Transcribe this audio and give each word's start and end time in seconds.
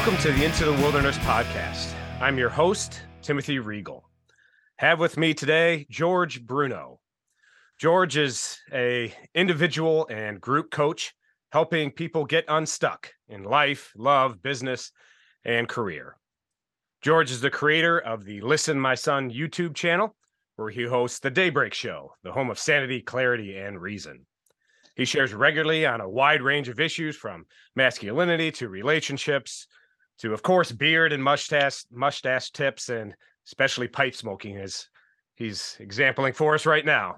Welcome 0.00 0.22
to 0.22 0.32
the 0.32 0.44
Into 0.46 0.64
the 0.64 0.72
Wilderness 0.72 1.18
podcast. 1.18 1.92
I'm 2.22 2.38
your 2.38 2.48
host, 2.48 3.02
Timothy 3.20 3.58
Reigle. 3.58 4.00
Have 4.76 4.98
with 4.98 5.18
me 5.18 5.34
today 5.34 5.86
George 5.90 6.42
Bruno. 6.42 7.00
George 7.78 8.16
is 8.16 8.56
a 8.72 9.12
individual 9.34 10.08
and 10.08 10.40
group 10.40 10.70
coach 10.70 11.12
helping 11.52 11.90
people 11.90 12.24
get 12.24 12.46
unstuck 12.48 13.12
in 13.28 13.42
life, 13.42 13.92
love, 13.94 14.42
business, 14.42 14.90
and 15.44 15.68
career. 15.68 16.16
George 17.02 17.30
is 17.30 17.42
the 17.42 17.50
creator 17.50 17.98
of 17.98 18.24
the 18.24 18.40
Listen 18.40 18.80
My 18.80 18.94
Son 18.94 19.30
YouTube 19.30 19.74
channel, 19.74 20.16
where 20.56 20.70
he 20.70 20.84
hosts 20.84 21.18
the 21.18 21.30
Daybreak 21.30 21.74
Show, 21.74 22.14
the 22.22 22.32
home 22.32 22.48
of 22.48 22.58
sanity, 22.58 23.02
clarity, 23.02 23.58
and 23.58 23.78
reason. 23.78 24.24
He 24.96 25.04
shares 25.04 25.34
regularly 25.34 25.84
on 25.84 26.00
a 26.00 26.08
wide 26.08 26.40
range 26.40 26.70
of 26.70 26.80
issues 26.80 27.16
from 27.16 27.44
masculinity 27.76 28.50
to 28.52 28.70
relationships 28.70 29.66
to, 30.20 30.32
of 30.32 30.42
course, 30.42 30.72
beard 30.72 31.12
and 31.12 31.22
mustache 31.22 31.84
mustache 31.90 32.50
tips 32.50 32.88
and 32.88 33.14
especially 33.46 33.88
pipe 33.88 34.14
smoking 34.14 34.56
as 34.56 34.88
he's 35.34 35.76
exempling 35.80 36.34
for 36.34 36.54
us 36.54 36.66
right 36.66 36.84
now. 36.84 37.16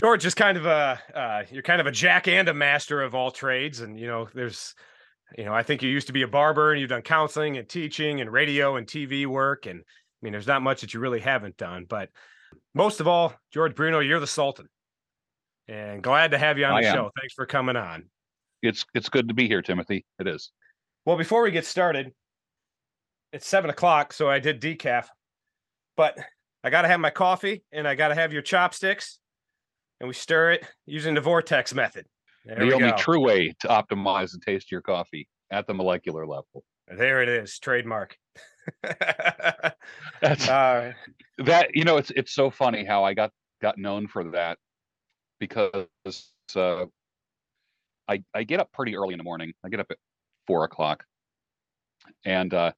George 0.00 0.26
is 0.26 0.34
kind 0.34 0.58
of 0.58 0.66
a 0.66 1.00
uh, 1.14 1.44
you're 1.50 1.62
kind 1.62 1.80
of 1.80 1.86
a 1.86 1.92
jack 1.92 2.26
and 2.26 2.48
a 2.48 2.54
master 2.54 3.02
of 3.02 3.14
all 3.14 3.30
trades, 3.30 3.80
and 3.80 3.98
you 3.98 4.06
know 4.06 4.28
there's 4.34 4.74
you 5.38 5.44
know 5.44 5.54
I 5.54 5.62
think 5.62 5.82
you 5.82 5.88
used 5.88 6.08
to 6.08 6.12
be 6.12 6.22
a 6.22 6.28
barber 6.28 6.72
and 6.72 6.80
you've 6.80 6.90
done 6.90 7.02
counseling 7.02 7.58
and 7.58 7.68
teaching 7.68 8.20
and 8.20 8.32
radio 8.32 8.76
and 8.76 8.86
TV 8.86 9.26
work, 9.26 9.66
and 9.66 9.80
I 9.80 10.18
mean 10.22 10.32
there's 10.32 10.48
not 10.48 10.62
much 10.62 10.80
that 10.80 10.94
you 10.94 11.00
really 11.00 11.20
haven't 11.20 11.56
done, 11.56 11.86
but 11.88 12.08
most 12.74 13.00
of 13.00 13.06
all, 13.06 13.34
George 13.52 13.74
Bruno, 13.74 14.00
you're 14.00 14.20
the 14.20 14.26
Sultan, 14.26 14.68
and 15.68 16.02
glad 16.02 16.32
to 16.32 16.38
have 16.38 16.58
you 16.58 16.64
on 16.64 16.72
I 16.72 16.82
the 16.82 16.88
am. 16.88 16.94
show. 16.94 17.10
Thanks 17.20 17.34
for 17.34 17.46
coming 17.46 17.76
on. 17.76 18.06
It's 18.62 18.84
it's 18.94 19.08
good 19.08 19.28
to 19.28 19.34
be 19.34 19.46
here, 19.46 19.62
Timothy. 19.62 20.04
It 20.18 20.26
is. 20.26 20.50
Well, 21.04 21.16
before 21.16 21.42
we 21.42 21.50
get 21.50 21.66
started, 21.66 22.12
it's 23.32 23.46
seven 23.46 23.68
o'clock, 23.68 24.12
so 24.12 24.28
I 24.30 24.38
did 24.38 24.60
decaf, 24.60 25.06
but 25.96 26.18
I 26.62 26.70
got 26.70 26.82
to 26.82 26.88
have 26.88 27.00
my 27.00 27.10
coffee 27.10 27.62
and 27.72 27.86
I 27.86 27.94
got 27.94 28.08
to 28.08 28.14
have 28.14 28.32
your 28.32 28.42
chopsticks, 28.42 29.18
and 30.00 30.08
we 30.08 30.14
stir 30.14 30.52
it 30.52 30.66
using 30.86 31.14
the 31.14 31.20
vortex 31.20 31.74
method. 31.74 32.06
There 32.46 32.56
the 32.56 32.74
only 32.74 32.90
go. 32.90 32.96
true 32.96 33.20
way 33.20 33.54
to 33.60 33.68
optimize 33.68 34.32
the 34.32 34.40
taste 34.44 34.66
of 34.68 34.72
your 34.72 34.82
coffee 34.82 35.28
at 35.50 35.66
the 35.66 35.74
molecular 35.74 36.26
level. 36.26 36.64
There 36.88 37.22
it 37.22 37.28
is, 37.28 37.58
trademark. 37.58 38.16
That's 40.20 40.48
uh, 40.48 40.92
that 41.38 41.74
you 41.74 41.84
know 41.84 41.96
it's 41.96 42.10
it's 42.10 42.32
so 42.32 42.50
funny 42.50 42.84
how 42.84 43.04
I 43.04 43.14
got 43.14 43.30
got 43.60 43.78
known 43.78 44.06
for 44.06 44.30
that 44.30 44.58
because 45.38 45.86
uh 46.54 46.86
I 48.08 48.22
I 48.34 48.44
get 48.44 48.60
up 48.60 48.72
pretty 48.72 48.96
early 48.96 49.14
in 49.14 49.18
the 49.18 49.24
morning. 49.24 49.52
I 49.64 49.68
get 49.68 49.80
up 49.80 49.86
at 49.90 49.98
four 50.46 50.64
o'clock. 50.64 51.04
And 52.24 52.52
uh 52.54 52.72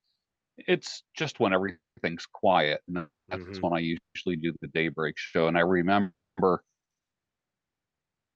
it's 0.59 1.05
just 1.17 1.41
when 1.41 1.55
everything's 1.55 2.27
quiet. 2.27 2.83
And 2.89 3.09
that's 3.31 3.45
Mhm. 3.47 3.63
when 3.63 3.75
I 3.75 3.81
usually 3.81 4.37
do 4.37 4.55
the 4.63 4.69
daybreak 4.69 5.17
show. 5.19 5.49
And 5.49 5.59
I 5.59 5.63
remember 5.63 6.13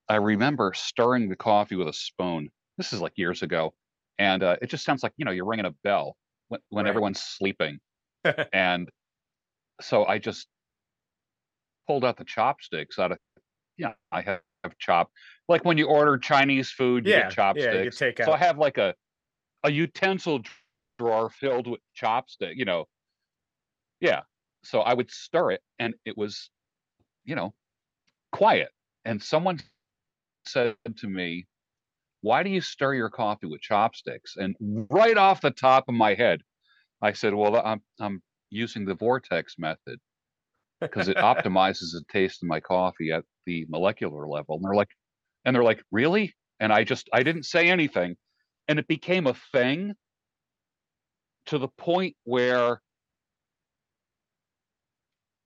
I 0.08 0.16
remember 0.16 0.72
stirring 0.74 1.28
the 1.28 1.36
coffee 1.36 1.76
with 1.76 1.88
a 1.88 1.92
spoon. 1.92 2.50
This 2.76 2.92
is 2.92 3.00
like 3.00 3.16
years 3.16 3.42
ago. 3.42 3.74
And 4.18 4.42
uh, 4.42 4.56
it 4.60 4.66
just 4.68 4.84
sounds 4.84 5.02
like, 5.02 5.12
you 5.16 5.24
know, 5.24 5.30
you're 5.30 5.46
ringing 5.46 5.66
a 5.66 5.70
bell 5.70 6.16
when, 6.48 6.60
when 6.68 6.86
Right. 6.86 6.86
everyone's 6.86 7.22
sleeping. 7.22 7.78
and 8.52 8.90
so 9.80 10.06
I 10.06 10.18
just 10.18 10.48
pulled 11.86 12.04
out 12.04 12.16
the 12.16 12.24
chopsticks 12.24 12.98
out 12.98 13.12
of, 13.12 13.18
yeah, 13.76 13.94
I 14.12 14.22
have, 14.22 14.42
have 14.64 14.78
chop. 14.78 15.10
Like 15.48 15.64
when 15.64 15.78
you 15.78 15.88
order 15.88 16.18
Chinese 16.18 16.70
food, 16.70 17.06
you 17.06 17.12
Yeah, 17.12 17.28
get 17.28 17.36
yeah, 17.54 17.72
you 17.74 17.82
get 17.82 17.94
takeout. 17.94 18.26
So 18.26 18.32
I 18.32 18.38
have 18.38 18.58
like 18.58 18.78
a, 18.78 18.94
a 19.62 19.70
utensil 19.70 20.40
drawer 20.98 21.30
filled 21.30 21.66
with 21.66 21.80
chopstick, 22.00 22.54
you 22.56 22.64
know. 22.64 22.86
Yeah. 24.00 24.20
So 24.64 24.80
I 24.80 24.94
would 24.94 25.10
stir 25.10 25.52
it 25.52 25.62
and 25.78 25.94
it 26.04 26.16
was, 26.16 26.50
you 27.24 27.34
know, 27.34 27.54
quiet. 28.32 28.68
And 29.04 29.22
someone 29.22 29.60
said 30.46 30.76
to 30.98 31.06
me, 31.06 31.46
why 32.22 32.42
do 32.42 32.50
you 32.50 32.60
stir 32.60 32.94
your 32.94 33.08
coffee 33.08 33.46
with 33.46 33.60
chopsticks? 33.60 34.36
And 34.36 34.54
right 34.90 35.16
off 35.16 35.40
the 35.40 35.50
top 35.50 35.84
of 35.88 35.94
my 35.94 36.14
head, 36.14 36.42
I 37.00 37.12
said, 37.12 37.34
well, 37.34 37.56
I'm, 37.56 37.80
I'm 37.98 38.22
using 38.50 38.84
the 38.84 38.94
vortex 38.94 39.54
method 39.58 39.98
because 40.80 41.08
it 41.08 41.16
optimizes 41.30 41.92
the 41.92 42.02
taste 42.10 42.42
of 42.42 42.48
my 42.48 42.60
coffee 42.60 43.10
at 43.10 43.24
the 43.46 43.66
molecular 43.70 44.28
level. 44.28 44.56
And 44.56 44.64
they're 44.64 44.74
like, 44.74 44.90
and 45.44 45.56
they're 45.56 45.64
like, 45.64 45.82
really? 45.90 46.34
And 46.58 46.72
I 46.72 46.84
just, 46.84 47.08
I 47.12 47.22
didn't 47.22 47.44
say 47.44 47.70
anything. 47.70 48.16
And 48.70 48.78
it 48.78 48.86
became 48.86 49.26
a 49.26 49.34
thing 49.50 49.94
to 51.46 51.58
the 51.58 51.66
point 51.66 52.14
where 52.22 52.80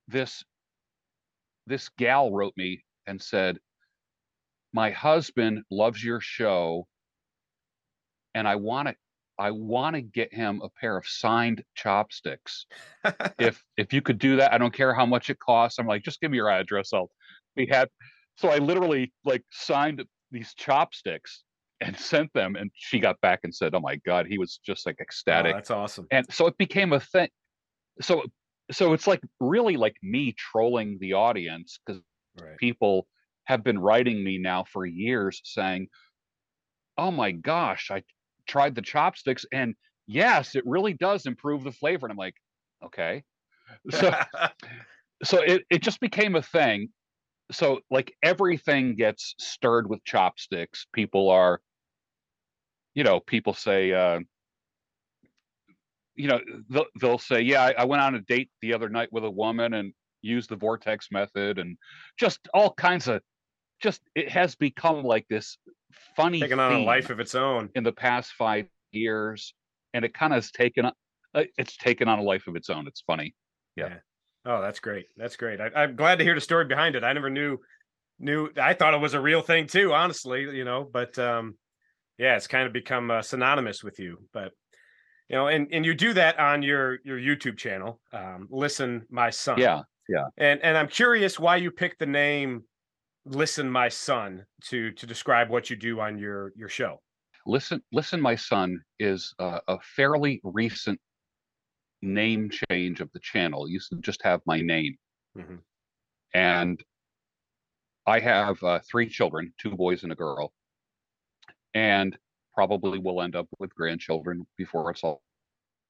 this, 0.09 0.45
this 1.67 1.89
gal 1.97 2.31
wrote 2.31 2.53
me 2.59 2.85
and 3.07 3.23
said, 3.23 3.59
my 4.75 4.91
husband 4.91 5.62
loves 5.71 6.05
your 6.05 6.21
show 6.21 6.87
and 8.35 8.47
I 8.47 8.57
want 8.57 8.89
to 8.89 8.95
I 9.39 9.53
want 9.53 9.97
to 9.97 10.03
get 10.03 10.35
him 10.35 10.61
a 10.62 10.69
pair 10.69 10.99
of 10.99 11.09
signed 11.09 11.65
chopsticks. 11.75 12.67
if 13.39 13.65
if 13.79 13.95
you 13.95 14.03
could 14.03 14.19
do 14.19 14.37
that, 14.37 14.53
I 14.53 14.59
don't 14.59 14.75
care 14.75 14.93
how 14.93 15.06
much 15.06 15.31
it 15.31 15.39
costs. 15.39 15.79
I'm 15.79 15.87
like, 15.87 16.03
just 16.03 16.21
give 16.21 16.31
me 16.31 16.37
your 16.37 16.51
address. 16.51 16.93
I'll 16.93 17.11
be 17.56 17.67
happy. 17.67 17.91
So 18.37 18.51
I 18.51 18.59
literally 18.59 19.15
like 19.25 19.45
signed 19.51 20.05
these 20.31 20.53
chopsticks 20.53 21.44
and 21.81 21.99
sent 21.99 22.33
them, 22.35 22.57
and 22.57 22.71
she 22.75 22.99
got 23.01 23.21
back 23.21 23.41
and 23.45 23.55
said, 23.55 23.75
"Oh 23.75 23.81
my 23.81 23.97
god," 23.97 24.27
he 24.27 24.39
was 24.39 24.59
just 24.65 24.87
like 24.87 24.97
oh, 24.97 25.03
ecstatic. 25.03 25.55
that's 25.55 25.71
awesome. 25.71 26.11
and 26.11 26.27
so 26.33 26.47
it 26.47 26.57
became 26.59 26.93
a 26.93 27.01
thing. 27.01 27.29
So 28.01 28.25
so 28.73 28.93
it's 28.95 29.07
like 29.07 29.23
really 29.41 29.77
like 29.77 29.97
me 30.03 30.33
trolling 30.35 30.99
the 31.01 31.15
audience 31.15 31.79
because 31.87 32.03
Right. 32.37 32.57
people 32.59 33.09
have 33.47 33.65
been 33.65 33.79
writing 33.81 34.25
me 34.25 34.39
now 34.39 34.65
for 34.65 34.87
years 34.87 35.41
saying, 35.45 35.89
"Oh 36.99 37.11
my 37.12 37.31
gosh, 37.33 37.91
I 37.91 38.03
tried 38.49 38.75
the 38.75 38.83
chopsticks 38.83 39.45
and 39.53 39.75
yes, 40.06 40.55
it 40.55 40.65
really 40.67 40.93
does 40.93 41.27
improve 41.27 41.62
the 41.65 41.73
flavor." 41.73 42.06
And 42.06 42.12
I'm 42.12 42.17
like, 42.19 42.37
"Okay." 42.85 43.25
So 43.91 44.12
so 45.25 45.41
it 45.43 45.65
it 45.71 45.83
just 45.83 46.01
became 46.01 46.35
a 46.37 46.43
thing. 46.43 46.89
So 47.53 47.81
like 47.91 48.15
everything 48.22 48.97
gets 48.97 49.34
stirred 49.38 49.88
with 49.88 50.05
chopsticks. 50.05 50.87
People 50.93 51.31
are 51.31 51.60
you 52.94 53.05
know, 53.05 53.21
people 53.21 53.55
say 53.55 53.93
uh 53.93 54.21
you 56.16 56.28
know, 56.28 56.41
they'll, 56.71 56.87
they'll 57.00 57.19
say, 57.19 57.41
"Yeah, 57.41 57.62
I, 57.65 57.72
I 57.78 57.84
went 57.87 58.00
on 58.00 58.15
a 58.15 58.21
date 58.21 58.49
the 58.62 58.72
other 58.72 58.88
night 58.88 59.12
with 59.12 59.25
a 59.25 59.31
woman 59.31 59.75
and 59.75 59.93
used 60.22 60.49
the 60.49 60.56
vortex 60.56 61.09
method 61.10 61.59
and 61.59 61.77
just 62.19 62.38
all 62.55 62.72
kinds 62.72 63.09
of 63.09 63.21
just 63.81 64.00
it 64.15 64.28
has 64.31 64.55
become 64.55 65.03
like 65.03 65.26
this 65.28 65.59
funny 66.16 66.41
Taking 66.41 66.59
on 66.61 66.72
a 66.72 66.78
life 66.84 67.11
of 67.11 67.21
its 67.21 67.34
own. 67.34 67.69
in 67.75 67.84
the 67.84 67.93
past 67.93 68.32
five 68.32 68.66
years 68.93 69.55
and 69.93 70.05
it 70.05 70.15
kind 70.15 70.32
of 70.32 70.38
has 70.38 70.50
taken 70.50 70.87
uh, 70.87 70.93
it's 71.59 71.76
taken 71.76 72.09
on 72.09 72.19
a 72.19 72.22
life 72.22 72.47
of 72.47 72.56
its 72.56 72.71
own 72.71 72.87
it's 72.87 73.03
funny 73.03 73.34
Yeah. 73.76 73.97
Oh, 74.47 74.60
that's 74.60 74.81
great. 74.81 75.06
That's 75.16 75.37
great. 75.37 75.60
I, 75.60 75.71
I'm 75.75 75.97
glad 75.97 76.19
to 76.19 76.25
hear 76.25 76.34
the 76.34 76.41
story 76.41 76.66
behind 76.66 76.97
it. 76.97 77.05
I 77.05 77.12
never 77.12 77.31
knew 77.31 77.59
knew. 78.19 78.50
I 78.60 78.75
thought 78.75 78.94
it 78.94 79.00
was 79.00 79.15
a 79.15 79.21
real 79.21 79.41
thing 79.41 79.66
too. 79.66 79.93
Honestly, 79.93 80.43
you 80.43 80.65
know, 80.65 80.88
but 80.91 81.19
um, 81.19 81.56
yeah, 82.19 82.37
it's 82.37 82.47
kind 82.47 82.66
of 82.66 82.72
become 82.72 83.10
uh, 83.10 83.22
synonymous 83.22 83.82
with 83.82 83.99
you. 83.99 84.19
But 84.32 84.53
you 85.28 85.37
know, 85.37 85.49
and 85.49 85.69
and 85.72 85.84
you 85.84 85.94
do 85.94 86.12
that 86.12 86.38
on 86.38 86.62
your 86.62 86.99
your 87.05 87.19
YouTube 87.19 87.56
channel. 87.56 88.00
Um, 88.12 88.49
Listen, 88.50 89.06
my 89.10 89.31
son. 89.31 89.59
Yeah, 89.59 89.82
yeah 90.09 90.25
And 90.37 90.61
and 90.62 90.76
I'm 90.76 90.88
curious 90.88 91.38
why 91.38 91.56
you 91.56 91.70
picked 91.70 91.99
the 91.99 92.06
name 92.06 92.64
Listen, 93.26 93.70
my 93.70 93.88
son 93.88 94.44
to 94.64 94.91
to 94.93 95.06
describe 95.06 95.49
what 95.49 95.70
you 95.70 95.76
do 95.76 96.00
on 96.00 96.19
your 96.19 96.52
your 96.56 96.69
show. 96.69 97.00
listen 97.46 97.82
listen 97.93 98.20
my 98.20 98.37
son 98.37 98.79
is 98.99 99.35
uh, 99.38 99.61
a 99.69 99.79
fairly 99.96 100.41
recent 100.44 101.00
name 102.05 102.51
change 102.71 103.01
of 103.01 103.11
the 103.12 103.21
channel. 103.21 103.67
It 103.67 103.71
used 103.73 103.91
to 103.91 103.97
just 103.99 104.23
have 104.23 104.41
my 104.47 104.61
name. 104.61 104.97
Mhm. 105.37 105.59
and 106.35 106.85
i 108.06 108.21
have 108.21 108.62
uh, 108.62 108.79
three 108.89 109.09
children 109.09 109.53
two 109.59 109.71
boys 109.75 110.03
and 110.05 110.12
a 110.12 110.15
girl. 110.15 110.53
And 111.75 112.17
probably 112.55 112.99
will 112.99 113.21
end 113.23 113.35
up 113.35 113.49
with 113.59 113.75
grandchildren 113.75 114.47
before 114.56 114.91
it's 114.91 115.03
all 115.03 115.23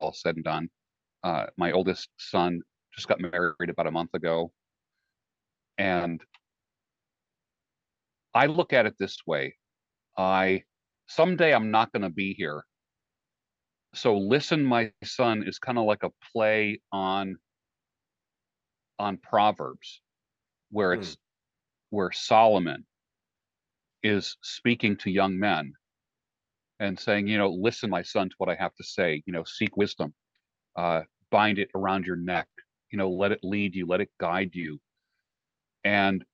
all 0.01 0.13
said 0.15 0.37
and 0.37 0.45
done. 0.45 0.71
Uh, 1.23 1.47
my 1.59 1.73
oldest 1.73 2.09
son 2.19 2.63
just 2.95 3.07
got 3.09 3.21
married 3.21 3.69
about 3.71 3.87
a 3.87 3.91
month 3.91 4.15
ago. 4.15 4.51
And 5.79 6.23
i 8.35 8.47
look 8.47 8.73
at 8.73 8.87
it 8.87 8.97
this 8.99 9.19
way. 9.27 9.57
I 10.17 10.63
someday 11.07 11.53
i'm 11.55 11.71
not 11.71 11.93
going 11.93 12.03
to 12.03 12.09
be 12.11 12.33
here 12.35 12.65
so 13.95 14.19
listen 14.19 14.63
my 14.65 14.93
son 15.05 15.43
is 15.47 15.59
kind 15.59 15.79
of 15.79 15.85
like 15.85 16.03
a 16.03 16.11
play 16.33 16.81
on 16.93 17.37
on 18.99 19.19
proverbs 19.19 20.03
where 20.71 20.93
Hmm. 20.93 20.95
it's 20.95 21.17
where 21.91 22.13
solomon 22.13 22.87
is 24.05 24.37
speaking 24.43 24.97
to 24.99 25.11
young 25.11 25.39
men 25.39 25.73
and 26.81 26.99
saying, 26.99 27.29
you 27.29 27.39
know, 27.39 27.51
listen, 27.51 27.91
my 27.91 28.03
son, 28.03 28.29
to 28.29 28.35
what 28.39 28.49
I 28.49 28.55
have 28.57 28.75
to 28.77 28.85
say. 28.85 29.23
You 29.27 29.33
know, 29.33 29.45
seek 29.45 29.77
wisdom, 29.77 30.15
uh, 30.77 31.03
bind 31.31 31.59
it 31.59 31.71
around 31.75 32.07
your 32.07 32.17
neck. 32.17 32.49
You 32.91 32.99
know, 32.99 33.11
let 33.11 33.33
it 33.33 33.41
lead 33.43 33.75
you, 33.75 33.87
let 33.87 34.01
it 34.01 34.11
guide 34.21 34.55
you. 34.55 34.81
And 35.85 36.25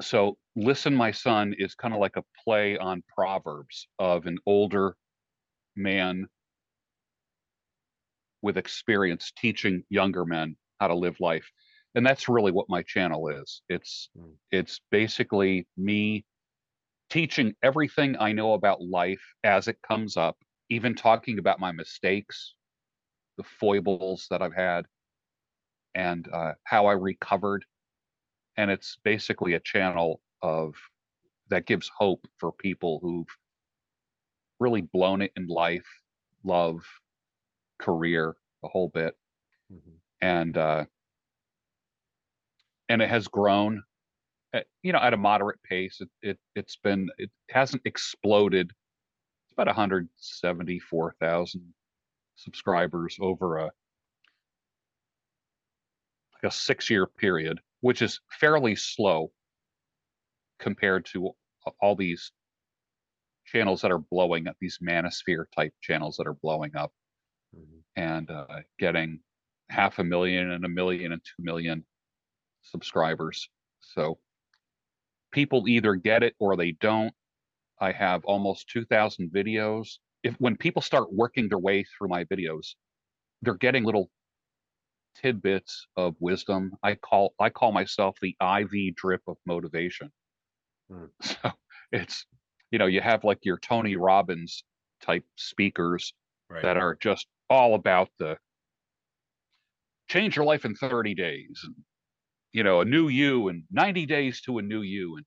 so, 0.00 0.38
listen, 0.56 0.94
my 0.94 1.10
son, 1.12 1.54
is 1.58 1.74
kind 1.74 1.94
of 1.94 2.00
like 2.00 2.16
a 2.16 2.24
play 2.44 2.78
on 2.78 3.02
Proverbs 3.14 3.88
of 3.98 4.26
an 4.26 4.38
older 4.46 4.96
man 5.76 6.28
with 8.42 8.56
experience 8.56 9.32
teaching 9.36 9.82
younger 9.88 10.24
men 10.24 10.56
how 10.80 10.88
to 10.88 10.94
live 10.94 11.16
life. 11.20 11.50
And 11.94 12.06
that's 12.06 12.28
really 12.28 12.52
what 12.52 12.68
my 12.68 12.82
channel 12.82 13.28
is. 13.28 13.62
It's 13.68 14.10
mm. 14.16 14.32
it's 14.50 14.80
basically 14.90 15.66
me 15.76 16.24
teaching 17.10 17.54
everything 17.62 18.14
i 18.20 18.32
know 18.32 18.52
about 18.52 18.82
life 18.82 19.22
as 19.42 19.66
it 19.66 19.78
comes 19.80 20.18
up 20.18 20.36
even 20.68 20.94
talking 20.94 21.38
about 21.38 21.58
my 21.58 21.72
mistakes 21.72 22.54
the 23.38 23.44
foibles 23.44 24.26
that 24.30 24.42
i've 24.42 24.54
had 24.54 24.84
and 25.98 26.28
uh, 26.32 26.52
how 26.64 26.86
i 26.86 26.92
recovered. 26.92 27.64
And 28.56 28.70
it's 28.70 28.98
basically 29.04 29.54
a 29.54 29.60
channel 29.60 30.20
of 30.42 30.74
that 31.48 31.66
gives 31.66 31.90
hope 31.96 32.26
for 32.38 32.52
people 32.52 32.98
who've 33.02 33.36
really 34.58 34.82
blown 34.82 35.22
it 35.22 35.32
in 35.36 35.46
life 35.46 35.86
love 36.44 36.82
career 37.78 38.36
a 38.64 38.68
whole 38.68 38.88
bit. 38.88 39.14
Mm-hmm. 39.72 39.96
and 40.22 40.56
uh 40.56 40.84
and 42.88 43.02
it 43.02 43.10
has 43.10 43.28
grown 43.28 43.82
at, 44.54 44.66
you 44.82 44.92
know 44.92 44.98
at 44.98 45.12
a 45.12 45.18
moderate 45.18 45.62
pace. 45.62 46.00
It, 46.00 46.08
it 46.22 46.38
it's 46.54 46.76
been 46.76 47.10
it 47.18 47.30
hasn't 47.50 47.82
exploded. 47.84 48.70
It's 49.44 49.52
about 49.52 49.66
174,000 49.66 51.74
subscribers 52.36 53.18
over 53.20 53.58
a 53.58 53.64
like 53.64 53.72
a 56.44 56.50
6 56.50 56.90
year 56.90 57.06
period 57.06 57.60
which 57.80 58.02
is 58.02 58.20
fairly 58.30 58.76
slow 58.76 59.32
compared 60.58 61.06
to 61.06 61.30
all 61.80 61.96
these 61.96 62.32
channels 63.44 63.82
that 63.82 63.90
are 63.90 63.98
blowing 63.98 64.46
up 64.46 64.56
these 64.60 64.78
manosphere 64.82 65.44
type 65.56 65.72
channels 65.80 66.16
that 66.16 66.26
are 66.26 66.34
blowing 66.34 66.74
up 66.76 66.92
mm-hmm. 67.56 67.78
and 67.96 68.30
uh, 68.30 68.46
getting 68.78 69.20
half 69.70 69.98
a 69.98 70.04
million 70.04 70.50
and 70.50 70.64
a 70.64 70.68
million 70.68 71.12
and 71.12 71.22
two 71.22 71.42
million 71.42 71.84
subscribers. 72.62 73.48
So 73.80 74.18
people 75.32 75.68
either 75.68 75.94
get 75.94 76.22
it 76.22 76.34
or 76.38 76.56
they 76.56 76.72
don't. 76.72 77.12
I 77.80 77.92
have 77.92 78.24
almost 78.24 78.68
2,000 78.70 79.30
videos. 79.30 79.98
If 80.22 80.34
when 80.38 80.56
people 80.56 80.82
start 80.82 81.12
working 81.12 81.48
their 81.48 81.58
way 81.58 81.84
through 81.84 82.08
my 82.08 82.24
videos, 82.24 82.74
they're 83.42 83.54
getting 83.54 83.84
little 83.84 84.10
tidbits 85.14 85.86
of 85.96 86.14
wisdom. 86.18 86.72
I 86.82 86.94
call 86.94 87.34
I 87.38 87.50
call 87.50 87.72
myself 87.72 88.16
the 88.20 88.36
IV 88.40 88.96
drip 88.96 89.22
of 89.26 89.36
motivation. 89.46 90.10
Hmm. 90.90 91.06
So 91.22 91.52
it's 91.92 92.26
you 92.70 92.78
know 92.78 92.86
you 92.86 93.00
have 93.00 93.24
like 93.24 93.44
your 93.44 93.58
Tony 93.58 93.96
Robbins 93.96 94.64
type 95.00 95.24
speakers 95.36 96.12
right. 96.50 96.62
that 96.62 96.76
are 96.76 96.96
just 96.96 97.26
all 97.50 97.74
about 97.74 98.08
the 98.18 98.36
change 100.08 100.36
your 100.36 100.44
life 100.44 100.64
in 100.64 100.74
30 100.74 101.14
days 101.14 101.60
and 101.64 101.74
you 102.52 102.62
know 102.62 102.80
a 102.80 102.84
new 102.84 103.08
you 103.08 103.48
and 103.48 103.64
90 103.70 104.06
days 104.06 104.40
to 104.42 104.58
a 104.58 104.62
new 104.62 104.82
you 104.82 105.16
and 105.16 105.26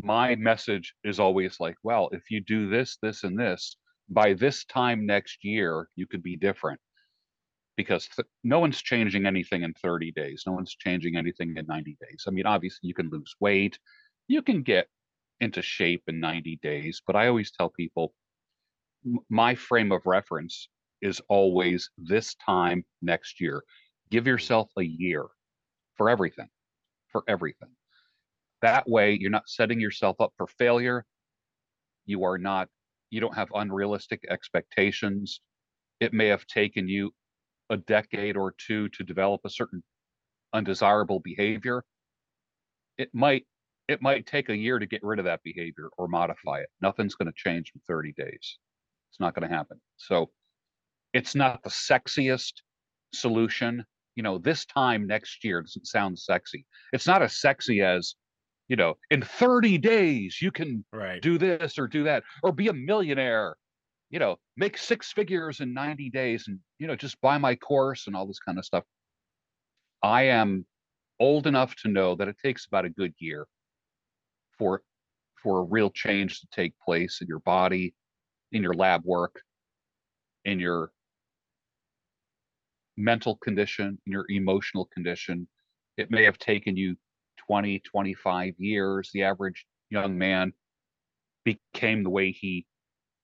my 0.00 0.34
message 0.36 0.94
is 1.04 1.20
always 1.20 1.56
like 1.60 1.76
well 1.82 2.08
if 2.12 2.30
you 2.30 2.40
do 2.40 2.68
this 2.68 2.98
this 3.02 3.24
and 3.24 3.38
this 3.38 3.76
by 4.08 4.32
this 4.32 4.64
time 4.64 5.06
next 5.06 5.44
year 5.44 5.88
you 5.96 6.06
could 6.06 6.22
be 6.22 6.36
different. 6.36 6.80
Because 7.76 8.08
th- 8.08 8.26
no 8.42 8.58
one's 8.58 8.82
changing 8.82 9.26
anything 9.26 9.62
in 9.62 9.72
30 9.74 10.10
days. 10.12 10.42
No 10.46 10.52
one's 10.52 10.74
changing 10.74 11.16
anything 11.16 11.54
in 11.56 11.66
90 11.66 11.96
days. 12.00 12.24
I 12.26 12.30
mean 12.30 12.46
obviously 12.46 12.88
you 12.88 12.94
can 12.94 13.10
lose 13.10 13.34
weight. 13.40 13.78
You 14.26 14.42
can 14.42 14.62
get 14.62 14.88
into 15.40 15.62
shape 15.62 16.02
in 16.08 16.18
90 16.18 16.58
days 16.64 17.00
but 17.06 17.14
i 17.14 17.28
always 17.28 17.52
tell 17.52 17.70
people 17.70 18.12
my 19.30 19.54
frame 19.54 19.92
of 19.92 20.02
reference 20.06 20.68
is 21.02 21.20
always 21.28 21.90
this 21.98 22.34
time 22.46 22.84
next 23.02 23.40
year 23.40 23.62
Give 24.10 24.26
yourself 24.26 24.70
a 24.78 24.82
year 24.84 25.26
for 25.96 26.08
everything, 26.10 26.48
for 27.12 27.24
everything. 27.28 27.70
That 28.62 28.88
way, 28.88 29.18
you're 29.20 29.30
not 29.30 29.48
setting 29.48 29.80
yourself 29.80 30.20
up 30.20 30.32
for 30.36 30.46
failure. 30.46 31.04
You 32.06 32.24
are 32.24 32.38
not, 32.38 32.68
you 33.10 33.20
don't 33.20 33.34
have 33.36 33.48
unrealistic 33.54 34.24
expectations. 34.30 35.40
It 36.00 36.12
may 36.14 36.28
have 36.28 36.46
taken 36.46 36.88
you 36.88 37.12
a 37.70 37.78
decade 37.78 38.36
or 38.36 38.54
two 38.58 38.88
to 38.90 39.04
develop 39.04 39.42
a 39.44 39.50
certain 39.50 39.82
undesirable 40.54 41.20
behavior. 41.20 41.84
It 42.98 43.10
might 43.14 43.46
it 43.88 44.02
might 44.02 44.26
take 44.26 44.50
a 44.50 44.56
year 44.56 44.78
to 44.78 44.86
get 44.86 45.02
rid 45.04 45.18
of 45.18 45.26
that 45.26 45.42
behavior 45.44 45.90
or 45.98 46.08
modify 46.08 46.60
it. 46.60 46.68
Nothing's 46.82 47.16
going 47.16 47.26
to 47.26 47.34
change 47.36 47.72
in 47.74 47.80
30 47.88 48.14
days. 48.18 48.58
It's 49.10 49.20
not 49.20 49.34
going 49.34 49.48
to 49.48 49.54
happen. 49.54 49.80
So 49.96 50.30
it's 51.12 51.34
not 51.34 51.62
the 51.62 51.70
sexiest 51.70 52.52
solution 53.12 53.84
you 54.18 54.24
know, 54.24 54.36
this 54.36 54.66
time 54.66 55.06
next 55.06 55.44
year 55.44 55.62
doesn't 55.62 55.86
sound 55.86 56.18
sexy. 56.18 56.66
It's 56.92 57.06
not 57.06 57.22
as 57.22 57.40
sexy 57.40 57.82
as, 57.82 58.16
you 58.66 58.74
know, 58.74 58.96
in 59.12 59.22
30 59.22 59.78
days 59.78 60.42
you 60.42 60.50
can 60.50 60.84
right. 60.92 61.22
do 61.22 61.38
this 61.38 61.78
or 61.78 61.86
do 61.86 62.02
that 62.02 62.24
or 62.42 62.50
be 62.50 62.66
a 62.66 62.72
millionaire, 62.72 63.54
you 64.10 64.18
know, 64.18 64.34
make 64.56 64.76
six 64.76 65.12
figures 65.12 65.60
in 65.60 65.72
90 65.72 66.10
days 66.10 66.48
and, 66.48 66.58
you 66.80 66.88
know, 66.88 66.96
just 66.96 67.20
buy 67.20 67.38
my 67.38 67.54
course 67.54 68.08
and 68.08 68.16
all 68.16 68.26
this 68.26 68.40
kind 68.40 68.58
of 68.58 68.64
stuff. 68.64 68.82
I 70.02 70.22
am 70.22 70.66
old 71.20 71.46
enough 71.46 71.76
to 71.82 71.88
know 71.88 72.16
that 72.16 72.26
it 72.26 72.38
takes 72.42 72.66
about 72.66 72.86
a 72.86 72.90
good 72.90 73.14
year 73.20 73.46
for 74.58 74.82
for 75.40 75.60
a 75.60 75.64
real 75.64 75.90
change 75.90 76.40
to 76.40 76.48
take 76.50 76.74
place 76.84 77.20
in 77.20 77.28
your 77.28 77.38
body, 77.38 77.94
in 78.52 78.62
your 78.62 78.74
lab 78.74 79.04
work, 79.04 79.42
in 80.44 80.58
your 80.58 80.90
mental 82.96 83.36
condition, 83.36 83.98
in 84.06 84.12
your 84.12 84.26
emotional 84.28 84.86
condition. 84.86 85.46
It 85.96 86.10
may 86.10 86.24
have 86.24 86.38
taken 86.38 86.76
you 86.76 86.96
20, 87.46 87.80
25 87.80 88.54
years. 88.58 89.10
The 89.12 89.22
average 89.22 89.66
young 89.90 90.18
man 90.18 90.52
became 91.44 92.02
the 92.02 92.10
way 92.10 92.30
he 92.30 92.66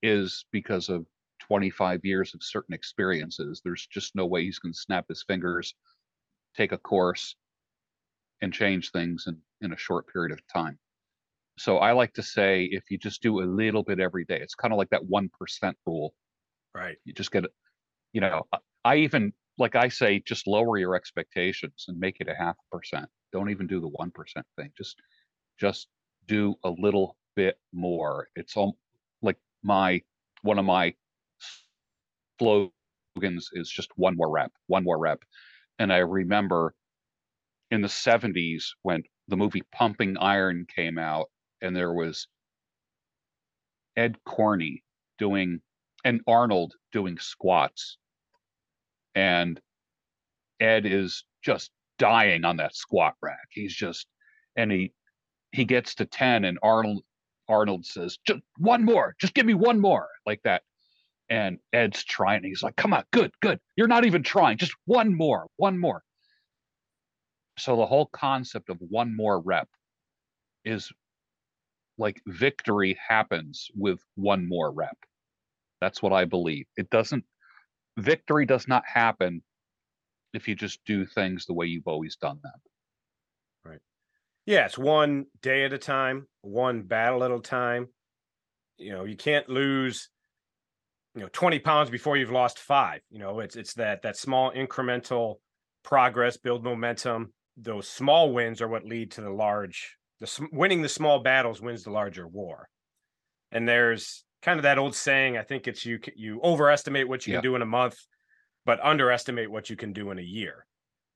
is 0.02 0.44
because 0.52 0.88
of 0.88 1.06
25 1.40 2.04
years 2.04 2.34
of 2.34 2.42
certain 2.42 2.74
experiences. 2.74 3.60
There's 3.62 3.86
just 3.86 4.14
no 4.14 4.26
way 4.26 4.44
he's 4.44 4.58
going 4.58 4.72
to 4.72 4.78
snap 4.78 5.06
his 5.08 5.24
fingers, 5.26 5.74
take 6.56 6.72
a 6.72 6.78
course, 6.78 7.36
and 8.40 8.52
change 8.52 8.90
things 8.90 9.24
in, 9.26 9.38
in 9.60 9.72
a 9.72 9.76
short 9.76 10.06
period 10.12 10.32
of 10.32 10.40
time. 10.52 10.78
So 11.56 11.78
I 11.78 11.92
like 11.92 12.12
to 12.14 12.22
say 12.22 12.64
if 12.64 12.90
you 12.90 12.98
just 12.98 13.22
do 13.22 13.40
a 13.40 13.46
little 13.46 13.82
bit 13.82 14.00
every 14.00 14.24
day, 14.24 14.40
it's 14.40 14.54
kind 14.54 14.72
of 14.72 14.78
like 14.78 14.90
that 14.90 15.04
1% 15.04 15.74
rule. 15.86 16.14
Right. 16.74 16.96
You 17.04 17.12
just 17.12 17.30
get 17.30 17.44
it. 17.44 17.52
You 18.12 18.20
know, 18.20 18.46
I 18.84 18.96
even 18.96 19.32
like 19.58 19.76
I 19.76 19.88
say, 19.88 20.20
just 20.20 20.46
lower 20.46 20.78
your 20.78 20.96
expectations 20.96 21.84
and 21.88 21.98
make 21.98 22.16
it 22.20 22.28
a 22.28 22.34
half 22.34 22.56
percent. 22.72 23.06
Don't 23.32 23.50
even 23.50 23.66
do 23.66 23.80
the 23.80 23.88
one 23.88 24.10
percent 24.10 24.46
thing. 24.56 24.70
Just 24.76 24.96
just 25.58 25.88
do 26.26 26.54
a 26.64 26.70
little 26.70 27.16
bit 27.36 27.56
more. 27.72 28.28
It's 28.36 28.56
all 28.56 28.76
like 29.22 29.38
my 29.62 30.02
one 30.42 30.58
of 30.58 30.64
my 30.64 30.94
slogans 32.38 33.50
is 33.52 33.70
just 33.70 33.90
one 33.96 34.16
more 34.16 34.30
rep, 34.30 34.52
one 34.66 34.84
more 34.84 34.98
rep. 34.98 35.20
And 35.78 35.92
I 35.92 35.98
remember 35.98 36.74
in 37.70 37.82
the 37.82 37.88
70s 37.88 38.74
when 38.82 39.02
the 39.28 39.36
movie 39.36 39.62
Pumping 39.72 40.16
Iron 40.18 40.66
came 40.74 40.98
out, 40.98 41.30
and 41.64 41.74
there 41.74 41.92
was 41.92 42.28
Ed 43.96 44.16
Corney 44.24 44.84
doing 45.18 45.60
and 46.04 46.20
Arnold 46.28 46.74
doing 46.92 47.18
squats 47.18 47.96
and 49.14 49.60
Ed 50.60 50.86
is 50.86 51.24
just 51.42 51.70
dying 51.98 52.44
on 52.44 52.58
that 52.58 52.74
squat 52.74 53.14
rack. 53.22 53.48
He's 53.50 53.74
just 53.74 54.06
and 54.56 54.70
he 54.70 54.92
he 55.52 55.64
gets 55.64 55.94
to 55.96 56.04
10 56.04 56.44
and 56.44 56.58
Arnold 56.62 57.02
Arnold 57.48 57.84
says, 57.84 58.18
just 58.26 58.40
one 58.58 58.84
more, 58.84 59.14
just 59.20 59.34
give 59.34 59.46
me 59.46 59.54
one 59.54 59.80
more, 59.80 60.08
like 60.26 60.40
that. 60.44 60.62
And 61.28 61.58
Ed's 61.72 62.04
trying. 62.04 62.44
He's 62.44 62.62
like, 62.62 62.76
come 62.76 62.92
on, 62.92 63.04
good, 63.12 63.32
good. 63.40 63.58
You're 63.76 63.88
not 63.88 64.04
even 64.04 64.22
trying, 64.22 64.58
just 64.58 64.74
one 64.86 65.14
more, 65.14 65.46
one 65.56 65.78
more. 65.78 66.02
So 67.58 67.76
the 67.76 67.86
whole 67.86 68.06
concept 68.06 68.68
of 68.68 68.78
one 68.80 69.14
more 69.14 69.40
rep 69.40 69.68
is 70.64 70.90
like 71.98 72.20
victory 72.26 72.98
happens 73.08 73.70
with 73.74 74.00
one 74.16 74.48
more 74.48 74.72
rep. 74.72 74.96
That's 75.80 76.02
what 76.02 76.12
I 76.12 76.24
believe. 76.24 76.66
It 76.76 76.90
doesn't 76.90 77.24
victory 77.98 78.46
does 78.46 78.68
not 78.68 78.84
happen 78.86 79.42
if 80.34 80.48
you 80.48 80.54
just 80.54 80.84
do 80.84 81.06
things 81.06 81.46
the 81.46 81.54
way 81.54 81.66
you've 81.66 81.88
always 81.88 82.16
done 82.16 82.40
them. 82.42 82.60
Right. 83.64 83.80
Yeah, 84.46 84.66
it's 84.66 84.78
one 84.78 85.26
day 85.42 85.64
at 85.64 85.72
a 85.72 85.78
time, 85.78 86.28
one 86.42 86.82
battle 86.82 87.24
at 87.24 87.30
a 87.30 87.40
time. 87.40 87.88
you 88.78 88.92
know, 88.92 89.04
you 89.04 89.16
can't 89.16 89.48
lose 89.48 90.10
you 91.14 91.22
know 91.22 91.28
20 91.32 91.58
pounds 91.60 91.90
before 91.90 92.16
you've 92.16 92.30
lost 92.30 92.58
5. 92.58 93.00
You 93.10 93.18
know, 93.18 93.40
it's 93.40 93.56
it's 93.56 93.74
that 93.74 94.02
that 94.02 94.16
small 94.16 94.52
incremental 94.52 95.36
progress, 95.82 96.36
build 96.36 96.64
momentum. 96.64 97.32
Those 97.56 97.88
small 97.88 98.32
wins 98.32 98.60
are 98.60 98.68
what 98.68 98.84
lead 98.84 99.12
to 99.12 99.20
the 99.20 99.30
large 99.30 99.96
the 100.24 100.48
winning 100.52 100.82
the 100.82 100.88
small 100.88 101.20
battles 101.20 101.60
wins 101.60 101.84
the 101.84 101.90
larger 101.90 102.26
war. 102.26 102.68
And 103.52 103.68
there's 103.68 104.24
kind 104.42 104.58
of 104.58 104.64
that 104.64 104.78
old 104.78 104.94
saying, 104.94 105.36
I 105.36 105.42
think 105.42 105.68
it's 105.68 105.84
you 105.84 106.00
you 106.16 106.40
overestimate 106.42 107.08
what 107.08 107.26
you 107.26 107.32
yeah. 107.32 107.40
can 107.40 107.50
do 107.50 107.56
in 107.56 107.62
a 107.62 107.66
month 107.66 107.96
but 108.66 108.80
underestimate 108.82 109.50
what 109.50 109.70
you 109.70 109.76
can 109.76 109.92
do 109.92 110.10
in 110.10 110.18
a 110.18 110.22
year. 110.22 110.66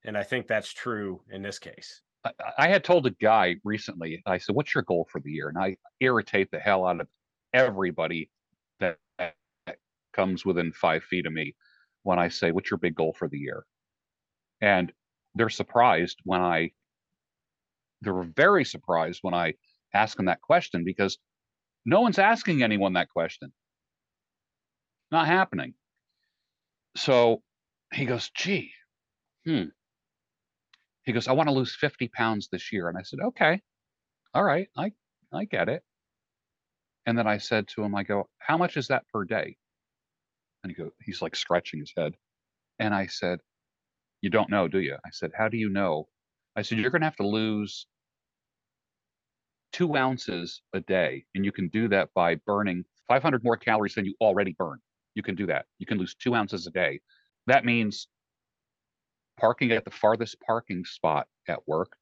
And 0.04 0.16
I 0.16 0.22
think 0.22 0.46
that's 0.46 0.72
true 0.72 1.20
in 1.30 1.42
this 1.42 1.58
case. 1.58 2.02
I, 2.24 2.32
I 2.58 2.68
had 2.68 2.84
told 2.84 3.06
a 3.06 3.10
guy 3.10 3.56
recently, 3.64 4.22
I 4.26 4.38
said, 4.38 4.54
What's 4.54 4.74
your 4.74 4.84
goal 4.84 5.08
for 5.10 5.20
the 5.20 5.32
year? 5.32 5.48
And 5.48 5.58
I 5.58 5.76
irritate 6.00 6.50
the 6.50 6.58
hell 6.58 6.86
out 6.86 7.00
of 7.00 7.08
everybody 7.52 8.30
that, 8.80 8.98
that 9.18 9.34
comes 10.12 10.44
within 10.44 10.72
five 10.72 11.02
feet 11.04 11.26
of 11.26 11.32
me 11.32 11.54
when 12.02 12.18
I 12.18 12.28
say, 12.28 12.52
What's 12.52 12.70
your 12.70 12.78
big 12.78 12.94
goal 12.94 13.14
for 13.18 13.28
the 13.28 13.38
year? 13.38 13.64
And 14.60 14.92
they're 15.34 15.48
surprised 15.48 16.18
when 16.24 16.40
I, 16.40 16.72
they 18.02 18.10
were 18.10 18.28
very 18.36 18.64
surprised 18.64 19.20
when 19.22 19.34
I 19.34 19.54
ask 19.92 20.16
them 20.16 20.26
that 20.26 20.40
question 20.40 20.84
because 20.84 21.18
no 21.84 22.00
one's 22.00 22.18
asking 22.18 22.62
anyone 22.62 22.94
that 22.94 23.08
question. 23.08 23.52
Not 25.10 25.26
happening. 25.26 25.74
So 26.96 27.42
he 27.92 28.04
goes, 28.04 28.30
gee, 28.34 28.72
hmm. 29.46 29.64
He 31.04 31.12
goes, 31.12 31.26
I 31.26 31.32
want 31.32 31.48
to 31.48 31.54
lose 31.54 31.74
50 31.74 32.08
pounds 32.08 32.48
this 32.52 32.70
year. 32.72 32.88
And 32.88 32.98
I 32.98 33.02
said, 33.02 33.20
okay, 33.28 33.62
all 34.34 34.44
right, 34.44 34.68
I, 34.76 34.92
I 35.32 35.46
get 35.46 35.70
it. 35.70 35.82
And 37.06 37.16
then 37.16 37.26
I 37.26 37.38
said 37.38 37.68
to 37.68 37.82
him, 37.82 37.94
I 37.94 38.02
go, 38.02 38.28
how 38.38 38.58
much 38.58 38.76
is 38.76 38.88
that 38.88 39.08
per 39.12 39.24
day? 39.24 39.56
And 40.62 40.70
he 40.70 40.76
go, 40.76 40.90
he's 41.02 41.22
like 41.22 41.34
scratching 41.34 41.80
his 41.80 41.92
head. 41.96 42.14
And 42.78 42.94
I 42.94 43.06
said, 43.06 43.38
you 44.20 44.28
don't 44.28 44.50
know, 44.50 44.68
do 44.68 44.80
you? 44.80 44.96
I 44.96 45.10
said, 45.12 45.30
how 45.36 45.48
do 45.48 45.56
you 45.56 45.70
know? 45.70 46.08
I 46.58 46.62
said, 46.62 46.78
you're 46.78 46.90
going 46.90 47.02
to 47.02 47.06
have 47.06 47.14
to 47.16 47.26
lose 47.26 47.86
two 49.72 49.96
ounces 49.96 50.60
a 50.72 50.80
day. 50.80 51.24
And 51.36 51.44
you 51.44 51.52
can 51.52 51.68
do 51.68 51.86
that 51.86 52.08
by 52.16 52.34
burning 52.34 52.84
500 53.06 53.44
more 53.44 53.56
calories 53.56 53.94
than 53.94 54.04
you 54.04 54.14
already 54.20 54.56
burn. 54.58 54.78
You 55.14 55.22
can 55.22 55.36
do 55.36 55.46
that. 55.46 55.66
You 55.78 55.86
can 55.86 55.98
lose 55.98 56.16
two 56.16 56.34
ounces 56.34 56.66
a 56.66 56.72
day. 56.72 56.98
That 57.46 57.64
means 57.64 58.08
parking 59.38 59.70
at 59.70 59.84
the 59.84 59.92
farthest 59.92 60.40
parking 60.40 60.84
spot 60.84 61.28
at 61.46 61.60
work. 61.68 61.92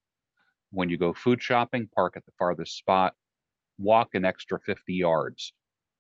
When 0.70 0.88
you 0.88 0.96
go 0.96 1.12
food 1.12 1.42
shopping, 1.42 1.86
park 1.94 2.14
at 2.16 2.25
the 2.25 2.32
farthest 2.38 2.78
spot, 2.78 3.12
walk 3.76 4.14
an 4.14 4.25
extra 4.25 4.58
50 4.58 4.94
yards, 4.94 5.52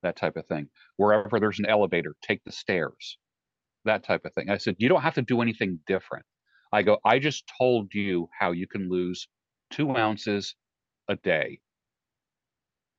that 0.02 0.16
type 0.16 0.36
of 0.38 0.46
thing. 0.46 0.68
Wherever 0.96 1.38
there's 1.38 1.58
an 1.58 1.66
elevator, 1.66 2.16
take 2.22 2.42
the 2.44 2.52
stairs, 2.52 3.18
that 3.84 4.02
type 4.02 4.24
of 4.24 4.32
thing. 4.32 4.48
I 4.48 4.56
said, 4.56 4.76
you 4.78 4.88
don't 4.88 5.02
have 5.02 5.14
to 5.16 5.22
do 5.22 5.42
anything 5.42 5.78
different. 5.86 6.24
I 6.76 6.82
go, 6.82 6.98
I 7.04 7.18
just 7.18 7.44
told 7.58 7.94
you 7.94 8.28
how 8.38 8.52
you 8.52 8.66
can 8.66 8.88
lose 8.88 9.28
two 9.70 9.96
ounces 9.96 10.54
a 11.08 11.16
day. 11.16 11.60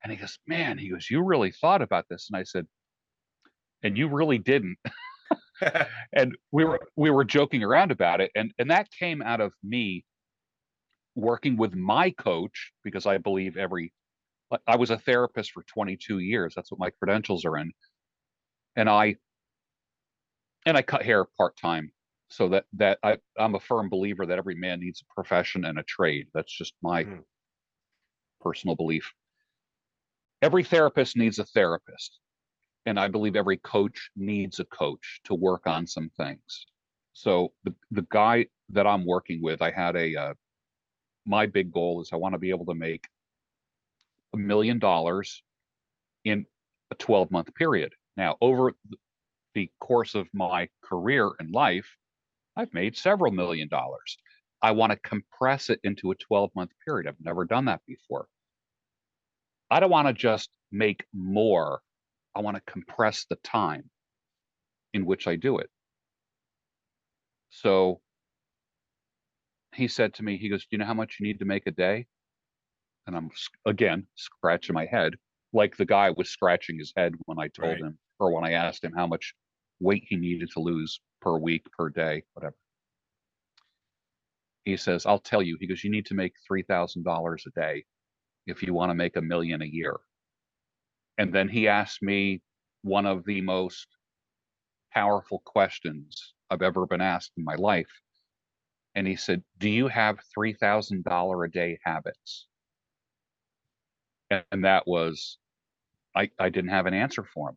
And 0.02 0.12
he 0.12 0.18
goes, 0.18 0.38
man, 0.46 0.78
he 0.78 0.90
goes, 0.90 1.08
you 1.10 1.22
really 1.22 1.52
thought 1.52 1.82
about 1.82 2.06
this. 2.10 2.28
And 2.30 2.38
I 2.38 2.44
said, 2.44 2.66
and 3.82 3.96
you 3.96 4.08
really 4.08 4.38
didn't. 4.38 4.78
and 6.12 6.36
we 6.52 6.64
were 6.64 6.80
we 6.96 7.10
were 7.10 7.24
joking 7.24 7.62
around 7.62 7.90
about 7.90 8.20
it 8.20 8.30
and 8.34 8.52
and 8.58 8.70
that 8.70 8.88
came 8.98 9.22
out 9.22 9.40
of 9.40 9.52
me 9.62 10.04
working 11.14 11.56
with 11.56 11.74
my 11.74 12.10
coach 12.10 12.72
because 12.84 13.06
I 13.06 13.18
believe 13.18 13.56
every 13.56 13.92
I 14.66 14.76
was 14.76 14.90
a 14.90 14.96
therapist 14.96 15.52
for 15.52 15.62
22 15.64 16.20
years. 16.20 16.54
That's 16.56 16.70
what 16.70 16.80
my 16.80 16.88
credentials 16.90 17.44
are 17.44 17.58
in. 17.58 17.70
And 18.76 18.88
I 18.88 19.16
and 20.64 20.76
I 20.76 20.82
cut 20.82 21.02
hair 21.02 21.26
part-time 21.36 21.90
so 22.28 22.48
that 22.48 22.64
that 22.74 22.98
I, 23.02 23.18
I'm 23.38 23.54
a 23.54 23.60
firm 23.60 23.88
believer 23.88 24.26
that 24.26 24.38
every 24.38 24.54
man 24.54 24.80
needs 24.80 25.02
a 25.02 25.14
profession 25.14 25.64
and 25.64 25.78
a 25.78 25.82
trade. 25.84 26.26
That's 26.34 26.52
just 26.52 26.74
my 26.82 27.04
mm. 27.04 27.20
personal 28.40 28.76
belief. 28.76 29.12
Every 30.42 30.62
therapist 30.62 31.16
needs 31.16 31.38
a 31.38 31.44
therapist 31.44 32.18
and 32.88 32.98
I 32.98 33.06
believe 33.06 33.36
every 33.36 33.58
coach 33.58 34.10
needs 34.16 34.60
a 34.60 34.64
coach 34.64 35.20
to 35.24 35.34
work 35.34 35.66
on 35.66 35.86
some 35.86 36.10
things. 36.16 36.66
So 37.12 37.52
the 37.64 37.74
the 37.90 38.06
guy 38.10 38.46
that 38.70 38.86
I'm 38.86 39.04
working 39.04 39.42
with, 39.42 39.60
I 39.60 39.70
had 39.70 39.94
a 39.94 40.16
uh, 40.16 40.34
my 41.26 41.44
big 41.44 41.70
goal 41.70 42.00
is 42.00 42.10
I 42.12 42.16
want 42.16 42.32
to 42.32 42.38
be 42.38 42.48
able 42.48 42.64
to 42.66 42.74
make 42.74 43.06
a 44.32 44.38
million 44.38 44.78
dollars 44.78 45.42
in 46.24 46.46
a 46.90 46.94
12 46.94 47.30
month 47.30 47.54
period. 47.54 47.92
Now, 48.16 48.36
over 48.40 48.72
the 49.54 49.70
course 49.80 50.14
of 50.14 50.26
my 50.32 50.68
career 50.82 51.30
and 51.38 51.50
life, 51.50 51.88
I've 52.58 52.74
made 52.74 52.96
several 52.96 53.32
million 53.32 53.68
dollars. 53.68 54.18
I 54.60 54.72
want 54.72 54.90
to 54.92 54.98
compress 55.08 55.70
it 55.70 55.78
into 55.84 56.10
a 56.10 56.16
12 56.16 56.50
month 56.56 56.72
period. 56.84 57.06
I've 57.06 57.24
never 57.24 57.44
done 57.44 57.66
that 57.66 57.80
before. 57.86 58.26
I 59.70 59.78
don't 59.78 59.90
want 59.90 60.08
to 60.08 60.12
just 60.12 60.50
make 60.72 61.04
more 61.14 61.80
I 62.34 62.40
want 62.40 62.56
to 62.56 62.72
compress 62.72 63.26
the 63.28 63.36
time 63.36 63.90
in 64.94 65.06
which 65.06 65.26
I 65.26 65.34
do 65.34 65.58
it. 65.58 65.68
So 67.50 68.00
he 69.74 69.88
said 69.88 70.14
to 70.14 70.22
me, 70.22 70.36
he 70.36 70.48
goes, 70.48 70.62
Do 70.62 70.68
you 70.72 70.78
know 70.78 70.84
how 70.84 70.94
much 70.94 71.16
you 71.18 71.26
need 71.26 71.40
to 71.40 71.44
make 71.44 71.66
a 71.66 71.72
day? 71.72 72.06
And 73.06 73.16
I'm 73.16 73.30
again 73.66 74.06
scratching 74.14 74.74
my 74.74 74.86
head, 74.86 75.14
like 75.52 75.76
the 75.76 75.86
guy 75.86 76.10
was 76.10 76.28
scratching 76.28 76.78
his 76.78 76.92
head 76.96 77.14
when 77.24 77.38
I 77.38 77.48
told 77.48 77.72
right. 77.72 77.80
him 77.80 77.98
or 78.20 78.32
when 78.32 78.44
I 78.44 78.52
asked 78.52 78.84
him 78.84 78.92
how 78.94 79.06
much 79.06 79.34
weight 79.80 80.04
he 80.08 80.16
needed 80.16 80.50
to 80.52 80.60
lose 80.60 81.00
per 81.20 81.38
week, 81.38 81.64
per 81.76 81.88
day, 81.88 82.22
whatever. 82.34 82.56
He 84.64 84.76
says, 84.76 85.06
I'll 85.06 85.18
tell 85.18 85.42
you. 85.42 85.56
He 85.60 85.66
goes, 85.66 85.82
You 85.82 85.90
need 85.90 86.06
to 86.06 86.14
make 86.14 86.34
$3,000 86.50 87.46
a 87.46 87.60
day 87.60 87.84
if 88.46 88.62
you 88.62 88.74
want 88.74 88.90
to 88.90 88.94
make 88.94 89.16
a 89.16 89.22
million 89.22 89.62
a 89.62 89.66
year. 89.66 89.96
And 91.16 91.32
then 91.32 91.48
he 91.48 91.68
asked 91.68 92.02
me 92.02 92.40
one 92.82 93.06
of 93.06 93.24
the 93.24 93.40
most 93.40 93.86
powerful 94.92 95.42
questions 95.44 96.34
I've 96.50 96.62
ever 96.62 96.86
been 96.86 97.00
asked 97.00 97.32
in 97.36 97.44
my 97.44 97.54
life. 97.54 97.90
And 98.94 99.06
he 99.06 99.16
said, 99.16 99.42
Do 99.58 99.68
you 99.68 99.88
have 99.88 100.18
$3,000 100.36 101.46
a 101.46 101.50
day 101.50 101.78
habits? 101.84 102.46
And 104.30 104.64
that 104.64 104.86
was, 104.86 105.38
I, 106.14 106.30
I 106.38 106.48
didn't 106.50 106.70
have 106.70 106.86
an 106.86 106.94
answer 106.94 107.24
for 107.24 107.50
him, 107.50 107.56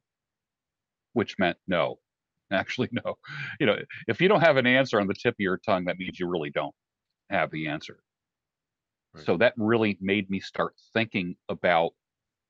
which 1.13 1.37
meant 1.37 1.57
no. 1.67 1.99
Actually, 2.53 2.89
no. 2.91 3.17
You 3.59 3.65
know, 3.67 3.77
if 4.07 4.21
you 4.21 4.27
don't 4.27 4.41
have 4.41 4.57
an 4.57 4.67
answer 4.67 4.99
on 4.99 5.07
the 5.07 5.13
tip 5.13 5.33
of 5.33 5.39
your 5.39 5.57
tongue, 5.57 5.85
that 5.85 5.97
means 5.97 6.19
you 6.19 6.27
really 6.27 6.49
don't 6.49 6.75
have 7.29 7.51
the 7.51 7.67
answer. 7.67 7.99
Right. 9.13 9.25
So 9.25 9.37
that 9.37 9.53
really 9.57 9.97
made 10.01 10.29
me 10.29 10.39
start 10.39 10.75
thinking 10.93 11.35
about 11.49 11.91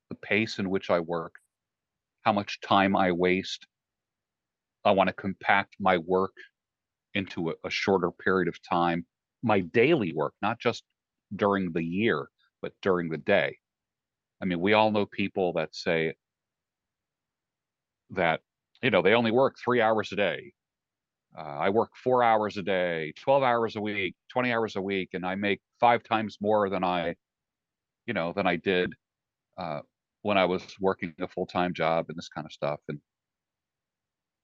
the 0.08 0.16
pace 0.16 0.58
in 0.58 0.70
which 0.70 0.90
I 0.90 1.00
work, 1.00 1.34
how 2.22 2.32
much 2.32 2.60
time 2.60 2.96
I 2.96 3.12
waste. 3.12 3.66
I 4.84 4.90
want 4.90 5.08
to 5.08 5.12
compact 5.14 5.76
my 5.78 5.98
work 5.98 6.34
into 7.14 7.50
a, 7.50 7.54
a 7.64 7.70
shorter 7.70 8.10
period 8.10 8.48
of 8.48 8.60
time. 8.62 9.06
My 9.42 9.60
daily 9.60 10.12
work, 10.12 10.34
not 10.42 10.58
just 10.60 10.84
during 11.34 11.72
the 11.72 11.84
year, 11.84 12.28
but 12.60 12.72
during 12.82 13.08
the 13.08 13.18
day. 13.18 13.58
I 14.40 14.44
mean, 14.44 14.60
we 14.60 14.72
all 14.72 14.90
know 14.90 15.06
people 15.06 15.52
that 15.54 15.74
say 15.74 16.14
that, 18.10 18.40
you 18.82 18.90
know, 18.90 19.02
they 19.02 19.14
only 19.14 19.30
work 19.30 19.56
three 19.62 19.80
hours 19.80 20.12
a 20.12 20.16
day. 20.16 20.52
Uh, 21.36 21.42
I 21.42 21.70
work 21.70 21.90
four 21.94 22.22
hours 22.22 22.58
a 22.58 22.62
day, 22.62 23.12
12 23.22 23.42
hours 23.42 23.76
a 23.76 23.80
week, 23.80 24.14
20 24.30 24.52
hours 24.52 24.76
a 24.76 24.82
week, 24.82 25.10
and 25.14 25.24
I 25.24 25.34
make 25.34 25.60
five 25.80 26.02
times 26.02 26.36
more 26.40 26.68
than 26.68 26.84
I, 26.84 27.14
you 28.06 28.12
know, 28.12 28.32
than 28.34 28.46
I 28.46 28.56
did 28.56 28.92
uh, 29.56 29.80
when 30.22 30.36
I 30.36 30.44
was 30.44 30.62
working 30.80 31.14
a 31.20 31.28
full 31.28 31.46
time 31.46 31.72
job 31.72 32.06
and 32.08 32.18
this 32.18 32.28
kind 32.28 32.44
of 32.44 32.52
stuff. 32.52 32.80
And 32.88 33.00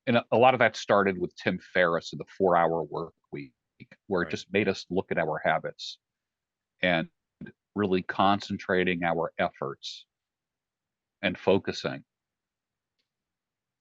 and 0.06 0.22
a, 0.32 0.38
lot 0.38 0.54
of 0.54 0.60
that 0.60 0.74
started 0.74 1.18
with 1.18 1.36
Tim 1.36 1.58
Ferriss 1.74 2.14
and 2.14 2.20
the 2.20 2.24
four 2.38 2.56
hour 2.56 2.82
work 2.82 3.12
week, 3.30 3.52
where 4.06 4.22
right. 4.22 4.28
it 4.28 4.30
just 4.30 4.50
made 4.50 4.66
us 4.66 4.86
look 4.88 5.12
at 5.12 5.18
our 5.18 5.42
habits 5.44 5.98
and 6.80 7.08
really 7.74 8.02
concentrating 8.02 9.04
our 9.04 9.32
efforts 9.38 10.06
and 11.20 11.36
focusing. 11.36 12.02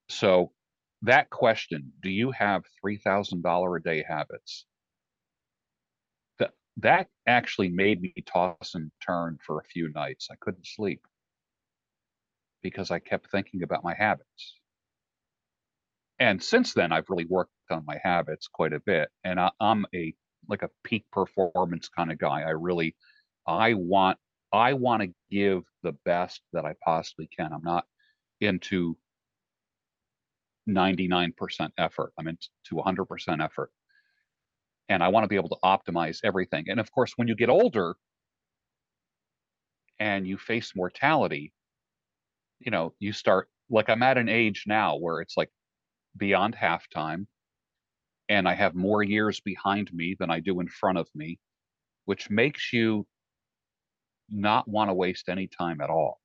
So 0.08 0.52
that 1.02 1.30
question, 1.30 1.92
do 2.02 2.10
you 2.10 2.30
have 2.32 2.64
$3,000 2.84 3.76
a 3.76 3.80
day 3.80 4.02
habits? 4.06 4.66
That, 6.38 6.52
that 6.78 7.08
actually 7.26 7.68
made 7.68 8.00
me 8.00 8.14
toss 8.26 8.74
and 8.74 8.90
turn 9.04 9.38
for 9.44 9.60
a 9.60 9.64
few 9.64 9.90
nights. 9.92 10.28
I 10.30 10.36
couldn't 10.40 10.66
sleep 10.66 11.06
because 12.62 12.90
I 12.90 12.98
kept 12.98 13.30
thinking 13.30 13.62
about 13.62 13.84
my 13.84 13.94
habits. 13.94 14.54
And 16.18 16.42
since 16.42 16.74
then, 16.74 16.92
I've 16.92 17.08
really 17.08 17.26
worked 17.26 17.52
on 17.70 17.84
my 17.86 17.98
habits 18.02 18.48
quite 18.48 18.72
a 18.72 18.80
bit. 18.80 19.10
And 19.24 19.38
I, 19.38 19.50
I'm 19.60 19.86
a 19.94 20.14
like 20.48 20.62
a 20.62 20.70
peak 20.82 21.04
performance 21.12 21.88
kind 21.88 22.10
of 22.10 22.18
guy. 22.18 22.42
I 22.42 22.50
really, 22.50 22.96
I 23.46 23.74
want, 23.74 24.18
I 24.52 24.72
want 24.72 25.02
to 25.02 25.14
give 25.30 25.64
the 25.82 25.92
best 26.04 26.40
that 26.52 26.64
I 26.64 26.74
possibly 26.82 27.28
can. 27.36 27.52
I'm 27.52 27.62
not 27.62 27.86
into 28.40 28.96
99% 30.68 31.70
effort. 31.78 32.12
I'm 32.18 32.28
into 32.28 32.48
100% 32.72 33.44
effort. 33.44 33.70
And 34.88 35.02
I 35.02 35.08
want 35.08 35.24
to 35.24 35.28
be 35.28 35.36
able 35.36 35.50
to 35.50 35.58
optimize 35.64 36.20
everything. 36.24 36.66
And 36.68 36.80
of 36.80 36.90
course, 36.92 37.12
when 37.16 37.28
you 37.28 37.34
get 37.34 37.50
older 37.50 37.96
and 39.98 40.26
you 40.26 40.38
face 40.38 40.72
mortality, 40.74 41.52
you 42.60 42.70
know, 42.70 42.94
you 42.98 43.12
start 43.12 43.48
like 43.70 43.88
I'm 43.88 44.02
at 44.02 44.18
an 44.18 44.28
age 44.28 44.64
now 44.66 44.96
where 44.96 45.20
it's 45.20 45.36
like 45.36 45.50
beyond 46.16 46.56
halftime 46.56 47.26
and 48.28 48.48
I 48.48 48.54
have 48.54 48.74
more 48.74 49.02
years 49.02 49.40
behind 49.40 49.92
me 49.92 50.16
than 50.18 50.30
I 50.30 50.40
do 50.40 50.60
in 50.60 50.68
front 50.68 50.98
of 50.98 51.08
me, 51.14 51.38
which 52.04 52.30
makes 52.30 52.72
you 52.72 53.06
not 54.30 54.68
want 54.68 54.90
to 54.90 54.94
waste 54.94 55.28
any 55.28 55.46
time 55.46 55.80
at 55.80 55.90
all. 55.90 56.20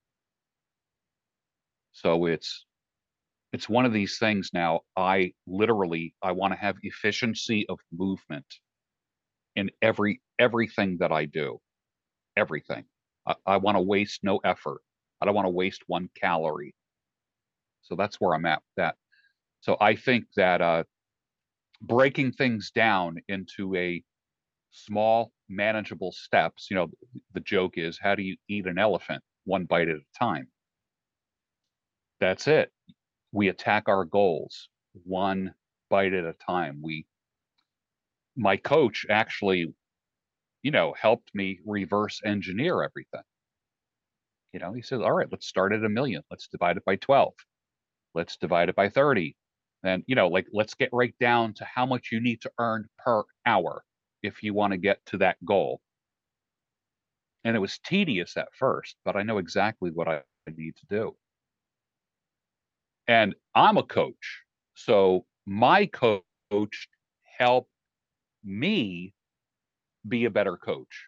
So 1.94 2.26
it's 2.26 2.66
it's 3.54 3.70
one 3.70 3.86
of 3.86 3.94
these 3.94 4.18
things 4.18 4.50
now 4.52 4.82
I 4.98 5.34
literally 5.46 6.16
I 6.22 6.32
want 6.32 6.54
to 6.54 6.60
have 6.60 6.76
efficiency 6.82 7.66
of 7.70 7.80
movement 7.92 8.46
in 9.56 9.70
every 9.82 10.22
everything 10.40 10.98
that 11.00 11.12
I 11.12 11.26
do. 11.26 11.60
Everything. 12.36 12.84
I, 13.28 13.36
I 13.46 13.58
want 13.58 13.78
to 13.78 13.82
waste 13.82 14.24
no 14.24 14.38
effort. 14.44 14.82
I 15.22 15.26
don't 15.26 15.36
want 15.36 15.46
to 15.46 15.52
waste 15.52 15.84
one 15.88 16.10
calorie. 16.20 16.74
So 17.84 17.96
that's 17.96 18.20
where 18.20 18.34
I'm 18.34 18.46
at 18.46 18.62
that. 18.76 18.96
So 19.62 19.78
I 19.80 19.96
think 19.96 20.26
that 20.36 20.62
uh, 20.62 20.84
breaking 21.82 22.32
things 22.34 22.72
down 22.72 23.18
into 23.28 23.76
a 23.76 24.04
small, 24.72 25.32
manageable 25.48 26.12
steps, 26.12 26.68
you 26.72 26.76
know, 26.76 26.88
the 27.34 27.40
joke 27.42 27.78
is 27.78 28.00
how 28.02 28.16
do 28.16 28.24
you 28.24 28.36
eat 28.50 28.66
an 28.66 28.80
elephant 28.80 29.22
one 29.46 29.66
bite 29.66 29.90
at 29.90 29.98
a 29.98 30.20
time? 30.20 30.48
That's 32.20 32.48
it. 32.48 32.72
We 33.34 33.50
attack 33.50 33.86
our 33.90 34.06
goals 34.06 34.70
one 35.06 35.56
bite 35.90 36.14
at 36.14 36.26
a 36.26 36.36
time. 36.48 36.82
We, 36.84 37.08
my 38.36 38.58
coach 38.58 39.06
actually, 39.10 39.74
you 40.64 40.72
know, 40.72 40.94
helped 41.00 41.34
me 41.36 41.60
reverse 41.66 42.22
engineer 42.26 42.84
everything. 42.84 43.24
You 44.54 44.62
know, 44.62 44.74
he 44.74 44.82
says, 44.82 45.02
all 45.02 45.12
right, 45.14 45.28
let's 45.32 45.48
start 45.48 45.74
at 45.74 45.84
a 45.86 45.90
million. 45.90 46.24
Let's 46.32 46.48
divide 46.48 46.78
it 46.78 46.86
by 46.86 46.96
12. 46.98 47.34
Let's 48.16 48.38
divide 48.38 48.70
it 48.70 48.76
by 48.76 48.90
30 48.90 49.36
and 49.84 50.04
you 50.08 50.16
know 50.16 50.28
like 50.30 50.48
let's 50.54 50.76
get 50.76 50.90
right 50.94 51.16
down 51.20 51.54
to 51.56 51.66
how 51.66 51.86
much 51.86 52.10
you 52.12 52.22
need 52.22 52.42
to 52.42 52.52
earn 52.60 52.88
per 53.00 53.24
hour 53.46 53.84
if 54.24 54.44
you 54.44 54.54
want 54.54 54.72
to 54.72 54.78
get 54.78 55.06
to 55.08 55.18
that 55.18 55.38
goal 55.46 55.82
and 57.46 57.56
it 57.56 57.60
was 57.60 57.80
tedious 57.80 58.38
at 58.38 58.54
first 58.54 58.98
but 59.06 59.16
i 59.16 59.24
know 59.24 59.38
exactly 59.38 59.92
what 59.92 60.08
i 60.08 60.22
need 60.58 60.76
to 60.76 60.86
do 60.90 61.16
and 63.08 63.36
i'm 63.56 63.78
a 63.78 63.84
coach. 63.84 64.42
So 64.76 65.26
my 65.46 65.86
coach 65.86 66.88
helped 67.38 67.70
me 68.44 69.14
be 70.08 70.26
a 70.26 70.30
better 70.30 70.58
coach. 70.58 71.08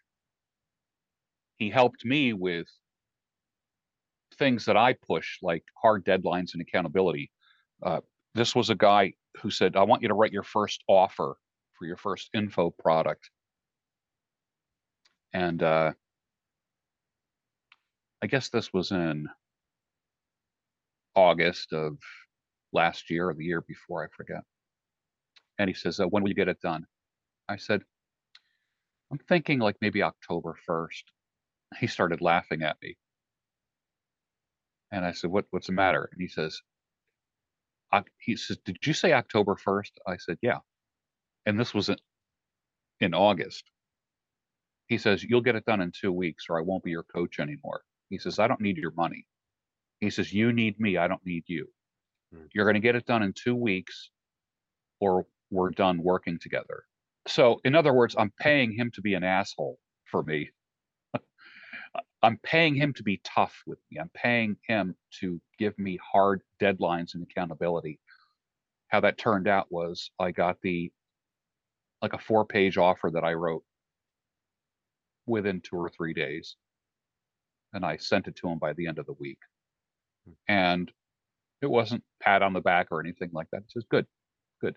He 1.58 1.70
helped 1.70 2.06
me 2.06 2.34
with 2.34 2.68
things 4.38 4.66
that 4.66 4.76
i 4.76 4.94
push 4.94 5.38
like 5.42 5.64
hard 5.82 6.04
deadlines 6.06 6.54
and 6.54 6.62
accountability. 6.62 7.32
Uh, 7.82 8.02
this 8.34 8.54
was 8.54 8.70
a 8.70 8.76
guy 8.76 9.14
who 9.42 9.50
said, 9.50 9.76
I 9.76 9.84
want 9.84 10.02
you 10.02 10.10
to 10.10 10.14
write 10.14 10.34
your 10.34 10.44
first 10.44 10.84
offer 10.88 11.38
for 11.74 11.86
your 11.86 11.98
first 11.98 12.30
info 12.34 12.70
product. 12.70 13.30
And 15.34 15.62
uh, 15.62 15.92
I 18.22 18.28
guess 18.28 18.50
this 18.50 18.74
was 18.74 18.92
in 18.92 19.28
August 21.16 21.74
of 21.74 21.98
last 22.74 23.10
year 23.10 23.30
or 23.30 23.34
the 23.34 23.46
year 23.46 23.62
before, 23.62 24.04
I 24.04 24.08
forget. 24.16 24.44
And 25.60 25.70
he 25.70 25.74
says, 25.74 26.00
uh, 26.00 26.08
When 26.08 26.24
will 26.24 26.30
you 26.30 26.36
get 26.36 26.50
it 26.50 26.62
done? 26.62 26.86
I 27.50 27.58
said, 27.58 27.84
I'm 29.12 29.20
thinking 29.20 29.60
like 29.60 29.78
maybe 29.82 30.04
October 30.04 30.58
1st. 30.70 31.04
He 31.80 31.88
started 31.88 32.22
laughing 32.22 32.64
at 32.64 32.78
me. 32.82 32.98
And 34.92 35.06
I 35.06 35.14
said, 35.14 35.32
what, 35.32 35.46
What's 35.52 35.68
the 35.68 35.74
matter? 35.74 36.10
And 36.12 36.22
he 36.22 36.28
says, 36.28 36.62
he 38.20 38.36
says, 38.36 38.58
"Did 38.66 38.78
you 38.86 38.94
say 38.94 39.14
October 39.14 39.56
1st?" 39.56 39.92
I 40.08 40.18
said, 40.18 40.38
"Yeah." 40.42 40.60
And 41.46 41.60
this 41.60 41.74
was 41.74 41.90
in, 41.90 41.98
in 43.02 43.14
August. 43.14 43.66
He 44.88 44.98
says, 44.98 45.24
"You'll 45.24 45.42
get 45.42 45.56
it 45.56 45.66
done 45.66 45.82
in 45.82 45.92
2 45.92 46.12
weeks 46.12 46.46
or 46.50 46.60
I 46.60 46.64
won't 46.64 46.84
be 46.84 46.92
your 46.92 47.04
coach 47.04 47.40
anymore." 47.40 47.84
He 48.10 48.18
says, 48.20 48.40
"I 48.40 48.48
don't 48.48 48.62
need 48.62 48.78
your 48.78 48.92
money." 48.94 49.26
He 50.02 50.10
says, 50.12 50.34
"You 50.34 50.54
need 50.54 50.80
me, 50.80 50.98
I 50.98 51.08
don't 51.08 51.26
need 51.26 51.46
you. 51.48 51.68
Hmm. 52.34 52.46
You're 52.54 52.66
going 52.66 52.76
to 52.76 52.82
get 52.82 52.96
it 52.96 53.06
done 53.06 53.24
in 53.24 53.34
2 53.34 53.56
weeks 53.56 54.12
or 55.00 55.28
we're 55.52 55.72
done 55.72 56.04
working 56.04 56.40
together." 56.40 56.86
So, 57.28 57.60
in 57.66 57.76
other 57.76 57.94
words, 57.94 58.16
I'm 58.18 58.32
paying 58.40 58.74
him 58.74 58.92
to 58.96 59.02
be 59.02 59.16
an 59.16 59.24
asshole 59.24 59.80
for 60.06 60.24
me 60.24 60.52
I'm 62.24 62.38
paying 62.40 62.76
him 62.76 62.94
to 62.96 63.04
be 63.04 63.22
tough 63.24 63.64
with 63.68 63.80
me. 63.92 64.00
I'm 64.00 64.12
paying 64.16 64.58
him 64.68 64.96
to 65.22 65.42
give 65.58 65.78
me 65.80 66.00
hard 66.14 66.42
deadlines 66.62 67.14
and 67.14 67.24
accountability. 67.24 68.00
How 68.90 69.02
that 69.02 69.18
turned 69.18 69.48
out 69.48 69.72
was 69.72 70.12
I 70.20 70.32
got 70.32 70.62
the 70.62 70.92
like 72.02 72.14
a 72.14 72.20
four 72.20 72.46
page 72.46 72.78
offer 72.78 73.12
that 73.12 73.24
I 73.24 73.34
wrote 73.34 73.64
within 75.26 75.62
two 75.62 75.78
or 75.78 75.90
three 75.90 76.14
days. 76.14 76.58
And 77.74 77.86
I 77.86 77.98
sent 77.98 78.28
it 78.28 78.36
to 78.38 78.50
him 78.50 78.60
by 78.60 78.74
the 78.74 78.88
end 78.88 79.00
of 79.00 79.06
the 79.06 79.14
week. 79.14 79.40
And 80.48 80.92
it 81.62 81.68
wasn't 81.68 82.04
pat 82.22 82.42
on 82.42 82.54
the 82.54 82.62
back 82.62 82.88
or 82.92 83.00
anything 83.00 83.30
like 83.34 83.48
that. 83.52 83.60
It 83.60 83.72
says 83.72 83.86
good, 83.90 84.06
good. 84.62 84.76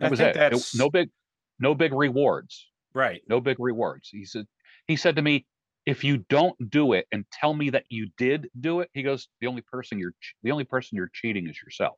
That 0.00 0.06
I 0.06 0.10
was 0.10 0.20
it. 0.20 0.36
it. 0.36 0.70
No 0.74 0.90
big, 0.90 1.10
no 1.58 1.74
big 1.74 1.92
rewards. 1.92 2.66
Right. 2.94 3.22
No 3.28 3.40
big 3.40 3.56
rewards. 3.58 4.08
He 4.10 4.24
said, 4.24 4.46
he 4.86 4.96
said 4.96 5.16
to 5.16 5.22
me, 5.22 5.46
if 5.84 6.02
you 6.02 6.24
don't 6.28 6.56
do 6.70 6.94
it 6.94 7.06
and 7.12 7.24
tell 7.32 7.54
me 7.54 7.70
that 7.70 7.84
you 7.88 8.08
did 8.18 8.48
do 8.58 8.80
it, 8.80 8.90
he 8.92 9.02
goes, 9.02 9.28
the 9.40 9.46
only 9.46 9.62
person 9.62 9.98
you're 9.98 10.14
the 10.42 10.50
only 10.50 10.64
person 10.64 10.96
you're 10.96 11.10
cheating 11.12 11.48
is 11.48 11.56
yourself. 11.62 11.96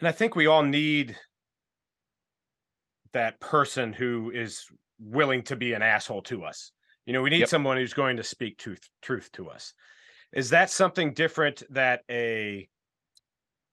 And 0.00 0.06
I 0.08 0.12
think 0.12 0.36
we 0.36 0.46
all 0.46 0.62
need 0.62 1.16
that 3.12 3.40
person 3.40 3.92
who 3.92 4.30
is 4.30 4.66
willing 5.00 5.42
to 5.44 5.56
be 5.56 5.72
an 5.72 5.82
asshole 5.82 6.22
to 6.22 6.44
us. 6.44 6.72
You 7.08 7.14
know, 7.14 7.22
we 7.22 7.30
need 7.30 7.40
yep. 7.40 7.48
someone 7.48 7.78
who's 7.78 7.94
going 7.94 8.18
to 8.18 8.22
speak 8.22 8.58
truth 8.58 8.86
truth 9.00 9.32
to 9.32 9.48
us. 9.48 9.72
Is 10.34 10.50
that 10.50 10.68
something 10.68 11.14
different 11.14 11.62
that 11.70 12.02
a 12.10 12.68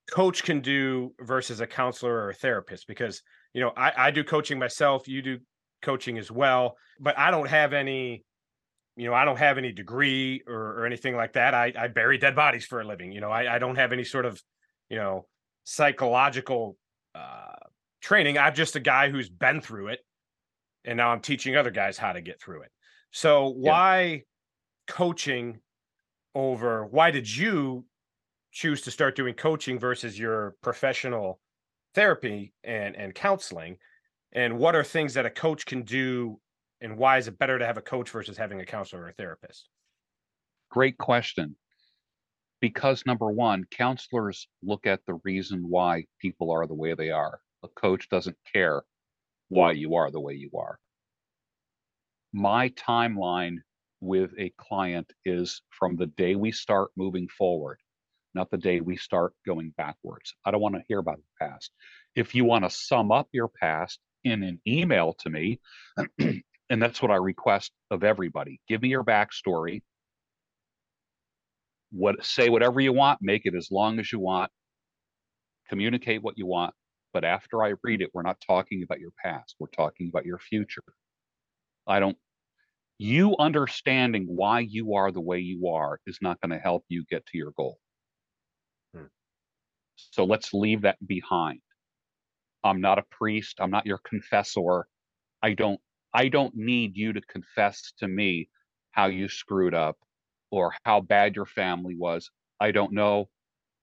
coach 0.10 0.42
can 0.44 0.62
do 0.62 1.14
versus 1.20 1.60
a 1.60 1.68
counselor 1.68 2.14
or 2.14 2.30
a 2.30 2.34
therapist? 2.34 2.88
Because 2.88 3.22
you 3.54 3.60
know, 3.60 3.74
I, 3.76 3.92
I 3.98 4.12
do 4.12 4.24
coaching 4.24 4.58
myself. 4.58 5.10
You 5.10 5.22
do 5.22 5.40
coaching 5.82 6.18
as 6.18 6.32
well, 6.32 6.78
but 6.98 7.20
I 7.20 7.30
don't 7.30 7.50
have 7.50 7.74
any, 7.74 8.24
you 8.96 9.06
know, 9.06 9.14
I 9.14 9.26
don't 9.26 9.38
have 9.38 9.58
any 9.58 9.74
degree 9.74 10.42
or, 10.48 10.80
or 10.80 10.86
anything 10.86 11.18
like 11.18 11.34
that. 11.34 11.54
I, 11.54 11.74
I 11.78 11.90
bury 11.90 12.18
dead 12.18 12.38
bodies 12.38 12.66
for 12.66 12.80
a 12.80 12.88
living. 12.88 13.12
You 13.12 13.20
know, 13.20 13.32
I, 13.32 13.56
I 13.56 13.60
don't 13.60 13.76
have 13.76 13.92
any 13.92 14.06
sort 14.06 14.26
of, 14.26 14.42
you 14.88 14.96
know, 14.96 15.28
psychological 15.66 16.78
uh, 17.14 17.68
training. 18.02 18.38
I'm 18.38 18.56
just 18.56 18.78
a 18.78 18.80
guy 18.80 19.10
who's 19.10 19.30
been 19.30 19.60
through 19.60 19.90
it, 19.90 20.00
and 20.86 20.96
now 20.96 21.10
I'm 21.10 21.20
teaching 21.20 21.58
other 21.58 21.72
guys 21.72 21.98
how 21.98 22.14
to 22.14 22.22
get 22.22 22.42
through 22.42 22.62
it. 22.62 22.72
So 23.16 23.48
why 23.48 24.02
yeah. 24.02 24.20
coaching 24.88 25.60
over? 26.36 26.86
Why 26.86 27.12
did 27.12 27.34
you 27.34 27.86
choose 28.52 28.82
to 28.82 28.92
start 28.92 29.16
doing 29.16 29.34
coaching 29.34 29.80
versus 29.80 30.20
your 30.20 30.56
professional 30.62 31.40
therapy 31.94 32.54
and 32.64 32.96
and 32.96 33.16
counseling? 33.16 33.78
and 34.36 34.60
what 34.60 34.76
are 34.76 34.84
things 34.84 35.14
that 35.14 35.26
a 35.26 35.30
coach 35.30 35.66
can 35.66 35.82
do 35.84 36.40
and 36.82 36.98
why 36.98 37.18
is 37.18 37.28
it 37.28 37.40
better 37.40 37.58
to 37.58 37.66
have 37.66 37.78
a 37.78 37.82
coach 37.82 38.10
versus 38.10 38.38
having 38.38 38.60
a 38.60 38.66
counselor 38.66 39.04
or 39.04 39.08
a 39.08 39.14
therapist 39.14 39.70
great 40.70 40.98
question 40.98 41.56
because 42.60 43.04
number 43.06 43.32
one 43.32 43.64
counselors 43.72 44.48
look 44.62 44.86
at 44.86 45.00
the 45.08 45.16
reason 45.24 45.64
why 45.68 46.04
people 46.20 46.52
are 46.52 46.68
the 46.68 46.74
way 46.74 46.94
they 46.94 47.10
are 47.10 47.40
a 47.64 47.68
coach 47.70 48.08
doesn't 48.10 48.38
care 48.52 48.84
why 49.48 49.72
you 49.72 49.96
are 49.96 50.12
the 50.12 50.20
way 50.20 50.34
you 50.34 50.52
are 50.58 50.78
my 52.36 52.70
timeline 52.70 53.58
with 54.02 54.32
a 54.38 54.52
client 54.58 55.12
is 55.26 55.62
from 55.70 55.96
the 55.96 56.08
day 56.08 56.36
we 56.36 56.52
start 56.52 56.92
moving 56.96 57.28
forward 57.28 57.80
not 58.36 58.52
the 58.52 58.58
day 58.58 58.82
we 58.82 58.98
start 58.98 59.32
going 59.46 59.74
backwards. 59.78 60.34
I 60.46 60.52
don't 60.52 60.60
want 60.60 60.76
to 60.76 60.82
hear 60.90 61.00
about 61.00 61.16
the 61.16 61.48
past. 61.48 61.72
If 62.16 62.36
you 62.36 62.44
want 62.44 62.66
to 62.66 62.70
sum 62.70 63.10
up 63.10 63.30
your 63.32 63.48
past 63.48 63.98
in 64.26 64.44
an 64.44 64.60
email 64.68 65.14
to 65.20 65.30
me. 65.30 65.62
and 66.20 66.82
that's 66.82 67.02
what 67.02 67.12
I 67.12 67.16
request 67.16 67.72
of 67.92 68.04
everybody. 68.04 68.60
Give 68.68 68.82
me 68.82 68.90
your 68.90 69.04
backstory. 69.04 69.84
What 71.92 72.26
say 72.26 72.50
whatever 72.50 72.82
you 72.82 72.92
want, 72.92 73.20
make 73.22 73.44
it 73.46 73.56
as 73.56 73.70
long 73.72 74.00
as 74.00 74.12
you 74.12 74.20
want. 74.20 74.52
Communicate 75.70 76.22
what 76.22 76.38
you 76.38 76.46
want. 76.46 76.74
But 77.14 77.24
after 77.24 77.64
I 77.64 77.76
read 77.84 78.02
it, 78.02 78.10
we're 78.14 78.24
not 78.24 78.44
talking 78.46 78.84
about 78.84 79.00
your 79.00 79.12
past. 79.24 79.56
We're 79.60 79.68
talking 79.68 80.10
about 80.10 80.26
your 80.26 80.40
future. 80.40 80.84
I 81.88 82.00
don't 82.00 82.18
you 82.98 83.36
understanding 83.40 84.26
why 84.28 84.62
you 84.62 84.96
are 84.96 85.12
the 85.12 85.22
way 85.22 85.40
you 85.40 85.68
are 85.68 86.00
is 86.08 86.20
not 86.22 86.40
going 86.42 86.52
to 86.52 86.60
help 86.64 86.86
you 86.90 87.04
get 87.10 87.26
to 87.28 87.38
your 87.38 87.52
goal. 87.58 87.78
Hmm. 88.94 89.06
So 89.96 90.24
let's 90.26 90.54
leave 90.54 90.82
that 90.84 90.98
behind. 91.06 91.62
I'm 92.64 92.82
not 92.82 93.00
a 93.00 93.04
priest. 93.12 93.58
I'm 93.60 93.72
not 93.72 93.86
your 93.86 94.00
confessor. 94.00 94.88
I 95.44 95.54
don't 95.54 95.80
I 96.14 96.30
don't 96.30 96.56
need 96.56 96.96
you 96.96 97.14
to 97.14 97.22
confess 97.22 97.94
to 98.00 98.08
me 98.08 98.50
how 98.92 99.08
you 99.08 99.28
screwed 99.30 99.74
up 99.74 99.98
or 100.52 100.74
how 100.86 101.02
bad 101.02 101.36
your 101.36 101.46
family 101.46 101.96
was. 101.98 102.32
I 102.62 102.72
don't 102.72 102.94
know. 102.94 103.30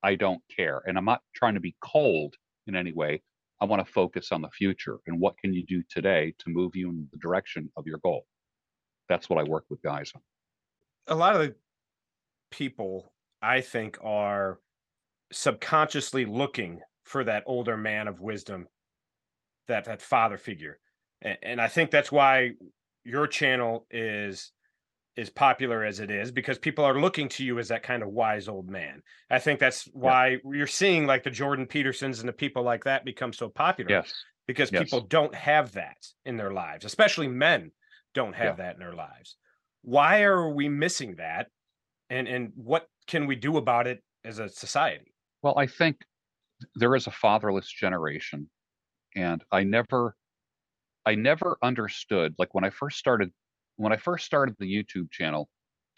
I 0.02 0.16
don't 0.16 0.42
care. 0.54 0.82
And 0.86 0.98
I'm 0.98 1.04
not 1.04 1.22
trying 1.34 1.54
to 1.54 1.60
be 1.60 1.76
cold 1.82 2.34
in 2.66 2.74
any 2.74 2.92
way. 2.92 3.22
I 3.60 3.66
want 3.66 3.86
to 3.86 3.92
focus 3.92 4.32
on 4.32 4.42
the 4.42 4.50
future 4.50 4.98
and 5.06 5.20
what 5.20 5.38
can 5.38 5.52
you 5.52 5.64
do 5.66 5.82
today 5.90 6.34
to 6.38 6.50
move 6.50 6.74
you 6.74 6.88
in 6.90 7.08
the 7.12 7.18
direction 7.18 7.70
of 7.76 7.86
your 7.86 7.98
goal. 7.98 8.26
That's 9.08 9.28
what 9.28 9.38
I 9.38 9.42
work 9.42 9.64
with 9.68 9.82
guys 9.82 10.12
on. 10.14 10.22
A 11.08 11.14
lot 11.14 11.34
of 11.34 11.42
the 11.42 11.54
people 12.50 13.12
I 13.40 13.60
think 13.60 13.98
are 14.02 14.60
subconsciously 15.32 16.24
looking 16.24 16.80
for 17.04 17.24
that 17.24 17.44
older 17.46 17.76
man 17.76 18.06
of 18.06 18.20
wisdom, 18.20 18.68
that 19.68 19.86
that 19.86 20.00
father 20.00 20.36
figure. 20.36 20.78
And, 21.20 21.38
and 21.42 21.60
I 21.60 21.68
think 21.68 21.90
that's 21.90 22.12
why 22.12 22.52
your 23.04 23.26
channel 23.26 23.86
is 23.90 24.52
is 25.14 25.28
popular 25.28 25.84
as 25.84 26.00
it 26.00 26.10
is 26.10 26.30
because 26.30 26.58
people 26.58 26.84
are 26.84 26.98
looking 26.98 27.28
to 27.28 27.44
you 27.44 27.58
as 27.58 27.68
that 27.68 27.82
kind 27.82 28.02
of 28.02 28.08
wise 28.08 28.48
old 28.48 28.70
man. 28.70 29.02
I 29.28 29.38
think 29.38 29.60
that's 29.60 29.84
why 29.92 30.28
yeah. 30.28 30.36
you're 30.52 30.66
seeing 30.66 31.06
like 31.06 31.22
the 31.22 31.30
Jordan 31.30 31.66
Petersons 31.66 32.20
and 32.20 32.28
the 32.28 32.32
people 32.32 32.62
like 32.62 32.84
that 32.84 33.04
become 33.04 33.32
so 33.32 33.50
popular. 33.50 33.90
Yes. 33.90 34.24
Because 34.46 34.72
yes. 34.72 34.82
people 34.82 35.02
don't 35.02 35.34
have 35.34 35.72
that 35.72 35.98
in 36.24 36.36
their 36.36 36.52
lives, 36.52 36.84
especially 36.84 37.28
men 37.28 37.70
don't 38.14 38.34
have 38.34 38.58
yeah. 38.58 38.64
that 38.64 38.74
in 38.74 38.80
their 38.80 38.94
lives. 38.94 39.36
Why 39.82 40.22
are 40.22 40.48
we 40.48 40.68
missing 40.68 41.16
that? 41.16 41.48
And 42.10 42.28
and 42.28 42.52
what 42.54 42.86
can 43.06 43.26
we 43.26 43.36
do 43.36 43.56
about 43.56 43.86
it 43.86 44.00
as 44.24 44.38
a 44.38 44.48
society? 44.48 45.12
Well, 45.42 45.58
I 45.58 45.66
think 45.66 45.96
there 46.76 46.94
is 46.94 47.06
a 47.06 47.10
fatherless 47.10 47.68
generation 47.68 48.48
and 49.16 49.42
I 49.50 49.64
never 49.64 50.16
I 51.04 51.14
never 51.14 51.56
understood 51.62 52.34
like 52.38 52.54
when 52.54 52.64
I 52.64 52.70
first 52.70 52.98
started 52.98 53.30
when 53.76 53.92
I 53.92 53.96
first 53.96 54.26
started 54.26 54.54
the 54.58 54.72
YouTube 54.72 55.10
channel, 55.10 55.48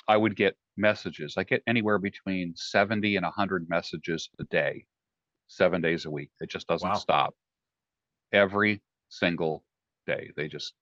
I 0.08 0.16
would 0.16 0.36
get 0.36 0.56
messages. 0.76 1.34
I 1.36 1.44
get 1.44 1.62
anywhere 1.66 1.98
between 1.98 2.54
70 2.56 3.16
and 3.16 3.24
100 3.24 3.68
messages 3.68 4.30
a 4.40 4.44
day, 4.44 4.86
seven 5.48 5.80
days 5.80 6.04
a 6.04 6.10
week. 6.10 6.30
It 6.40 6.50
just 6.50 6.66
doesn't 6.66 6.88
wow. 6.88 6.94
stop. 6.94 7.34
Every 8.32 8.82
single 9.08 9.64
day. 10.06 10.30
They 10.36 10.48
just 10.48 10.74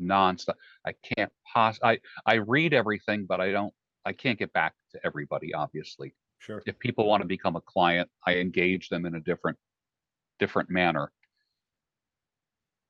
nonstop. 0.00 0.54
I 0.86 0.92
can't 1.16 1.32
pos 1.52 1.78
I, 1.82 1.98
I 2.26 2.34
read 2.34 2.72
everything, 2.72 3.26
but 3.26 3.40
I 3.40 3.52
don't, 3.52 3.72
I 4.04 4.12
can't 4.12 4.38
get 4.38 4.52
back 4.52 4.74
to 4.92 5.00
everybody, 5.04 5.54
obviously. 5.54 6.14
Sure. 6.38 6.62
If 6.66 6.78
people 6.78 7.06
want 7.06 7.22
to 7.22 7.28
become 7.28 7.56
a 7.56 7.60
client, 7.60 8.10
I 8.26 8.36
engage 8.36 8.88
them 8.88 9.06
in 9.06 9.14
a 9.14 9.20
different, 9.20 9.58
different 10.38 10.70
manner. 10.70 11.12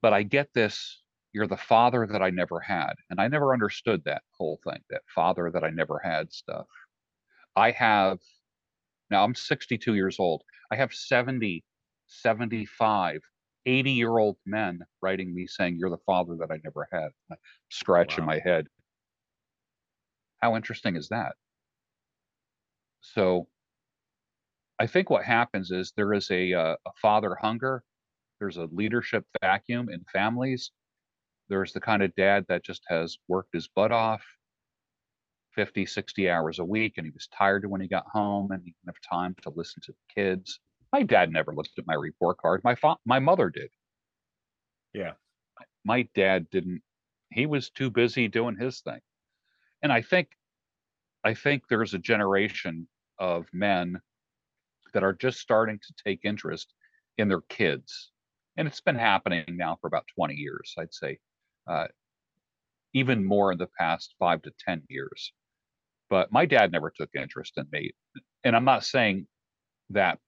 But 0.00 0.12
I 0.12 0.22
get 0.22 0.48
this 0.54 1.02
you're 1.32 1.46
the 1.46 1.56
father 1.56 2.06
that 2.06 2.22
I 2.22 2.30
never 2.30 2.60
had. 2.60 2.94
And 3.10 3.20
I 3.20 3.28
never 3.28 3.52
understood 3.52 4.02
that 4.04 4.22
whole 4.36 4.60
thing, 4.64 4.80
that 4.90 5.02
father 5.14 5.50
that 5.52 5.64
I 5.64 5.70
never 5.70 5.98
had 5.98 6.32
stuff. 6.32 6.66
I 7.56 7.70
have, 7.70 8.18
now 9.10 9.24
I'm 9.24 9.34
62 9.34 9.94
years 9.94 10.18
old. 10.18 10.42
I 10.70 10.76
have 10.76 10.92
70, 10.92 11.64
75, 12.06 13.20
80 13.66 13.92
year 13.92 14.18
old 14.18 14.36
men 14.46 14.80
writing 15.00 15.34
me 15.34 15.46
saying, 15.46 15.76
You're 15.78 15.90
the 15.90 15.98
father 16.06 16.36
that 16.40 16.50
I 16.50 16.58
never 16.64 16.88
had. 16.92 17.10
Scratch 17.70 18.18
wow. 18.18 18.22
in 18.22 18.26
my 18.26 18.40
head. 18.40 18.66
How 20.40 20.56
interesting 20.56 20.96
is 20.96 21.08
that? 21.08 21.34
So 23.00 23.48
I 24.78 24.86
think 24.86 25.10
what 25.10 25.24
happens 25.24 25.70
is 25.70 25.92
there 25.96 26.12
is 26.12 26.30
a, 26.30 26.52
uh, 26.52 26.76
a 26.86 26.90
father 27.00 27.36
hunger, 27.40 27.84
there's 28.40 28.56
a 28.56 28.68
leadership 28.72 29.24
vacuum 29.40 29.88
in 29.88 30.04
families 30.12 30.72
there's 31.52 31.72
the 31.74 31.80
kind 31.80 32.02
of 32.02 32.14
dad 32.14 32.46
that 32.48 32.64
just 32.64 32.82
has 32.88 33.18
worked 33.28 33.52
his 33.52 33.68
butt 33.68 33.92
off 33.92 34.22
50, 35.54 35.84
60 35.84 36.30
hours 36.30 36.58
a 36.58 36.64
week, 36.64 36.94
and 36.96 37.06
he 37.06 37.10
was 37.10 37.28
tired 37.28 37.68
when 37.68 37.82
he 37.82 37.88
got 37.88 38.06
home 38.10 38.50
and 38.52 38.62
he 38.64 38.70
didn't 38.70 38.94
have 38.94 39.18
time 39.18 39.36
to 39.42 39.52
listen 39.54 39.82
to 39.84 39.92
the 39.92 40.22
kids. 40.22 40.60
My 40.92 41.02
dad 41.02 41.32
never 41.32 41.54
looked 41.54 41.78
at 41.78 41.86
my 41.86 41.94
report 41.94 42.38
card. 42.38 42.62
My 42.64 42.74
fa- 42.74 42.96
my 43.06 43.18
mother 43.18 43.50
did. 43.50 43.70
Yeah. 44.92 45.12
My 45.84 46.08
dad 46.14 46.50
didn't. 46.50 46.82
He 47.32 47.46
was 47.46 47.70
too 47.70 47.90
busy 47.90 48.28
doing 48.28 48.56
his 48.56 48.80
thing. 48.80 49.00
And 49.82 49.92
I 49.92 50.02
think 50.02 50.28
I 51.24 51.34
think 51.34 51.64
there's 51.68 51.94
a 51.94 51.98
generation 51.98 52.88
of 53.18 53.46
men 53.52 54.00
that 54.92 55.02
are 55.04 55.12
just 55.12 55.38
starting 55.38 55.78
to 55.78 55.94
take 56.04 56.20
interest 56.24 56.74
in 57.18 57.28
their 57.28 57.40
kids. 57.42 58.10
And 58.56 58.68
it's 58.68 58.80
been 58.80 58.96
happening 58.96 59.44
now 59.48 59.78
for 59.80 59.86
about 59.86 60.04
20 60.14 60.34
years, 60.34 60.74
I'd 60.78 60.92
say 60.92 61.18
uh, 61.66 61.86
even 62.92 63.24
more 63.24 63.52
in 63.52 63.58
the 63.58 63.68
past 63.78 64.14
five 64.18 64.42
to 64.42 64.52
10 64.66 64.82
years. 64.88 65.32
But 66.10 66.32
my 66.32 66.44
dad 66.44 66.72
never 66.72 66.92
took 66.94 67.08
interest 67.14 67.54
in 67.56 67.66
me. 67.72 67.92
And 68.44 68.54
I'm 68.54 68.66
not 68.66 68.84
saying 68.84 69.26
that 69.90 70.18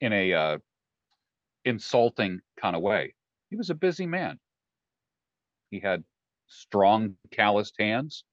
in 0.00 0.12
a 0.12 0.32
uh, 0.32 0.58
insulting 1.64 2.40
kind 2.60 2.76
of 2.76 2.82
way. 2.82 3.14
He 3.50 3.56
was 3.56 3.70
a 3.70 3.74
busy 3.74 4.06
man. 4.06 4.38
He 5.70 5.80
had 5.80 6.04
strong, 6.46 7.16
calloused 7.30 7.74
hands. 7.78 8.24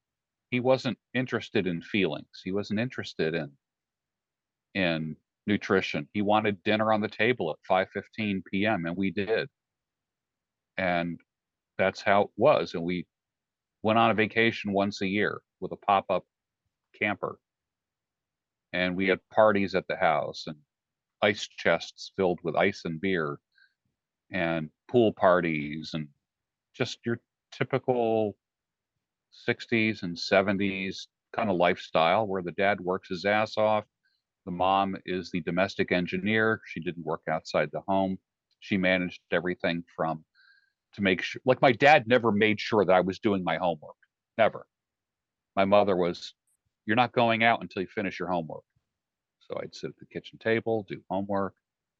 He 0.50 0.60
wasn't 0.60 0.98
interested 1.14 1.68
in 1.68 1.82
feelings. 1.82 2.42
He 2.44 2.52
wasn't 2.52 2.80
interested 2.80 3.36
in 3.36 3.52
in 4.74 5.16
nutrition. 5.46 6.08
He 6.14 6.22
wanted 6.22 6.62
dinner 6.64 6.94
on 6.94 7.02
the 7.02 7.08
table 7.08 7.52
at 7.52 7.58
5:15 7.70 8.44
p.m. 8.46 8.86
and 8.86 8.96
we 8.96 9.12
did. 9.12 9.50
And 10.78 11.20
that's 11.78 12.02
how 12.02 12.24
it 12.24 12.30
was. 12.38 12.74
And 12.74 12.84
we 12.84 13.06
went 13.84 14.00
on 14.00 14.12
a 14.12 14.14
vacation 14.14 14.74
once 14.74 15.02
a 15.02 15.08
year 15.08 15.42
with 15.60 15.72
a 15.72 15.78
pop 15.78 16.06
up 16.10 16.24
camper. 17.00 17.40
And 18.74 18.96
we 18.96 19.08
had 19.08 19.20
parties 19.34 19.76
at 19.76 19.88
the 19.88 19.96
house 19.96 20.46
and 20.48 20.58
ice 21.22 21.48
chests 21.48 22.12
filled 22.16 22.40
with 22.44 22.56
ice 22.56 22.84
and 22.86 23.02
beer 23.02 23.40
and 24.32 24.70
pool 24.88 25.14
parties 25.14 25.92
and 25.94 26.08
just 26.74 27.00
your 27.06 27.20
typical 27.52 28.36
60s 29.48 30.04
and 30.04 30.16
70s 30.16 31.08
kind 31.34 31.50
of 31.50 31.58
lifestyle 31.58 32.28
where 32.28 32.42
the 32.42 32.52
dad 32.52 32.80
works 32.82 33.10
his 33.10 33.26
ass 33.26 33.58
off. 33.58 33.86
The 34.46 34.52
mom 34.52 34.96
is 35.06 35.30
the 35.32 35.42
domestic 35.42 35.92
engineer. 35.92 36.62
She 36.66 36.80
didn't 36.80 37.06
work 37.06 37.22
outside 37.30 37.70
the 37.72 37.82
home. 37.88 38.18
She 38.60 38.78
managed 38.78 39.22
everything 39.32 39.84
from 39.96 40.24
to 40.94 41.02
make 41.02 41.22
sure 41.22 41.42
like 41.46 41.62
my 41.62 41.72
dad 41.72 42.08
never 42.08 42.32
made 42.32 42.60
sure 42.60 42.86
that 42.86 42.94
I 42.94 43.02
was 43.02 43.20
doing 43.20 43.44
my 43.44 43.58
homework. 43.58 43.96
Never. 44.38 44.66
My 45.56 45.66
mother 45.66 45.96
was, 45.96 46.34
you're 46.86 46.96
not 46.96 47.12
going 47.12 47.44
out 47.44 47.62
until 47.62 47.82
you 47.82 47.88
finish 47.88 48.20
your 48.20 48.30
homework. 48.30 48.64
So 49.50 49.60
I'd 49.62 49.76
sit 49.76 49.90
at 49.92 49.98
the 49.98 50.06
kitchen 50.06 50.40
table, 50.40 50.86
do 50.90 51.02
homework, 51.10 51.56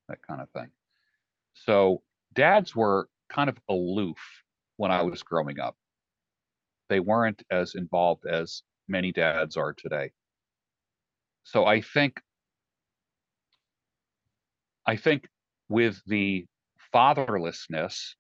that 0.10 0.22
kind 0.22 0.42
of 0.42 0.50
thing. 0.52 0.70
So 1.54 2.04
dads 2.34 2.76
were 2.76 3.10
kind 3.30 3.50
of 3.50 3.58
aloof 3.70 4.20
when 4.78 4.92
I 4.92 5.04
was 5.04 5.24
growing 5.24 5.60
up. 5.60 5.78
They 6.90 7.00
weren't 7.00 7.44
as 7.50 7.76
involved 7.76 8.26
as 8.26 8.64
many 8.88 9.12
dads 9.12 9.56
are 9.58 9.74
today. 9.74 10.12
So 11.44 11.66
I 11.66 11.82
think 11.82 12.22
I 14.88 14.96
think 14.96 15.28
with 15.70 16.02
the 16.06 16.46
fatherlessness 16.94 18.16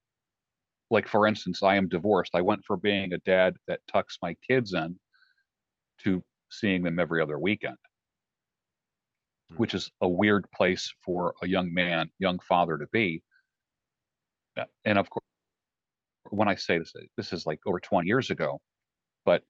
like 0.89 1.07
for 1.07 1.27
instance, 1.27 1.63
I 1.63 1.75
am 1.75 1.89
divorced. 1.89 2.35
I 2.35 2.41
went 2.41 2.65
from 2.65 2.79
being 2.79 3.13
a 3.13 3.17
dad 3.19 3.57
that 3.67 3.81
tucks 3.87 4.17
my 4.21 4.35
kids 4.47 4.73
in 4.73 4.99
to 5.99 6.23
seeing 6.49 6.83
them 6.83 6.99
every 6.99 7.21
other 7.21 7.37
weekend. 7.39 7.77
Which 9.55 9.73
is 9.73 9.89
a 10.01 10.07
weird 10.07 10.45
place 10.51 10.93
for 11.03 11.33
a 11.41 11.47
young 11.47 11.73
man, 11.73 12.09
young 12.19 12.39
father 12.39 12.77
to 12.77 12.87
be. 12.91 13.23
Uh, 14.57 14.65
and 14.85 14.97
of 14.97 15.09
course, 15.09 15.23
when 16.29 16.47
I 16.47 16.55
say 16.55 16.77
this, 16.77 16.93
this 17.15 17.31
is 17.31 17.45
like 17.45 17.59
over 17.65 17.79
20 17.79 18.07
years 18.07 18.29
ago, 18.29 18.59
but 19.23 19.43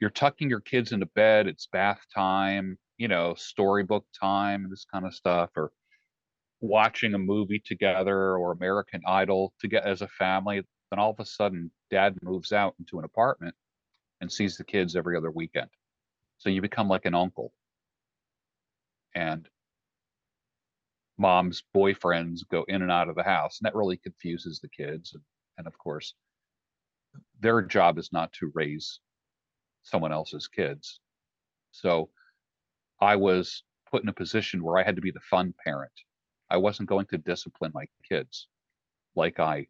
you're 0.00 0.10
tucking 0.10 0.50
your 0.50 0.60
kids 0.60 0.92
into 0.92 1.06
bed, 1.06 1.46
it's 1.46 1.68
bath 1.72 2.00
time, 2.12 2.76
you 2.98 3.08
know, 3.08 3.34
storybook 3.36 4.04
time, 4.20 4.66
this 4.68 4.84
kind 4.92 5.06
of 5.06 5.14
stuff, 5.14 5.50
or 5.56 5.70
watching 6.60 7.14
a 7.14 7.18
movie 7.18 7.62
together 7.64 8.36
or 8.36 8.52
American 8.52 9.02
Idol 9.06 9.52
to 9.60 9.68
get 9.68 9.84
as 9.86 10.02
a 10.02 10.08
family, 10.08 10.62
then 10.90 10.98
all 10.98 11.10
of 11.10 11.20
a 11.20 11.26
sudden 11.26 11.70
dad 11.90 12.16
moves 12.22 12.52
out 12.52 12.74
into 12.78 12.98
an 12.98 13.04
apartment 13.04 13.54
and 14.20 14.32
sees 14.32 14.56
the 14.56 14.64
kids 14.64 14.96
every 14.96 15.16
other 15.16 15.30
weekend. 15.30 15.68
So 16.38 16.48
you 16.48 16.60
become 16.60 16.88
like 16.88 17.04
an 17.04 17.14
uncle. 17.14 17.52
And 19.14 19.48
mom's 21.18 21.62
boyfriends 21.74 22.40
go 22.50 22.64
in 22.68 22.82
and 22.82 22.90
out 22.90 23.08
of 23.08 23.14
the 23.14 23.22
house. 23.22 23.60
And 23.60 23.66
that 23.66 23.74
really 23.74 23.96
confuses 23.96 24.60
the 24.60 24.68
kids. 24.68 25.12
And, 25.14 25.22
and 25.58 25.66
of 25.66 25.78
course, 25.78 26.14
their 27.40 27.62
job 27.62 27.98
is 27.98 28.12
not 28.12 28.32
to 28.34 28.50
raise 28.54 29.00
someone 29.82 30.12
else's 30.12 30.48
kids. 30.48 31.00
So 31.70 32.10
I 33.00 33.16
was 33.16 33.62
put 33.90 34.02
in 34.02 34.08
a 34.08 34.12
position 34.12 34.62
where 34.62 34.78
I 34.78 34.84
had 34.84 34.96
to 34.96 35.02
be 35.02 35.10
the 35.10 35.20
fun 35.20 35.54
parent. 35.64 35.92
I 36.50 36.56
wasn't 36.56 36.88
going 36.88 37.06
to 37.06 37.18
discipline 37.18 37.72
my 37.74 37.86
kids 38.08 38.48
like 39.16 39.40
I 39.40 39.66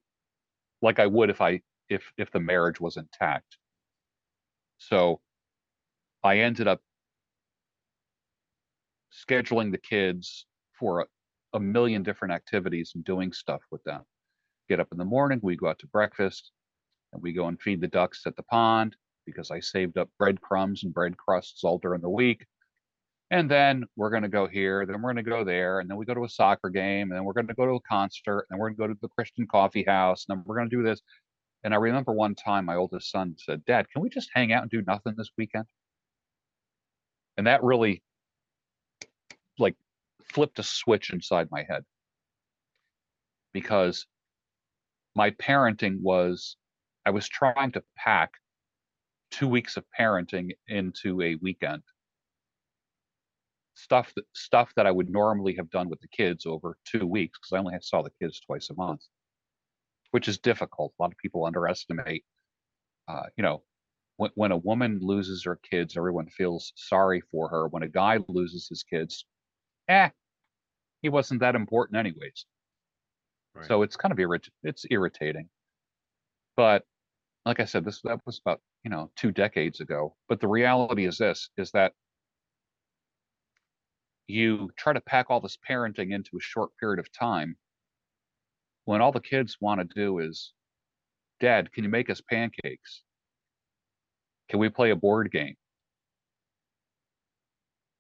like 0.83 0.98
I 0.98 1.07
would 1.07 1.30
if 1.30 1.40
I 1.40 1.61
if 1.88 2.12
if 2.16 2.30
the 2.30 2.40
marriage 2.40 2.80
was 2.80 2.96
intact. 2.96 3.57
So 4.78 5.20
I 6.22 6.38
ended 6.38 6.68
up 6.68 6.80
scheduling 9.14 9.70
the 9.70 9.79
kids 9.79 10.46
for 10.79 11.00
a, 11.00 11.07
a 11.55 11.61
million 11.61 12.03
different 12.03 12.35
activities 12.35 12.92
and 12.94 13.05
doing 13.05 13.33
stuff 13.33 13.62
with 13.70 13.83
them. 13.85 14.03
Get 14.68 14.81
up 14.81 14.88
in 14.92 14.98
the 14.98 15.05
morning, 15.05 15.40
we 15.42 15.57
go 15.57 15.68
out 15.68 15.79
to 15.81 15.87
breakfast, 15.87 16.50
and 17.12 17.22
we 17.22 17.33
go 17.33 17.48
and 17.48 17.61
feed 17.61 17.81
the 17.81 17.88
ducks 17.88 18.22
at 18.27 18.37
the 18.37 18.42
pond 18.44 18.96
because 19.27 19.50
I 19.50 19.61
saved 19.61 19.98
up 19.98 20.11
breadcrumbs 20.18 20.85
and 20.85 20.92
bread 20.92 21.16
crusts 21.16 21.64
all 21.64 21.79
during 21.79 22.00
the 22.00 22.11
week. 22.11 22.44
And 23.31 23.50
then 23.50 23.85
we're 23.96 24.11
going 24.11 24.22
to 24.22 24.29
go 24.29 24.46
here, 24.46 24.85
then 24.85 25.00
we're 25.00 25.12
going 25.12 25.24
to 25.24 25.31
go 25.31 25.44
there, 25.44 25.81
and 25.81 25.88
then 25.88 25.96
we 25.96 26.05
go 26.05 26.14
to 26.14 26.24
a 26.24 26.29
soccer 26.29 26.68
game, 26.68 27.11
and 27.11 27.12
then 27.12 27.24
we're 27.24 27.33
going 27.33 27.46
to 27.46 27.55
go 27.55 27.64
to 27.64 27.72
a 27.72 27.81
concert, 27.81 28.46
and 28.50 28.59
we're 28.59 28.70
going 28.70 28.77
to 28.77 28.81
go 28.83 28.87
to 28.94 28.98
the 29.00 29.09
Christian 29.09 29.46
coffee 29.46 29.85
house, 29.85 30.27
and 30.29 30.37
then 30.37 30.44
we're 30.46 30.57
going 30.57 30.68
to 30.68 30.77
do 30.77 30.83
this. 30.83 31.00
And 31.64 31.72
I 31.72 31.79
remember 31.79 32.12
one 32.12 32.35
time 32.35 32.66
my 32.66 32.77
oldest 32.77 33.11
son 33.11 33.35
said, 33.38 33.64
Dad, 33.64 33.88
can 33.90 34.03
we 34.03 34.11
just 34.11 34.31
hang 34.35 34.53
out 34.53 34.62
and 34.62 34.70
do 34.70 34.83
nothing 34.87 35.14
this 35.16 35.31
weekend? 35.38 35.64
And 37.38 37.46
that 37.46 37.62
really 37.64 38.03
like 39.58 39.76
flipped 40.24 40.58
a 40.58 40.62
switch 40.62 41.10
inside 41.10 41.48
my 41.50 41.64
head 41.68 41.84
because 43.52 44.06
my 45.14 45.30
parenting 45.30 46.00
was 46.00 46.56
I 47.06 47.10
was 47.10 47.28
trying 47.28 47.72
to 47.72 47.84
pack 47.96 48.32
two 49.30 49.48
weeks 49.48 49.76
of 49.76 49.84
parenting 49.98 50.50
into 50.68 51.20
a 51.22 51.36
weekend. 51.36 51.82
Stuff 53.74 54.12
that 54.14 54.24
stuff 54.34 54.72
that 54.76 54.86
I 54.86 54.90
would 54.90 55.10
normally 55.10 55.54
have 55.56 55.70
done 55.70 55.88
with 55.88 56.00
the 56.00 56.08
kids 56.08 56.46
over 56.46 56.76
two 56.84 57.06
weeks 57.06 57.38
because 57.38 57.52
I 57.52 57.58
only 57.58 57.76
saw 57.80 58.02
the 58.02 58.12
kids 58.22 58.40
twice 58.40 58.70
a 58.70 58.74
month, 58.74 59.02
which 60.12 60.28
is 60.28 60.38
difficult. 60.38 60.94
A 60.98 61.02
lot 61.02 61.12
of 61.12 61.18
people 61.18 61.44
underestimate. 61.44 62.24
Uh, 63.08 63.24
you 63.36 63.42
know, 63.42 63.62
when, 64.16 64.30
when 64.34 64.52
a 64.52 64.56
woman 64.56 65.00
loses 65.02 65.44
her 65.44 65.56
kids, 65.56 65.96
everyone 65.96 66.28
feels 66.28 66.72
sorry 66.76 67.20
for 67.32 67.48
her. 67.48 67.68
When 67.68 67.82
a 67.82 67.88
guy 67.88 68.20
loses 68.28 68.68
his 68.68 68.84
kids, 68.84 69.26
eh, 69.88 70.11
he 71.03 71.09
wasn't 71.09 71.40
that 71.40 71.55
important 71.55 71.99
anyways. 71.99 72.47
Right. 73.55 73.66
So 73.66 73.83
it's 73.83 73.97
kind 73.97 74.12
of 74.12 74.18
irrit- 74.18 74.51
it's 74.62 74.85
irritating. 74.90 75.49
But 76.57 76.85
like 77.44 77.61
I 77.61 77.64
said, 77.64 77.85
this 77.85 78.01
that 78.03 78.20
was 78.27 78.40
about 78.44 78.61
you 78.85 78.90
know 78.90 79.11
two 79.16 79.33
decades 79.33 79.81
ago. 79.81 80.16
But 80.29 80.40
the 80.40 80.49
reality 80.49 81.07
is 81.07 81.18
this: 81.18 81.51
is 81.57 81.70
that 81.73 81.92
you 84.27 84.70
try 84.77 84.92
to 84.92 85.01
pack 85.01 85.27
all 85.31 85.40
this 85.40 85.59
parenting 85.68 86.12
into 86.12 86.37
a 86.37 86.40
short 86.40 86.70
period 86.81 86.99
of 86.99 87.12
time 87.12 87.57
when 88.85 89.01
all 89.01 89.12
the 89.12 89.20
kids 89.20 89.57
want 89.61 89.81
to 89.81 89.94
do 89.94 90.18
is, 90.18 90.53
Dad, 91.40 91.73
can 91.73 91.85
you 91.85 91.90
make 91.90 92.11
us 92.11 92.20
pancakes? 92.20 93.03
Can 94.49 94.59
we 94.59 94.68
play 94.68 94.90
a 94.90 94.97
board 94.97 95.31
game? 95.31 95.57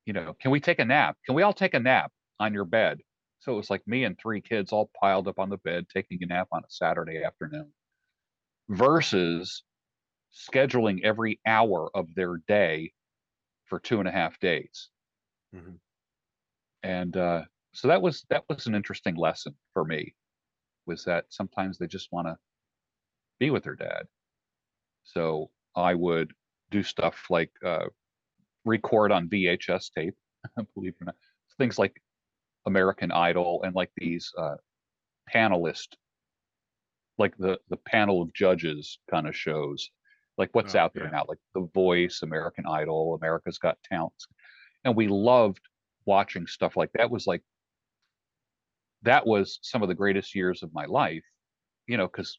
You 0.06 0.12
know, 0.12 0.34
can 0.40 0.50
we 0.50 0.60
take 0.60 0.78
a 0.78 0.84
nap? 0.84 1.16
Can 1.24 1.34
we 1.34 1.42
all 1.42 1.52
take 1.52 1.74
a 1.74 1.80
nap 1.80 2.12
on 2.38 2.52
your 2.52 2.64
bed? 2.64 3.00
So 3.40 3.52
it 3.52 3.56
was 3.56 3.70
like 3.70 3.82
me 3.86 4.04
and 4.04 4.18
three 4.18 4.40
kids 4.40 4.72
all 4.72 4.90
piled 5.00 5.28
up 5.28 5.38
on 5.38 5.50
the 5.50 5.58
bed 5.58 5.86
taking 5.92 6.18
a 6.22 6.26
nap 6.26 6.48
on 6.52 6.62
a 6.62 6.70
Saturday 6.70 7.22
afternoon 7.22 7.72
versus 8.68 9.62
scheduling 10.34 11.02
every 11.04 11.40
hour 11.46 11.90
of 11.94 12.14
their 12.14 12.38
day 12.48 12.92
for 13.66 13.78
two 13.78 13.98
and 13.98 14.08
a 14.08 14.12
half 14.12 14.38
days. 14.40 14.88
Mm-hmm. 15.54 15.74
And 16.82 17.16
uh, 17.16 17.42
so 17.72 17.88
that 17.88 18.02
was 18.02 18.24
that 18.30 18.44
was 18.48 18.66
an 18.66 18.74
interesting 18.74 19.16
lesson 19.16 19.54
for 19.72 19.84
me 19.84 20.14
was 20.86 21.04
that 21.04 21.24
sometimes 21.30 21.78
they 21.78 21.86
just 21.86 22.12
want 22.12 22.26
to 22.26 22.36
be 23.38 23.50
with 23.50 23.64
their 23.64 23.76
dad. 23.76 24.06
So 25.04 25.50
I 25.74 25.94
would 25.94 26.32
do 26.70 26.82
stuff 26.82 27.26
like 27.30 27.50
uh, 27.64 27.86
record 28.64 29.12
on 29.12 29.28
VHS 29.28 29.90
tape, 29.96 30.14
believe 30.74 30.94
it 31.00 31.02
or 31.02 31.06
not, 31.06 31.16
things 31.58 31.78
like 31.78 32.00
American 32.66 33.12
Idol 33.12 33.62
and 33.64 33.74
like 33.74 33.90
these 33.96 34.30
uh, 34.38 34.56
panelist, 35.32 35.88
like 37.18 37.36
the 37.38 37.58
the 37.68 37.76
panel 37.76 38.22
of 38.22 38.32
judges 38.32 38.98
kind 39.10 39.26
of 39.26 39.36
shows, 39.36 39.90
like 40.38 40.50
what's 40.52 40.74
oh, 40.74 40.80
out 40.80 40.94
there 40.94 41.04
yeah. 41.04 41.10
now, 41.10 41.24
like 41.28 41.38
The 41.54 41.68
Voice, 41.74 42.20
American 42.22 42.64
Idol, 42.66 43.14
America's 43.14 43.58
Got 43.58 43.78
Talent, 43.84 44.12
and 44.84 44.96
we 44.96 45.08
loved 45.08 45.60
watching 46.06 46.46
stuff 46.46 46.76
like 46.76 46.90
that. 46.94 47.10
Was 47.10 47.26
like 47.26 47.42
that 49.02 49.26
was 49.26 49.58
some 49.62 49.82
of 49.82 49.88
the 49.88 49.94
greatest 49.94 50.34
years 50.34 50.62
of 50.62 50.72
my 50.72 50.86
life, 50.86 51.24
you 51.86 51.96
know, 51.96 52.06
because 52.06 52.38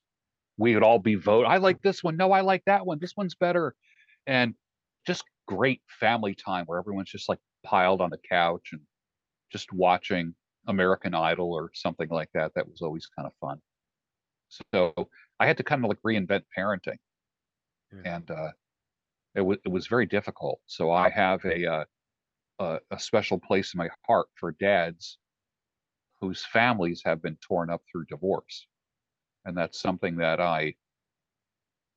we 0.58 0.74
would 0.74 0.84
all 0.84 1.00
be 1.00 1.16
vote. 1.16 1.46
I 1.46 1.58
like 1.58 1.82
this 1.82 2.04
one. 2.04 2.18
No, 2.18 2.32
I 2.32 2.42
like 2.42 2.64
that 2.66 2.86
one. 2.86 2.98
This 3.00 3.14
one's 3.16 3.36
better, 3.36 3.76
and 4.28 4.56
just 5.08 5.24
great 5.48 5.82
family 6.00 6.36
time 6.36 6.66
where 6.66 6.80
everyone's 6.80 7.12
just 7.12 7.30
like 7.30 7.40
piled 7.64 8.02
on 8.02 8.10
the 8.10 8.20
couch 8.30 8.70
and 8.72 8.82
just 9.52 9.72
watching 9.74 10.36
American 10.68 11.14
Idol 11.14 11.52
or 11.54 11.72
something 11.74 12.10
like 12.10 12.30
that. 12.34 12.54
That 12.56 12.68
was 12.68 12.82
always 12.82 13.08
kind 13.08 13.28
of 13.28 13.34
fun. 13.40 13.62
So 14.74 14.94
I 15.40 15.48
had 15.48 15.58
to 15.58 15.64
kind 15.64 15.84
of 15.84 15.90
like 15.90 16.02
reinvent 16.06 16.44
parenting, 16.58 16.98
yeah. 17.92 18.16
and 18.16 18.32
uh, 18.32 18.52
it 19.36 19.42
was 19.42 19.58
it 19.66 19.70
was 19.70 19.88
very 19.88 20.06
difficult. 20.06 20.60
So 20.66 20.92
I 20.92 21.10
have 21.10 21.44
a, 21.46 21.66
uh, 21.66 21.86
a 22.60 22.80
a 22.92 23.00
special 23.00 23.40
place 23.40 23.74
in 23.74 23.78
my 23.80 23.90
heart 24.08 24.28
for 24.36 24.52
dads 24.54 25.18
whose 26.22 26.46
families 26.46 27.02
have 27.06 27.22
been 27.22 27.38
torn 27.38 27.70
up 27.70 27.82
through 27.92 28.06
divorce, 28.06 28.68
and 29.46 29.58
that's 29.58 29.82
something 29.82 30.18
that 30.18 30.40
I 30.40 30.76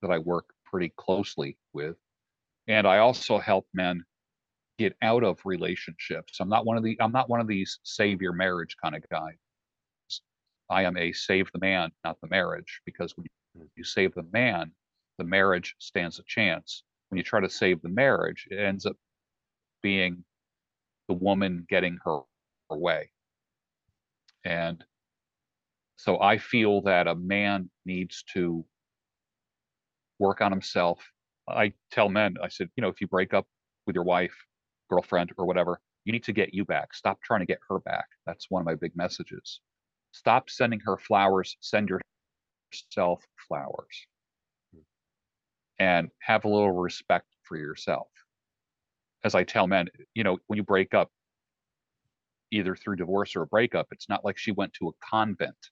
that 0.03 0.11
I 0.11 0.19
work 0.19 0.47
pretty 0.65 0.93
closely 0.97 1.59
with. 1.73 1.97
And 2.69 2.87
I 2.87 2.99
also 2.99 3.39
help 3.39 3.67
men 3.73 4.05
get 4.79 4.95
out 5.03 5.25
of 5.25 5.41
relationships. 5.45 6.39
I'm 6.41 6.49
not 6.49 6.67
one 6.67 6.77
of 6.77 6.85
the 6.85 6.97
I'm 7.01 7.13
not 7.13 7.29
one 7.29 7.41
of 7.41 7.49
these 7.49 7.81
save 7.83 8.23
your 8.23 8.33
marriage 8.33 8.77
kind 8.83 8.95
of 8.95 9.03
guys. 9.09 9.35
I 10.71 10.85
am 10.85 10.97
a 10.97 11.13
save 11.13 11.51
the 11.53 11.59
man, 11.61 11.91
not 12.05 12.19
the 12.21 12.29
marriage, 12.29 12.81
because 12.85 13.15
when 13.17 13.27
you 13.75 13.85
save 13.85 14.15
the 14.15 14.27
man, 14.33 14.71
the 15.17 15.25
marriage 15.25 15.75
stands 15.79 16.19
a 16.19 16.23
chance. 16.27 16.85
When 17.09 17.17
you 17.17 17.25
try 17.25 17.41
to 17.41 17.49
save 17.49 17.81
the 17.81 17.89
marriage, 17.89 18.47
it 18.51 18.59
ends 18.59 18.85
up 18.85 18.97
being 19.83 20.25
the 21.09 21.15
woman 21.15 21.67
getting 21.71 21.99
her, 22.05 22.21
her 22.71 22.77
way. 22.77 23.11
And 24.45 24.85
so 25.97 26.21
I 26.21 26.37
feel 26.39 26.83
that 26.83 27.09
a 27.09 27.15
man 27.15 27.71
needs 27.87 28.23
to 28.35 28.65
work 30.19 30.43
on 30.43 30.53
himself. 30.53 31.01
I 31.49 31.73
tell 31.91 32.09
men, 32.09 32.37
I 32.43 32.49
said, 32.49 32.69
you 32.77 32.83
know, 32.83 32.89
if 32.89 33.01
you 33.01 33.07
break 33.07 33.35
up 33.35 33.47
with 33.87 33.95
your 33.95 34.05
wife, 34.05 34.35
girlfriend 34.91 35.33
or 35.37 35.47
whatever, 35.47 35.81
you 36.05 36.13
need 36.13 36.25
to 36.25 36.33
get 36.33 36.55
you 36.55 36.65
back. 36.65 36.95
Stop 36.95 37.21
trying 37.23 37.41
to 37.41 37.47
get 37.47 37.59
her 37.69 37.81
back. 37.81 38.07
That's 38.27 38.47
one 38.51 38.61
of 38.61 38.67
my 38.67 38.75
big 38.75 38.97
messages. 38.97 39.61
Stop 40.13 40.49
sending 40.51 40.81
her 40.81 40.97
flowers. 40.97 41.57
Send 41.61 41.91
yourself 42.73 43.23
flowers. 43.47 44.07
Hmm. 44.75 44.81
And 45.79 46.09
have 46.21 46.45
a 46.45 46.49
little 46.49 46.73
respect 46.73 47.27
for 47.45 47.57
yourself. 47.57 48.09
As 49.25 49.35
I 49.35 49.45
tell 49.45 49.67
men, 49.67 49.89
you 50.15 50.25
know, 50.25 50.39
when 50.47 50.57
you 50.57 50.63
break 50.63 50.95
up, 50.95 51.11
either 52.51 52.75
through 52.75 52.97
divorce 52.97 53.37
or 53.37 53.43
a 53.43 53.47
breakup, 53.47 53.89
it's 53.91 54.09
not 54.09 54.25
like 54.25 54.39
she 54.39 54.53
went 54.53 54.73
to 54.75 54.89
a 54.89 54.93
convent. 55.07 55.71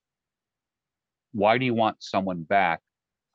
Why 1.32 1.58
do 1.58 1.64
you 1.64 1.74
want 1.74 2.02
someone 2.02 2.42
back 2.42 2.80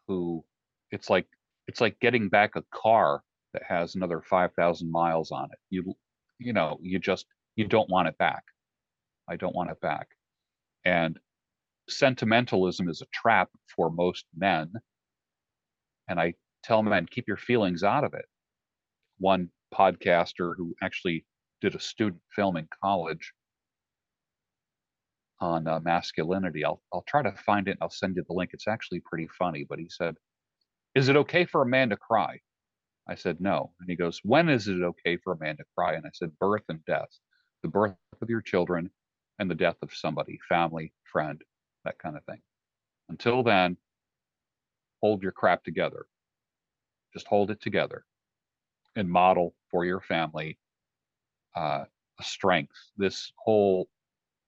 who 0.07 0.43
it's 0.91 1.09
like 1.09 1.27
it's 1.67 1.81
like 1.81 1.99
getting 1.99 2.29
back 2.29 2.55
a 2.55 2.63
car 2.73 3.23
that 3.53 3.63
has 3.67 3.95
another 3.95 4.21
5000 4.21 4.91
miles 4.91 5.31
on 5.31 5.45
it. 5.45 5.59
You 5.69 5.93
you 6.39 6.53
know 6.53 6.77
you 6.81 6.99
just 6.99 7.25
you 7.55 7.67
don't 7.67 7.89
want 7.89 8.07
it 8.07 8.17
back. 8.17 8.43
I 9.29 9.35
don't 9.35 9.55
want 9.55 9.71
it 9.71 9.79
back. 9.81 10.07
And 10.85 11.19
sentimentalism 11.89 12.89
is 12.89 13.01
a 13.01 13.05
trap 13.13 13.49
for 13.75 13.89
most 13.89 14.25
men. 14.35 14.71
And 16.07 16.19
i 16.19 16.33
tell 16.63 16.83
men 16.83 17.07
keep 17.09 17.27
your 17.27 17.37
feelings 17.37 17.83
out 17.83 18.03
of 18.03 18.13
it. 18.13 18.25
One 19.17 19.49
podcaster 19.73 20.53
who 20.55 20.75
actually 20.83 21.25
did 21.61 21.75
a 21.75 21.79
student 21.79 22.21
film 22.35 22.57
in 22.57 22.67
college 22.83 23.33
on 25.39 25.67
uh, 25.67 25.79
masculinity 25.79 26.63
I'll, 26.63 26.81
I'll 26.93 27.03
try 27.07 27.23
to 27.23 27.31
find 27.31 27.67
it 27.67 27.77
i'll 27.81 27.89
send 27.89 28.15
you 28.15 28.23
the 28.27 28.33
link. 28.33 28.51
It's 28.53 28.67
actually 28.67 29.01
pretty 29.01 29.27
funny 29.39 29.65
but 29.67 29.79
he 29.79 29.87
said 29.89 30.15
is 30.95 31.09
it 31.09 31.15
okay 31.17 31.45
for 31.45 31.61
a 31.61 31.67
man 31.67 31.89
to 31.89 31.97
cry 31.97 32.39
I 33.07 33.15
said, 33.15 33.41
no. 33.41 33.73
And 33.81 33.89
he 33.89 33.95
goes, 33.95 34.21
when 34.23 34.49
is 34.49 34.67
it 34.67 34.81
okay 34.81 35.17
for 35.17 35.33
a 35.33 35.39
man 35.39 35.57
to 35.57 35.65
cry? 35.77 35.95
And 35.95 36.05
I 36.05 36.11
said, 36.13 36.37
birth 36.39 36.63
and 36.69 36.83
death, 36.85 37.09
the 37.63 37.69
birth 37.69 37.95
of 38.21 38.29
your 38.29 38.41
children 38.41 38.89
and 39.39 39.51
the 39.51 39.55
death 39.55 39.77
of 39.81 39.93
somebody, 39.93 40.39
family, 40.47 40.93
friend, 41.11 41.41
that 41.83 41.97
kind 41.99 42.15
of 42.15 42.23
thing. 42.25 42.41
Until 43.09 43.43
then, 43.43 43.77
hold 45.01 45.23
your 45.23 45.33
crap 45.33 45.63
together. 45.63 46.05
just 47.13 47.27
hold 47.27 47.51
it 47.51 47.61
together 47.61 48.05
and 48.95 49.09
model 49.09 49.55
for 49.69 49.85
your 49.85 50.01
family 50.01 50.57
uh, 51.55 51.85
a 52.19 52.23
strength. 52.23 52.77
This 52.97 53.33
whole, 53.37 53.89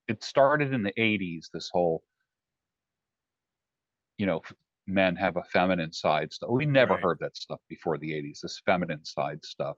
it 0.08 0.24
started 0.24 0.74
in 0.74 0.84
the 0.84 0.94
80s, 0.94 1.48
this 1.54 1.70
whole, 1.74 2.04
you 4.18 4.26
know, 4.26 4.42
men 4.88 5.16
have 5.16 5.38
a 5.38 5.44
feminine 5.46 5.92
side 5.94 6.34
stuff. 6.34 6.50
We 6.52 6.66
never 6.66 6.98
Right. 6.98 7.00
heard 7.00 7.20
that 7.20 7.38
stuff 7.38 7.62
before 7.70 7.98
the 7.98 8.14
80s, 8.14 8.42
this 8.42 8.62
feminine 8.66 9.06
side 9.06 9.46
stuff. 9.46 9.78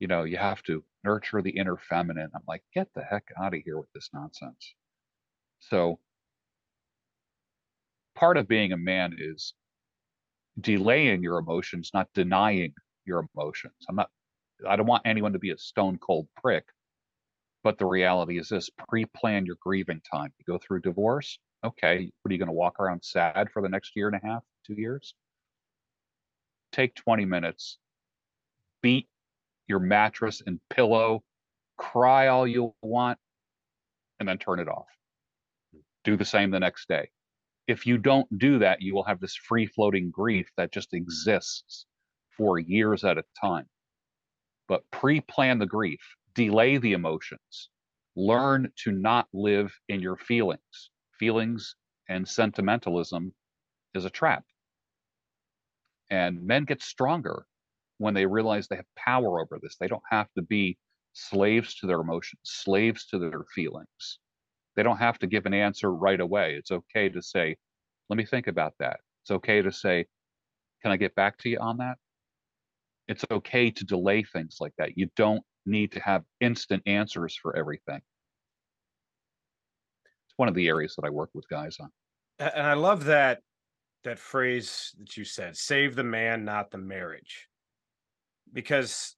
You 0.00 0.08
know, 0.08 0.24
you 0.24 0.38
have 0.38 0.62
to 0.64 0.84
nurture 1.04 1.42
the 1.42 1.56
inner 1.56 1.76
feminine. 1.76 2.30
I'm 2.34 2.42
like, 2.48 2.64
get 2.74 2.92
the 2.94 3.04
heck 3.04 3.28
out 3.38 3.54
of 3.54 3.62
here 3.64 3.78
with 3.78 3.92
this 3.92 4.10
nonsense. 4.12 4.74
So, 5.60 6.00
part 8.14 8.36
of 8.36 8.46
being 8.48 8.72
a 8.72 8.76
man 8.76 9.14
is 9.18 9.54
delaying 10.60 11.22
your 11.22 11.38
emotions, 11.38 11.90
not 11.94 12.12
denying 12.14 12.74
your 13.04 13.26
emotions. 13.34 13.74
I'm 13.88 13.96
not, 13.96 14.10
I 14.66 14.76
don't 14.76 14.86
want 14.86 15.06
anyone 15.06 15.32
to 15.32 15.38
be 15.38 15.50
a 15.50 15.58
stone 15.58 15.98
cold 15.98 16.28
prick. 16.36 16.68
But 17.62 17.78
the 17.78 17.86
reality 17.86 18.38
is 18.38 18.48
this 18.48 18.70
pre 18.70 19.04
plan 19.06 19.46
your 19.46 19.56
grieving 19.60 20.00
time. 20.00 20.32
You 20.38 20.44
go 20.44 20.58
through 20.58 20.80
divorce. 20.82 21.38
Okay. 21.64 22.10
What 22.22 22.30
are 22.30 22.32
you 22.32 22.38
going 22.38 22.48
to 22.48 22.52
walk 22.52 22.78
around 22.80 23.02
sad 23.04 23.48
for 23.52 23.62
the 23.62 23.68
next 23.68 23.92
year 23.96 24.08
and 24.08 24.16
a 24.16 24.26
half, 24.26 24.42
two 24.66 24.74
years? 24.74 25.14
Take 26.72 26.94
20 26.94 27.24
minutes, 27.24 27.78
beat 28.82 29.08
your 29.66 29.80
mattress 29.80 30.42
and 30.46 30.60
pillow, 30.70 31.22
cry 31.76 32.28
all 32.28 32.46
you 32.46 32.74
want, 32.82 33.18
and 34.20 34.28
then 34.28 34.38
turn 34.38 34.60
it 34.60 34.68
off. 34.68 34.86
Do 36.04 36.16
the 36.16 36.24
same 36.24 36.50
the 36.50 36.60
next 36.60 36.88
day. 36.88 37.10
If 37.66 37.86
you 37.86 37.98
don't 37.98 38.38
do 38.38 38.60
that, 38.60 38.80
you 38.80 38.94
will 38.94 39.04
have 39.04 39.20
this 39.20 39.36
free 39.36 39.66
floating 39.66 40.10
grief 40.10 40.50
that 40.56 40.72
just 40.72 40.94
exists 40.94 41.86
for 42.36 42.58
years 42.58 43.04
at 43.04 43.18
a 43.18 43.24
time. 43.40 43.66
But 44.68 44.82
pre 44.90 45.20
plan 45.20 45.58
the 45.58 45.66
grief, 45.66 46.00
delay 46.34 46.78
the 46.78 46.92
emotions, 46.92 47.68
learn 48.16 48.72
to 48.84 48.92
not 48.92 49.28
live 49.34 49.74
in 49.88 50.00
your 50.00 50.16
feelings. 50.16 50.90
Feelings 51.18 51.74
and 52.08 52.26
sentimentalism 52.26 53.32
is 53.94 54.04
a 54.04 54.10
trap. 54.10 54.44
And 56.10 56.46
men 56.46 56.64
get 56.64 56.82
stronger 56.82 57.46
when 57.98 58.14
they 58.14 58.26
realize 58.26 58.68
they 58.68 58.76
have 58.76 58.94
power 58.96 59.40
over 59.40 59.58
this. 59.60 59.76
They 59.78 59.88
don't 59.88 60.02
have 60.10 60.28
to 60.36 60.42
be 60.42 60.78
slaves 61.12 61.74
to 61.76 61.86
their 61.86 62.00
emotions, 62.00 62.40
slaves 62.44 63.06
to 63.06 63.18
their 63.18 63.44
feelings. 63.54 64.18
They 64.76 64.82
don't 64.82 64.98
have 64.98 65.18
to 65.18 65.26
give 65.26 65.46
an 65.46 65.54
answer 65.54 65.92
right 65.92 66.20
away. 66.20 66.54
It's 66.54 66.70
okay 66.70 67.08
to 67.08 67.20
say, 67.20 67.56
let 68.08 68.16
me 68.16 68.24
think 68.24 68.46
about 68.46 68.74
that. 68.78 69.00
It's 69.22 69.32
okay 69.32 69.60
to 69.60 69.72
say, 69.72 70.06
can 70.82 70.92
I 70.92 70.96
get 70.96 71.14
back 71.16 71.36
to 71.38 71.48
you 71.48 71.58
on 71.58 71.78
that? 71.78 71.98
It's 73.08 73.24
okay 73.30 73.70
to 73.70 73.84
delay 73.84 74.22
things 74.22 74.58
like 74.60 74.74
that. 74.78 74.96
You 74.96 75.08
don't 75.16 75.42
need 75.66 75.92
to 75.92 76.00
have 76.00 76.24
instant 76.40 76.82
answers 76.86 77.36
for 77.36 77.56
everything. 77.56 78.00
One 80.38 80.48
of 80.48 80.54
the 80.54 80.66
areas 80.68 80.94
that 80.96 81.04
I 81.04 81.10
work 81.10 81.30
with 81.34 81.48
guys 81.48 81.76
on. 81.80 81.90
And 82.38 82.66
I 82.66 82.74
love 82.74 83.04
that 83.04 83.40
that 84.04 84.18
phrase 84.18 84.94
that 84.98 85.16
you 85.16 85.24
said, 85.24 85.56
save 85.56 85.94
the 85.94 86.04
man, 86.04 86.44
not 86.44 86.70
the 86.70 86.78
marriage. 86.78 87.48
Because 88.52 89.14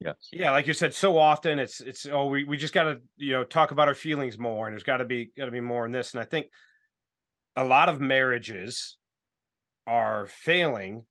Yes. 0.00 0.28
yeah, 0.32 0.50
like 0.50 0.66
you 0.66 0.74
said, 0.74 0.92
so 0.92 1.16
often 1.16 1.58
it's 1.58 1.80
it's 1.80 2.06
oh, 2.06 2.26
we, 2.26 2.44
we 2.44 2.56
just 2.58 2.74
gotta, 2.74 3.00
you 3.16 3.32
know, 3.32 3.44
talk 3.44 3.70
about 3.70 3.88
our 3.88 3.94
feelings 3.94 4.36
more 4.38 4.66
and 4.66 4.74
there's 4.74 4.82
gotta 4.82 5.04
be 5.04 5.30
gotta 5.36 5.50
be 5.50 5.60
more 5.60 5.86
in 5.86 5.92
this. 5.92 6.12
And 6.12 6.20
I 6.20 6.24
think 6.24 6.46
a 7.56 7.64
lot 7.64 7.88
of 7.88 8.00
marriages 8.00 8.98
are 9.86 10.26
failing 10.26 11.04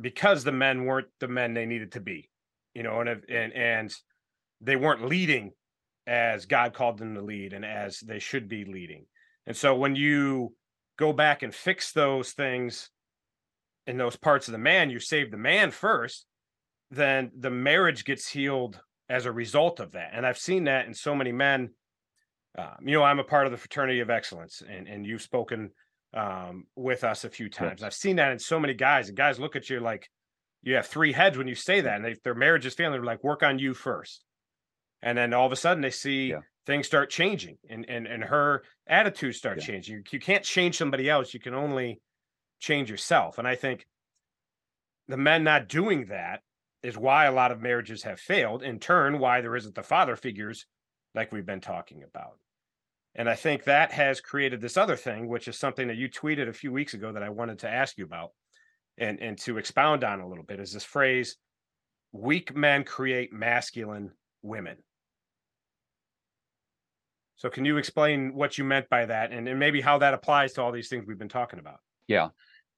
because 0.00 0.42
the 0.42 0.52
men 0.52 0.86
weren't 0.86 1.08
the 1.20 1.28
men 1.28 1.54
they 1.54 1.66
needed 1.66 1.92
to 1.92 2.00
be, 2.00 2.30
you 2.74 2.82
know, 2.82 3.00
and 3.00 3.08
and 3.28 3.52
and 3.52 3.94
they 4.60 4.76
weren't 4.76 5.06
leading 5.06 5.52
as 6.08 6.46
God 6.46 6.72
called 6.72 6.98
them 6.98 7.14
to 7.14 7.22
lead 7.22 7.52
and 7.52 7.64
as 7.64 8.00
they 8.00 8.18
should 8.18 8.48
be 8.48 8.64
leading. 8.64 9.04
And 9.46 9.56
so 9.56 9.76
when 9.76 9.94
you 9.94 10.54
go 10.98 11.12
back 11.12 11.42
and 11.42 11.54
fix 11.54 11.92
those 11.92 12.32
things 12.32 12.90
in 13.86 13.98
those 13.98 14.16
parts 14.16 14.48
of 14.48 14.52
the 14.52 14.58
man, 14.58 14.90
you 14.90 15.00
save 15.00 15.30
the 15.30 15.36
man 15.36 15.70
first, 15.70 16.26
then 16.90 17.30
the 17.38 17.50
marriage 17.50 18.04
gets 18.04 18.28
healed 18.28 18.80
as 19.08 19.26
a 19.26 19.32
result 19.32 19.80
of 19.80 19.92
that. 19.92 20.10
And 20.14 20.26
I've 20.26 20.38
seen 20.38 20.64
that 20.64 20.86
in 20.86 20.94
so 20.94 21.14
many 21.14 21.32
men. 21.32 21.70
Um, 22.56 22.76
you 22.82 22.94
know, 22.94 23.04
I'm 23.04 23.20
a 23.20 23.24
part 23.24 23.46
of 23.46 23.52
the 23.52 23.58
fraternity 23.58 24.00
of 24.00 24.10
excellence, 24.10 24.62
and 24.68 24.88
and 24.88 25.06
you've 25.06 25.22
spoken 25.22 25.70
um, 26.14 26.64
with 26.74 27.04
us 27.04 27.24
a 27.24 27.30
few 27.30 27.48
times. 27.48 27.80
Yes. 27.80 27.86
I've 27.86 27.94
seen 27.94 28.16
that 28.16 28.32
in 28.32 28.38
so 28.38 28.58
many 28.58 28.74
guys, 28.74 29.08
and 29.08 29.16
guys 29.16 29.38
look 29.38 29.54
at 29.54 29.70
you 29.70 29.80
like 29.80 30.08
you 30.62 30.74
have 30.74 30.86
three 30.86 31.12
heads 31.12 31.38
when 31.38 31.46
you 31.46 31.54
say 31.54 31.82
that, 31.82 31.96
and 31.96 32.04
they, 32.04 32.16
their 32.24 32.34
marriage 32.34 32.66
is 32.66 32.74
failing. 32.74 32.92
They're 32.92 33.04
like, 33.04 33.22
work 33.22 33.42
on 33.42 33.58
you 33.58 33.74
first, 33.74 34.24
and 35.02 35.16
then 35.16 35.32
all 35.32 35.46
of 35.46 35.52
a 35.52 35.56
sudden 35.56 35.82
they 35.82 35.90
see 35.90 36.30
Yeah. 36.30 36.40
things 36.66 36.86
start 36.86 37.10
changing, 37.10 37.58
and 37.68 37.88
and 37.88 38.06
and 38.06 38.24
her 38.24 38.64
attitudes 38.86 39.38
start 39.38 39.58
Yeah. 39.58 39.64
changing. 39.66 39.96
You, 39.96 40.02
you 40.10 40.20
can't 40.20 40.44
change 40.44 40.76
somebody 40.76 41.08
else; 41.08 41.34
you 41.34 41.40
can 41.40 41.54
only 41.54 42.00
change 42.60 42.90
yourself. 42.90 43.38
And 43.38 43.46
I 43.46 43.54
think 43.54 43.86
the 45.06 45.16
men 45.16 45.44
not 45.44 45.68
doing 45.68 46.06
that 46.06 46.42
is 46.82 46.96
why 46.96 47.24
a 47.26 47.32
lot 47.32 47.50
of 47.50 47.60
marriages 47.60 48.02
have 48.04 48.20
failed. 48.20 48.62
In 48.62 48.78
turn, 48.78 49.18
why 49.18 49.40
there 49.40 49.56
isn't 49.56 49.74
the 49.74 49.82
father 49.82 50.16
figures 50.16 50.66
like 51.14 51.32
we've 51.32 51.46
been 51.46 51.60
talking 51.60 52.02
about. 52.02 52.38
And 53.14 53.28
I 53.28 53.34
think 53.34 53.64
that 53.64 53.90
has 53.92 54.20
created 54.20 54.60
this 54.60 54.76
other 54.76 54.94
thing, 54.94 55.26
which 55.26 55.48
is 55.48 55.58
something 55.58 55.88
that 55.88 55.96
you 55.96 56.08
tweeted 56.08 56.48
a 56.48 56.52
few 56.52 56.70
weeks 56.70 56.94
ago 56.94 57.10
that 57.12 57.22
I 57.22 57.30
wanted 57.30 57.60
to 57.60 57.68
ask 57.68 57.96
you 57.98 58.04
about 58.04 58.30
and, 58.96 59.20
and 59.20 59.38
to 59.38 59.58
expound 59.58 60.04
on 60.04 60.20
a 60.20 60.28
little 60.28 60.44
bit 60.44 60.60
is 60.60 60.72
this 60.72 60.84
phrase 60.84 61.36
weak 62.12 62.54
men 62.54 62.84
create 62.84 63.32
masculine 63.32 64.12
women. 64.42 64.76
So, 67.38 67.48
can 67.48 67.64
you 67.64 67.76
explain 67.76 68.34
what 68.34 68.58
you 68.58 68.64
meant 68.64 68.88
by 68.88 69.06
that 69.06 69.32
and, 69.32 69.48
and 69.48 69.58
maybe 69.60 69.80
how 69.80 69.98
that 69.98 70.12
applies 70.12 70.52
to 70.54 70.62
all 70.62 70.72
these 70.72 70.88
things 70.88 71.06
we've 71.06 71.18
been 71.18 71.28
talking 71.28 71.60
about? 71.60 71.80
Yeah. 72.08 72.30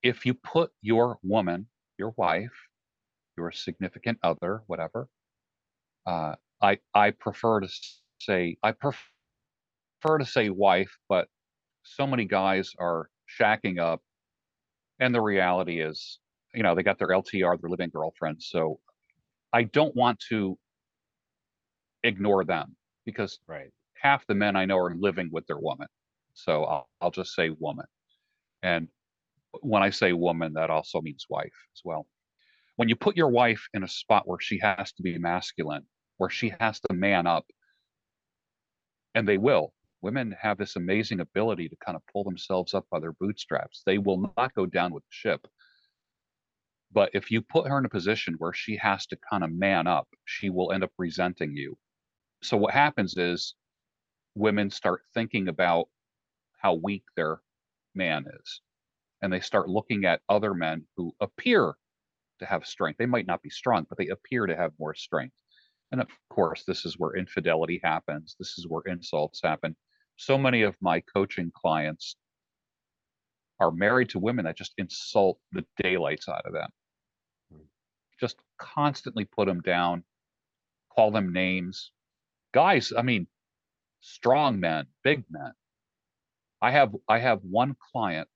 If 0.02 0.26
you 0.26 0.34
put 0.34 0.72
your 0.82 1.18
woman, 1.22 1.68
your 1.98 2.10
wife, 2.16 2.68
your 3.36 3.52
significant 3.52 4.18
other, 4.22 4.62
whatever, 4.66 5.08
uh, 6.06 6.36
I 6.62 6.78
I 6.94 7.10
prefer 7.12 7.60
to 7.60 7.68
say 8.20 8.56
I 8.62 8.72
pref- 8.72 9.12
prefer 10.00 10.18
to 10.18 10.26
say 10.26 10.50
wife, 10.50 10.98
but 11.08 11.28
so 11.82 12.06
many 12.06 12.24
guys 12.26 12.72
are 12.78 13.10
shacking 13.38 13.78
up, 13.80 14.02
and 15.00 15.14
the 15.14 15.20
reality 15.20 15.80
is, 15.80 16.20
you 16.54 16.62
know, 16.62 16.74
they 16.74 16.82
got 16.82 16.98
their 16.98 17.12
LTR, 17.12 17.56
their 17.56 17.70
living 17.70 17.90
girlfriend. 17.90 18.42
So 18.42 18.80
I 19.52 19.64
don't 19.64 19.96
want 19.96 20.20
to 20.30 20.58
ignore 22.02 22.44
them 22.44 22.76
because 23.04 23.40
Right. 23.46 23.70
Half 24.00 24.26
the 24.26 24.34
men 24.34 24.56
I 24.56 24.64
know 24.64 24.78
are 24.78 24.94
living 24.94 25.30
with 25.32 25.46
their 25.46 25.58
woman. 25.58 25.88
So 26.34 26.64
I'll, 26.64 26.88
I'll 27.00 27.10
just 27.10 27.34
say 27.34 27.50
woman. 27.50 27.86
And 28.62 28.88
when 29.60 29.82
I 29.82 29.90
say 29.90 30.12
woman, 30.12 30.54
that 30.54 30.70
also 30.70 31.00
means 31.00 31.26
wife 31.28 31.52
as 31.74 31.82
well. 31.84 32.06
When 32.76 32.88
you 32.88 32.96
put 32.96 33.16
your 33.16 33.28
wife 33.28 33.66
in 33.74 33.82
a 33.82 33.88
spot 33.88 34.26
where 34.26 34.40
she 34.40 34.58
has 34.60 34.92
to 34.92 35.02
be 35.02 35.18
masculine, 35.18 35.86
where 36.18 36.30
she 36.30 36.52
has 36.60 36.80
to 36.80 36.94
man 36.94 37.26
up, 37.26 37.46
and 39.14 39.26
they 39.26 39.38
will, 39.38 39.72
women 40.02 40.34
have 40.40 40.56
this 40.56 40.76
amazing 40.76 41.20
ability 41.20 41.68
to 41.68 41.76
kind 41.84 41.96
of 41.96 42.02
pull 42.12 42.24
themselves 42.24 42.74
up 42.74 42.86
by 42.90 43.00
their 43.00 43.12
bootstraps. 43.12 43.82
They 43.84 43.98
will 43.98 44.32
not 44.36 44.54
go 44.54 44.66
down 44.66 44.92
with 44.92 45.02
the 45.02 45.10
ship. 45.10 45.46
But 46.92 47.10
if 47.12 47.30
you 47.30 47.42
put 47.42 47.68
her 47.68 47.78
in 47.78 47.84
a 47.84 47.90
position 47.90 48.34
where 48.38 48.52
she 48.52 48.76
has 48.76 49.06
to 49.06 49.18
kind 49.30 49.44
of 49.44 49.52
man 49.52 49.86
up, 49.86 50.08
she 50.24 50.50
will 50.50 50.72
end 50.72 50.82
up 50.82 50.92
resenting 50.98 51.54
you. 51.54 51.76
So 52.42 52.56
what 52.56 52.72
happens 52.72 53.16
is 53.16 53.54
women 54.34 54.70
start 54.70 55.02
thinking 55.14 55.48
about 55.48 55.88
how 56.58 56.74
weak 56.74 57.04
their 57.16 57.40
man 57.94 58.24
is. 58.40 58.60
And 59.22 59.32
they 59.32 59.40
start 59.40 59.68
looking 59.68 60.04
at 60.04 60.22
other 60.28 60.54
men 60.54 60.86
who 60.96 61.14
appear 61.20 61.74
to 62.38 62.46
have 62.46 62.66
strength. 62.66 62.98
They 62.98 63.06
might 63.06 63.26
not 63.26 63.42
be 63.42 63.50
strong, 63.50 63.86
but 63.88 63.98
they 63.98 64.08
appear 64.08 64.46
to 64.46 64.56
have 64.56 64.72
more 64.78 64.94
strength. 64.94 65.36
And 65.92 66.00
of 66.00 66.08
course, 66.30 66.64
this 66.66 66.84
is 66.84 66.98
where 66.98 67.16
infidelity 67.16 67.80
happens. 67.82 68.36
This 68.38 68.58
is 68.58 68.66
where 68.68 68.82
insults 68.86 69.40
happen. 69.42 69.76
So 70.16 70.38
many 70.38 70.62
of 70.62 70.76
my 70.80 71.00
coaching 71.00 71.50
clients 71.54 72.16
are 73.58 73.70
married 73.70 74.08
to 74.10 74.18
women 74.18 74.44
that 74.46 74.56
just 74.56 74.72
insult 74.78 75.38
the 75.52 75.64
daylights 75.82 76.28
out 76.28 76.46
of 76.46 76.52
them. 76.52 76.70
Hmm. 77.52 77.64
Just 78.18 78.36
constantly 78.58 79.24
put 79.24 79.46
them 79.46 79.60
down, 79.60 80.04
call 80.94 81.10
them 81.10 81.32
names. 81.32 81.92
Guys, 82.52 82.92
I 82.96 83.02
mean, 83.02 83.26
strong 84.00 84.60
men, 84.60 84.86
big 85.02 85.24
men. 85.30 85.52
I 86.62 86.70
have 86.72 86.94
I 87.08 87.18
have 87.18 87.40
one 87.42 87.76
client 87.92 88.28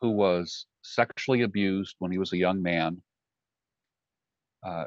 who 0.00 0.10
was 0.10 0.66
sexually 0.82 1.42
abused 1.42 1.96
when 1.98 2.12
he 2.12 2.18
was 2.18 2.32
a 2.32 2.36
young 2.38 2.62
man. 2.62 3.02
Uh, 4.62 4.84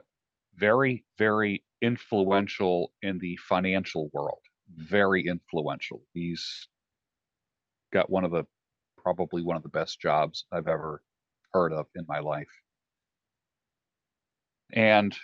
very, 0.55 1.05
very 1.17 1.63
influential 1.81 2.91
in 3.01 3.17
the 3.19 3.37
financial 3.37 4.09
world. 4.13 4.39
Very 4.75 5.25
influential. 5.25 6.01
He's 6.13 6.67
got 7.91 8.09
one 8.09 8.23
of 8.23 8.31
the 8.31 8.45
probably 8.97 9.41
one 9.41 9.57
of 9.57 9.63
the 9.63 9.69
best 9.69 9.99
jobs 9.99 10.45
I've 10.51 10.67
ever 10.67 11.01
heard 11.53 11.73
of 11.73 11.87
in 11.95 12.05
my 12.07 12.19
life. 12.19 12.51
And 14.73 15.15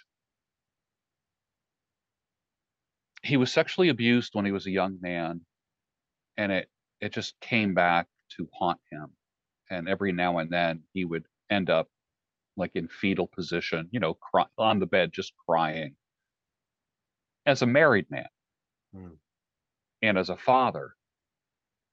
he 3.25 3.37
was 3.37 3.51
sexually 3.51 3.89
abused 3.89 4.35
when 4.35 4.45
he 4.45 4.51
was 4.51 4.67
a 4.67 4.71
young 4.71 4.97
man, 5.01 5.41
and 6.37 6.51
it 6.51 6.69
it 7.01 7.13
just 7.13 7.39
came 7.41 7.73
back 7.73 8.07
to 8.37 8.49
haunt 8.53 8.79
him. 8.91 9.07
And 9.69 9.89
every 9.89 10.11
now 10.11 10.37
and 10.37 10.49
then 10.51 10.83
he 10.93 11.05
would 11.05 11.25
end 11.49 11.69
up 11.69 11.89
like 12.57 12.71
in 12.75 12.87
fetal 12.87 13.27
position, 13.27 13.89
you 13.91 13.99
know, 13.99 14.13
cry, 14.13 14.45
on 14.57 14.79
the 14.79 14.85
bed, 14.85 15.11
just 15.13 15.33
crying. 15.45 15.95
As 17.45 17.61
a 17.61 17.67
married 17.67 18.09
man 18.09 18.27
hmm. 18.93 19.09
and 20.01 20.17
as 20.17 20.29
a 20.29 20.37
father, 20.37 20.95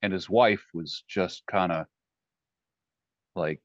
and 0.03 0.13
his 0.13 0.29
wife 0.29 0.65
was 0.75 1.05
just 1.09 1.43
kind 1.47 1.73
of 1.73 1.87
like, 3.35 3.61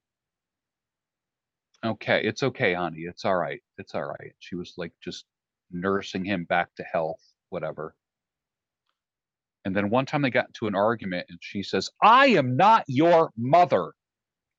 okay, 1.86 2.22
it's 2.24 2.44
okay, 2.44 2.74
honey. 2.74 3.02
It's 3.02 3.26
all 3.26 3.36
right. 3.36 3.62
It's 3.78 3.96
all 3.96 4.06
right. 4.06 4.34
She 4.40 4.56
was 4.56 4.74
like 4.78 4.94
just 5.04 5.26
nursing 5.72 6.26
him 6.26 6.46
back 6.46 6.70
to 6.76 6.84
health, 6.84 7.22
whatever. 7.50 7.96
And 9.66 9.76
then 9.76 9.90
one 9.90 10.06
time 10.06 10.22
they 10.22 10.30
got 10.30 10.48
into 10.48 10.68
an 10.68 10.76
argument 10.76 11.26
and 11.30 11.40
she 11.42 11.62
says, 11.62 11.90
I 12.02 12.28
am 12.28 12.56
not 12.56 12.86
your 12.88 13.32
mother. 13.38 13.92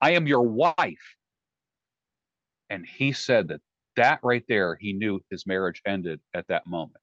I 0.01 0.13
am 0.13 0.27
your 0.27 0.43
wife. 0.43 1.17
And 2.71 2.85
he 2.87 3.13
said 3.13 3.49
that 3.49 3.61
that 3.97 4.21
right 4.23 4.45
there, 4.49 4.77
he 4.81 4.93
knew 4.93 5.21
his 5.31 5.47
marriage 5.47 5.81
ended 5.87 6.21
at 6.35 6.47
that 6.49 6.67
moment. 6.67 7.01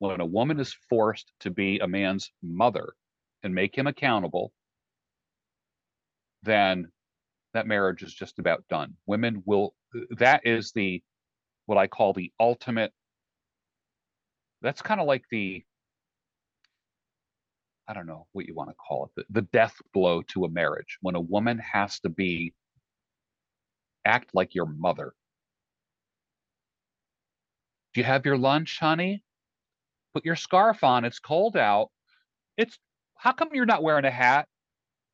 When 0.00 0.20
a 0.20 0.26
woman 0.26 0.60
is 0.60 0.76
forced 0.88 1.32
to 1.40 1.50
be 1.50 1.78
a 1.78 1.88
man's 1.88 2.30
mother 2.42 2.92
and 3.42 3.54
make 3.54 3.76
him 3.76 3.86
accountable, 3.86 4.52
then 6.42 6.90
that 7.54 7.66
marriage 7.66 8.02
is 8.02 8.14
just 8.14 8.38
about 8.38 8.64
done. 8.68 8.94
Women 9.06 9.42
will, 9.46 9.74
that 10.18 10.44
is 10.44 10.72
the, 10.72 11.02
what 11.66 11.78
I 11.78 11.86
call 11.86 12.12
the 12.12 12.32
ultimate, 12.38 12.92
that's 14.62 14.82
kind 14.82 15.00
of 15.00 15.06
like 15.06 15.24
the, 15.30 15.62
I 17.86 17.94
don't 17.94 18.06
know 18.06 18.26
what 18.32 18.46
you 18.46 18.54
want 18.54 18.70
to 18.70 18.74
call 18.76 19.06
it, 19.06 19.10
the, 19.16 19.40
the 19.40 19.46
death 19.52 19.74
blow 19.92 20.22
to 20.28 20.44
a 20.44 20.50
marriage 20.50 20.98
when 21.00 21.14
a 21.14 21.20
woman 21.20 21.58
has 21.58 22.00
to 22.00 22.08
be 22.08 22.52
act 24.04 24.30
like 24.34 24.54
your 24.54 24.66
mother. 24.66 25.12
Do 27.94 28.00
you 28.00 28.04
have 28.04 28.26
your 28.26 28.38
lunch, 28.38 28.78
honey? 28.78 29.22
Put 30.14 30.24
your 30.24 30.36
scarf 30.36 30.84
on. 30.84 31.04
It's 31.04 31.18
cold 31.18 31.56
out. 31.56 31.90
It's 32.56 32.78
how 33.16 33.32
come 33.32 33.48
you're 33.52 33.66
not 33.66 33.82
wearing 33.82 34.04
a 34.04 34.10
hat? 34.10 34.48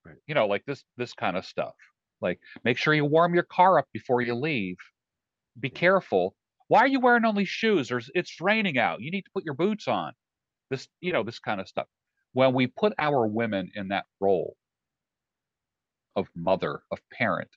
Right. 0.05 0.16
You 0.26 0.34
know, 0.34 0.47
like 0.47 0.64
this 0.66 0.84
this 0.97 1.12
kind 1.14 1.36
of 1.36 1.45
stuff. 1.45 1.74
Like 2.20 2.38
make 2.64 2.78
sure 2.78 2.95
you 2.95 3.05
warm 3.05 3.34
your 3.34 3.45
car 3.45 3.78
up 3.78 3.86
before 3.92 4.20
you 4.20 4.34
leave. 4.34 4.76
Be 5.59 5.70
careful. 5.70 6.34
Why 6.69 6.81
are 6.81 6.89
you 6.89 7.01
wearing 7.01 7.25
only 7.25 7.45
shoes? 7.45 7.91
Or 7.91 8.01
it's 8.15 8.41
raining 8.41 8.79
out. 8.79 9.01
You 9.01 9.11
need 9.11 9.23
to 9.23 9.31
put 9.33 9.45
your 9.45 9.55
boots 9.55 9.89
on. 9.89 10.12
This, 10.71 10.89
you 11.01 11.12
know, 11.12 11.23
this 11.23 11.39
kind 11.39 11.61
of 11.61 11.69
stuff. 11.69 11.87
When 12.33 12.55
we 12.55 12.67
put 12.67 12.95
our 12.99 13.27
women 13.27 13.71
in 13.75 13.89
that 13.89 14.07
role 14.21 14.57
of 16.17 16.29
mother, 16.35 16.83
of 16.91 16.99
parent, 17.12 17.51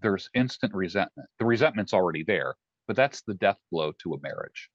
there's 0.00 0.30
instant 0.34 0.74
resentment. 0.74 1.28
The 1.38 1.46
resentment's 1.46 1.94
already 1.94 2.22
there, 2.22 2.54
but 2.86 2.96
that's 2.96 3.22
the 3.22 3.34
death 3.34 3.58
blow 3.70 3.92
to 4.02 4.14
a 4.14 4.20
marriage. 4.20 4.70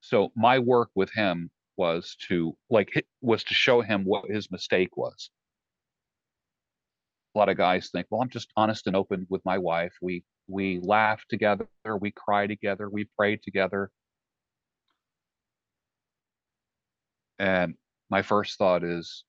So 0.00 0.32
my 0.34 0.58
work 0.58 0.90
with 0.94 1.12
him 1.12 1.50
was 1.76 2.16
to 2.28 2.56
like 2.70 2.90
was 3.20 3.44
to 3.44 3.54
show 3.54 3.80
him 3.80 4.04
what 4.04 4.30
his 4.30 4.50
mistake 4.50 4.96
was. 4.96 5.30
A 7.38 7.42
lot 7.46 7.48
of 7.48 7.56
guys 7.56 7.90
think, 7.90 8.08
well, 8.10 8.20
I'm 8.20 8.30
just 8.30 8.50
honest 8.56 8.88
and 8.88 8.96
open 8.96 9.24
with 9.30 9.44
my 9.44 9.58
wife. 9.58 9.94
We 10.02 10.24
we 10.48 10.80
laugh 10.82 11.24
together, 11.28 11.68
we 12.00 12.10
cry 12.10 12.48
together, 12.48 12.90
we 12.90 13.08
pray 13.16 13.36
together. 13.36 13.92
And 17.38 17.74
my 18.10 18.22
first 18.22 18.58
thought 18.58 18.82
is, 18.82 19.22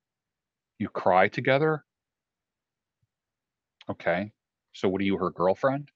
you 0.79 0.89
cry 0.89 1.27
together? 1.27 1.85
Okay. 3.91 4.31
So 4.73 4.89
what 4.89 5.01
are 5.01 5.05
you, 5.05 5.17
her 5.17 5.29
girlfriend? 5.29 5.89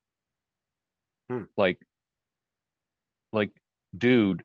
Hmm. 1.31 1.45
Like, 1.57 1.79
like, 3.31 3.49
dude, 3.97 4.43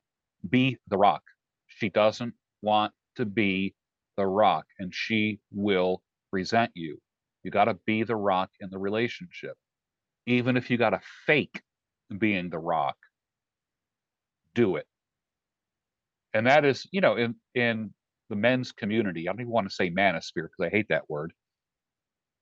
be 0.49 0.77
the 0.87 0.97
rock. 0.97 1.21
She 1.67 1.89
doesn't 1.89 2.33
want 2.63 2.93
to 3.17 3.25
be 3.25 3.75
the 4.17 4.25
rock 4.25 4.65
and 4.79 4.91
she 4.91 5.39
will 5.51 6.01
resent 6.31 6.71
you. 6.73 6.99
You 7.49 7.51
got 7.51 7.65
to 7.65 7.79
be 7.87 8.03
the 8.03 8.15
rock 8.15 8.51
in 8.59 8.69
the 8.69 8.77
relationship. 8.77 9.55
Even 10.27 10.55
if 10.55 10.69
you 10.69 10.77
got 10.77 10.91
to 10.91 11.01
fake 11.25 11.63
being 12.15 12.51
the 12.51 12.59
rock, 12.59 12.95
do 14.53 14.75
it. 14.75 14.85
And 16.35 16.45
that 16.45 16.63
is, 16.63 16.85
you 16.91 17.01
know, 17.01 17.15
in 17.15 17.33
in 17.55 17.91
the 18.29 18.35
men's 18.35 18.71
community, 18.71 19.27
I 19.27 19.31
don't 19.31 19.41
even 19.41 19.51
want 19.51 19.67
to 19.67 19.73
say 19.73 19.89
manosphere 19.89 20.43
because 20.43 20.67
I 20.67 20.69
hate 20.69 20.89
that 20.89 21.09
word. 21.09 21.33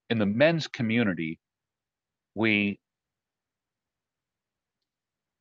In 0.10 0.20
the 0.20 0.26
men's 0.26 0.68
community, 0.68 1.40
we 2.36 2.78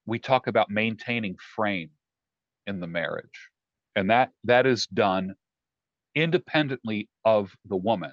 we 0.06 0.20
talk 0.20 0.46
about 0.46 0.70
maintaining 0.70 1.34
frame 1.56 1.90
in 2.68 2.78
the 2.78 2.86
marriage 2.86 3.50
and 3.96 4.10
that 4.10 4.30
that 4.44 4.64
is 4.64 4.86
done 4.86 5.34
independently 6.14 7.08
of 7.24 7.50
the 7.64 7.76
woman 7.76 8.12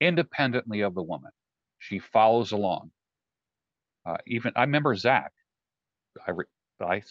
independently 0.00 0.80
of 0.80 0.94
the 0.94 1.02
woman 1.02 1.30
she 1.78 1.98
follows 1.98 2.52
along 2.52 2.90
uh, 4.06 4.16
even 4.26 4.52
i 4.56 4.62
remember 4.62 4.94
zach 4.94 5.32
i 6.26 6.30
re, 6.30 6.44
i 6.80 7.02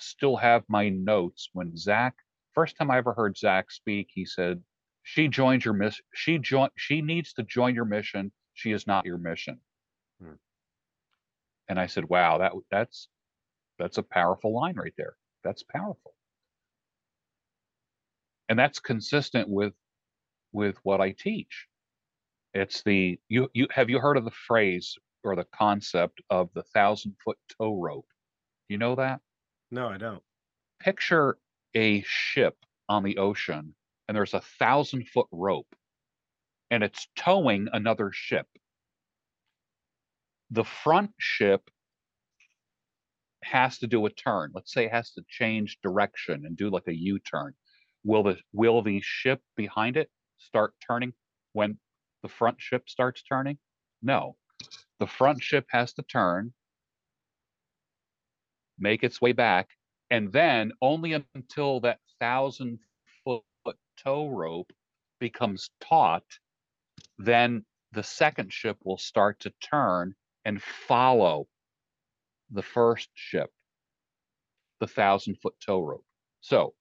still 0.00 0.36
have 0.36 0.64
my 0.68 0.88
notes 0.88 1.50
when 1.52 1.76
zach 1.76 2.14
first 2.54 2.76
time 2.76 2.90
i 2.90 2.98
ever 2.98 3.12
heard 3.12 3.36
zach 3.36 3.70
speak 3.70 4.08
he 4.12 4.24
said 4.24 4.62
she 5.02 5.28
joined 5.28 5.64
your 5.64 5.74
mission 5.74 6.04
she 6.14 6.38
joined 6.38 6.72
she 6.76 7.02
needs 7.02 7.32
to 7.32 7.42
join 7.42 7.74
your 7.74 7.84
mission 7.84 8.32
she 8.54 8.72
is 8.72 8.86
not 8.86 9.06
your 9.06 9.18
mission 9.18 9.60
Hmm. 10.20 10.34
And 11.68 11.80
I 11.80 11.86
said, 11.86 12.08
wow, 12.08 12.38
that 12.38 12.52
that's 12.70 13.08
that's 13.78 13.98
a 13.98 14.02
powerful 14.02 14.54
line 14.54 14.76
right 14.76 14.94
there. 14.96 15.14
That's 15.42 15.62
powerful. 15.62 16.14
And 18.48 18.58
that's 18.58 18.78
consistent 18.80 19.48
with 19.48 19.74
with 20.52 20.76
what 20.82 21.00
I 21.00 21.12
teach. 21.12 21.66
It's 22.54 22.82
the 22.82 23.18
you 23.28 23.48
you 23.54 23.68
have 23.70 23.90
you 23.90 24.00
heard 24.00 24.16
of 24.16 24.24
the 24.24 24.30
phrase 24.30 24.96
or 25.22 25.36
the 25.36 25.46
concept 25.54 26.20
of 26.30 26.50
the 26.54 26.62
thousand 26.62 27.16
foot 27.24 27.38
tow 27.58 27.80
rope? 27.80 28.06
You 28.68 28.78
know 28.78 28.94
that? 28.96 29.20
No, 29.70 29.88
I 29.88 29.98
don't. 29.98 30.22
Picture 30.80 31.38
a 31.74 32.02
ship 32.02 32.56
on 32.88 33.04
the 33.04 33.18
ocean 33.18 33.74
and 34.08 34.16
there's 34.16 34.34
a 34.34 34.40
thousand 34.40 35.06
foot 35.08 35.28
rope 35.30 35.74
and 36.70 36.82
it's 36.82 37.06
towing 37.16 37.68
another 37.72 38.10
ship 38.12 38.46
the 40.50 40.64
front 40.64 41.12
ship 41.18 41.70
has 43.44 43.78
to 43.78 43.86
do 43.86 44.04
a 44.06 44.10
turn. 44.10 44.50
Let's 44.54 44.72
say 44.72 44.86
it 44.86 44.92
has 44.92 45.12
to 45.12 45.22
change 45.28 45.78
direction 45.82 46.44
and 46.44 46.56
do 46.56 46.70
like 46.70 46.88
a 46.88 46.94
U-turn. 46.94 47.54
Will 48.04 48.22
the 48.22 48.38
will 48.52 48.82
the 48.82 49.00
ship 49.02 49.40
behind 49.56 49.96
it 49.96 50.10
start 50.38 50.74
turning 50.86 51.12
when 51.52 51.78
the 52.22 52.28
front 52.28 52.60
ship 52.60 52.88
starts 52.88 53.22
turning? 53.22 53.58
No. 54.02 54.36
The 54.98 55.06
front 55.06 55.42
ship 55.42 55.66
has 55.70 55.92
to 55.94 56.02
turn, 56.02 56.52
make 58.78 59.02
its 59.02 59.20
way 59.20 59.32
back, 59.32 59.68
and 60.10 60.32
then 60.32 60.72
only 60.82 61.14
until 61.34 61.80
that 61.80 61.98
thousand 62.20 62.78
foot 63.24 63.42
tow 64.02 64.28
rope 64.28 64.72
becomes 65.18 65.70
taut, 65.80 66.24
then 67.18 67.64
the 67.92 68.02
second 68.02 68.52
ship 68.52 68.76
will 68.84 68.98
start 68.98 69.40
to 69.40 69.52
turn 69.60 70.14
and 70.44 70.62
follow 70.62 71.46
the 72.50 72.62
first 72.62 73.08
ship, 73.14 73.50
the 74.80 74.86
thousand 74.86 75.36
foot 75.42 75.54
tow 75.64 75.80
rope. 75.82 76.04
So 76.40 76.74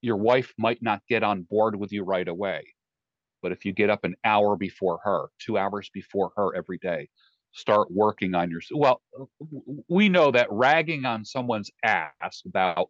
your 0.00 0.16
wife 0.16 0.52
might 0.58 0.82
not 0.82 1.02
get 1.08 1.22
on 1.22 1.42
board 1.42 1.76
with 1.76 1.92
you 1.92 2.02
right 2.02 2.26
away. 2.26 2.74
But 3.42 3.52
if 3.52 3.64
you 3.64 3.72
get 3.72 3.90
up 3.90 4.04
an 4.04 4.14
hour 4.24 4.56
before 4.56 5.00
her, 5.04 5.28
two 5.38 5.58
hours 5.58 5.90
before 5.92 6.32
her 6.36 6.54
every 6.54 6.78
day, 6.78 7.08
start 7.52 7.90
working 7.90 8.34
on 8.34 8.50
your 8.50 8.62
well 8.72 9.02
we 9.86 10.08
know 10.08 10.30
that 10.30 10.48
ragging 10.50 11.04
on 11.04 11.22
someone's 11.22 11.70
ass 11.84 12.42
about 12.46 12.88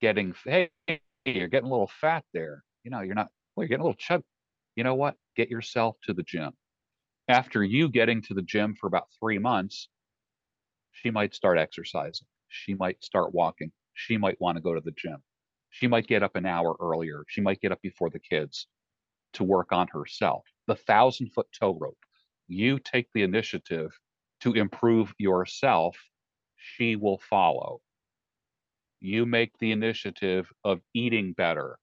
getting 0.00 0.34
hey 0.46 0.70
you're 1.26 1.48
getting 1.48 1.68
a 1.68 1.70
little 1.70 1.90
fat 2.00 2.24
there 2.32 2.64
you 2.82 2.90
know 2.90 3.02
you're 3.02 3.14
not 3.14 3.28
well 3.54 3.64
you're 3.64 3.68
getting 3.68 3.82
a 3.82 3.84
little 3.84 3.94
chub 3.98 4.22
you 4.74 4.84
know 4.84 4.94
what 4.94 5.16
get 5.36 5.50
yourself 5.50 5.96
to 6.02 6.14
the 6.14 6.22
gym 6.22 6.54
after 7.30 7.62
you 7.62 7.88
getting 7.88 8.22
to 8.22 8.34
the 8.34 8.42
gym 8.42 8.74
for 8.74 8.88
about 8.88 9.08
three 9.18 9.38
months, 9.38 9.88
she 10.90 11.10
might 11.10 11.34
start 11.34 11.58
exercising. 11.58 12.26
She 12.48 12.74
might 12.74 13.02
start 13.04 13.32
walking. 13.32 13.70
She 13.94 14.16
might 14.16 14.40
want 14.40 14.56
to 14.56 14.62
go 14.62 14.74
to 14.74 14.80
the 14.80 14.90
gym. 14.90 15.22
She 15.70 15.86
might 15.86 16.08
get 16.08 16.24
up 16.24 16.34
an 16.34 16.44
hour 16.44 16.74
earlier. 16.80 17.24
She 17.28 17.40
might 17.40 17.60
get 17.60 17.70
up 17.70 17.80
before 17.82 18.10
the 18.10 18.18
kids 18.18 18.66
to 19.34 19.44
work 19.44 19.72
on 19.72 19.88
herself. 19.88 20.44
The 20.66 20.76
thousand 20.76 21.30
foot 21.32 21.46
tow 21.58 21.76
rope. 21.78 21.98
you 22.48 22.78
take 22.80 23.08
the 23.14 23.22
initiative 23.22 23.90
to 24.40 24.52
improve 24.54 25.14
yourself, 25.18 25.96
she 26.56 26.96
will 26.96 27.18
follow. 27.18 27.80
You 29.00 29.26
make 29.26 29.52
the 29.58 29.72
initiative 29.72 30.50
of 30.64 30.80
eating 30.94 31.32
better 31.32 31.78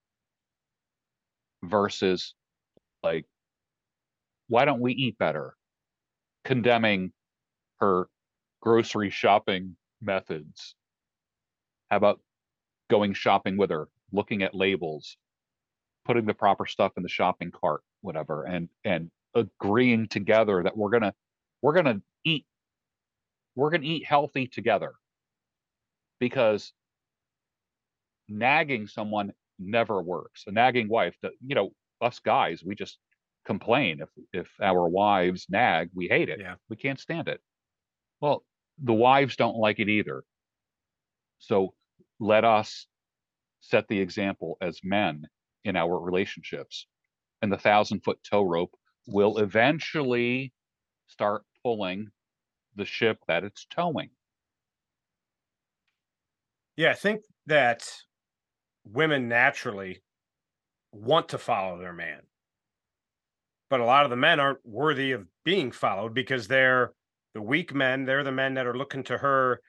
versus 1.64 2.36
like, 3.04 3.26
why 4.48 4.66
don't 4.66 4.82
we 4.82 4.94
eat 4.94 5.18
better? 5.18 5.56
Condemning 6.44 7.14
her 7.80 8.10
grocery 8.62 9.10
shopping 9.10 9.76
methods. 10.02 10.76
How 11.90 11.98
about 11.98 12.20
going 12.90 13.14
shopping 13.14 13.58
with 13.58 13.70
her, 13.72 13.88
looking 14.12 14.44
at 14.44 14.56
labels, 14.56 15.18
putting 16.08 16.26
the 16.26 16.34
proper 16.34 16.66
stuff 16.66 16.94
in 16.98 17.04
the 17.04 17.10
shopping 17.10 17.52
cart, 17.52 17.82
whatever, 18.02 18.46
and 18.46 18.70
and 18.86 19.12
agreeing 19.36 20.08
together 20.08 20.64
that 20.64 20.76
we're 20.76 20.90
gonna 20.90 21.14
we're 21.62 21.74
gonna 21.74 22.02
eat 22.24 22.46
we're 23.56 23.70
gonna 23.70 23.84
eat 23.86 24.06
healthy 24.06 24.48
together. 24.48 24.94
Because 26.20 26.72
nagging 28.30 28.88
someone 28.88 29.34
never 29.60 30.02
works. 30.02 30.46
A 30.48 30.52
nagging 30.52 30.88
wife 30.88 31.16
that 31.22 31.34
you 31.46 31.56
know 31.56 31.72
us 32.02 32.20
guys 32.20 32.64
we 32.66 32.74
just 32.74 32.98
complain. 33.46 34.02
If 34.02 34.10
if 34.34 34.50
our 34.62 34.88
wives 34.88 35.46
nag 35.50 35.90
we 35.94 36.08
hate 36.08 36.30
it. 36.30 36.40
Yeah. 36.40 36.56
we 36.70 36.78
can't 36.78 37.00
stand 37.00 37.28
it. 37.28 37.42
Well 38.22 38.44
the 38.82 38.94
wives 38.94 39.36
don't 39.36 39.58
like 39.58 39.80
it 39.80 39.90
either. 39.90 40.24
So 41.40 41.74
let 42.20 42.46
us 42.46 42.88
set 43.62 43.88
the 43.88 44.00
example 44.00 44.58
as 44.62 44.80
men 44.84 45.28
in 45.68 45.76
our 45.76 46.00
relationships 46.00 46.88
and 47.42 47.52
the 47.52 47.58
thousand 47.58 48.00
foot 48.04 48.18
tow 48.24 48.42
rope 48.42 48.74
will 49.06 49.38
eventually 49.38 50.54
start 51.08 51.44
pulling 51.62 52.08
the 52.76 52.86
ship 52.86 53.20
that 53.28 53.44
it's 53.44 53.66
towing 53.70 54.10
Yeah, 56.78 56.92
I 56.92 56.94
think 56.94 57.22
that 57.48 57.90
women 58.86 59.28
naturally 59.28 60.04
want 60.92 61.30
to 61.30 61.38
follow 61.38 61.78
their 61.78 61.94
man. 61.94 62.22
But 63.70 63.82
a 63.82 63.86
lot 63.86 64.06
of 64.06 64.10
the 64.10 64.16
men 64.16 64.40
aren't 64.40 64.66
worthy 64.66 65.12
of 65.12 65.28
being 65.44 65.72
followed 65.72 66.14
because 66.14 66.48
they're 66.48 66.94
the 67.34 67.42
weak 67.42 67.74
men. 67.74 68.06
They're 68.06 68.24
the 68.24 68.32
men 68.32 68.54
that 68.54 68.66
are 68.66 68.78
looking 68.78 69.04
to 69.06 69.18
her 69.18 69.60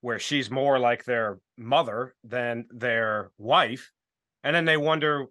where 0.00 0.20
she's 0.20 0.50
more 0.50 0.78
like 0.78 1.04
their 1.04 1.40
mother 1.56 2.14
than 2.22 2.66
their 2.70 3.32
wife. 3.38 3.90
And 4.44 4.54
then 4.54 4.64
they 4.64 4.76
wonder 4.76 5.26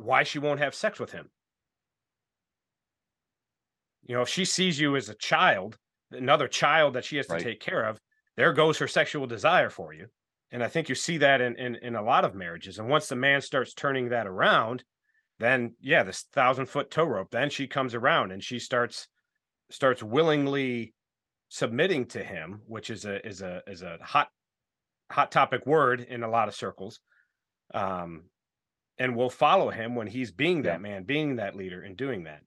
why 0.00 0.22
she 0.22 0.38
won't 0.38 0.60
have 0.60 0.74
sex 0.74 0.98
with 0.98 1.12
him. 1.12 1.30
You 4.02 4.16
know, 4.16 4.22
if 4.22 4.28
she 4.28 4.44
sees 4.44 4.80
you 4.80 4.96
as 4.96 5.08
a 5.08 5.14
child, 5.14 5.78
another 6.10 6.48
child 6.48 6.94
that 6.94 7.04
she 7.04 7.16
has 7.18 7.28
to 7.28 7.34
Right. 7.34 7.42
take 7.42 7.60
care 7.60 7.84
of, 7.84 8.00
there 8.36 8.52
goes 8.52 8.78
her 8.78 8.88
sexual 8.88 9.26
desire 9.26 9.70
for 9.70 9.92
you. 9.92 10.08
And 10.50 10.64
I 10.64 10.68
think 10.68 10.88
you 10.88 10.94
see 10.94 11.18
that 11.18 11.40
in, 11.40 11.56
in 11.56 11.76
in 11.76 11.94
a 11.94 12.02
lot 12.02 12.24
of 12.24 12.34
marriages. 12.34 12.78
And 12.78 12.88
once 12.88 13.08
the 13.08 13.14
man 13.16 13.40
starts 13.40 13.72
turning 13.72 14.08
that 14.08 14.26
around, 14.26 14.84
then 15.38 15.76
yeah, 15.80 16.02
this 16.02 16.22
thousand 16.32 16.66
foot 16.66 16.90
tow 16.90 17.04
rope, 17.04 17.30
then 17.30 17.50
she 17.50 17.68
comes 17.68 17.94
around 17.94 18.32
and 18.32 18.42
she 18.42 18.58
starts 18.58 19.06
starts 19.70 20.02
willingly 20.02 20.94
submitting 21.48 22.06
to 22.06 22.24
him, 22.24 22.62
which 22.66 22.90
is 22.90 23.04
a 23.04 23.24
is 23.26 23.42
a 23.42 23.62
is 23.68 23.82
a 23.82 23.98
hot 24.02 24.28
hot 25.12 25.30
topic 25.30 25.66
word 25.66 26.00
in 26.00 26.22
a 26.24 26.28
lot 26.30 26.48
of 26.48 26.54
circles. 26.54 27.00
Um 27.72 28.24
and 29.00 29.16
will 29.16 29.30
follow 29.30 29.70
him 29.70 29.96
when 29.96 30.06
he's 30.06 30.30
being 30.30 30.62
that 30.62 30.74
Yeah. 30.74 30.78
man, 30.78 31.02
being 31.02 31.36
that 31.36 31.56
leader 31.56 31.82
and 31.82 31.96
doing 31.96 32.24
that. 32.24 32.44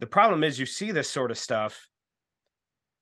The 0.00 0.06
problem 0.06 0.44
is 0.44 0.58
you 0.58 0.66
see 0.66 0.90
this 0.90 1.08
sort 1.08 1.30
of 1.30 1.38
stuff 1.38 1.88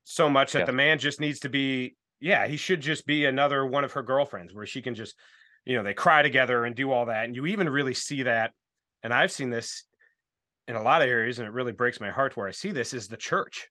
so 0.05 0.29
much 0.29 0.53
that 0.53 0.59
Yes. 0.59 0.67
the 0.67 0.73
man 0.73 0.99
just 0.99 1.19
needs 1.19 1.39
to 1.41 1.49
be 1.49 1.97
yeah, 2.19 2.47
he 2.47 2.55
should 2.55 2.79
just 2.79 3.05
be 3.05 3.25
another 3.25 3.65
one 3.65 3.83
of 3.83 3.91
her 3.91 4.01
girlfriends 4.01 4.53
where 4.53 4.65
she 4.65 4.81
can 4.81 4.95
just, 4.95 5.19
you 5.65 5.75
know, 5.75 5.83
they 5.83 5.93
cry 5.93 6.21
together 6.21 6.63
and 6.63 6.73
do 6.73 6.89
all 6.89 7.07
that. 7.07 7.25
And 7.25 7.35
you 7.35 7.45
even 7.47 7.67
really 7.67 7.93
see 7.93 8.23
that. 8.23 8.53
And 9.01 9.13
I've 9.13 9.29
seen 9.29 9.49
this 9.49 9.83
in 10.65 10.77
a 10.77 10.81
lot 10.81 11.01
of 11.01 11.09
areas, 11.09 11.39
and 11.39 11.45
it 11.45 11.51
really 11.51 11.73
breaks 11.73 11.99
my 11.99 12.11
heart 12.11 12.37
where 12.37 12.47
I 12.47 12.51
see 12.51 12.71
this 12.71 12.93
is 12.93 13.09
the 13.09 13.17
church. 13.17 13.67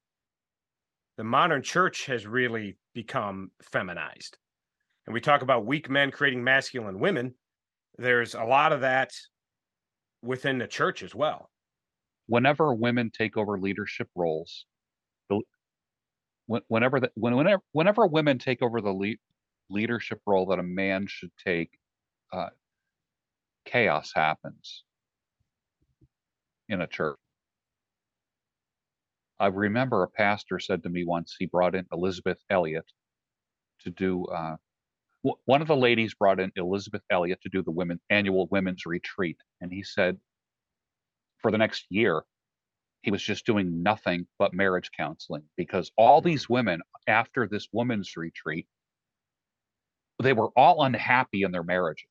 The 1.16 1.24
modern 1.24 1.62
church 1.62 2.04
has 2.06 2.26
really 2.26 2.76
become 2.92 3.52
feminized. 3.62 4.36
And 5.06 5.14
we 5.14 5.22
talk 5.22 5.40
about 5.40 5.64
weak 5.64 5.88
men 5.88 6.10
creating 6.10 6.44
masculine 6.44 6.98
women. 6.98 7.34
There's 7.98 8.34
a 8.34 8.44
lot 8.44 8.72
of 8.72 8.82
that 8.82 9.12
within 10.22 10.58
the 10.58 10.66
church 10.68 11.02
as 11.02 11.14
well. 11.14 11.50
whenever 12.26 12.72
women 12.74 13.10
take 13.10 13.36
over 13.36 13.58
leadership 13.58 14.08
roles, 14.14 14.66
whenever 16.68 17.00
the, 17.00 17.10
when, 17.14 17.36
whenever 17.36 17.62
whenever 17.72 18.06
women 18.06 18.38
take 18.38 18.62
over 18.62 18.80
the 18.80 18.92
lead, 18.92 19.18
leadership 19.70 20.20
role 20.26 20.46
that 20.46 20.58
a 20.58 20.62
man 20.62 21.06
should 21.06 21.30
take, 21.44 21.70
uh, 22.32 22.48
chaos 23.64 24.12
happens 24.14 24.84
in 26.68 26.80
a 26.80 26.86
church. 26.86 27.18
I 29.38 29.46
remember 29.48 30.02
a 30.04 30.08
pastor 30.08 30.58
said 30.58 30.82
to 30.84 30.88
me 30.88 31.04
once 31.04 31.36
he 31.38 31.46
brought 31.46 31.74
in 31.74 31.86
Elisabeth 31.92 32.38
Elliot 32.50 32.86
to 33.80 33.90
do. 33.90 34.24
Uh, 34.26 34.56
w- 35.24 35.38
one 35.44 35.62
of 35.62 35.68
the 35.68 35.76
ladies 35.76 36.14
brought 36.14 36.40
in 36.40 36.52
Elisabeth 36.56 37.02
Elliot 37.10 37.40
to 37.42 37.48
do 37.48 37.62
the 37.62 37.70
women 37.70 38.00
annual 38.10 38.48
women's 38.50 38.86
retreat, 38.86 39.38
and 39.60 39.72
he 39.72 39.82
said 39.82 40.18
for 41.38 41.50
the 41.50 41.58
next 41.58 41.86
year 41.90 42.22
he 43.02 43.10
was 43.10 43.22
just 43.22 43.46
doing 43.46 43.82
nothing 43.82 44.26
but 44.38 44.54
marriage 44.54 44.90
counseling 44.96 45.42
because 45.56 45.90
all 45.96 46.20
hmm. 46.20 46.28
these 46.28 46.48
women 46.48 46.80
after 47.06 47.48
this 47.48 47.68
women's 47.72 48.16
retreat 48.16 48.66
they 50.22 50.32
were 50.32 50.50
all 50.56 50.84
unhappy 50.84 51.42
in 51.42 51.50
their 51.50 51.64
marriages 51.64 52.06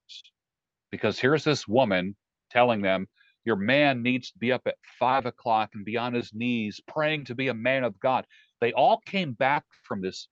because 0.91 1.17
here's 1.17 1.45
this 1.45 1.67
woman 1.67 2.15
telling 2.51 2.81
them 2.81 3.07
your 3.45 3.55
man 3.55 4.03
needs 4.03 4.31
to 4.31 4.37
be 4.37 4.51
up 4.51 4.61
at 4.67 4.75
five 4.99 5.25
o'clock 5.25 5.71
and 5.73 5.85
be 5.85 5.97
on 5.97 6.13
his 6.13 6.31
knees 6.33 6.79
praying 6.87 7.25
to 7.25 7.35
be 7.35 7.47
a 7.47 7.53
man 7.53 7.83
of 7.83 7.99
god. 7.99 8.25
They 8.59 8.73
all 8.73 9.01
came 9.05 9.33
back 9.33 9.63
from 9.83 10.01
this 10.01 10.27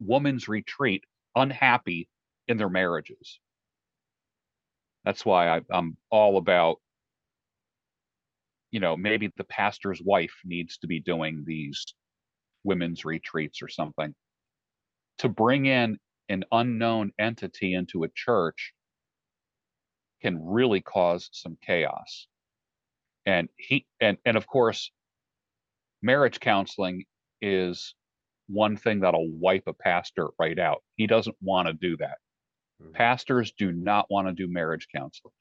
woman's 0.00 0.48
retreat 0.48 1.04
unhappy 1.36 2.08
in 2.50 2.58
their 2.58 2.70
marriages 2.70 3.40
that's 5.04 5.24
why 5.24 5.48
I, 5.48 5.60
i'm 5.72 5.96
all 6.10 6.38
about 6.38 6.78
you 8.70 8.80
know, 8.80 8.96
maybe 8.96 9.30
the 9.36 9.44
pastor's 9.44 10.00
wife 10.04 10.34
needs 10.44 10.78
to 10.78 10.86
be 10.86 11.00
doing 11.00 11.44
these 11.46 11.86
women's 12.64 13.04
retreats 13.04 13.62
or 13.62 13.68
something 13.68 14.14
to 15.18 15.28
bring 15.28 15.66
in 15.66 15.98
an 16.28 16.44
unknown 16.52 17.12
entity 17.18 17.74
into 17.74 18.04
a 18.04 18.08
church 18.14 18.72
can 20.22 20.38
really 20.44 20.80
cause 20.80 21.28
some 21.32 21.56
chaos. 21.66 22.26
And 23.26 23.48
he 23.56 23.86
and 24.00 24.18
and 24.24 24.36
of 24.36 24.46
course 24.46 24.90
marriage 26.02 26.40
counseling 26.40 27.04
is 27.42 27.94
one 28.48 28.76
thing 28.76 29.00
that'll 29.00 29.30
wipe 29.30 29.64
a 29.66 29.74
pastor 29.74 30.28
right 30.38 30.58
out. 30.58 30.82
He 30.96 31.06
doesn't 31.06 31.36
want 31.42 31.68
to 31.68 31.74
do 31.74 31.96
that. 31.98 32.18
Mhm. 32.80 32.92
Pastors 32.94 33.52
do 33.52 33.72
not 33.72 34.10
want 34.10 34.28
to 34.28 34.32
do 34.34 34.48
marriage 34.48 34.88
counseling. 34.94 35.34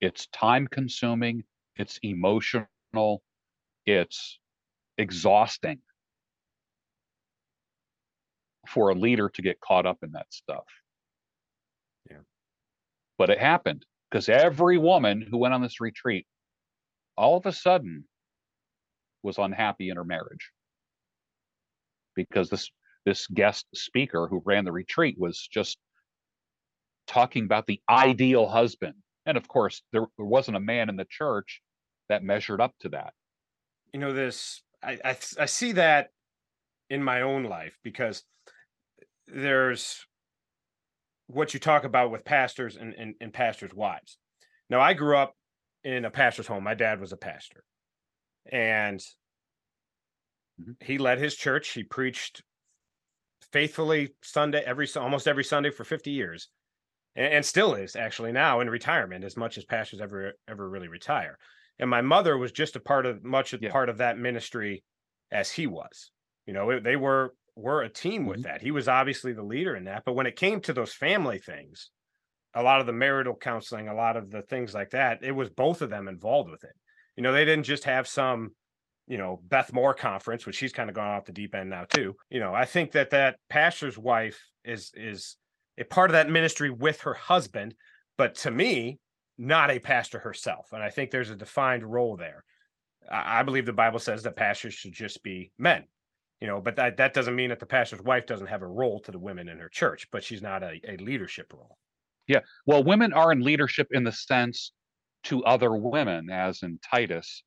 It's 0.00 0.26
time 0.28 0.66
consuming, 0.66 1.44
it's 1.76 1.98
emotional, 2.02 3.22
it's 3.86 4.38
exhausting 4.98 5.80
for 8.68 8.90
a 8.90 8.94
leader 8.94 9.28
to 9.30 9.42
get 9.42 9.60
caught 9.60 9.86
up 9.86 9.98
in 10.02 10.12
that 10.12 10.32
stuff. 10.32 10.66
Yeah. 12.10 12.18
But 13.18 13.30
it 13.30 13.38
happened 13.38 13.86
because 14.10 14.28
every 14.28 14.78
woman 14.78 15.22
who 15.22 15.38
went 15.38 15.54
on 15.54 15.62
this 15.62 15.80
retreat 15.80 16.26
all 17.16 17.36
of 17.36 17.46
a 17.46 17.52
sudden 17.52 18.04
was 19.22 19.38
unhappy 19.38 19.90
in 19.90 19.96
her 19.96 20.04
marriage 20.04 20.50
because 22.14 22.50
this 22.50 22.70
this 23.04 23.26
guest 23.28 23.66
speaker 23.74 24.26
who 24.28 24.42
ran 24.44 24.64
the 24.64 24.72
retreat 24.72 25.16
was 25.18 25.48
just 25.50 25.78
talking 27.10 27.44
about 27.44 27.66
the 27.66 27.80
ideal 27.90 28.48
husband 28.48 28.94
and 29.26 29.36
of 29.36 29.48
course 29.48 29.82
there, 29.92 30.06
there 30.16 30.26
wasn't 30.26 30.56
a 30.56 30.60
man 30.60 30.88
in 30.88 30.96
the 30.96 31.06
church 31.08 31.62
that 32.08 32.22
measured 32.22 32.60
up 32.60 32.74
to 32.80 32.88
that 32.90 33.14
you 33.92 34.00
know 34.00 34.12
this 34.12 34.62
I, 34.82 34.98
I 35.04 35.18
I 35.38 35.46
see 35.46 35.72
that 35.72 36.10
in 36.88 37.02
my 37.02 37.22
own 37.22 37.44
life 37.44 37.78
because 37.82 38.24
there's 39.26 40.06
what 41.26 41.54
you 41.54 41.60
talk 41.60 41.84
about 41.84 42.10
with 42.10 42.24
pastors 42.24 42.76
and, 42.76 42.94
and, 42.94 43.14
and 43.20 43.32
pastors' 43.32 43.72
wives. 43.74 44.18
Now 44.68 44.80
I 44.80 44.94
grew 44.94 45.16
up 45.16 45.36
in 45.84 46.04
a 46.04 46.10
pastor's 46.10 46.46
home. 46.48 46.64
My 46.64 46.74
dad 46.74 47.00
was 47.00 47.12
a 47.12 47.16
pastor. 47.16 47.64
And 48.50 49.00
Mhm. 50.60 50.76
he 50.82 50.98
led 50.98 51.18
his 51.18 51.36
church. 51.36 51.68
He 51.70 51.84
preached 51.84 52.42
faithfully 53.52 54.14
Sunday 54.22 54.62
every 54.64 54.86
almost 54.96 55.26
every 55.26 55.44
Sunday 55.44 55.70
for 55.70 55.84
50 55.84 56.10
years. 56.10 56.50
And, 57.16 57.34
and 57.34 57.44
still 57.46 57.74
is 57.74 57.96
actually 57.96 58.32
now 58.32 58.60
in 58.60 58.70
retirement 58.70 59.24
as 59.24 59.36
much 59.36 59.58
as 59.58 59.64
pastors 59.64 60.00
ever 60.00 60.32
ever 60.48 60.68
really 60.68 60.88
retire. 60.88 61.36
and 61.78 61.88
my 61.88 62.02
mother 62.02 62.36
was 62.36 62.52
just 62.52 62.76
a 62.76 62.80
part 62.80 63.06
of 63.06 63.24
much 63.24 63.54
of 63.54 63.62
Yeah. 63.62 63.70
part 63.70 63.88
of 63.88 63.96
that 63.98 64.18
ministry 64.18 64.84
as 65.32 65.50
he 65.50 65.66
was. 65.66 66.12
You 66.44 66.52
know, 66.52 66.68
it- 66.70 66.84
they 66.84 66.96
were 66.96 67.34
were 67.56 67.82
a 67.82 67.88
team 67.88 68.26
with 68.26 68.40
Mhm. 68.40 68.44
that. 68.44 68.60
He 68.62 68.70
was 68.70 68.86
obviously 68.86 69.32
the 69.32 69.42
leader 69.42 69.74
in 69.74 69.84
that, 69.84 70.04
but 70.04 70.12
when 70.12 70.26
it 70.26 70.36
came 70.36 70.60
to 70.62 70.72
those 70.74 70.94
family 70.94 71.38
things, 71.38 71.90
a 72.54 72.62
lot 72.62 72.80
of 72.80 72.86
the 72.86 72.92
marital 72.92 73.34
counseling, 73.36 73.88
a 73.88 73.94
lot 73.94 74.16
of 74.16 74.30
the 74.30 74.42
things 74.42 74.74
like 74.74 74.90
that, 74.90 75.22
it 75.22 75.32
was 75.32 75.50
both 75.50 75.82
of 75.82 75.90
them 75.90 76.06
involved 76.08 76.50
with 76.50 76.64
it. 76.64 76.74
You 77.16 77.22
know, 77.22 77.32
they 77.32 77.44
didn't 77.44 77.64
just 77.64 77.84
have 77.84 78.06
some, 78.08 78.54
you 79.06 79.18
know, 79.18 79.40
Beth 79.42 79.72
Moore 79.72 79.94
conference, 79.94 80.46
which 80.46 80.56
she's 80.56 80.72
kind 80.72 80.88
of 80.90 80.94
gone 80.96 81.08
off 81.08 81.24
the 81.24 81.32
deep 81.32 81.54
end 81.54 81.70
now 81.70 81.84
too. 81.84 82.14
You 82.30 82.40
know, 82.40 82.54
I 82.54 82.64
think 82.66 82.92
that 82.92 83.10
that 83.10 83.38
pastor's 83.48 83.98
wife 83.98 84.40
is 84.64 84.92
is 84.94 85.36
a 85.78 85.84
part 85.84 86.10
of 86.10 86.12
that 86.14 86.28
ministry 86.30 86.70
with 86.70 87.02
her 87.02 87.14
husband, 87.14 87.74
but 88.16 88.34
to 88.36 88.50
me, 88.50 88.98
not 89.38 89.70
a 89.70 89.78
pastor 89.78 90.18
herself. 90.18 90.68
And 90.72 90.82
I 90.82 90.90
think 90.90 91.10
there's 91.10 91.30
a 91.30 91.36
defined 91.36 91.84
role 91.84 92.16
there. 92.16 92.44
I, 93.10 93.42
believe 93.42 93.66
the 93.66 93.72
Bible 93.72 93.98
says 93.98 94.22
that 94.22 94.36
pastors 94.36 94.74
should 94.74 94.92
just 94.92 95.22
be 95.22 95.52
men. 95.58 95.86
You 96.40 96.46
know, 96.46 96.60
but 96.60 96.76
that, 96.76 96.96
that 96.98 97.12
doesn't 97.14 97.34
mean 97.36 97.50
that 97.50 97.60
the 97.60 97.66
pastor's 97.66 98.02
wife 98.02 98.26
doesn't 98.26 98.46
have 98.46 98.62
a 98.62 98.66
role 98.66 99.00
to 99.00 99.10
the 99.12 99.18
women 99.18 99.48
in 99.48 99.58
her 99.58 99.68
church, 99.68 100.08
but 100.10 100.24
she's 100.24 100.42
not 100.42 100.62
a, 100.62 100.80
a 100.88 100.96
leadership 100.96 101.52
role. 101.52 101.78
Yeah. 102.26 102.40
Well, 102.66 102.82
women 102.84 103.12
are 103.12 103.32
in 103.32 103.40
leadership 103.40 103.88
in 103.90 104.04
the 104.04 104.12
sense 104.12 104.72
to 105.24 105.44
other 105.44 105.74
women, 105.74 106.30
as 106.30 106.62
in 106.62 106.78
Titus, 106.78 107.42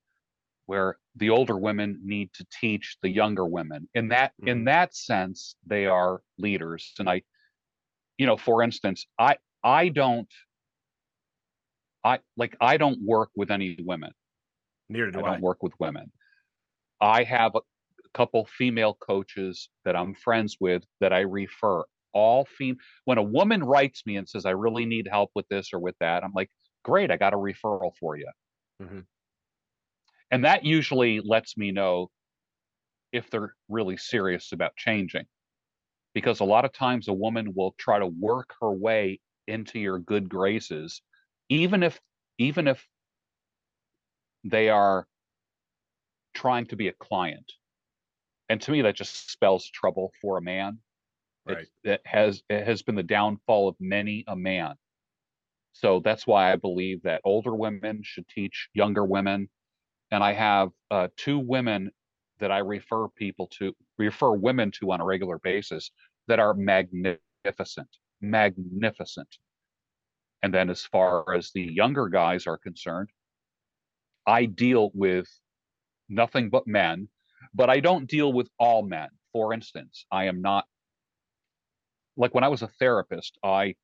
where 0.65 0.97
the 1.15 1.29
older 1.29 1.57
women 1.57 1.99
need 2.03 2.33
to 2.33 2.45
teach 2.59 2.97
the 3.01 3.09
younger 3.09 3.45
women. 3.45 3.89
In 3.93 4.09
that 4.09 4.33
in 4.45 4.61
Mhm. 4.61 4.65
that 4.65 4.95
sense, 4.95 5.55
they 5.65 5.85
are 5.85 6.21
leaders. 6.37 6.93
And 6.99 7.09
I, 7.09 7.23
you 8.17 8.25
know, 8.25 8.37
for 8.37 8.63
instance, 8.63 9.05
I 9.19 9.37
I 9.63 9.89
don't 9.89 10.29
I 12.03 12.19
like 12.37 12.55
I 12.61 12.77
don't 12.77 13.01
work 13.01 13.29
with 13.35 13.51
any 13.51 13.77
women. 13.81 14.11
Neither 14.89 15.11
do 15.11 15.19
I 15.19 15.23
I. 15.25 15.31
don't 15.31 15.41
work 15.41 15.63
with 15.63 15.73
women. 15.79 16.11
I 17.01 17.23
have 17.23 17.55
a 17.55 17.61
couple 18.13 18.45
female 18.45 18.95
coaches 18.95 19.69
that 19.85 19.95
I'm 19.95 20.15
friends 20.15 20.57
with 20.59 20.85
that 21.01 21.13
I 21.13 21.21
refer. 21.21 21.83
All 22.13 22.45
fem 22.45 22.77
when 23.05 23.17
a 23.19 23.23
woman 23.23 23.63
writes 23.63 24.05
me 24.05 24.17
and 24.17 24.29
says, 24.29 24.45
I 24.45 24.51
really 24.51 24.85
need 24.85 25.07
help 25.09 25.31
with 25.35 25.47
this 25.49 25.73
or 25.73 25.79
with 25.79 25.97
that, 25.99 26.23
I'm 26.23 26.33
like, 26.33 26.51
great, 26.83 27.11
I 27.11 27.17
got 27.17 27.33
a 27.33 27.37
referral 27.37 27.95
for 27.99 28.17
you. 28.17 28.29
Mhm. 28.79 29.07
And 30.31 30.43
that 30.43 30.65
usually 30.65 31.21
lets 31.21 31.55
me 31.57 31.71
know 31.71 32.11
if 33.13 33.29
they're 33.29 33.55
really 33.69 33.95
serious 33.97 34.51
about 34.51 34.75
changing. 34.75 35.25
Because 36.13 36.39
a 36.39 36.45
lot 36.45 36.65
of 36.65 36.73
times 36.73 37.07
a 37.07 37.13
woman 37.13 37.53
will 37.55 37.73
try 37.77 37.99
to 37.99 38.07
work 38.07 38.55
her 38.61 38.71
way 38.71 39.19
into 39.47 39.79
your 39.79 39.99
good 39.99 40.29
graces, 40.29 41.01
even 41.49 41.83
if 41.83 41.99
even 42.37 42.67
if 42.67 42.87
they 44.43 44.69
are 44.69 45.07
trying 46.33 46.65
to 46.67 46.75
be 46.75 46.87
a 46.87 46.93
client. 46.93 47.51
And 48.49 48.61
to 48.63 48.71
me, 48.71 48.81
that 48.83 48.95
just 48.95 49.31
spells 49.31 49.69
trouble 49.69 50.11
for 50.21 50.37
a 50.37 50.41
man. 50.41 50.79
It- 51.47 51.53
Right. 51.53 51.67
It, 51.83 52.01
has 52.05 52.43
it 52.49 52.65
has 52.65 52.83
been 52.83 52.95
the 52.95 53.03
downfall 53.03 53.67
of 53.69 53.75
many 53.79 54.23
a 54.27 54.35
man. 54.35 54.75
So 55.73 55.99
that's 55.99 56.27
why 56.27 56.51
I 56.51 56.55
believe 56.55 57.03
that 57.03 57.21
older 57.25 57.55
women 57.55 58.01
should 58.03 58.27
teach 58.29 58.69
younger 58.73 59.05
women. 59.05 59.49
And 60.11 60.23
I 60.23 60.33
have 60.33 60.69
uh, 60.91 61.09
two 61.17 61.39
women 61.39 61.91
that 62.39 62.51
I 62.51 62.59
refer 62.59 63.07
people 63.09 63.47
to, 63.59 63.73
refer 63.97 64.31
women 64.31 64.71
to 64.79 64.91
on 64.91 65.01
a 65.01 65.05
regular 65.05 65.39
basis 65.39 65.91
that 66.27 66.39
are 66.39 66.53
magnificent, 66.53 67.87
magnificent. 68.21 69.27
And 70.41 70.53
then 70.53 70.69
as 70.69 70.83
far 70.85 71.33
as 71.33 71.51
the 71.51 71.61
younger 71.61 72.09
guys 72.09 72.47
are 72.47 72.57
concerned, 72.57 73.09
I 74.25 74.45
deal 74.45 74.91
with 74.93 75.27
nothing 76.09 76.49
but 76.49 76.67
men, 76.67 77.07
but 77.53 77.69
I 77.69 77.79
don't 77.79 78.09
deal 78.09 78.31
with 78.33 78.49
all 78.59 78.83
men. 78.83 79.09
For 79.31 79.53
instance, 79.53 80.05
I 80.11 80.25
am 80.25 80.41
not 80.41 80.65
like 82.15 82.33
when 82.35 82.43
I 82.43 82.49
was 82.49 82.61
a 82.61 82.67
therapist, 82.67 83.37
I 83.43 83.75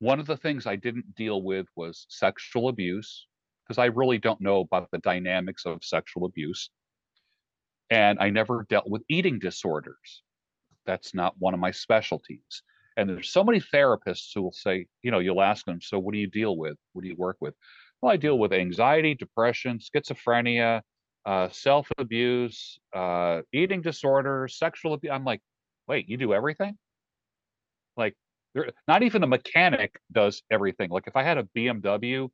one 0.00 0.20
of 0.20 0.26
the 0.26 0.36
things 0.36 0.66
I 0.66 0.76
didn't 0.76 1.14
deal 1.14 1.42
with 1.42 1.66
was 1.76 2.06
sexual 2.10 2.68
abuse 2.68 3.26
because 3.64 3.78
I 3.78 3.86
really 3.86 4.18
don't 4.18 4.40
know 4.40 4.60
about 4.60 4.90
the 4.90 4.98
dynamics 4.98 5.64
of 5.64 5.82
sexual 5.82 6.26
abuse. 6.26 6.68
And 7.94 8.18
I 8.18 8.28
never 8.28 8.66
dealt 8.68 8.90
with 8.90 9.02
eating 9.08 9.38
disorders. 9.38 10.24
That's 10.84 11.14
not 11.14 11.34
one 11.38 11.54
of 11.54 11.60
my 11.60 11.70
specialties. 11.70 12.62
And 12.96 13.08
there's 13.08 13.30
so 13.30 13.44
many 13.44 13.60
therapists 13.60 14.32
who 14.34 14.42
will 14.42 14.52
say, 14.52 14.86
you 15.02 15.12
know, 15.12 15.20
you'll 15.20 15.40
ask 15.40 15.64
them, 15.64 15.80
so 15.80 16.00
what 16.00 16.12
do 16.12 16.18
you 16.18 16.26
deal 16.26 16.56
with? 16.56 16.76
What 16.92 17.02
do 17.02 17.08
you 17.08 17.14
work 17.16 17.36
with? 17.40 17.54
Well, 18.02 18.12
I 18.12 18.16
deal 18.16 18.36
with 18.36 18.52
anxiety, 18.52 19.14
depression, 19.14 19.78
schizophrenia, 19.78 20.82
uh, 21.24 21.48
self 21.50 21.88
abuse, 21.96 22.80
uh, 22.92 23.42
eating 23.52 23.80
disorders, 23.80 24.58
sexual 24.58 24.94
abuse. 24.94 25.12
I'm 25.12 25.24
like, 25.24 25.40
wait, 25.86 26.08
you 26.08 26.16
do 26.16 26.34
everything? 26.34 26.76
Like, 27.96 28.14
there, 28.54 28.70
not 28.88 29.04
even 29.04 29.22
a 29.22 29.28
mechanic 29.28 30.00
does 30.10 30.42
everything. 30.50 30.90
Like, 30.90 31.06
if 31.06 31.14
I 31.14 31.22
had 31.22 31.38
a 31.38 31.48
BMW, 31.56 32.28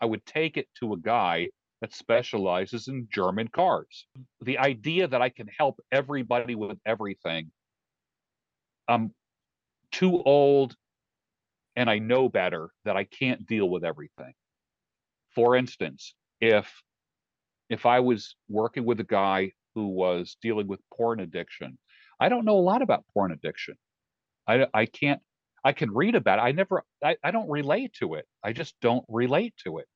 I 0.00 0.06
would 0.06 0.26
take 0.26 0.56
it 0.56 0.66
to 0.80 0.94
a 0.94 0.98
guy 0.98 1.50
that 1.80 1.94
specializes 1.94 2.88
in 2.88 3.08
German 3.12 3.48
cars. 3.48 4.06
The 4.42 4.58
idea 4.58 5.08
that 5.08 5.22
I 5.22 5.30
can 5.30 5.48
help 5.48 5.80
everybody 5.92 6.54
with 6.54 6.78
everything, 6.86 7.52
I'm 8.88 9.14
too 9.92 10.22
old 10.22 10.76
and 11.76 11.88
I 11.88 11.98
know 11.98 12.28
better 12.28 12.70
that 12.84 12.96
I 12.96 13.04
can't 13.04 13.46
deal 13.46 13.68
with 13.68 13.84
everything. 13.84 14.34
For 15.34 15.56
instance, 15.56 16.14
if 16.40 16.82
if 17.68 17.86
I 17.86 18.00
was 18.00 18.36
working 18.48 18.84
with 18.84 19.00
a 19.00 19.04
guy 19.04 19.52
who 19.74 19.88
was 19.88 20.36
dealing 20.42 20.66
with 20.66 20.80
porn 20.96 21.20
addiction, 21.20 21.78
I 22.20 22.28
don't 22.28 22.44
know 22.44 22.58
a 22.58 22.60
lot 22.60 22.82
about 22.82 23.04
porn 23.14 23.32
addiction. 23.32 23.76
I 24.46 24.66
I 24.74 24.86
can't 24.86 25.22
I 25.64 25.72
can 25.72 25.92
read 25.92 26.14
about 26.14 26.38
it. 26.38 26.42
I 26.42 26.52
never 26.52 26.84
I, 27.04 27.16
I 27.22 27.30
don't 27.30 27.50
relate 27.50 27.94
to 28.00 28.14
it. 28.14 28.26
I 28.44 28.52
just 28.52 28.74
don't 28.80 29.04
relate 29.08 29.54
to 29.64 29.78
it. 29.78 29.88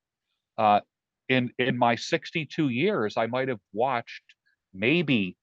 Uh 0.59 0.81
in 1.29 1.53
in 1.59 1.79
my 1.79 1.95
62 1.97 2.69
years, 2.71 3.17
I 3.17 3.27
might 3.27 3.49
have 3.49 3.61
watched 3.73 4.23
maybe 4.73 5.37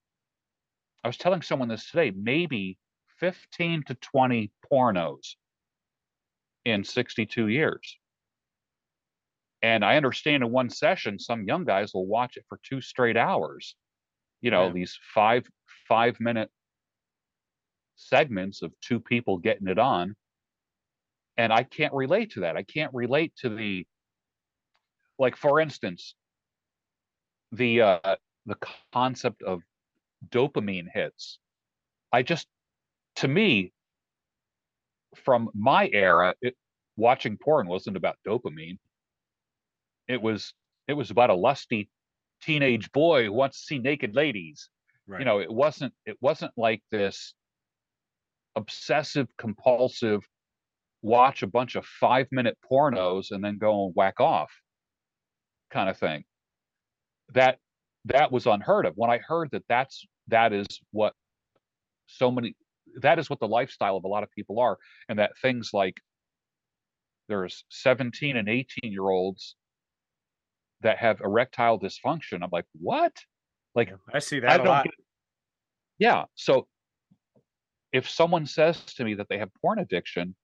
I 1.04 1.08
was 1.08 1.16
telling 1.16 1.42
someone 1.42 1.68
this 1.68 1.88
today, 1.88 2.10
maybe 2.10 2.76
15 3.20 3.84
to 3.84 3.94
20 3.94 4.50
pornos 4.68 5.36
in 6.64 6.82
62 6.84 7.48
years. 7.48 7.98
And 9.62 9.84
I 9.84 9.96
understand 9.96 10.42
in 10.42 10.50
one 10.50 10.70
session, 10.70 11.18
some 11.18 11.44
young 11.46 11.64
guys 11.64 11.94
will 11.94 12.06
watch 12.06 12.36
it 12.36 12.44
for 12.48 12.58
two 12.62 12.80
straight 12.80 13.16
hours. 13.16 13.76
You 14.42 14.50
know, 14.50 14.70
Yeah. 14.70 14.72
these 14.72 14.98
five 15.14 15.46
five 15.88 16.20
minute 16.20 16.50
segments 17.96 18.60
of 18.62 18.78
two 18.80 19.00
people 19.00 19.38
getting 19.38 19.66
it 19.68 19.78
on. 19.78 20.14
And 21.36 21.52
I 21.52 21.62
can't 21.62 21.94
relate 21.94 22.32
to 22.32 22.40
that. 22.40 22.56
I 22.56 22.62
can't 22.62 22.92
relate 22.94 23.34
to 23.36 23.48
the 23.48 23.86
like 25.18 25.36
for 25.36 25.60
instance, 25.60 26.14
the 27.52 27.82
uh 27.82 28.16
the 28.46 28.56
concept 28.92 29.42
of 29.42 29.62
dopamine 30.28 30.86
hits. 30.92 31.38
I 32.12 32.22
just 32.22 32.46
to 33.16 33.28
me, 33.28 33.72
from 35.16 35.50
my 35.54 35.88
era, 35.92 36.34
it, 36.40 36.54
watching 36.96 37.36
porn 37.36 37.66
wasn't 37.68 37.96
about 37.96 38.16
dopamine. 38.26 38.78
It 40.08 40.20
was 40.20 40.54
it 40.88 40.94
was 40.94 41.10
about 41.10 41.30
a 41.30 41.34
lusty 41.34 41.88
teenage 42.42 42.90
boy 42.92 43.24
who 43.24 43.32
wants 43.32 43.60
to 43.60 43.66
see 43.66 43.78
naked 43.78 44.14
ladies. 44.14 44.68
Right. 45.06 45.20
You 45.20 45.24
know, 45.24 45.40
it 45.40 45.52
wasn't 45.52 45.94
it 46.06 46.16
wasn't 46.20 46.52
like 46.56 46.82
this 46.90 47.34
obsessive 48.56 49.28
compulsive 49.38 50.22
watch 51.00 51.42
a 51.42 51.46
bunch 51.46 51.74
of 51.74 51.84
five 51.84 52.26
minute 52.30 52.56
pornos 52.70 53.30
and 53.30 53.42
then 53.42 53.58
go 53.58 53.86
and 53.86 53.94
whack 53.94 54.20
off 54.20 54.52
kind 55.72 55.88
of 55.88 55.98
thing. 55.98 56.24
That 57.34 57.58
that 58.06 58.30
was 58.32 58.46
unheard 58.46 58.86
of. 58.86 58.94
When 58.96 59.10
I 59.10 59.18
heard 59.18 59.50
that 59.52 59.64
that's 59.68 60.04
that 60.28 60.52
is 60.52 60.66
what 60.92 61.14
so 62.06 62.30
many 62.30 62.54
that 63.00 63.18
is 63.18 63.30
what 63.30 63.40
the 63.40 63.48
lifestyle 63.48 63.96
of 63.96 64.04
a 64.04 64.08
lot 64.08 64.22
of 64.22 64.30
people 64.30 64.60
are 64.60 64.78
and 65.08 65.18
that 65.18 65.32
things 65.40 65.70
like 65.72 66.00
there's 67.28 67.64
17 67.70 68.36
and 68.36 68.48
18 68.48 68.92
year 68.92 69.08
olds 69.08 69.56
that 70.82 70.98
have 70.98 71.20
erectile 71.20 71.78
dysfunction 71.78 72.42
i'm 72.42 72.50
like 72.52 72.66
what 72.80 73.12
like 73.74 73.92
I 74.12 74.18
see 74.18 74.40
that 74.40 74.60
a 74.60 74.64
lot. 74.64 74.86
yeah 75.98 76.24
so 76.34 76.66
if 77.92 78.10
someone 78.10 78.46
says 78.46 78.82
to 78.96 79.04
me 79.04 79.14
that 79.14 79.28
they 79.30 79.38
have 79.38 79.50
porn 79.60 79.78
addiction 79.78 80.34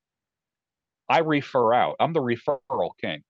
i 1.09 1.19
refer 1.19 1.75
out 1.75 1.97
i'm 2.01 2.13
the 2.13 2.21
referral 2.21 2.91
king 3.01 3.23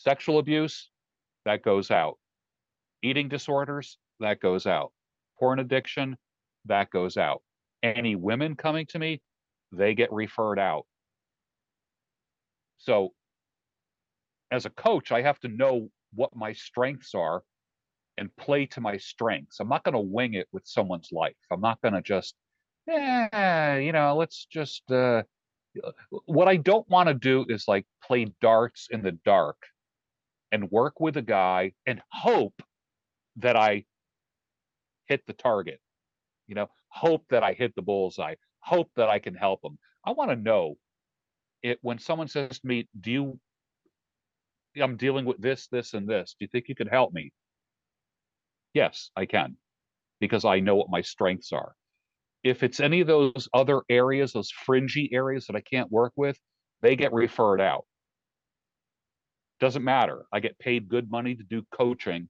sexual 0.00 0.38
abuse 0.38 0.90
that 1.44 1.62
goes 1.62 1.90
out 1.90 2.18
eating 3.02 3.28
disorders 3.28 3.98
that 4.20 4.40
goes 4.40 4.66
out 4.66 4.92
porn 5.38 5.58
addiction 5.58 6.16
that 6.66 6.90
goes 6.90 7.16
out 7.16 7.42
any 7.82 8.14
women 8.14 8.54
coming 8.54 8.86
to 8.86 8.98
me 8.98 9.20
they 9.72 9.94
get 9.94 10.12
referred 10.12 10.58
out 10.58 10.84
so 12.78 13.12
as 14.50 14.66
a 14.66 14.70
coach, 14.70 15.12
I 15.12 15.22
have 15.22 15.38
to 15.40 15.48
know 15.48 15.90
what 16.14 16.34
my 16.34 16.52
strengths 16.52 17.14
are 17.14 17.42
and 18.18 18.34
play 18.36 18.66
to 18.66 18.80
my 18.80 18.96
strengths. 18.96 19.60
I'm 19.60 19.68
not 19.68 19.84
going 19.84 19.94
to 19.94 20.00
wing 20.00 20.34
it 20.34 20.48
with 20.52 20.66
someone's 20.66 21.10
life. 21.12 21.36
I'm 21.50 21.60
not 21.60 21.80
going 21.80 21.94
to 21.94 22.02
just, 22.02 22.34
yeah, 22.86 23.76
you 23.76 23.92
know, 23.92 24.16
let's 24.16 24.46
just. 24.50 24.90
Uh, 24.90 25.22
what 26.24 26.48
I 26.48 26.56
don't 26.56 26.88
want 26.88 27.08
to 27.08 27.14
do 27.14 27.46
is 27.48 27.68
like 27.68 27.86
play 28.02 28.26
darts 28.40 28.88
in 28.90 29.02
the 29.02 29.12
dark 29.24 29.56
and 30.52 30.70
work 30.70 31.00
with 31.00 31.16
a 31.16 31.22
guy 31.22 31.72
and 31.86 32.00
hope 32.10 32.62
that 33.36 33.56
I 33.56 33.84
hit 35.06 35.22
the 35.26 35.32
target. 35.32 35.80
You 36.46 36.54
know, 36.54 36.68
hope 36.88 37.24
that 37.30 37.42
I 37.42 37.52
hit 37.52 37.74
the 37.74 37.82
bullseye, 37.82 38.34
hope 38.60 38.90
that 38.96 39.08
I 39.08 39.18
can 39.18 39.34
help 39.34 39.62
them. 39.62 39.78
I 40.04 40.12
want 40.12 40.30
to 40.30 40.36
know 40.36 40.76
it 41.62 41.78
when 41.82 41.98
someone 41.98 42.28
says 42.28 42.58
to 42.60 42.66
me, 42.66 42.88
"Do 42.98 43.10
you 43.10 43.40
I'm 44.80 44.96
dealing 44.96 45.24
with 45.24 45.40
this, 45.40 45.66
this, 45.68 45.94
and 45.94 46.08
this. 46.08 46.36
Do 46.38 46.44
you 46.44 46.48
think 46.48 46.68
you 46.68 46.74
could 46.74 46.88
help 46.88 47.12
me? 47.12 47.32
Yes, 48.72 49.10
I 49.16 49.26
can, 49.26 49.56
because 50.20 50.44
I 50.44 50.60
know 50.60 50.76
what 50.76 50.90
my 50.90 51.00
strengths 51.00 51.52
are. 51.52 51.74
If 52.44 52.62
it's 52.62 52.80
any 52.80 53.00
of 53.00 53.06
those 53.06 53.48
other 53.52 53.82
areas, 53.88 54.32
those 54.32 54.50
fringy 54.50 55.10
areas 55.12 55.46
that 55.46 55.56
I 55.56 55.60
can't 55.60 55.90
work 55.90 56.12
with, 56.16 56.38
they 56.82 56.96
get 56.96 57.12
referred 57.12 57.60
out. 57.60 57.84
Doesn't 59.60 59.84
matter. 59.84 60.24
I 60.32 60.40
get 60.40 60.58
paid 60.58 60.88
good 60.88 61.10
money 61.10 61.34
to 61.34 61.42
do 61.42 61.62
coaching. 61.70 62.28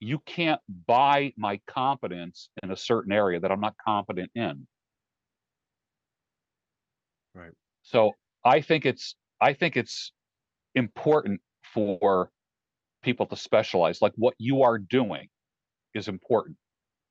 You 0.00 0.18
can't 0.26 0.60
buy 0.86 1.32
my 1.38 1.60
competence 1.68 2.50
in 2.62 2.72
a 2.72 2.76
certain 2.76 3.12
area 3.12 3.40
that 3.40 3.50
I'm 3.50 3.60
not 3.60 3.74
competent 3.82 4.30
in. 4.34 4.66
Right. 7.34 7.52
So 7.82 8.12
I 8.44 8.60
think 8.60 8.86
it's 8.86 9.14
I 9.40 9.52
think 9.52 9.76
it's 9.76 10.12
important 10.74 11.40
for 11.62 12.30
people 13.02 13.26
to 13.26 13.36
specialize. 13.36 14.02
Like 14.02 14.12
what 14.16 14.34
you 14.38 14.62
are 14.62 14.78
doing 14.78 15.28
is 15.94 16.08
important. 16.08 16.56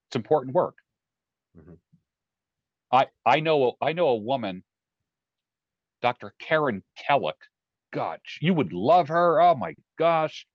It's 0.09 0.16
important 0.16 0.53
work. 0.53 0.76
Mm-hmm. 1.57 1.74
I 2.91 3.07
I 3.26 3.39
know 3.39 3.74
I 3.82 3.93
know 3.93 4.09
a 4.09 4.16
woman, 4.16 4.63
Dr. 6.01 6.34
Karen 6.39 6.84
Kellick. 6.99 7.39
God, 7.96 8.20
you 8.41 8.54
would 8.54 8.74
love 8.74 9.08
her. 9.08 9.41
Oh 9.41 9.56
my 9.56 9.76
gosh, 9.98 10.46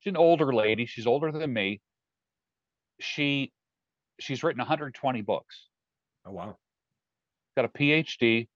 she's 0.00 0.12
an 0.12 0.16
older 0.16 0.52
lady. 0.52 0.86
She's 0.86 1.06
older 1.06 1.32
than 1.32 1.52
me. 1.52 1.80
She 3.00 3.52
she's 4.18 4.42
written 4.42 4.58
120 4.58 5.22
books. 5.22 5.66
Oh 6.26 6.32
wow. 6.32 6.56
Got 7.56 7.64
a 7.64 7.68
PhD 7.68 8.48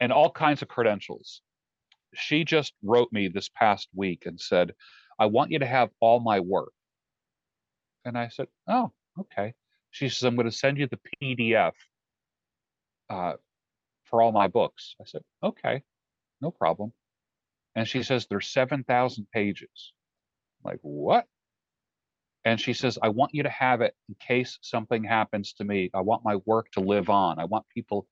and 0.00 0.12
all 0.12 0.30
kinds 0.30 0.62
of 0.62 0.68
credentials 0.68 1.42
she 2.14 2.44
just 2.44 2.74
wrote 2.82 3.12
me 3.12 3.28
this 3.28 3.48
past 3.48 3.88
week 3.94 4.24
and 4.26 4.40
said, 4.40 4.74
I 5.18 5.26
want 5.26 5.50
you 5.50 5.58
to 5.60 5.66
have 5.66 5.90
all 6.00 6.20
my 6.20 6.40
work. 6.40 6.72
And 8.04 8.16
I 8.16 8.28
said, 8.28 8.48
Oh, 8.68 8.92
okay. 9.18 9.54
She 9.90 10.08
says, 10.08 10.22
I'm 10.22 10.36
going 10.36 10.50
to 10.50 10.56
send 10.56 10.78
you 10.78 10.88
the 10.88 10.98
PDF 11.22 11.72
uh, 13.08 13.34
for 14.04 14.22
all 14.22 14.32
my 14.32 14.48
books. 14.48 14.94
I 15.00 15.04
said, 15.04 15.22
Okay, 15.42 15.82
no 16.40 16.50
problem. 16.50 16.92
And 17.76 17.88
she 17.88 18.02
says, 18.02 18.26
There's 18.28 18.48
7,000 18.48 19.26
pages. 19.32 19.92
I'm 20.64 20.72
like, 20.72 20.80
what? 20.82 21.26
And 22.44 22.60
she 22.60 22.72
says, 22.74 22.98
I 23.02 23.10
want 23.10 23.34
you 23.34 23.44
to 23.44 23.50
have 23.50 23.82
it 23.82 23.94
in 24.08 24.16
case 24.20 24.58
something 24.62 25.04
happens 25.04 25.54
to 25.54 25.64
me. 25.64 25.90
I 25.94 26.00
want 26.02 26.24
my 26.24 26.36
work 26.46 26.70
to 26.72 26.80
live 26.80 27.10
on. 27.10 27.38
I 27.38 27.44
want 27.46 27.66
people 27.74 28.06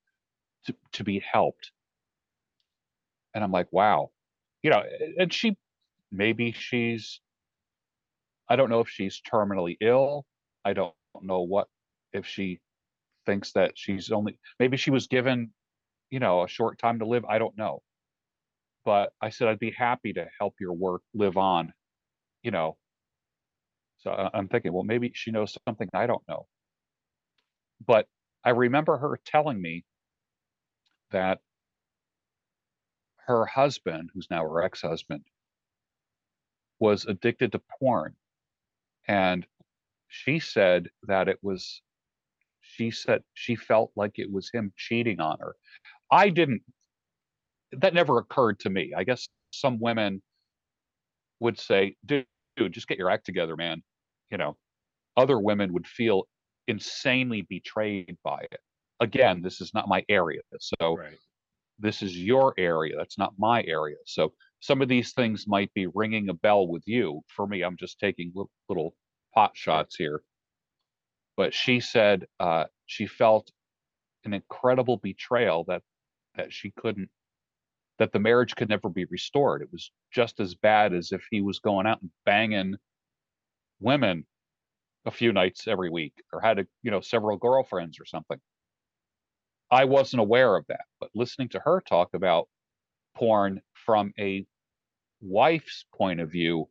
to, 0.66 0.74
to 0.95 1.05
be 1.05 1.20
helped 1.20 1.72
and 3.35 3.45
i'm 3.45 3.53
like 3.53 3.68
wow 3.72 4.11
you 4.62 4.70
know 4.70 4.83
and 5.18 5.33
she 5.33 5.57
maybe 6.11 6.53
she's 6.53 7.20
i 8.49 8.57
don't 8.57 8.70
know 8.70 8.81
if 8.81 8.89
she's 8.89 9.20
terminally 9.31 9.76
ill 9.81 10.24
i 10.64 10.72
don't 10.72 10.95
know 11.22 11.43
what 11.43 11.68
if 12.12 12.26
she 12.26 12.61
thinks 13.26 13.53
that 13.53 13.72
she's 13.76 14.11
only 14.11 14.39
maybe 14.59 14.76
she 14.76 14.91
was 14.91 15.07
given 15.07 15.51
you 16.11 16.20
know 16.20 16.43
a 16.45 16.49
short 16.49 16.79
time 16.79 16.99
to 16.99 17.07
live 17.07 17.24
i 17.26 17.39
don't 17.39 17.57
know 17.57 17.81
but 18.89 19.12
i 19.20 19.28
said 19.28 19.49
i'd 19.49 19.59
be 19.59 19.70
happy 19.70 20.14
to 20.14 20.26
help 20.41 20.55
your 20.61 20.72
work 20.72 21.03
live 21.14 21.36
on 21.36 21.72
you 22.43 22.51
know 22.51 22.76
so 23.99 24.30
i'm 24.32 24.49
thinking 24.49 24.72
well 24.72 24.84
maybe 24.84 25.12
she 25.14 25.30
knows 25.30 25.57
something 25.66 25.89
i 25.95 26.07
don't 26.07 26.22
know 26.28 26.47
but 27.86 28.07
i 28.45 28.51
remember 28.51 28.97
her 28.97 29.20
telling 29.26 29.61
me 29.61 29.84
that 31.11 31.41
her 33.28 33.45
husband, 33.45 34.11
who's 34.14 34.28
now 34.30 34.43
her 34.43 34.62
ex 34.62 34.80
husband, 34.80 35.24
was 36.80 37.05
addicted 37.05 37.53
to 37.53 37.61
porn. 37.78 38.14
And 39.07 39.47
she 40.09 40.39
said 40.39 40.89
that 41.03 41.28
it 41.28 41.39
was, 41.43 41.82
she 42.62 42.91
said 42.91 43.22
she 43.34 43.55
felt 43.55 43.93
like 43.97 44.18
it 44.18 44.32
was 44.32 44.51
him 44.51 44.72
cheating 44.76 45.20
on 45.20 45.39
her. 45.41 45.57
I 46.11 46.30
didn't, 46.30 46.62
that 47.73 47.95
never 47.95 48.19
occurred 48.19 48.61
to 48.61 48.71
me. 48.71 48.93
I 48.97 49.05
guess 49.05 49.29
some 49.53 49.79
women 49.81 50.23
would 51.41 51.59
say, 51.59 51.97
dude, 52.07 52.27
dude, 52.57 52.73
just 52.73 52.89
get 52.89 52.99
your 52.99 53.11
act 53.11 53.27
together, 53.27 53.57
man. 53.57 53.83
You 54.31 54.39
know, 54.39 54.57
other 55.16 55.39
women 55.39 55.73
would 55.75 55.87
feel 55.87 56.25
insanely 56.69 57.47
betrayed 57.49 58.16
by 58.25 58.41
it. 58.51 58.61
Again, 59.01 59.43
this 59.43 59.61
is 59.61 59.73
not 59.75 59.89
my 59.89 60.05
area. 60.09 60.43
So 60.61 60.97
right 60.97 61.19
this 61.79 62.03
is 62.03 62.19
your 62.19 62.55
area 62.59 62.95
that's 62.99 63.19
not 63.19 63.35
my 63.39 63.62
area 63.64 63.97
so 64.07 64.33
some 64.61 64.83
of 64.83 64.89
these 64.89 65.12
things 65.12 65.47
might 65.47 65.73
be 65.75 65.87
ringing 65.95 66.29
a 66.29 66.35
bell 66.35 66.69
with 66.69 66.83
you 66.87 67.21
for 67.29 67.47
me 67.47 67.62
i'm 67.62 67.77
just 67.79 68.01
taking 68.01 68.33
little, 68.35 68.51
little 68.69 68.95
pot 69.35 69.53
shots 69.55 69.97
here 69.97 70.23
but 71.37 71.55
she 71.55 71.81
said 71.81 72.27
uh, 72.41 72.64
she 72.87 73.07
felt 73.07 73.51
an 74.25 74.35
incredible 74.35 74.99
betrayal 74.99 75.64
that 75.69 75.83
that 76.37 76.53
she 76.53 76.73
couldn't 76.77 77.11
that 77.99 78.13
the 78.13 78.19
marriage 78.19 78.55
could 78.57 78.69
never 78.69 78.89
be 78.89 79.05
restored 79.07 79.63
it 79.63 79.73
was 79.73 79.91
just 80.13 80.41
as 80.41 80.55
bad 80.55 80.95
as 80.95 81.13
if 81.13 81.25
he 81.31 81.41
was 81.41 81.59
going 81.59 81.87
out 81.87 82.01
and 82.03 82.11
banging 82.25 82.77
women 83.81 84.27
a 85.07 85.11
few 85.11 85.33
nights 85.33 85.67
every 85.69 85.91
week 85.91 86.15
or 86.33 86.41
had 86.41 86.59
a 86.59 86.67
you 86.83 86.91
know 86.91 87.01
several 87.01 87.37
girlfriends 87.37 88.01
or 88.01 88.05
something 88.05 88.39
I 89.71 89.85
wasn't 89.85 90.21
aware 90.21 90.57
of 90.57 90.67
that, 90.69 90.87
but 91.01 91.11
listening 91.15 91.51
to 91.51 91.61
her 91.61 91.83
talk 91.83 92.15
about 92.15 92.49
porn 93.17 93.61
from 93.75 94.13
a 94.19 94.47
wife's 95.21 95.85
point 95.95 96.21
of 96.21 96.31
view 96.31 96.69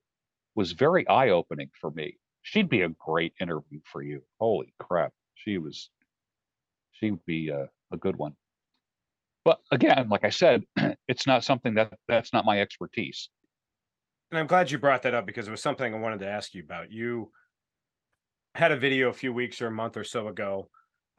was 0.55 0.71
very 0.71 1.07
eye 1.07 1.29
opening 1.29 1.69
for 1.79 1.91
me. 1.91 2.17
She'd 2.41 2.69
be 2.69 2.81
a 2.81 2.89
great 2.89 3.33
interview 3.39 3.81
for 3.85 4.01
you. 4.01 4.23
Holy 4.39 4.73
crap. 4.79 5.13
She 5.35 5.59
was, 5.59 5.89
she 6.93 7.11
would 7.11 7.25
be 7.25 7.49
a, 7.49 7.69
a 7.91 7.97
good 7.97 8.15
one. 8.15 8.35
But 9.47 9.59
again, 9.71 10.09
like 10.09 10.25
I 10.25 10.29
said, 10.29 10.63
it's 11.07 11.25
not 11.25 11.45
something 11.45 11.75
that 11.75 11.93
that's 12.09 12.33
not 12.33 12.43
my 12.43 12.59
expertise. 12.59 13.29
And 14.29 14.37
I'm 14.37 14.47
glad 14.47 14.69
you 14.69 14.77
brought 14.77 15.03
that 15.03 15.13
up 15.13 15.25
because 15.25 15.47
it 15.47 15.51
was 15.51 15.61
something 15.61 15.93
I 15.93 15.97
wanted 15.97 16.19
to 16.19 16.27
ask 16.27 16.53
you 16.53 16.63
about. 16.63 16.91
You 16.91 17.31
had 18.55 18.73
a 18.73 18.77
video 18.77 19.07
a 19.07 19.13
few 19.13 19.31
weeks 19.31 19.61
or 19.61 19.67
a 19.67 19.71
month 19.71 19.95
or 19.95 20.03
so 20.03 20.27
ago 20.27 20.67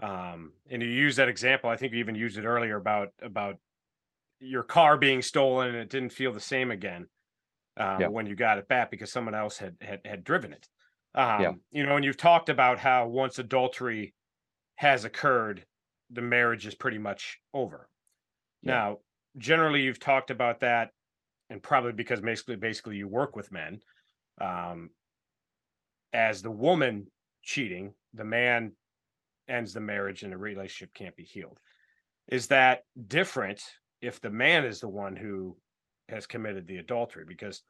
um, 0.03 0.53
and 0.71 0.83
you 0.83 0.89
used 0.89 1.19
that 1.19 1.29
example. 1.29 1.71
I 1.71 1.77
think 1.77 1.93
you 1.93 1.99
even 1.99 2.15
used 2.15 2.39
it 2.39 2.45
earlier 2.45 2.77
about 2.77 3.09
about 3.23 3.57
your 4.41 4.63
car 4.63 4.97
being 4.97 5.23
stolen 5.23 5.69
and 5.69 5.79
it 5.79 5.91
didn't 5.91 6.11
feel 6.11 6.33
the 6.33 6.41
same 6.41 6.71
again 6.71 7.07
um, 7.77 8.01
yeah. 8.01 8.07
when 8.07 8.27
you 8.27 8.37
got 8.37 8.59
it 8.59 8.69
back 8.69 8.91
because 8.91 9.11
someone 9.11 9.35
else 9.35 9.59
had 9.59 9.77
had, 9.81 10.01
had 10.05 10.25
driven 10.25 10.53
it. 10.53 10.69
Um, 11.15 11.41
yeah. 11.41 11.53
You 11.73 11.87
know, 11.87 11.97
and 11.97 12.05
you've 12.05 12.17
talked 12.17 12.49
about 12.49 12.79
how 12.79 13.09
once 13.09 13.39
adultery 13.39 14.15
has 14.77 15.05
occurred, 15.05 15.65
the 16.11 16.23
marriage 16.23 16.67
is 16.67 16.75
pretty 16.75 16.99
much 16.99 17.39
over. 17.53 17.89
Yeah. 18.63 18.73
Now, 18.73 18.99
generally, 19.37 19.83
you've 19.83 20.01
talked 20.01 20.31
about 20.31 20.61
that, 20.61 20.91
and 21.51 21.63
probably 21.63 21.93
because 21.93 22.21
basically, 22.21 22.57
basically, 22.57 22.97
you 22.97 23.09
work 23.09 23.37
with 23.37 23.53
men. 23.53 23.81
Um, 24.41 24.91
as 26.13 26.43
the 26.43 26.51
woman 26.51 27.07
cheating, 27.43 27.95
the 28.15 28.25
man 28.25 28.73
ends 29.49 29.73
the 29.73 29.81
marriage 29.81 30.23
and 30.23 30.33
the 30.33 30.37
relationship 30.37 30.95
can't 30.95 31.17
be 31.17 31.25
healed. 31.25 31.59
Is 32.29 32.49
that 32.49 32.83
different 33.07 33.63
if 34.01 34.21
the 34.21 34.31
man 34.31 34.65
is 34.65 34.81
the 34.81 34.89
one 34.89 35.17
who 35.17 35.57
has 36.09 36.27
committed 36.27 36.67
the 36.67 36.77
adultery? 36.79 37.25
Because 37.27 37.63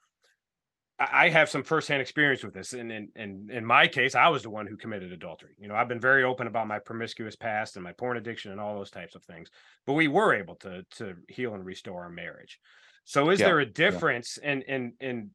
I 1.01 1.29
have 1.29 1.49
some 1.49 1.63
firsthand 1.63 2.03
experience 2.03 2.43
with 2.43 2.55
this. 2.55 2.73
And 2.73 2.91
in, 2.91 3.09
in, 3.15 3.49
in 3.53 3.65
my 3.65 3.87
case, 3.87 4.17
I 4.17 4.29
was 4.29 4.43
the 4.43 4.51
one 4.51 4.67
who 4.67 4.77
committed 4.77 5.13
adultery. 5.13 5.55
You 5.57 5.69
know, 5.69 5.77
I've 5.77 5.87
been 5.87 6.01
very 6.01 6.25
open 6.25 6.49
about 6.49 6.67
my 6.67 6.81
promiscuous 6.81 7.37
past 7.37 7.77
and 7.77 7.85
my 7.85 7.93
porn 7.93 8.17
addiction 8.17 8.51
and 8.51 8.61
all 8.61 8.75
those 8.75 8.91
types 8.91 9.15
of 9.15 9.23
things. 9.23 9.49
But 9.87 9.93
we 9.93 10.09
were 10.09 10.35
able 10.35 10.57
to 10.57 10.85
to 10.97 11.15
heal 11.29 11.55
and 11.55 11.65
restore 11.65 12.03
our 12.03 12.11
marriage. 12.11 12.59
So 13.05 13.31
is 13.31 13.39
yeah, 13.39 13.47
there 13.47 13.61
a 13.61 13.67
difference 13.67 14.39
yeah. 14.43 14.53
in 14.53 14.63
in 14.63 14.93
in 15.01 15.31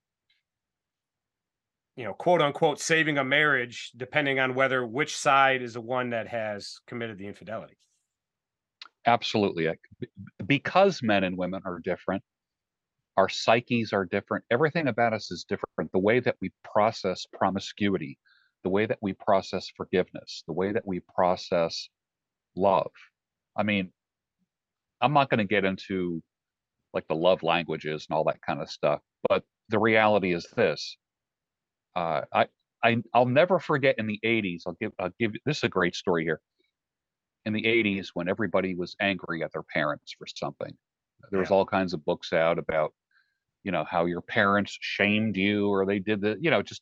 you 1.95 2.03
know, 2.03 2.13
quote 2.13 2.41
unquote, 2.41 2.79
saving 2.79 3.17
a 3.17 3.23
marriage, 3.23 3.91
depending 3.95 4.39
on 4.39 4.55
whether 4.55 4.85
which 4.85 5.15
side 5.15 5.61
is 5.61 5.73
the 5.73 5.81
one 5.81 6.09
that 6.09 6.27
has 6.27 6.79
committed 6.87 7.17
the 7.17 7.27
infidelity. 7.27 7.77
Absolutely. 9.05 9.69
Because 10.45 11.03
men 11.03 11.23
and 11.23 11.37
women 11.37 11.61
are 11.65 11.79
different, 11.79 12.23
our 13.17 13.29
psyches 13.29 13.93
are 13.93 14.05
different. 14.05 14.43
Everything 14.49 14.87
about 14.87 15.13
us 15.13 15.31
is 15.31 15.45
different. 15.45 15.91
The 15.91 15.99
way 15.99 16.19
that 16.19 16.35
we 16.41 16.51
process 16.63 17.25
promiscuity, 17.31 18.17
the 18.63 18.69
way 18.69 18.85
that 18.85 18.97
we 19.01 19.13
process 19.13 19.69
forgiveness, 19.75 20.43
the 20.47 20.53
way 20.53 20.71
that 20.71 20.87
we 20.87 21.01
process 21.15 21.89
love. 22.55 22.91
I 23.55 23.63
mean, 23.63 23.91
I'm 25.01 25.13
not 25.13 25.29
going 25.29 25.39
to 25.39 25.43
get 25.43 25.65
into 25.65 26.21
like 26.93 27.07
the 27.07 27.15
love 27.15 27.43
languages 27.43 28.07
and 28.09 28.15
all 28.15 28.23
that 28.25 28.41
kind 28.41 28.61
of 28.61 28.69
stuff, 28.69 29.01
but 29.27 29.43
the 29.69 29.79
reality 29.79 30.33
is 30.33 30.47
this. 30.55 30.97
Uh, 31.95 32.21
I, 32.33 32.47
I, 32.83 32.97
I'll 33.13 33.25
never 33.25 33.59
forget 33.59 33.95
in 33.97 34.07
the 34.07 34.19
80s. 34.23 34.63
I'll 34.65 34.77
give, 34.79 34.91
I'll 34.99 35.13
give 35.19 35.33
this 35.45 35.57
is 35.57 35.63
a 35.63 35.69
great 35.69 35.95
story 35.95 36.23
here. 36.23 36.41
In 37.45 37.53
the 37.53 37.63
80s, 37.63 38.09
when 38.13 38.29
everybody 38.29 38.75
was 38.75 38.95
angry 39.01 39.43
at 39.43 39.51
their 39.51 39.63
parents 39.63 40.15
for 40.17 40.25
something, 40.27 40.73
there 41.31 41.39
was 41.39 41.51
all 41.51 41.65
kinds 41.65 41.93
of 41.93 42.05
books 42.05 42.33
out 42.33 42.57
about, 42.57 42.93
you 43.63 43.71
know, 43.71 43.83
how 43.85 44.05
your 44.05 44.21
parents 44.21 44.77
shamed 44.81 45.37
you 45.37 45.69
or 45.69 45.85
they 45.85 45.99
did 45.99 46.21
the, 46.21 46.37
you 46.39 46.51
know, 46.51 46.61
just 46.61 46.81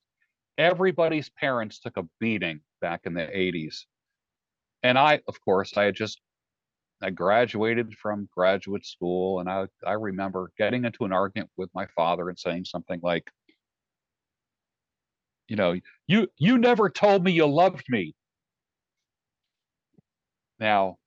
everybody's 0.58 1.30
parents 1.30 1.80
took 1.80 1.98
a 1.98 2.04
beating 2.20 2.62
back 2.82 3.02
in 3.06 3.14
the 3.14 3.28
80s. 3.38 3.88
And 4.84 4.98
I, 5.00 5.22
of 5.28 5.40
course, 5.42 5.78
I 5.78 5.86
had 5.86 5.96
just 5.96 6.22
I 7.02 7.12
graduated 7.12 7.96
from 7.96 8.30
graduate 8.36 8.86
school 8.86 9.40
and 9.40 9.50
I 9.50 9.68
I 9.86 9.94
remember 9.94 10.52
getting 10.58 10.86
into 10.86 11.06
an 11.06 11.14
argument 11.14 11.52
with 11.58 11.70
my 11.76 11.88
father 11.96 12.30
and 12.30 12.40
saying 12.40 12.66
something 12.66 13.00
like, 13.04 13.32
you 15.48 15.56
know, 15.56 15.76
you 16.08 16.28
you 16.38 16.58
never 16.58 16.90
told 16.90 17.24
me 17.24 17.32
you 17.32 17.46
loved 17.46 17.86
me. 17.90 18.14
Now, 20.60 21.00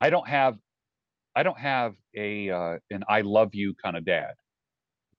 I 0.00 0.10
don't 0.10 0.28
have 0.28 0.58
I 1.36 1.44
don't 1.44 1.60
have 1.60 1.96
a 2.16 2.50
uh, 2.50 2.78
an 2.90 3.04
I 3.08 3.22
love 3.22 3.54
you 3.54 3.74
kind 3.76 3.96
of 3.96 4.06
dad. 4.06 4.34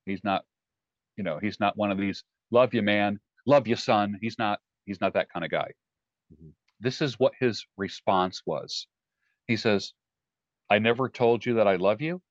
He's 0.05 0.24
not, 0.24 0.45
you 1.18 1.24
know, 1.24 1.39
he's 1.39 1.59
not 1.59 1.78
one 1.78 1.91
of 1.91 1.97
these 1.97 2.24
love 2.51 2.74
you 2.74 2.84
man, 2.84 3.20
love 3.47 3.68
you 3.68 3.76
son. 3.78 4.18
He's 4.22 4.38
not 4.39 4.61
he's 4.86 5.01
not 5.01 5.13
that 5.13 5.30
kind 5.32 5.45
of 5.45 5.51
guy. 5.51 5.72
Mhm. 6.34 6.53
This 6.80 7.01
is 7.01 7.20
what 7.20 7.34
his 7.39 7.65
response 7.78 8.43
was. 8.45 8.88
He 9.47 9.57
says, 9.57 9.93
"I 10.70 10.80
never 10.80 11.09
told 11.09 11.45
you 11.45 11.55
that 11.55 11.68
I 11.68 11.78
love 11.78 12.01
you." 12.01 12.24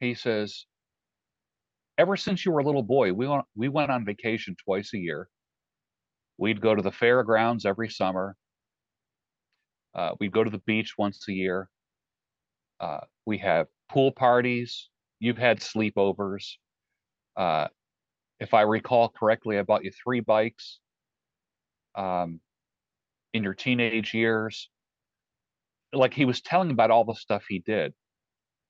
He 0.00 0.12
says, 0.14 0.66
"Ever 1.96 2.18
since 2.18 2.44
you 2.44 2.52
were 2.52 2.60
a 2.60 2.64
little 2.64 2.82
boy, 2.82 3.14
we 3.14 3.26
went 3.26 3.46
we 3.54 3.70
went 3.70 3.90
on 3.90 4.04
vacation 4.04 4.56
twice 4.56 4.92
a 4.92 4.98
year. 4.98 5.30
We'd 6.36 6.60
go 6.60 6.74
to 6.74 6.82
the 6.82 6.92
fairgrounds 6.92 7.64
every 7.64 7.88
summer. 7.88 8.36
Uh, 9.94 10.14
we'd 10.20 10.32
go 10.32 10.44
to 10.44 10.50
the 10.50 10.58
beach 10.58 10.94
once 10.98 11.26
a 11.28 11.32
year. 11.32 11.70
Uh, 12.82 12.98
we 13.26 13.38
have 13.38 13.68
pool 13.88 14.10
parties. 14.10 14.88
You've 15.20 15.38
had 15.38 15.60
sleepovers. 15.60 16.56
Uh, 17.36 17.68
if 18.40 18.54
I 18.54 18.62
recall 18.62 19.08
correctly, 19.08 19.56
I 19.56 19.62
bought 19.62 19.84
you 19.84 19.92
three 19.92 20.18
bikes 20.18 20.80
um, 21.94 22.40
in 23.32 23.44
your 23.44 23.54
teenage 23.54 24.12
years. 24.12 24.68
Like 25.92 26.12
he 26.12 26.24
was 26.24 26.40
telling 26.40 26.72
about 26.72 26.90
all 26.90 27.04
the 27.04 27.14
stuff 27.14 27.44
he 27.48 27.60
did, 27.60 27.94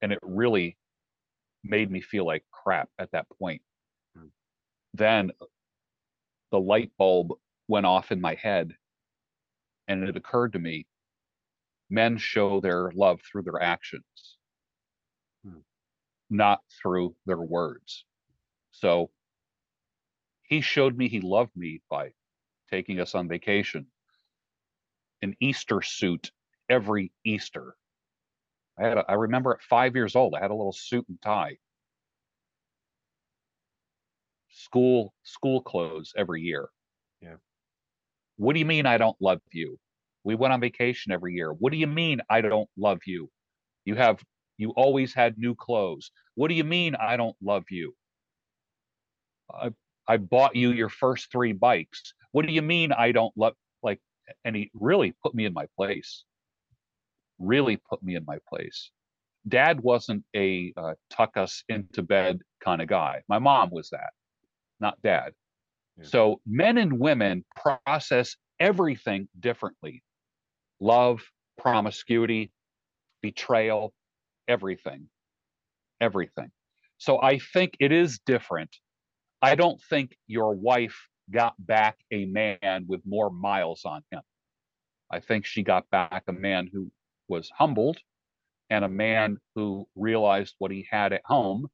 and 0.03 0.13
it 0.13 0.19
really 0.21 0.77
made 1.65 1.91
me 1.91 2.03
feel 2.03 2.27
like 2.27 2.45
crap 2.51 2.91
at 2.99 3.11
that 3.13 3.27
point. 3.39 3.63
Hmm. 4.15 4.27
Then 4.93 5.31
the 6.51 6.61
light 6.61 6.91
bulb 6.99 7.33
went 7.67 7.87
off 7.87 8.13
in 8.13 8.21
my 8.21 8.35
head, 8.35 8.75
and 9.89 10.05
it 10.05 10.17
occurred 10.17 10.53
to 10.53 10.59
me 10.59 10.87
men 11.93 12.17
show 12.17 12.61
their 12.61 12.91
love 12.93 13.21
through 13.23 13.43
their 13.43 13.63
actions, 13.63 14.39
Hmm. 15.45 15.61
not 16.31 16.63
through 16.81 17.17
their 17.27 17.41
words. 17.41 18.07
So 18.73 19.13
he 20.43 20.61
showed 20.61 20.97
me 20.97 21.09
he 21.09 21.21
loved 21.21 21.57
me 21.57 21.83
by 21.91 22.15
taking 22.71 23.01
us 23.01 23.15
on 23.15 23.29
vacation. 23.29 23.91
An 25.23 25.37
Easter 25.41 25.83
suit 25.83 26.33
every 26.69 27.13
Easter. 27.25 27.77
I 28.79 28.89
had 28.89 28.99
a, 28.99 29.11
I 29.11 29.15
remember 29.15 29.55
at 29.55 29.63
five 29.63 29.95
years 29.97 30.17
old, 30.17 30.35
I 30.35 30.41
had 30.41 30.51
a 30.51 30.55
little 30.55 30.73
suit 30.73 31.09
and 31.09 31.21
tie. 31.23 31.59
School 34.51 35.15
school 35.25 35.63
clothes 35.63 36.15
every 36.17 36.43
year. 36.43 36.71
Yeah. 37.21 37.37
What 38.37 38.55
do 38.55 38.59
you 38.61 38.67
mean 38.67 38.87
I 38.87 38.99
don't 38.99 39.21
love 39.21 39.41
you? 39.53 39.79
We 40.25 40.35
went 40.35 40.53
on 40.53 40.61
vacation 40.61 41.13
every 41.13 41.35
year. 41.35 41.53
What 41.53 41.73
do 41.73 41.79
you 41.79 41.87
mean 41.87 42.21
I 42.31 42.41
don't 42.41 42.69
love 42.77 43.01
you? 43.07 43.31
You 43.85 43.95
have 43.97 44.23
you 44.59 44.71
always 44.71 45.13
had 45.13 45.39
new 45.39 45.55
clothes. 45.55 46.11
What 46.35 46.49
do 46.49 46.55
you 46.55 46.65
mean 46.65 46.95
I 46.95 47.17
don't 47.17 47.37
love 47.43 47.65
you? 47.71 47.95
I 49.53 49.71
I 50.07 50.17
bought 50.17 50.57
you 50.57 50.73
your 50.73 50.89
first 50.89 51.31
three 51.31 51.53
bikes. 51.53 52.15
What 52.33 52.47
do 52.47 52.53
you 52.53 52.63
mean 52.63 52.93
I 52.93 53.13
don't 53.13 53.37
love 53.37 53.55
like 53.83 54.01
and 54.45 54.55
he 54.55 54.71
really 54.75 55.15
put 55.23 55.35
me 55.35 55.45
in 55.45 55.53
my 55.53 55.67
place. 55.77 56.25
Really 57.39 57.77
put 57.77 58.03
me 58.03 58.15
in 58.15 58.25
my 58.25 58.39
place. 58.49 58.91
Dad 59.49 59.81
wasn't 59.81 60.25
a 60.37 60.73
uh, 60.77 60.95
tuck 61.11 61.37
us 61.37 61.65
into 61.69 62.03
bed 62.03 62.41
kind 62.65 62.81
of 62.81 62.89
guy. 62.89 63.23
My 63.29 63.41
mom 63.41 63.71
was 63.71 63.91
that, 63.91 64.11
not 64.79 65.01
dad. 65.03 65.33
Yeah. 65.99 66.05
So 66.05 66.41
men 66.47 66.79
and 66.79 66.99
women 66.99 67.45
process 67.57 68.37
everything 68.61 69.29
differently. 69.39 70.03
Love, 70.83 71.23
promiscuity, 71.59 72.51
betrayal, 73.23 73.95
everything. 74.49 75.07
Everything. 76.01 76.51
So 76.99 77.23
I 77.23 77.39
think 77.39 77.77
it 77.79 77.93
is 77.93 78.19
different. 78.27 78.75
I 79.41 79.55
don't 79.55 79.81
think 79.89 80.17
your 80.27 80.57
wife 80.57 81.07
got 81.31 81.55
back 81.57 81.99
a 82.11 82.25
man 82.25 82.87
with 82.89 83.01
more 83.07 83.31
miles 83.31 83.83
on 83.85 84.03
him. 84.11 84.23
I 85.09 85.21
think 85.21 85.47
she 85.47 85.63
got 85.63 85.89
back 85.91 86.25
a 86.27 86.33
man 86.33 86.69
who 86.73 86.91
was 87.29 87.49
humbled 87.57 87.99
and 88.69 88.85
a 88.85 88.89
man 88.89 89.39
who 89.55 89.87
realized 89.95 90.57
what 90.59 90.73
he 90.73 90.89
had 90.91 91.13
at 91.13 91.23
home 91.25 91.69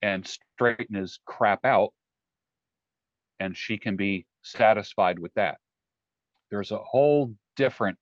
and 0.00 0.26
straightened 0.26 0.96
his 0.96 1.18
crap 1.26 1.66
out. 1.66 1.92
And 3.40 3.54
she 3.54 3.76
can 3.76 3.96
be 3.96 4.24
satisfied 4.40 5.18
with 5.18 5.34
that. 5.34 5.58
There's 6.50 6.70
a 6.70 6.78
whole 6.78 7.34
different 7.56 7.98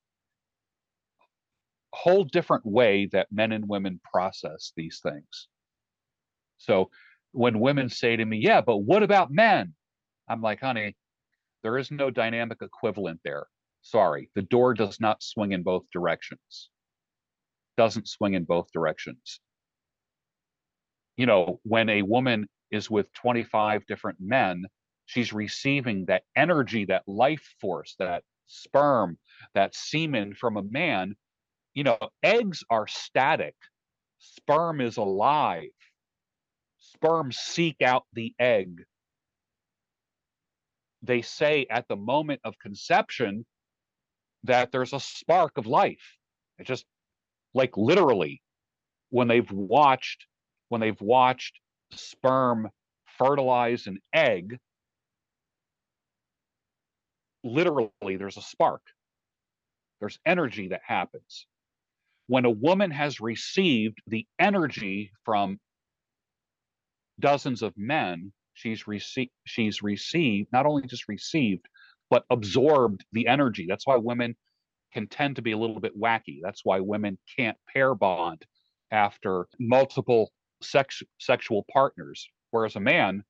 whole 1.93 2.25
different 2.25 2.65
way 2.65 3.07
that 3.13 3.33
men 3.33 3.53
and 3.53 3.69
women 3.69 4.01
process 4.13 4.73
these 4.77 5.01
things. 5.03 5.49
So 6.59 6.91
when 7.33 7.61
women 7.61 7.89
say 7.89 8.17
to 8.17 8.25
me, 8.25 8.39
"Yeah, 8.39 8.61
but 8.61 8.79
what 8.79 9.03
about 9.03 9.31
men?" 9.31 9.75
I'm 10.29 10.43
like, 10.43 10.61
"Honey, 10.61 10.97
there 11.63 11.79
is 11.79 11.91
no 11.91 12.11
dynamic 12.11 12.63
equivalent 12.63 13.21
there. 13.25 13.47
Sorry, 13.83 14.31
the 14.35 14.43
door 14.43 14.75
does 14.75 15.01
not 15.01 15.23
swing 15.23 15.53
in 15.53 15.63
both 15.63 15.85
directions. 15.93 16.71
Doesn't 17.77 18.09
swing 18.09 18.35
in 18.35 18.45
both 18.45 18.71
directions. 18.73 19.41
You 21.17 21.27
know, 21.27 21.61
when 21.65 21.89
a 21.89 22.03
woman 22.03 22.49
is 22.71 22.91
with 22.91 23.13
25 23.15 23.87
different 23.87 24.19
men, 24.21 24.65
she's 25.07 25.33
receiving 25.33 26.07
that 26.07 26.25
energy, 26.37 26.85
that 26.87 27.07
life 27.07 27.55
force, 27.61 27.95
that 27.99 28.25
sperm, 28.47 29.19
that 29.55 29.75
semen 29.75 30.35
from 30.35 30.57
a 30.57 30.63
man. 30.63 31.17
You 31.75 31.85
know, 31.85 31.99
eggs 32.23 32.65
are 32.71 32.87
static, 32.89 33.55
sperm 34.19 34.81
is 34.81 34.97
alive. 34.97 35.71
Sperm 36.79 37.31
seek 37.33 37.83
out 37.83 38.05
the 38.13 38.35
egg. 38.39 38.83
They 41.03 41.23
say 41.23 41.67
at 41.71 41.89
the 41.89 41.97
moment 41.97 42.41
of 42.45 42.59
conception 42.59 43.47
that 44.45 44.73
there's 44.73 44.93
a 44.93 45.01
spark 45.01 45.57
of 45.57 45.67
life. 45.67 46.17
It 46.59 46.67
just 46.67 46.85
like 47.55 47.77
literally 47.77 48.43
when 49.11 49.29
they've 49.29 49.51
watched 49.51 50.27
when 50.69 50.81
they've 50.81 51.01
watched 51.01 51.59
sperm 51.93 52.69
fertilize 53.19 53.87
an 53.87 53.99
egg 54.15 54.59
literally 57.43 57.91
there's 58.01 58.37
a 58.37 58.43
spark 58.43 58.83
there's 59.99 60.19
energy 60.25 60.69
that 60.69 60.81
happens 60.85 61.47
when 62.31 62.45
a 62.45 62.51
woman 62.51 62.93
has 62.93 63.21
received 63.21 63.99
the 64.07 64.25
energy 64.39 65.11
from 65.25 65.59
dozens 67.19 67.61
of 67.61 67.75
men 67.77 68.33
she's 68.55 68.87
received 68.87 69.33
she's 69.45 69.83
received 69.83 70.49
not 70.53 70.65
only 70.65 70.87
just 70.87 71.09
received 71.09 71.67
but 72.11 72.25
absorbed 72.31 73.05
the 73.13 73.27
energy. 73.27 73.67
That's 73.69 73.87
why 73.87 73.97
women 73.97 74.37
can 74.93 75.07
tend 75.07 75.37
to 75.37 75.43
be 75.43 75.53
a 75.53 75.59
little 75.59 75.81
bit 75.81 75.99
wacky. 75.99 76.39
That's 76.43 76.63
why 76.65 76.81
women 76.81 77.19
can't 77.37 77.57
pair 77.73 77.95
bond 77.95 78.45
after 78.91 79.47
multiple 79.59 80.31
sex 80.63 81.03
sexual 81.19 81.65
partners. 81.73 82.29
Whereas 82.51 82.77
a 82.77 82.81
man 82.81 83.25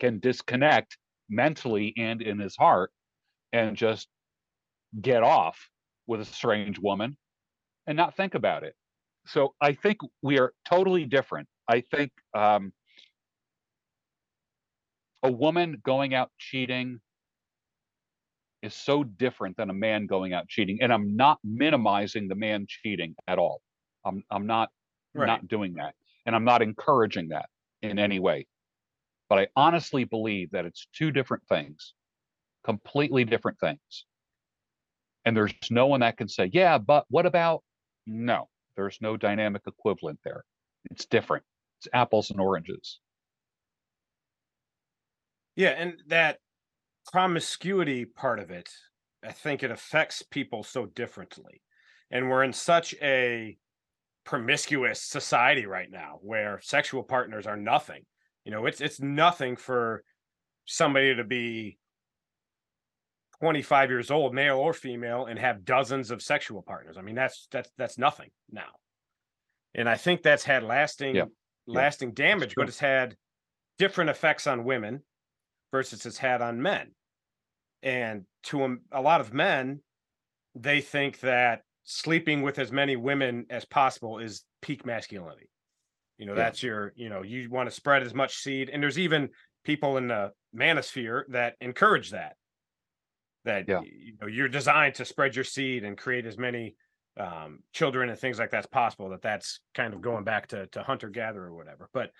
can 0.00 0.18
disconnect 0.18 0.96
mentally 1.30 1.94
and 1.96 2.20
in 2.22 2.38
his 2.38 2.56
heart 2.56 2.90
and 3.52 3.76
just 3.76 4.08
get 5.00 5.22
off 5.22 5.70
with 6.06 6.20
a 6.20 6.24
strange 6.24 6.78
woman 6.78 7.16
and 7.86 7.96
not 7.96 8.16
think 8.16 8.34
about 8.34 8.62
it 8.62 8.74
so 9.26 9.54
I 9.60 9.72
think 9.72 9.98
we 10.22 10.38
are 10.38 10.52
totally 10.68 11.04
different. 11.04 11.48
I 11.68 11.80
think 11.80 12.12
um, 12.34 12.72
a 15.22 15.30
woman 15.30 15.80
going 15.84 16.14
out 16.14 16.30
cheating 16.38 17.00
is 18.62 18.74
so 18.74 19.04
different 19.04 19.56
than 19.56 19.70
a 19.70 19.74
man 19.74 20.06
going 20.06 20.32
out 20.32 20.48
cheating. 20.48 20.78
And 20.82 20.92
I'm 20.92 21.16
not 21.16 21.38
minimizing 21.42 22.28
the 22.28 22.34
man 22.34 22.66
cheating 22.68 23.14
at 23.26 23.38
all. 23.38 23.60
I'm 24.04 24.22
I'm 24.30 24.46
not 24.46 24.68
right. 25.14 25.26
not 25.26 25.48
doing 25.48 25.74
that. 25.74 25.94
And 26.26 26.34
I'm 26.34 26.44
not 26.44 26.62
encouraging 26.62 27.28
that 27.28 27.46
in 27.82 27.98
any 27.98 28.18
way. 28.18 28.46
But 29.28 29.38
I 29.38 29.48
honestly 29.56 30.04
believe 30.04 30.50
that 30.50 30.66
it's 30.66 30.86
two 30.94 31.10
different 31.10 31.42
things, 31.48 31.94
completely 32.62 33.24
different 33.24 33.58
things. 33.58 34.04
And 35.24 35.34
there's 35.34 35.54
no 35.70 35.86
one 35.86 36.00
that 36.00 36.18
can 36.18 36.28
say, 36.28 36.50
yeah, 36.52 36.76
but 36.76 37.06
what 37.08 37.24
about? 37.24 37.62
No, 38.06 38.48
there's 38.76 38.98
no 39.00 39.16
dynamic 39.16 39.62
equivalent 39.66 40.18
there. 40.24 40.44
It's 40.90 41.06
different. 41.06 41.44
It's 41.78 41.88
apples 41.92 42.30
and 42.30 42.40
oranges. 42.40 43.00
Yeah, 45.56 45.70
and 45.70 45.94
that 46.08 46.38
promiscuity 47.12 48.04
part 48.04 48.40
of 48.40 48.50
it, 48.50 48.68
I 49.24 49.32
think 49.32 49.62
it 49.62 49.70
affects 49.70 50.22
people 50.22 50.62
so 50.62 50.86
differently. 50.86 51.62
And 52.10 52.28
we're 52.28 52.44
in 52.44 52.52
such 52.52 52.94
a 53.00 53.56
promiscuous 54.24 55.02
society 55.02 55.66
right 55.66 55.90
now 55.90 56.18
where 56.22 56.60
sexual 56.62 57.02
partners 57.02 57.46
are 57.46 57.56
nothing. 57.56 58.02
You 58.44 58.52
know, 58.52 58.66
it's 58.66 58.80
it's 58.80 59.00
nothing 59.00 59.56
for 59.56 60.02
somebody 60.66 61.14
to 61.14 61.24
be 61.24 61.78
25 63.40 63.90
years 63.90 64.10
old, 64.10 64.34
male 64.34 64.56
or 64.56 64.72
female, 64.72 65.26
and 65.26 65.38
have 65.38 65.64
dozens 65.64 66.10
of 66.10 66.22
sexual 66.22 66.62
partners. 66.62 66.96
I 66.98 67.02
mean, 67.02 67.14
that's 67.14 67.48
that's 67.50 67.70
that's 67.76 67.98
nothing 67.98 68.30
now. 68.50 68.70
And 69.74 69.88
I 69.88 69.96
think 69.96 70.22
that's 70.22 70.44
had 70.44 70.62
lasting 70.62 71.16
yeah. 71.16 71.24
lasting 71.66 72.10
yeah. 72.10 72.28
damage, 72.28 72.54
but 72.56 72.68
it's 72.68 72.78
had 72.78 73.16
different 73.78 74.10
effects 74.10 74.46
on 74.46 74.64
women 74.64 75.02
versus 75.72 76.06
it's 76.06 76.18
had 76.18 76.40
on 76.40 76.62
men. 76.62 76.92
And 77.82 78.22
to 78.44 78.64
a, 78.64 78.76
a 78.92 79.02
lot 79.02 79.20
of 79.20 79.34
men, 79.34 79.80
they 80.54 80.80
think 80.80 81.20
that 81.20 81.62
sleeping 81.82 82.42
with 82.42 82.58
as 82.58 82.72
many 82.72 82.96
women 82.96 83.46
as 83.50 83.64
possible 83.64 84.18
is 84.18 84.44
peak 84.62 84.86
masculinity. 84.86 85.50
You 86.16 86.26
know, 86.26 86.32
yeah. 86.32 86.44
that's 86.44 86.62
your, 86.62 86.92
you 86.96 87.08
know, 87.08 87.22
you 87.22 87.50
want 87.50 87.68
to 87.68 87.74
spread 87.74 88.02
as 88.02 88.14
much 88.14 88.36
seed. 88.36 88.70
And 88.70 88.82
there's 88.82 88.98
even 88.98 89.30
people 89.64 89.96
in 89.96 90.08
the 90.08 90.30
manosphere 90.56 91.24
that 91.30 91.54
encourage 91.60 92.12
that. 92.12 92.36
That 93.44 93.68
yeah. 93.68 93.80
you 93.82 94.14
know 94.20 94.26
you're 94.26 94.48
designed 94.48 94.94
to 94.96 95.04
spread 95.04 95.34
your 95.34 95.44
seed 95.44 95.84
and 95.84 95.98
create 95.98 96.26
as 96.26 96.38
many 96.38 96.76
um, 97.18 97.60
children 97.72 98.08
and 98.08 98.18
things 98.18 98.38
like 98.38 98.50
that's 98.50 98.66
possible. 98.66 99.10
That 99.10 99.22
that's 99.22 99.60
kind 99.74 99.92
of 99.94 100.00
going 100.00 100.24
back 100.24 100.48
to 100.48 100.66
to 100.68 100.82
hunter 100.82 101.08
gatherer 101.08 101.48
or 101.48 101.54
whatever. 101.54 101.88
But 101.92 102.10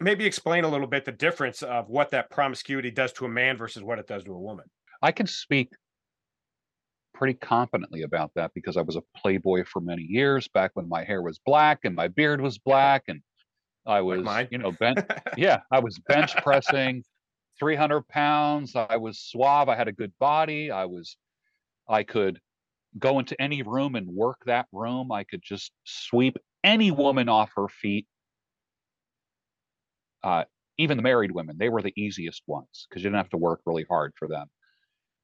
maybe 0.00 0.26
explain 0.26 0.64
a 0.64 0.68
little 0.68 0.86
bit 0.86 1.04
the 1.04 1.12
difference 1.12 1.62
of 1.62 1.88
what 1.88 2.10
that 2.10 2.30
promiscuity 2.30 2.90
does 2.90 3.12
to 3.12 3.24
a 3.24 3.28
man 3.28 3.56
versus 3.56 3.82
what 3.82 3.98
it 3.98 4.06
does 4.06 4.24
to 4.24 4.32
a 4.32 4.40
woman. 4.40 4.66
I 5.00 5.12
can 5.12 5.26
speak 5.26 5.70
pretty 7.14 7.34
confidently 7.34 8.02
about 8.02 8.32
that 8.34 8.50
because 8.54 8.76
I 8.76 8.82
was 8.82 8.96
a 8.96 9.02
playboy 9.16 9.64
for 9.64 9.80
many 9.80 10.02
years 10.02 10.48
back 10.48 10.72
when 10.74 10.88
my 10.88 11.04
hair 11.04 11.22
was 11.22 11.38
black 11.44 11.80
and 11.84 11.94
my 11.94 12.08
beard 12.08 12.40
was 12.40 12.58
black 12.58 13.04
and 13.08 13.20
I 13.86 14.00
was, 14.00 14.20
like 14.20 14.48
you 14.52 14.58
know, 14.58 14.72
bench, 14.72 14.98
yeah, 15.36 15.60
I 15.70 15.80
was 15.80 15.98
bench 16.06 16.36
pressing 16.36 17.02
300 17.58 18.08
pounds. 18.08 18.74
I 18.76 18.96
was 18.96 19.18
suave. 19.18 19.68
I 19.68 19.76
had 19.76 19.88
a 19.88 19.92
good 19.92 20.12
body. 20.18 20.70
I 20.70 20.86
was, 20.86 21.16
I 21.88 22.02
could 22.02 22.40
go 22.98 23.18
into 23.18 23.40
any 23.40 23.62
room 23.62 23.94
and 23.94 24.08
work 24.08 24.38
that 24.46 24.66
room. 24.72 25.12
I 25.12 25.24
could 25.24 25.42
just 25.42 25.72
sweep 25.84 26.36
any 26.64 26.90
woman 26.90 27.28
off 27.28 27.50
her 27.56 27.68
feet 27.68 28.06
uh, 30.22 30.44
even 30.78 30.96
the 30.96 31.02
married 31.02 31.32
women, 31.32 31.56
they 31.58 31.68
were 31.68 31.82
the 31.82 31.92
easiest 31.96 32.42
ones 32.46 32.86
because 32.88 33.02
you 33.02 33.10
didn't 33.10 33.18
have 33.18 33.30
to 33.30 33.36
work 33.36 33.60
really 33.66 33.84
hard 33.88 34.12
for 34.18 34.28
them. 34.28 34.46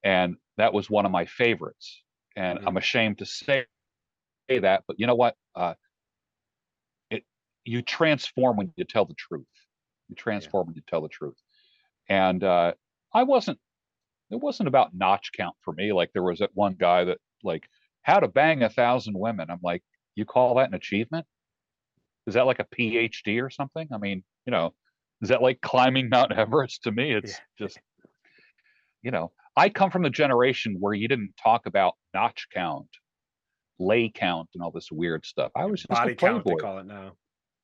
And 0.04 0.36
that 0.56 0.72
was 0.72 0.90
one 0.90 1.06
of 1.06 1.12
my 1.12 1.24
favorites. 1.24 2.02
And 2.36 2.58
mm-hmm. 2.58 2.68
I'm 2.68 2.76
ashamed 2.76 3.18
to 3.18 3.26
say 3.26 3.66
that, 4.48 4.84
but 4.86 4.98
you 4.98 5.06
know 5.06 5.14
what? 5.14 5.34
Uh, 5.54 5.74
it 7.10 7.24
you 7.64 7.82
transform 7.82 8.56
when 8.56 8.72
you 8.76 8.84
tell 8.84 9.04
the 9.04 9.14
truth. 9.14 9.46
You 10.08 10.16
transform 10.16 10.64
yeah. 10.64 10.66
when 10.68 10.76
you 10.76 10.82
tell 10.88 11.00
the 11.00 11.08
truth. 11.08 11.36
And 12.08 12.42
uh, 12.42 12.72
I 13.12 13.22
wasn't. 13.24 13.58
It 14.30 14.40
wasn't 14.40 14.68
about 14.68 14.94
notch 14.94 15.30
count 15.34 15.56
for 15.62 15.72
me. 15.72 15.92
Like 15.92 16.10
there 16.12 16.22
was 16.22 16.40
that 16.40 16.50
one 16.52 16.74
guy 16.78 17.04
that 17.04 17.18
like 17.42 17.66
how 18.02 18.20
to 18.20 18.28
bang 18.28 18.62
a 18.62 18.68
thousand 18.68 19.18
women. 19.18 19.50
I'm 19.50 19.60
like, 19.62 19.82
you 20.14 20.24
call 20.24 20.56
that 20.56 20.68
an 20.68 20.74
achievement? 20.74 21.26
Is 22.26 22.34
that 22.34 22.46
like 22.46 22.58
a 22.58 22.66
PhD 22.66 23.42
or 23.42 23.48
something? 23.48 23.88
I 23.92 23.96
mean, 23.96 24.22
you 24.44 24.50
know, 24.50 24.74
is 25.22 25.30
that 25.30 25.42
like 25.42 25.60
climbing 25.60 26.08
Mount 26.10 26.32
Everest? 26.32 26.82
To 26.82 26.92
me, 26.92 27.12
it's 27.12 27.32
yeah. 27.32 27.66
just, 27.66 27.78
you 29.02 29.10
know, 29.10 29.32
I 29.56 29.70
come 29.70 29.90
from 29.90 30.02
the 30.02 30.10
generation 30.10 30.76
where 30.78 30.94
you 30.94 31.08
didn't 31.08 31.32
talk 31.42 31.66
about 31.66 31.94
notch 32.14 32.48
count, 32.52 32.88
lay 33.78 34.10
count, 34.14 34.48
and 34.54 34.62
all 34.62 34.70
this 34.70 34.88
weird 34.92 35.24
stuff. 35.24 35.50
I 35.56 35.64
was 35.64 35.80
just 35.80 35.88
body 35.88 36.14
count. 36.14 36.44
They 36.44 36.54
call 36.54 36.78
it 36.78 36.86
now. 36.86 37.12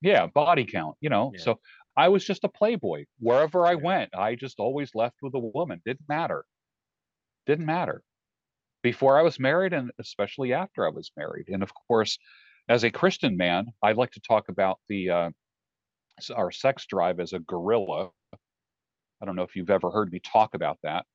Yeah, 0.01 0.27
body 0.27 0.65
count. 0.65 0.97
You 1.01 1.11
know, 1.11 1.33
yeah. 1.35 1.43
so 1.43 1.61
I 1.97 2.09
was 2.09 2.25
just 2.25 2.45
a 2.45 2.49
playboy 2.49 3.05
wherever 3.19 3.67
I 3.67 3.77
went. 3.77 4.15
I 4.15 4.35
just 4.35 4.59
always 4.59 4.95
left 4.95 5.17
with 5.23 5.35
a 5.35 5.39
woman. 5.39 5.81
Didn't 5.85 6.09
matter. 6.09 6.45
Didn't 7.47 7.67
matter. 7.67 8.03
Before 8.83 9.19
I 9.19 9.23
was 9.23 9.41
married, 9.41 9.73
and 9.73 9.91
especially 9.99 10.53
after 10.53 10.87
I 10.87 10.91
was 10.91 11.11
married, 11.17 11.49
and 11.49 11.63
of 11.63 11.73
course, 11.89 12.19
as 12.69 12.85
a 12.85 12.91
Christian 12.91 13.37
man, 13.37 13.67
I'd 13.83 13.97
like 13.97 14.11
to 14.13 14.21
talk 14.21 14.49
about 14.49 14.79
the 14.89 15.11
uh, 15.11 15.31
our 16.35 16.51
sex 16.51 16.87
drive 16.87 17.21
as 17.21 17.33
a 17.33 17.39
gorilla. 17.41 18.11
I 19.23 19.27
don't 19.27 19.37
know 19.37 19.43
if 19.43 19.57
you've 19.57 19.71
ever 19.71 19.91
heard 19.91 20.13
me 20.13 20.21
talk 20.21 20.55
about 20.55 20.79
that. 20.83 21.07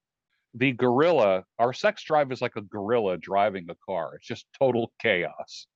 The 0.55 0.71
gorilla, 0.73 1.45
our 1.59 1.73
sex 1.73 2.03
drive 2.03 2.31
is 2.31 2.41
like 2.41 2.55
a 2.55 2.61
gorilla 2.61 3.17
driving 3.17 3.67
a 3.69 3.75
car. 3.85 4.15
It's 4.15 4.27
just 4.27 4.45
total 4.57 4.91
chaos. 5.01 5.67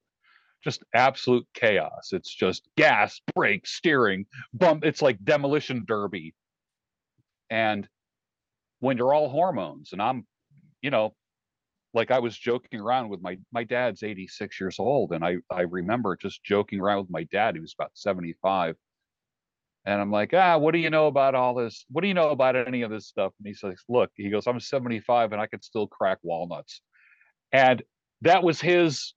Just 0.64 0.84
absolute 0.94 1.46
chaos. 1.54 2.10
It's 2.12 2.34
just 2.34 2.68
gas, 2.78 3.20
brake, 3.36 3.68
steering, 3.68 4.26
bump. 4.54 4.86
It's 4.86 5.02
like 5.02 5.24
demolition 5.24 5.84
derby. 5.88 6.36
And 7.50 7.88
when 8.80 8.98
you're 8.98 9.14
all 9.14 9.30
hormones, 9.30 9.92
and 9.94 10.02
I'm, 10.02 10.26
you 10.82 10.90
know, 10.90 11.16
like 11.94 12.12
I 12.12 12.20
was 12.20 12.38
joking 12.38 12.80
around 12.80 13.10
with 13.10 13.22
my 13.22 13.38
my 13.52 13.64
dad's 13.64 14.04
86 14.04 14.60
years 14.60 14.80
old, 14.80 15.12
and 15.12 15.24
I 15.24 15.38
I 15.52 15.62
remember 15.62 16.16
just 16.16 16.44
joking 16.44 16.80
around 16.80 17.00
with 17.00 17.12
my 17.12 17.24
dad, 17.26 17.56
He 17.56 17.62
was 17.62 17.76
about 17.78 17.92
75, 17.96 18.76
and 19.86 20.00
I'm 20.02 20.12
like, 20.12 20.34
ah, 20.34 20.58
what 20.58 20.72
do 20.72 20.80
you 20.80 20.90
know 20.90 21.08
about 21.08 21.36
all 21.36 21.54
this? 21.56 21.86
What 21.90 22.02
do 22.02 22.08
you 22.08 22.14
know 22.14 22.30
about 22.30 22.56
any 22.56 22.84
of 22.84 22.92
this 22.92 23.08
stuff? 23.08 23.34
And 23.40 23.48
he 23.48 23.54
says, 23.54 23.76
look, 23.90 24.12
he 24.16 24.30
goes, 24.30 24.48
I'm 24.48 24.60
75 24.60 25.34
and 25.34 25.42
I 25.42 25.48
could 25.48 25.64
still 25.64 25.88
crack 25.88 26.20
walnuts. 26.24 26.82
And 27.52 27.84
that 28.22 28.44
was 28.44 28.62
his 28.62 29.14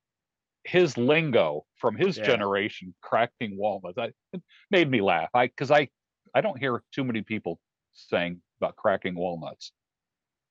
his 0.67 0.97
lingo 0.97 1.65
from 1.77 1.97
his 1.97 2.19
yeah. 2.19 2.25
generation, 2.25 2.95
cracking 3.01 3.57
walnuts. 3.57 3.99
I, 3.99 4.11
it 4.33 4.43
made 4.71 4.91
me 4.91 5.01
laugh. 5.01 5.31
I 5.35 5.47
because 5.47 5.71
I 5.71 5.89
I 6.35 6.41
don't 6.41 6.59
hear 6.59 6.83
too 6.93 7.05
many 7.05 7.23
people 7.23 7.61
saying 7.93 8.41
about 8.61 8.77
cracking 8.77 9.15
walnuts. 9.15 9.73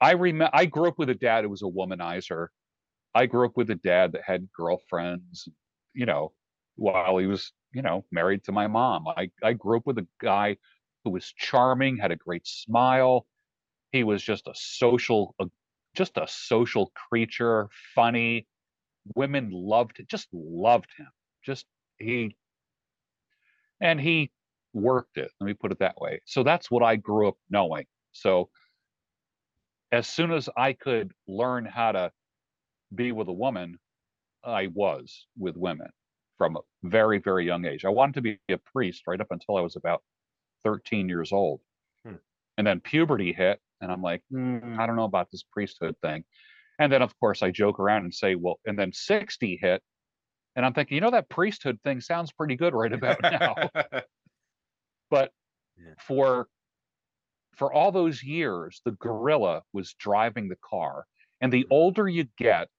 I 0.02 0.12
remember 0.12 0.52
I 0.54 0.66
grew 0.66 0.88
up 0.88 0.98
with 0.98 1.10
a 1.10 1.16
dad 1.16 1.44
who 1.44 1.50
was 1.50 1.62
a 1.62 1.66
womanizer. 1.66 2.48
I 3.14 3.28
grew 3.28 3.46
up 3.46 3.56
with 3.56 3.70
a 3.70 3.76
dad 3.76 4.12
that 4.14 4.24
had 4.26 4.50
girlfriends, 4.52 5.48
you 5.94 6.06
know, 6.06 6.34
while 6.76 7.18
he 7.18 7.28
was 7.28 7.52
you 7.76 7.82
know, 7.82 8.06
married 8.10 8.42
to 8.46 8.54
my 8.54 8.68
mom. 8.68 9.06
I, 9.06 9.30
I 9.44 9.52
grew 9.52 9.78
up 9.78 9.86
with 9.86 9.98
a 9.98 10.08
guy 10.22 10.56
who 11.04 11.10
was 11.12 11.34
charming, 11.38 11.98
had 11.98 12.12
a 12.12 12.16
great 12.16 12.48
smile. 12.48 13.28
He 13.92 14.06
was 14.06 14.24
just 14.24 14.48
a 14.48 14.54
social, 14.56 15.36
a, 15.40 15.48
just 15.94 16.16
a 16.16 16.26
social 16.26 16.94
creature, 17.10 17.68
funny. 17.94 18.48
Women 19.14 19.50
loved, 19.52 20.02
just 20.08 20.28
loved 20.34 20.90
him. 20.98 21.08
Just 21.44 21.66
he, 22.00 22.36
and 23.80 24.00
he 24.00 24.32
worked 24.74 25.18
it. 25.18 25.32
Let 25.40 25.48
me 25.48 25.54
put 25.54 25.72
it 25.72 25.80
that 25.80 26.00
way. 26.00 26.22
So 26.26 26.44
that's 26.44 26.72
what 26.72 26.84
I 26.84 26.96
grew 26.96 27.28
up 27.28 27.38
knowing. 27.50 27.86
So 28.12 28.50
as 29.92 30.08
soon 30.08 30.32
as 30.32 30.50
I 30.58 30.74
could 30.74 31.12
learn 31.28 31.66
how 31.66 31.92
to 31.92 32.12
be 32.94 33.12
with 33.12 33.28
a 33.28 33.34
woman, 33.34 33.80
I 34.44 34.68
was 34.68 35.28
with 35.38 35.56
women 35.58 35.90
from 36.38 36.58
a 36.58 36.62
very, 36.84 37.20
very 37.20 37.46
young 37.46 37.66
age. 37.66 37.86
I 37.86 37.90
wanted 37.90 38.16
to 38.16 38.22
be 38.22 38.40
a 38.50 38.58
priest 38.58 39.04
right 39.08 39.20
up 39.20 39.32
until 39.32 39.58
I 39.58 39.62
was 39.62 39.76
about 39.76 40.04
13 40.64 41.08
years 41.08 41.32
old. 41.32 41.62
Hmm. 42.06 42.16
And 42.58 42.68
then 42.68 42.80
puberty 42.80 43.34
hit, 43.34 43.60
and 43.82 43.92
I'm 43.92 44.02
like, 44.02 44.22
mm, 44.32 44.78
I 44.78 44.86
don't 44.86 44.96
know 44.96 45.06
about 45.06 45.32
this 45.32 45.44
priesthood 45.44 45.96
thing. 46.02 46.24
And 46.80 46.92
then, 46.92 47.02
of 47.02 47.18
course, 47.20 47.42
I 47.42 47.52
joke 47.52 47.80
around 47.80 48.04
and 48.04 48.14
say, 48.14 48.36
well, 48.36 48.60
and 48.66 48.78
then 48.78 48.92
60 48.92 49.60
hit, 49.62 49.82
and 50.56 50.66
I'm 50.66 50.74
thinking, 50.74 50.96
you 50.96 51.02
know, 51.02 51.12
that 51.12 51.30
priesthood 51.30 51.80
thing 51.84 52.00
sounds 52.00 52.32
pretty 52.32 52.56
good 52.56 52.74
right 52.74 52.92
about 52.92 53.22
now. 53.22 53.56
but 55.10 55.32
yeah. 55.78 55.94
for 56.00 56.48
for 57.56 57.72
all 57.74 57.92
those 57.92 58.24
years, 58.24 58.82
the 58.86 58.92
gorilla 58.92 59.62
was 59.74 59.94
driving 59.94 60.50
the 60.50 60.58
car. 60.58 61.06
And 61.42 61.52
the 61.52 61.64
mm-hmm. 61.64 61.74
older 61.74 62.08
you 62.08 62.26
get, 62.38 62.70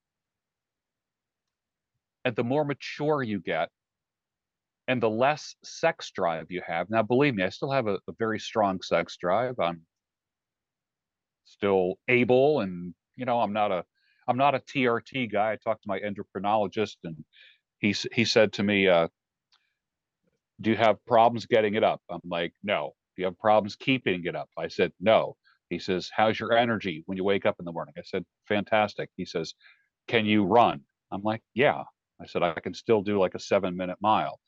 and 2.25 2.35
the 2.35 2.43
more 2.43 2.65
mature 2.65 3.23
you 3.23 3.39
get, 3.39 3.69
and 4.87 5.01
the 5.01 5.09
less 5.09 5.55
sex 5.63 6.11
drive 6.11 6.47
you 6.49 6.61
have. 6.65 6.89
Now, 6.89 7.03
believe 7.03 7.35
me, 7.35 7.43
I 7.43 7.49
still 7.49 7.71
have 7.71 7.87
a, 7.87 7.95
a 8.07 8.13
very 8.17 8.39
strong 8.39 8.81
sex 8.81 9.17
drive. 9.17 9.59
I'm 9.59 9.81
still 11.45 11.95
able, 12.07 12.61
and 12.61 12.93
you 13.17 13.25
know, 13.25 13.41
I'm 13.41 13.53
not 13.53 13.71
a 13.73 13.85
I'm 14.29 14.37
not 14.37 14.55
a 14.55 14.59
TRT 14.61 15.31
guy. 15.31 15.53
I 15.53 15.57
talked 15.57 15.83
to 15.83 15.89
my 15.89 15.99
endocrinologist, 15.99 16.97
and 17.05 17.17
he 17.79 17.95
he 18.13 18.25
said 18.25 18.53
to 18.55 18.63
me, 18.63 18.89
uh, 18.89 19.09
"Do 20.61 20.71
you 20.71 20.77
have 20.77 21.03
problems 21.05 21.47
getting 21.47 21.75
it 21.75 21.83
up?" 21.85 22.01
I'm 22.09 22.21
like, 22.25 22.53
"No." 22.63 22.95
Do 23.17 23.23
you 23.23 23.27
have 23.27 23.39
problems 23.39 23.75
keeping 23.75 24.25
it 24.25 24.35
up? 24.35 24.49
I 24.57 24.69
said, 24.69 24.93
"No." 25.01 25.37
He 25.69 25.79
says, 25.79 26.11
"How's 26.15 26.39
your 26.39 26.53
energy 26.57 27.03
when 27.07 27.17
you 27.17 27.25
wake 27.25 27.45
up 27.47 27.57
in 27.59 27.65
the 27.65 27.73
morning?" 27.73 27.95
I 27.97 28.03
said, 28.03 28.25
"Fantastic." 28.47 29.09
He 29.17 29.25
says, 29.25 29.55
"Can 30.07 30.25
you 30.27 30.45
run?" 30.45 30.83
I'm 31.11 31.23
like, 31.23 31.43
"Yeah." 31.55 31.83
I 32.21 32.27
said, 32.27 32.43
"I 32.43 32.53
can 32.61 32.73
still 32.75 33.01
do 33.03 33.19
like 33.19 33.35
a 33.35 33.39
seven 33.39 33.77
minute 33.77 33.99
mile." 34.01 34.39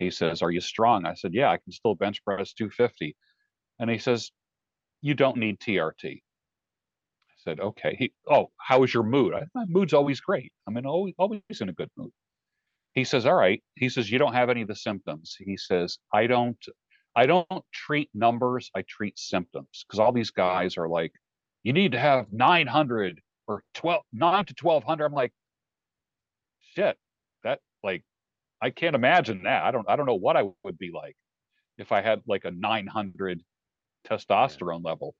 He 0.00 0.10
says, 0.12 0.42
Are 0.42 0.52
you 0.52 0.60
strong? 0.62 1.06
I 1.06 1.14
said, 1.14 1.34
Yeah, 1.34 1.50
I 1.50 1.58
can 1.58 1.72
still 1.72 1.96
bench 1.96 2.24
press 2.24 2.54
250. 2.54 3.16
And 3.80 3.90
he 3.90 3.98
says, 3.98 4.32
You 5.02 5.14
don't 5.14 5.38
need 5.38 5.60
TRT. 5.60 6.22
I 7.46 7.50
said, 7.50 7.60
Okay. 7.60 7.96
He, 7.98 8.12
oh, 8.30 8.50
how 8.58 8.84
is 8.84 8.94
your 8.94 9.04
mood? 9.04 9.34
I, 9.34 9.42
My 9.54 9.66
mood's 9.68 9.94
always 9.94 10.20
great. 10.20 10.52
I'm 10.68 10.76
in 10.76 10.86
always, 10.86 11.14
always 11.18 11.42
in 11.60 11.68
a 11.70 11.74
good 11.74 11.90
mood. 11.96 12.12
He 12.94 13.04
says, 13.04 13.26
All 13.26 13.34
right. 13.34 13.62
He 13.76 13.88
says, 13.88 14.10
You 14.10 14.18
don't 14.18 14.34
have 14.34 14.50
any 14.50 14.62
of 14.62 14.68
the 14.68 14.76
symptoms. 14.76 15.36
He 15.38 15.56
says, 15.56 15.98
I 16.12 16.26
don't. 16.28 16.58
I 17.16 17.26
don't 17.26 17.46
treat 17.72 18.10
numbers, 18.14 18.70
I 18.74 18.84
treat 18.88 19.18
symptoms 19.18 19.84
because 19.86 19.98
all 19.98 20.12
these 20.12 20.30
guys 20.30 20.78
are 20.78 20.88
like, 20.88 21.12
you 21.64 21.72
need 21.72 21.92
to 21.92 21.98
have 21.98 22.26
900 22.32 23.20
or 23.48 23.64
12, 23.74 24.02
9 24.12 24.44
to 24.46 24.54
1200. 24.62 25.06
I'm 25.06 25.12
like, 25.12 25.32
shit, 26.74 26.96
that 27.44 27.60
like 27.82 28.04
I 28.62 28.70
can't 28.70 28.96
imagine 28.96 29.42
that. 29.44 29.64
I 29.64 29.70
don't 29.70 29.88
I 29.88 29.96
don't 29.96 30.06
know 30.06 30.14
what 30.14 30.36
I 30.36 30.44
would 30.64 30.78
be 30.78 30.90
like 30.94 31.16
if 31.78 31.92
I 31.92 32.02
had 32.02 32.22
like 32.28 32.44
a 32.44 32.50
900 32.50 33.42
testosterone 34.08 34.84
level. 34.84 35.14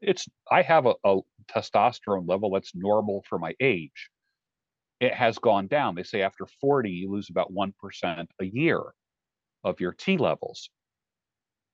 It's 0.00 0.26
I 0.50 0.62
have 0.62 0.86
a, 0.86 0.94
a 1.04 1.20
testosterone 1.50 2.28
level 2.28 2.50
that's 2.50 2.74
normal 2.74 3.24
for 3.28 3.38
my 3.38 3.54
age. 3.60 4.10
It 5.00 5.14
has 5.14 5.38
gone 5.38 5.66
down. 5.66 5.94
They 5.94 6.04
say 6.04 6.22
after 6.22 6.46
40 6.60 6.90
you 6.90 7.10
lose 7.10 7.28
about 7.28 7.52
1% 7.52 8.26
a 8.40 8.44
year 8.44 8.80
of 9.64 9.80
your 9.80 9.92
T 9.92 10.16
levels. 10.16 10.70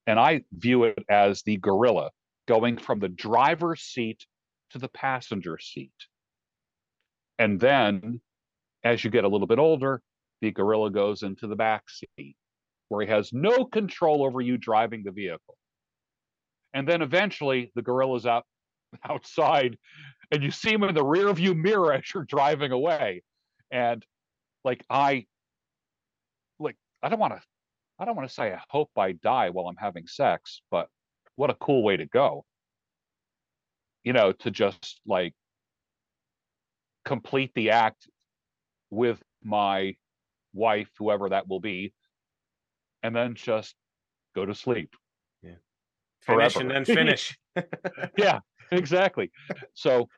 And 0.06 0.18
I 0.18 0.42
view 0.52 0.84
it 0.84 1.04
as 1.10 1.42
the 1.42 1.58
gorilla 1.58 2.10
going 2.46 2.78
from 2.78 2.98
the 2.98 3.10
driver's 3.10 3.82
seat 3.82 4.24
to 4.70 4.78
the 4.78 4.88
passenger 4.88 5.58
seat. 5.58 5.92
And 7.38 7.60
then 7.60 8.20
as 8.84 9.04
you 9.04 9.10
get 9.10 9.24
a 9.24 9.28
little 9.28 9.46
bit 9.46 9.58
older, 9.58 10.02
the 10.40 10.50
gorilla 10.50 10.90
goes 10.90 11.22
into 11.22 11.46
the 11.46 11.56
back 11.56 11.84
seat 11.90 12.36
where 12.88 13.04
he 13.04 13.10
has 13.10 13.32
no 13.32 13.64
control 13.64 14.24
over 14.24 14.40
you 14.40 14.56
driving 14.56 15.02
the 15.04 15.10
vehicle. 15.10 15.56
And 16.78 16.86
then 16.86 17.02
eventually 17.02 17.72
the 17.74 17.82
gorilla's 17.82 18.24
out 18.24 18.46
outside 19.08 19.76
and 20.30 20.44
you 20.44 20.52
see 20.52 20.72
him 20.72 20.84
in 20.84 20.94
the 20.94 21.04
rear 21.04 21.32
view 21.32 21.52
mirror 21.52 21.92
as 21.94 22.04
you're 22.14 22.22
driving 22.22 22.70
away. 22.70 23.24
And 23.72 24.06
like 24.64 24.84
I 24.88 25.26
like 26.60 26.76
I 27.02 27.08
don't 27.08 27.18
want 27.18 27.34
to 27.34 27.42
I 27.98 28.04
don't 28.04 28.14
want 28.14 28.28
to 28.28 28.34
say 28.34 28.52
I 28.52 28.60
hope 28.68 28.90
I 28.96 29.10
die 29.10 29.50
while 29.50 29.66
I'm 29.66 29.76
having 29.76 30.06
sex, 30.06 30.62
but 30.70 30.86
what 31.34 31.50
a 31.50 31.54
cool 31.54 31.82
way 31.82 31.96
to 31.96 32.06
go. 32.06 32.44
You 34.04 34.12
know, 34.12 34.30
to 34.30 34.50
just 34.52 35.00
like 35.04 35.34
complete 37.04 37.50
the 37.56 37.70
act 37.70 38.08
with 38.90 39.20
my 39.42 39.96
wife, 40.52 40.90
whoever 40.96 41.30
that 41.30 41.48
will 41.48 41.58
be, 41.58 41.92
and 43.02 43.16
then 43.16 43.34
just 43.34 43.74
go 44.36 44.46
to 44.46 44.54
sleep. 44.54 44.94
Finish 46.28 46.54
forever. 46.54 46.60
and 46.60 46.86
then 46.86 46.96
finish. 46.96 47.38
yeah, 48.16 48.40
exactly. 48.70 49.30
So 49.74 50.08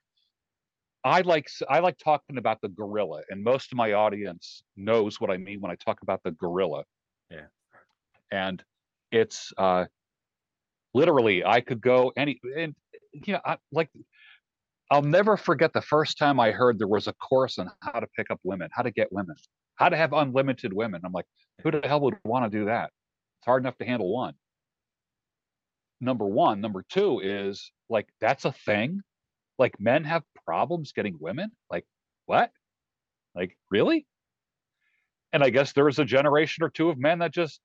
I 1.04 1.22
like 1.22 1.48
I 1.68 1.80
like 1.80 1.96
talking 1.98 2.36
about 2.38 2.60
the 2.60 2.68
gorilla, 2.68 3.22
and 3.30 3.42
most 3.42 3.72
of 3.72 3.76
my 3.76 3.92
audience 3.92 4.62
knows 4.76 5.20
what 5.20 5.30
I 5.30 5.36
mean 5.36 5.60
when 5.60 5.70
I 5.70 5.76
talk 5.76 6.02
about 6.02 6.20
the 6.24 6.32
gorilla. 6.32 6.84
Yeah. 7.30 7.46
And 8.30 8.62
it's 9.10 9.52
uh 9.56 9.86
literally 10.94 11.44
I 11.44 11.60
could 11.60 11.80
go 11.80 12.12
any 12.16 12.40
and 12.56 12.74
you 13.12 13.34
know, 13.34 13.40
I, 13.44 13.56
like 13.72 13.90
I'll 14.90 15.02
never 15.02 15.36
forget 15.36 15.72
the 15.72 15.82
first 15.82 16.18
time 16.18 16.40
I 16.40 16.50
heard 16.50 16.78
there 16.78 16.88
was 16.88 17.06
a 17.06 17.12
course 17.14 17.58
on 17.58 17.70
how 17.80 18.00
to 18.00 18.06
pick 18.16 18.30
up 18.30 18.40
women, 18.42 18.68
how 18.72 18.82
to 18.82 18.90
get 18.90 19.12
women 19.12 19.36
how 19.80 19.88
to 19.88 19.96
have 19.96 20.12
unlimited 20.12 20.74
women. 20.74 21.00
I'm 21.04 21.12
like, 21.12 21.24
who 21.62 21.70
the 21.70 21.80
hell 21.82 22.00
would 22.02 22.16
want 22.22 22.50
to 22.50 22.58
do 22.58 22.66
that? 22.66 22.90
It's 23.38 23.46
hard 23.46 23.62
enough 23.62 23.78
to 23.78 23.86
handle 23.86 24.12
one. 24.12 24.34
Number 26.00 26.26
one. 26.26 26.60
Number 26.60 26.84
two 26.88 27.20
is 27.22 27.72
like, 27.88 28.08
that's 28.20 28.44
a 28.44 28.52
thing. 28.52 29.00
Like, 29.58 29.78
men 29.78 30.04
have 30.04 30.22
problems 30.46 30.92
getting 30.92 31.16
women. 31.20 31.50
Like, 31.70 31.86
what? 32.26 32.50
Like, 33.34 33.56
really? 33.70 34.06
And 35.32 35.42
I 35.42 35.50
guess 35.50 35.72
there 35.72 35.88
is 35.88 35.98
a 35.98 36.04
generation 36.04 36.64
or 36.64 36.70
two 36.70 36.88
of 36.88 36.98
men 36.98 37.18
that 37.18 37.32
just 37.32 37.60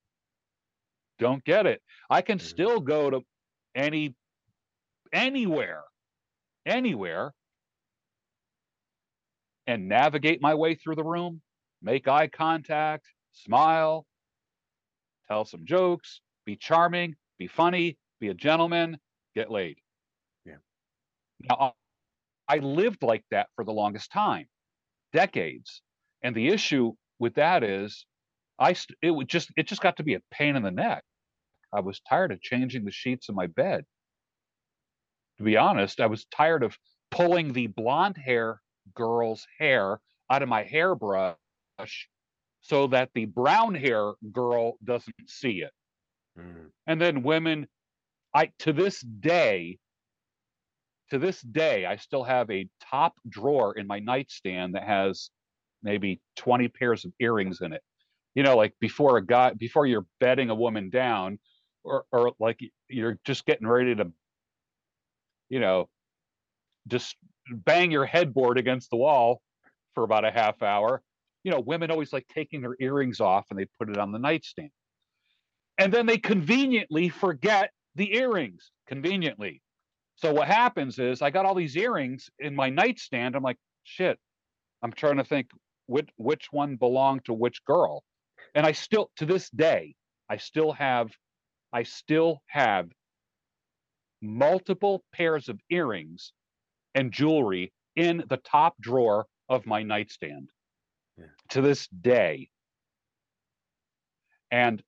don't 1.18 1.42
get 1.44 1.66
it. 1.66 1.80
I 2.10 2.22
can 2.22 2.38
mm-hmm. 2.38 2.46
still 2.46 2.80
go 2.80 3.10
to 3.10 3.20
any 3.74 4.14
anywhere, 5.12 5.82
anywhere, 6.66 7.32
and 9.66 9.88
navigate 9.88 10.42
my 10.42 10.54
way 10.54 10.74
through 10.74 10.96
the 10.96 11.04
room 11.04 11.40
make 11.82 12.08
eye 12.08 12.26
contact, 12.26 13.06
smile, 13.32 14.06
tell 15.28 15.44
some 15.44 15.64
jokes, 15.64 16.20
be 16.44 16.56
charming, 16.56 17.14
be 17.38 17.46
funny, 17.46 17.96
be 18.20 18.28
a 18.28 18.34
gentleman, 18.34 18.98
get 19.34 19.50
laid. 19.50 19.78
Yeah. 20.44 20.56
Now, 21.48 21.74
I 22.48 22.58
lived 22.58 23.02
like 23.02 23.24
that 23.30 23.48
for 23.56 23.64
the 23.64 23.72
longest 23.72 24.12
time, 24.12 24.46
decades. 25.12 25.82
And 26.22 26.34
the 26.34 26.48
issue 26.48 26.92
with 27.18 27.34
that 27.34 27.62
is, 27.62 28.06
I 28.58 28.74
it 29.02 29.10
would 29.10 29.28
just 29.28 29.50
it 29.56 29.66
just 29.66 29.82
got 29.82 29.98
to 29.98 30.02
be 30.02 30.14
a 30.14 30.22
pain 30.30 30.56
in 30.56 30.62
the 30.62 30.70
neck. 30.70 31.04
I 31.72 31.80
was 31.80 32.00
tired 32.08 32.32
of 32.32 32.40
changing 32.40 32.84
the 32.84 32.90
sheets 32.90 33.28
in 33.28 33.34
my 33.34 33.48
bed. 33.48 33.84
To 35.38 35.42
be 35.42 35.56
honest, 35.56 36.00
I 36.00 36.06
was 36.06 36.24
tired 36.34 36.62
of 36.62 36.76
pulling 37.10 37.52
the 37.52 37.66
blonde 37.66 38.16
hair 38.16 38.60
girl's 38.94 39.46
hair 39.58 40.00
out 40.30 40.42
of 40.42 40.48
my 40.48 40.62
hairbrush 40.62 41.36
so 42.62 42.86
that 42.88 43.10
the 43.14 43.26
brown 43.26 43.74
hair 43.74 44.12
girl 44.32 44.78
doesn't 44.82 45.14
see 45.26 45.62
it. 45.62 45.72
Mm. 46.38 46.70
And 46.86 47.00
then 47.00 47.22
women, 47.22 47.66
I 48.36 48.50
to 48.60 48.72
this 48.72 49.00
day, 49.00 49.78
to 51.10 51.18
this 51.18 51.40
day, 51.40 51.86
I 51.86 51.96
still 51.96 52.24
have 52.24 52.50
a 52.50 52.68
top 52.90 53.14
drawer 53.28 53.76
in 53.78 53.86
my 53.86 53.98
nightstand 54.00 54.74
that 54.74 54.84
has 54.84 55.30
maybe 55.82 56.20
20 56.36 56.68
pairs 56.68 57.04
of 57.04 57.12
earrings 57.20 57.60
in 57.60 57.72
it. 57.72 57.82
You 58.34 58.42
know, 58.42 58.56
like 58.56 58.74
before 58.80 59.16
a 59.16 59.24
guy, 59.24 59.52
before 59.54 59.86
you're 59.86 60.06
bedding 60.20 60.50
a 60.50 60.54
woman 60.54 60.90
down, 60.90 61.38
or 61.84 62.04
or 62.12 62.32
like 62.38 62.60
you're 62.88 63.18
just 63.24 63.46
getting 63.46 63.66
ready 63.66 63.94
to, 63.94 64.12
you 65.48 65.60
know, 65.60 65.88
just 66.88 67.16
bang 67.50 67.90
your 67.90 68.04
headboard 68.04 68.58
against 68.58 68.90
the 68.90 68.96
wall 68.96 69.40
for 69.94 70.04
about 70.04 70.26
a 70.26 70.30
half 70.30 70.62
hour 70.62 71.02
you 71.46 71.52
know, 71.52 71.60
women 71.60 71.92
always 71.92 72.12
like 72.12 72.26
taking 72.26 72.60
their 72.60 72.74
earrings 72.80 73.20
off 73.20 73.46
and 73.50 73.58
they 73.58 73.66
put 73.78 73.88
it 73.88 73.98
on 73.98 74.10
the 74.10 74.18
nightstand. 74.18 74.70
And 75.78 75.94
then 75.94 76.04
they 76.04 76.18
conveniently 76.18 77.08
forget 77.08 77.70
the 77.96 78.14
earrings, 78.14 78.70
conveniently. 78.86 79.62
So 80.16 80.32
what 80.32 80.48
happens 80.48 80.98
is 80.98 81.20
I 81.20 81.30
got 81.30 81.46
all 81.46 81.54
these 81.54 81.76
earrings 81.76 82.30
in 82.38 82.54
my 82.54 82.70
nightstand. 82.70 83.34
I'm 83.34 83.42
like, 83.42 83.58
shit, 83.84 84.18
I'm 84.82 84.92
trying 84.92 85.16
to 85.16 85.24
think 85.24 85.50
which 85.86 86.08
which 86.16 86.48
one 86.50 86.76
belonged 86.76 87.24
to 87.26 87.34
which 87.34 87.64
girl. 87.64 88.04
And 88.54 88.66
I 88.66 88.72
still 88.72 89.10
to 89.16 89.26
this 89.26 89.50
day, 89.50 89.94
I 90.30 90.36
still 90.36 90.72
have 90.72 91.10
I 91.72 91.82
still 91.82 92.42
have 92.46 92.88
multiple 94.22 95.04
pairs 95.12 95.48
of 95.48 95.60
earrings 95.70 96.32
and 96.94 97.12
jewelry 97.12 97.72
in 97.94 98.24
the 98.28 98.38
top 98.38 98.74
drawer 98.80 99.26
of 99.48 99.66
my 99.66 99.82
nightstand 99.82 100.50
yeah. 101.18 101.26
to 101.50 101.60
this 101.60 101.86
day. 101.88 102.48
And 104.50 104.82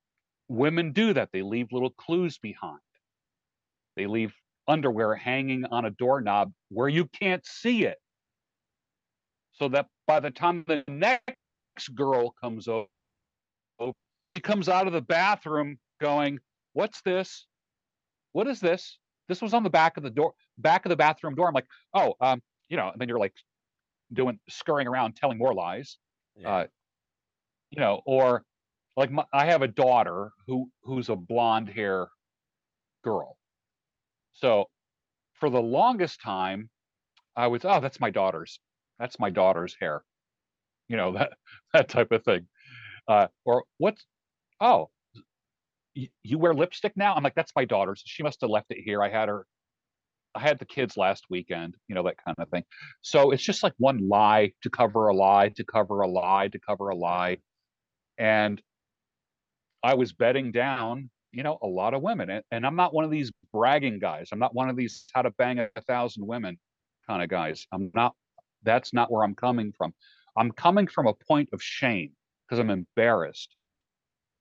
women 0.49 0.93
do 0.93 1.13
that. 1.15 1.31
They 1.33 1.43
leave 1.43 1.73
little 1.73 1.91
clues 1.91 2.39
behind. 2.39 2.81
They 3.99 4.07
leave 4.07 4.33
underwear 4.69 5.16
hanging 5.16 5.65
on 5.65 5.85
a 5.85 5.91
doorknob 5.91 6.53
where 6.69 6.89
you 6.89 7.07
can't 7.07 7.45
see 7.45 7.85
it. 7.85 7.99
So 9.55 9.69
that 9.70 9.87
by 10.07 10.20
the 10.20 10.31
time 10.31 10.65
the 10.69 10.85
next 10.87 11.95
girl 11.97 12.33
comes 12.41 12.69
over, 12.69 12.87
she 14.37 14.41
comes 14.41 14.69
out 14.69 14.87
of 14.87 14.93
the 14.93 15.01
bathroom 15.01 15.79
going, 16.01 16.39
What's 16.75 17.03
this? 17.03 17.47
What 18.33 18.47
is 18.47 18.61
this? 18.61 18.99
This 19.27 19.43
was 19.43 19.53
on 19.53 19.65
the 19.65 19.70
back 19.70 19.97
of 19.97 20.05
the 20.05 20.11
door, 20.11 20.33
back 20.59 20.85
of 20.85 20.91
the 20.91 20.97
bathroom 20.97 21.35
door. 21.35 21.49
I'm 21.49 21.55
like, 21.55 21.66
Oh, 21.93 22.15
um, 22.20 22.41
you 22.69 22.77
know, 22.77 22.91
and 22.91 23.01
then 23.01 23.09
you're 23.09 23.19
like 23.19 23.35
doing 24.12 24.39
scurrying 24.49 24.87
around 24.87 25.16
telling 25.16 25.39
more 25.39 25.55
lies. 25.55 25.99
Yeah. 26.41 26.55
Uh, 26.55 26.66
you 27.73 27.81
know, 27.81 28.01
or 28.07 28.45
like 28.97 29.11
my, 29.11 29.25
I 29.33 29.47
have 29.47 29.62
a 29.62 29.69
daughter 29.69 30.31
who 30.47 30.70
who's 30.85 31.09
a 31.09 31.16
blonde 31.16 31.69
hair 31.69 32.07
girl. 33.03 33.38
So 34.40 34.66
for 35.35 35.51
the 35.51 35.62
longest 35.62 36.20
time, 36.23 36.70
I 37.36 37.48
was, 37.48 37.65
oh, 37.65 37.81
that's 37.81 38.01
my 38.01 38.10
daughter's. 38.10 38.60
That's 38.98 39.20
my 39.20 39.31
daughter's 39.31 39.77
hair. 39.81 40.02
You 40.89 40.97
know, 40.97 41.12
that 41.19 41.32
that 41.73 41.89
type 41.89 42.12
of 42.12 42.24
thing. 42.24 42.48
Uh, 43.09 43.28
or 43.44 43.65
what's 43.78 44.05
oh, 44.60 44.90
you, 45.94 46.09
you 46.23 46.39
wear 46.39 46.55
lipstick 46.55 46.93
now? 46.97 47.15
I'm 47.15 47.23
like, 47.23 47.35
that's 47.35 47.52
my 47.56 47.65
daughter's. 47.65 48.02
She 48.05 48.23
must 48.23 48.40
have 48.43 48.51
left 48.51 48.66
it 48.70 48.82
here. 48.85 49.02
I 49.02 49.10
had 49.10 49.28
her 49.28 49.47
I 50.35 50.40
had 50.40 50.59
the 50.59 50.66
kids 50.66 50.97
last 50.97 51.24
weekend, 51.31 51.77
you 51.89 51.94
know, 51.94 52.05
that 52.05 52.16
kind 52.24 52.36
of 52.39 52.48
thing. 52.51 52.65
So 53.02 53.32
it's 53.32 53.43
just 53.43 53.62
like 53.62 53.74
one 53.78 54.09
lie 54.09 54.52
to 54.62 54.70
cover 54.70 55.09
a 55.09 55.15
lie, 55.15 55.48
to 55.51 55.65
cover 55.65 56.02
a 56.02 56.09
lie, 56.09 56.48
to 56.48 56.59
cover 56.60 56.90
a 56.90 56.97
lie. 56.97 57.39
And 58.19 58.62
I 59.82 59.94
was 59.94 60.12
betting 60.12 60.52
down, 60.52 61.10
you 61.33 61.43
know, 61.43 61.59
a 61.63 61.67
lot 61.67 61.95
of 61.95 62.03
women. 62.03 62.31
And, 62.31 62.45
and 62.51 62.67
I'm 62.67 62.77
not 62.77 62.95
one 62.95 63.05
of 63.05 63.11
these 63.11 63.31
bragging 63.53 63.99
guys. 63.99 64.29
I'm 64.33 64.39
not 64.39 64.55
one 64.55 64.69
of 64.69 64.77
these 64.77 65.07
how 65.13 65.23
to 65.23 65.31
bang 65.31 65.59
a, 65.59 65.69
thousand 65.83 66.27
women 66.27 66.59
kind 67.07 67.23
of 67.23 67.29
guys. 67.29 67.67
I'm 67.73 67.91
not, 67.95 68.15
that's 68.63 68.93
not 68.93 69.11
where 69.11 69.25
I'm 69.25 69.35
coming 69.35 69.73
from. 69.77 69.93
I'm 70.37 70.53
coming 70.53 70.87
from 70.87 71.07
a 71.07 71.15
point 71.15 71.51
of 71.53 71.63
shame 71.63 72.13
because 72.47 72.59
I'm 72.59 72.71
embarrassed 72.71 73.55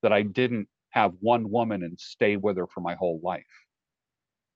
that 0.01 0.13
I 0.13 0.21
didn't 0.21 0.67
have 0.91 1.13
one 1.19 1.49
woman 1.49 1.83
and 1.83 1.99
stay 1.99 2.37
with 2.37 2.57
her 2.57 2.67
for 2.67 2.81
my 2.81 2.95
whole 2.95 3.19
life. 3.23 3.43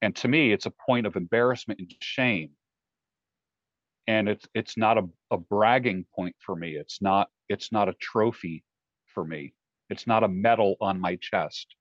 And 0.00 0.14
to 0.16 0.28
me, 0.28 0.52
it's 0.52 0.66
a 0.66 0.72
point 0.86 1.06
of 1.06 1.16
embarrassment 1.16 1.80
and 1.80 1.92
shame. 2.00 2.50
And 4.08 4.28
it's 4.28 4.46
it's 4.52 4.76
not 4.76 4.98
a, 4.98 5.04
a 5.30 5.38
bragging 5.38 6.04
point 6.14 6.34
for 6.40 6.56
me. 6.56 6.72
It's 6.72 7.00
not 7.00 7.28
it's 7.48 7.70
not 7.70 7.88
a 7.88 7.94
trophy 7.94 8.64
for 9.06 9.24
me. 9.24 9.54
It's 9.90 10.06
not 10.06 10.24
a 10.24 10.28
medal 10.28 10.76
on 10.80 11.00
my 11.00 11.16
chest. 11.20 11.76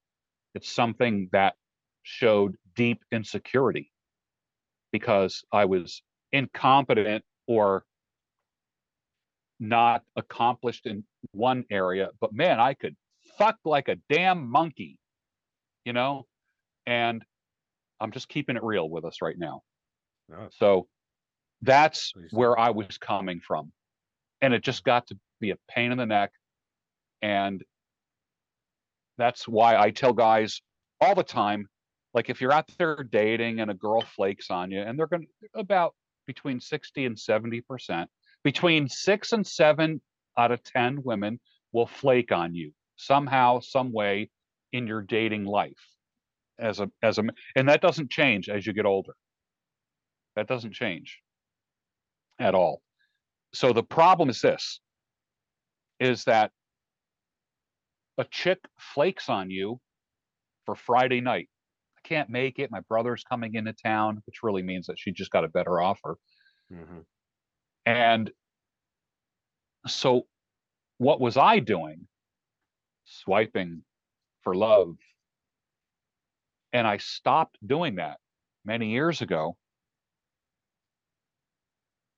It's 0.53 0.72
something 0.72 1.30
that 1.32 1.56
showed 2.03 2.56
deep 2.76 3.03
insecurity 3.11 3.91
because 4.91 5.44
I 5.52 5.65
was 5.65 6.02
incompetent 6.32 7.23
or 7.48 7.84
not 9.60 10.03
accomplished 10.15 10.86
in 10.86 11.03
one 11.32 11.64
area, 11.69 12.10
but 12.19 12.34
man, 12.34 12.60
I 12.60 12.73
could 12.73 12.95
fuck 13.38 13.57
like 13.64 13.88
a 13.88 13.98
damn 14.10 14.49
monkey, 14.49 14.98
you 15.86 15.94
know? 15.94 16.26
And 16.86 17.23
I'm 17.99 18.11
just 18.11 18.28
keeping 18.28 18.56
it 18.56 18.64
real 18.64 18.90
with 18.90 19.06
us 19.06 19.22
right 19.22 19.38
now. 19.38 19.61
Oh. 20.34 20.48
So 20.52 20.88
that's 21.61 22.11
where 22.32 22.57
I 22.60 22.72
was 22.72 22.98
coming 22.98 23.40
from. 23.40 23.72
And 24.41 24.53
it 24.53 24.64
just 24.64 24.84
got 24.84 25.07
to 25.07 25.18
be 25.40 25.52
a 25.52 25.57
pain 25.69 25.91
in 25.91 25.98
the 25.99 26.07
neck. 26.07 26.32
And 27.22 27.64
that's 29.22 29.48
why 29.48 29.77
I 29.77 29.91
tell 29.91 30.14
guys 30.14 30.61
all 30.99 31.15
the 31.15 31.23
time 31.23 31.68
like 32.14 32.30
if 32.30 32.41
you're 32.41 32.52
out 32.52 32.69
there 32.77 33.06
dating 33.10 33.60
and 33.60 33.72
a 33.72 33.73
girl 33.73 34.02
flakes 34.02 34.49
on 34.49 34.72
you 34.72 34.81
and 34.81 34.98
they're 34.98 35.07
going 35.07 35.27
about 35.56 35.93
between 36.27 36.60
60 36.60 37.06
and 37.06 37.15
70% 37.15 38.06
between 38.43 38.88
6 38.88 39.31
and 39.31 39.45
7 39.45 40.02
out 40.38 40.52
of 40.52 40.64
10 40.64 41.03
women 41.03 41.39
will 41.72 41.88
flake 41.88 42.31
on 42.31 42.56
you 42.56 42.72
somehow 42.95 43.60
some 43.60 43.91
way 43.91 44.30
in 44.73 44.88
your 44.88 45.02
dating 45.02 45.45
life 45.45 45.91
as 46.60 46.80
a 46.80 46.89
as 47.02 47.18
a 47.18 47.23
and 47.56 47.68
that 47.68 47.81
doesn't 47.81 48.11
change 48.11 48.48
as 48.48 48.65
you 48.65 48.73
get 48.73 48.85
older. 48.85 49.14
That 50.35 50.48
doesn't 50.48 50.73
change 50.73 51.19
at 52.39 52.56
all. 52.56 52.81
So 53.53 53.73
the 53.73 53.84
problem 53.84 54.30
is 54.30 54.41
this 54.41 54.80
is 55.99 56.23
that 56.26 56.52
a 58.17 58.25
chick 58.25 58.59
flakes 58.77 59.29
on 59.29 59.49
you 59.49 59.79
for 60.65 60.75
friday 60.75 61.21
night 61.21 61.49
i 61.97 62.07
can't 62.07 62.29
make 62.29 62.59
it 62.59 62.71
my 62.71 62.81
brother's 62.89 63.23
coming 63.23 63.55
into 63.55 63.73
town 63.73 64.21
which 64.25 64.43
really 64.43 64.63
means 64.63 64.88
that 64.88 64.99
she 64.99 65.11
just 65.11 65.31
got 65.31 65.43
a 65.43 65.49
better 65.49 65.81
offer 65.81 66.17
mm-hmm. 66.71 66.99
and 67.85 68.31
so 69.88 70.23
what 70.97 71.19
was 71.19 71.38
i 71.38 71.59
doing 71.59 72.07
swiping 73.05 73.81
for 74.43 74.55
love 74.55 74.95
and 76.73 76.88
I 76.88 76.97
stopped 76.97 77.57
doing 77.65 77.95
that 77.95 78.17
many 78.65 78.91
years 78.91 79.21
ago. 79.21 79.57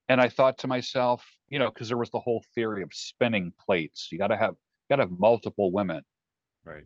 And 0.09 0.21
I 0.21 0.29
thought 0.29 0.59
to 0.59 0.67
myself, 0.67 1.25
you 1.49 1.59
know, 1.59 1.69
because 1.69 1.87
there 1.87 1.97
was 1.97 2.11
the 2.11 2.19
whole 2.19 2.43
theory 2.53 2.83
of 2.83 2.89
spinning 2.93 3.53
plates. 3.65 4.09
You 4.11 4.17
gotta 4.17 4.37
have 4.37 4.55
gotta 4.89 5.03
have 5.03 5.19
multiple 5.19 5.71
women. 5.71 6.01
Right. 6.65 6.85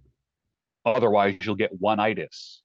Otherwise 0.86 1.38
you'll 1.42 1.56
get 1.56 1.72
one 1.80 2.00
itis 2.00 2.62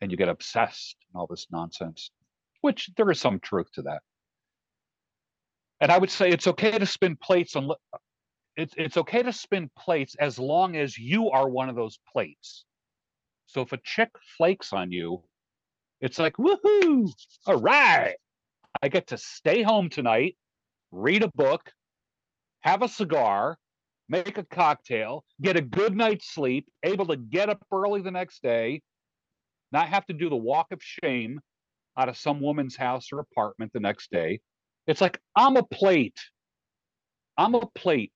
and 0.00 0.10
you 0.10 0.16
get 0.16 0.28
obsessed 0.28 0.96
and 1.08 1.20
all 1.20 1.26
this 1.26 1.46
nonsense. 1.50 2.10
Which 2.60 2.90
there 2.96 3.10
is 3.10 3.20
some 3.20 3.40
truth 3.40 3.70
to 3.74 3.82
that. 3.82 4.00
And 5.80 5.92
I 5.92 5.98
would 5.98 6.10
say 6.10 6.30
it's 6.30 6.46
okay 6.46 6.78
to 6.78 6.86
spin 6.86 7.16
plates 7.16 7.56
on 7.56 7.70
it's 8.56 8.74
it's 8.76 8.96
okay 8.96 9.22
to 9.22 9.32
spin 9.32 9.70
plates 9.76 10.14
as 10.18 10.38
long 10.38 10.76
as 10.76 10.96
you 10.96 11.30
are 11.30 11.48
one 11.48 11.68
of 11.68 11.76
those 11.76 11.98
plates. 12.12 12.64
So 13.46 13.62
if 13.62 13.72
a 13.72 13.78
chick 13.78 14.10
flakes 14.36 14.72
on 14.72 14.92
you, 14.92 15.22
it's 16.00 16.18
like, 16.18 16.36
woohoo, 16.36 17.10
all 17.46 17.60
right. 17.60 18.16
I 18.82 18.88
get 18.88 19.08
to 19.08 19.18
stay 19.18 19.62
home 19.62 19.88
tonight, 19.90 20.36
read 20.90 21.22
a 21.22 21.30
book, 21.34 21.72
have 22.60 22.82
a 22.82 22.88
cigar, 22.88 23.58
make 24.08 24.38
a 24.38 24.44
cocktail, 24.44 25.24
get 25.40 25.56
a 25.56 25.62
good 25.62 25.96
night's 25.96 26.32
sleep, 26.32 26.68
able 26.82 27.06
to 27.06 27.16
get 27.16 27.48
up 27.48 27.64
early 27.72 28.02
the 28.02 28.10
next 28.10 28.42
day, 28.42 28.82
not 29.72 29.88
have 29.88 30.06
to 30.06 30.12
do 30.12 30.28
the 30.28 30.36
walk 30.36 30.66
of 30.72 30.82
shame 30.82 31.40
out 31.96 32.08
of 32.08 32.16
some 32.16 32.40
woman's 32.40 32.76
house 32.76 33.08
or 33.12 33.20
apartment 33.20 33.72
the 33.72 33.80
next 33.80 34.10
day. 34.10 34.40
It's 34.86 35.00
like, 35.00 35.18
I'm 35.34 35.56
a 35.56 35.62
plate. 35.62 36.18
I'm 37.36 37.54
a 37.54 37.66
plate. 37.74 38.12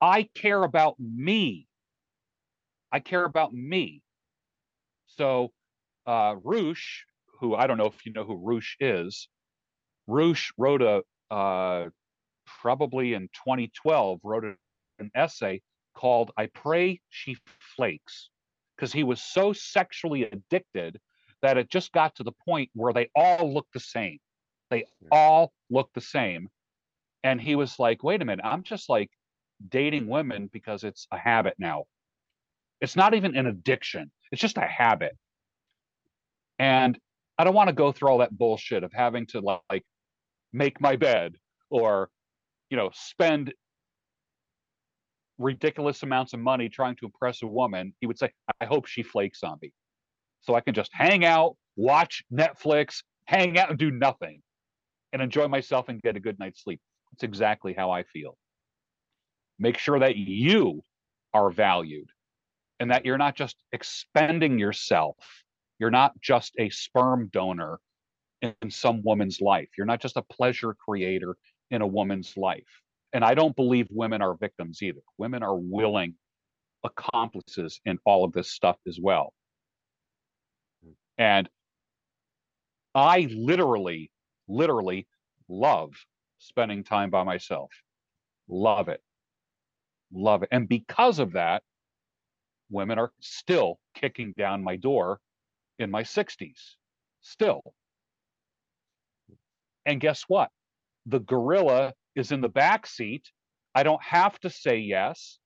I 0.00 0.28
care 0.34 0.62
about 0.62 0.96
me. 0.98 1.66
I 2.92 3.00
care 3.00 3.24
about 3.24 3.52
me. 3.52 4.02
So 5.06 5.52
uh, 6.06 6.36
Roosh, 6.42 7.02
who 7.40 7.54
I 7.54 7.66
don't 7.66 7.78
know 7.78 7.86
if 7.86 8.04
you 8.04 8.12
know 8.12 8.24
who 8.24 8.36
Roosh 8.36 8.76
is, 8.80 9.28
Roosh 10.06 10.50
wrote 10.56 10.82
a 10.82 11.02
uh, 11.30 11.88
probably 12.60 13.14
in 13.14 13.28
2012 13.44 14.20
wrote 14.22 14.44
an 14.44 14.56
essay 15.14 15.62
called 15.94 16.30
"I 16.36 16.46
Pray 16.46 17.00
She 17.10 17.36
Flakes" 17.76 18.30
because 18.76 18.92
he 18.92 19.04
was 19.04 19.22
so 19.22 19.52
sexually 19.52 20.24
addicted 20.24 21.00
that 21.42 21.58
it 21.58 21.70
just 21.70 21.92
got 21.92 22.14
to 22.16 22.22
the 22.22 22.32
point 22.46 22.70
where 22.74 22.92
they 22.92 23.08
all 23.14 23.52
looked 23.52 23.72
the 23.72 23.80
same. 23.80 24.18
They 24.70 24.84
all 25.10 25.52
looked 25.70 25.94
the 25.94 26.00
same, 26.00 26.48
and 27.22 27.40
he 27.40 27.54
was 27.54 27.78
like, 27.78 28.02
"Wait 28.02 28.22
a 28.22 28.24
minute, 28.24 28.44
I'm 28.44 28.62
just 28.62 28.88
like 28.88 29.10
dating 29.68 30.08
women 30.08 30.48
because 30.52 30.84
it's 30.84 31.06
a 31.10 31.18
habit 31.18 31.54
now. 31.58 31.84
It's 32.80 32.96
not 32.96 33.14
even 33.14 33.36
an 33.36 33.46
addiction. 33.46 34.10
It's 34.32 34.42
just 34.42 34.58
a 34.58 34.66
habit. 34.66 35.16
And 36.58 36.98
I 37.38 37.44
don't 37.44 37.54
want 37.54 37.68
to 37.68 37.74
go 37.74 37.92
through 37.92 38.08
all 38.08 38.18
that 38.18 38.36
bullshit 38.36 38.82
of 38.82 38.92
having 38.92 39.26
to 39.28 39.40
like 39.40 39.84
make 40.52 40.80
my 40.80 40.96
bed 40.96 41.36
or, 41.70 42.10
you 42.70 42.76
know, 42.76 42.90
spend 42.94 43.52
ridiculous 45.38 46.02
amounts 46.02 46.32
of 46.32 46.40
money 46.40 46.68
trying 46.68 46.96
to 46.96 47.06
impress 47.06 47.42
a 47.42 47.46
woman. 47.46 47.94
He 48.00 48.06
would 48.06 48.18
say, 48.18 48.30
I 48.60 48.64
hope 48.64 48.86
she 48.86 49.02
flakes 49.02 49.42
on 49.42 49.58
me. 49.60 49.72
So 50.42 50.54
I 50.54 50.60
can 50.60 50.74
just 50.74 50.90
hang 50.92 51.24
out, 51.24 51.56
watch 51.76 52.24
Netflix, 52.32 53.02
hang 53.24 53.58
out 53.58 53.70
and 53.70 53.78
do 53.78 53.90
nothing 53.90 54.42
and 55.12 55.20
enjoy 55.20 55.48
myself 55.48 55.88
and 55.88 56.00
get 56.00 56.16
a 56.16 56.20
good 56.20 56.38
night's 56.38 56.62
sleep. 56.62 56.80
That's 57.12 57.24
exactly 57.24 57.74
how 57.74 57.90
I 57.90 58.04
feel. 58.04 58.36
Make 59.58 59.78
sure 59.78 59.98
that 59.98 60.16
you 60.16 60.82
are 61.32 61.50
valued 61.50 62.08
and 62.78 62.90
that 62.90 63.04
you're 63.04 63.18
not 63.18 63.34
just 63.34 63.56
expending 63.72 64.58
yourself. 64.58 65.16
You're 65.78 65.90
not 65.90 66.18
just 66.20 66.54
a 66.58 66.70
sperm 66.70 67.28
donor 67.32 67.80
in 68.42 68.70
some 68.70 69.02
woman's 69.02 69.40
life. 69.40 69.68
You're 69.76 69.86
not 69.86 70.00
just 70.00 70.16
a 70.16 70.22
pleasure 70.22 70.74
creator 70.74 71.36
in 71.70 71.82
a 71.82 71.86
woman's 71.86 72.36
life. 72.36 72.82
And 73.12 73.24
I 73.24 73.34
don't 73.34 73.56
believe 73.56 73.88
women 73.90 74.22
are 74.22 74.34
victims 74.36 74.82
either. 74.82 75.00
Women 75.18 75.42
are 75.42 75.56
willing 75.56 76.14
accomplices 76.84 77.80
in 77.84 77.98
all 78.04 78.24
of 78.24 78.32
this 78.32 78.50
stuff 78.50 78.76
as 78.86 78.98
well. 79.00 79.32
And 81.18 81.48
I 82.94 83.28
literally, 83.34 84.10
literally 84.48 85.06
love 85.48 85.92
spending 86.38 86.84
time 86.84 87.10
by 87.10 87.24
myself. 87.24 87.70
Love 88.48 88.88
it. 88.88 89.00
Love 90.12 90.42
it. 90.42 90.48
And 90.52 90.68
because 90.68 91.18
of 91.18 91.32
that, 91.32 91.62
women 92.70 92.98
are 92.98 93.12
still 93.20 93.78
kicking 93.94 94.34
down 94.36 94.62
my 94.62 94.76
door 94.76 95.20
in 95.78 95.90
my 95.90 96.02
60s. 96.02 96.76
Still. 97.22 97.62
And 99.84 100.00
guess 100.00 100.24
what? 100.28 100.50
The 101.06 101.20
gorilla 101.20 101.94
is 102.16 102.32
in 102.32 102.40
the 102.40 102.48
back 102.48 102.86
seat. 102.86 103.30
I 103.74 103.82
don't 103.82 104.02
have 104.02 104.38
to 104.40 104.50
say 104.50 104.78
yes. 104.78 105.38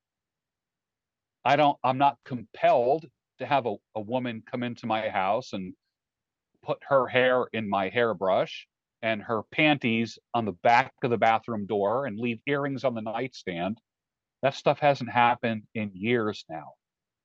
I 1.45 1.57
don't, 1.57 1.77
I'm 1.85 1.99
not 1.99 2.19
compelled 2.25 3.07
to 3.41 3.47
have 3.47 3.67
a, 3.67 3.75
a 3.97 4.01
woman 4.01 4.43
come 4.49 4.63
into 4.63 4.87
my 4.87 5.09
house 5.09 5.53
and 5.53 5.75
put 6.63 6.79
her 6.89 7.07
hair 7.07 7.47
in 7.53 7.69
my 7.69 7.89
hairbrush 7.89 8.67
and 9.03 9.23
her 9.23 9.43
panties 9.51 10.19
on 10.35 10.45
the 10.45 10.53
back 10.53 10.93
of 11.03 11.11
the 11.11 11.17
bathroom 11.17 11.67
door 11.67 12.07
and 12.07 12.19
leave 12.19 12.41
earrings 12.47 12.85
on 12.85 12.95
the 12.95 13.01
nightstand. 13.01 13.79
That 14.43 14.55
stuff 14.55 14.79
hasn't 14.79 15.11
happened 15.11 15.63
in 15.75 15.91
years 15.95 16.45
now. 16.49 16.75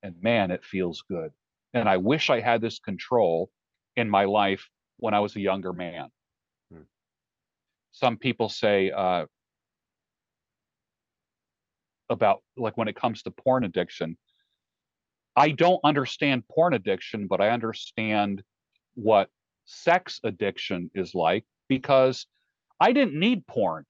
And 0.01 0.15
man, 0.21 0.51
it 0.51 0.63
feels 0.63 1.03
good. 1.09 1.31
And 1.73 1.89
I 1.89 1.97
wish 1.97 2.29
I 2.29 2.39
had 2.39 2.61
this 2.61 2.79
control 2.79 3.49
in 3.95 4.09
my 4.09 4.25
life 4.25 4.69
when 4.97 5.13
I 5.13 5.19
was 5.19 5.35
a 5.35 5.41
younger 5.41 5.73
man. 5.73 6.09
Some 7.95 8.17
people 8.17 8.49
say 8.49 8.91
uh, 8.91 9.25
about 12.09 12.43
like 12.57 12.75
when 12.75 12.89
it 12.89 12.95
comes 12.97 13.23
to 13.23 13.31
porn 13.31 13.63
addiction, 13.63 14.17
I 15.37 15.51
don't 15.51 15.79
understand 15.81 16.43
porn 16.49 16.73
addiction, 16.73 17.27
but 17.27 17.39
I 17.39 17.51
understand 17.51 18.43
what 18.95 19.29
sex 19.63 20.19
addiction 20.25 20.91
is 20.93 21.15
like 21.15 21.45
because 21.69 22.27
I 22.81 22.91
didn't 22.91 23.17
need 23.17 23.47
porn. 23.47 23.85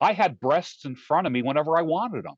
I 0.00 0.14
had 0.14 0.40
breasts 0.40 0.86
in 0.86 0.96
front 0.96 1.26
of 1.26 1.34
me 1.34 1.42
whenever 1.42 1.76
I 1.76 1.82
wanted 1.82 2.24
them. 2.24 2.36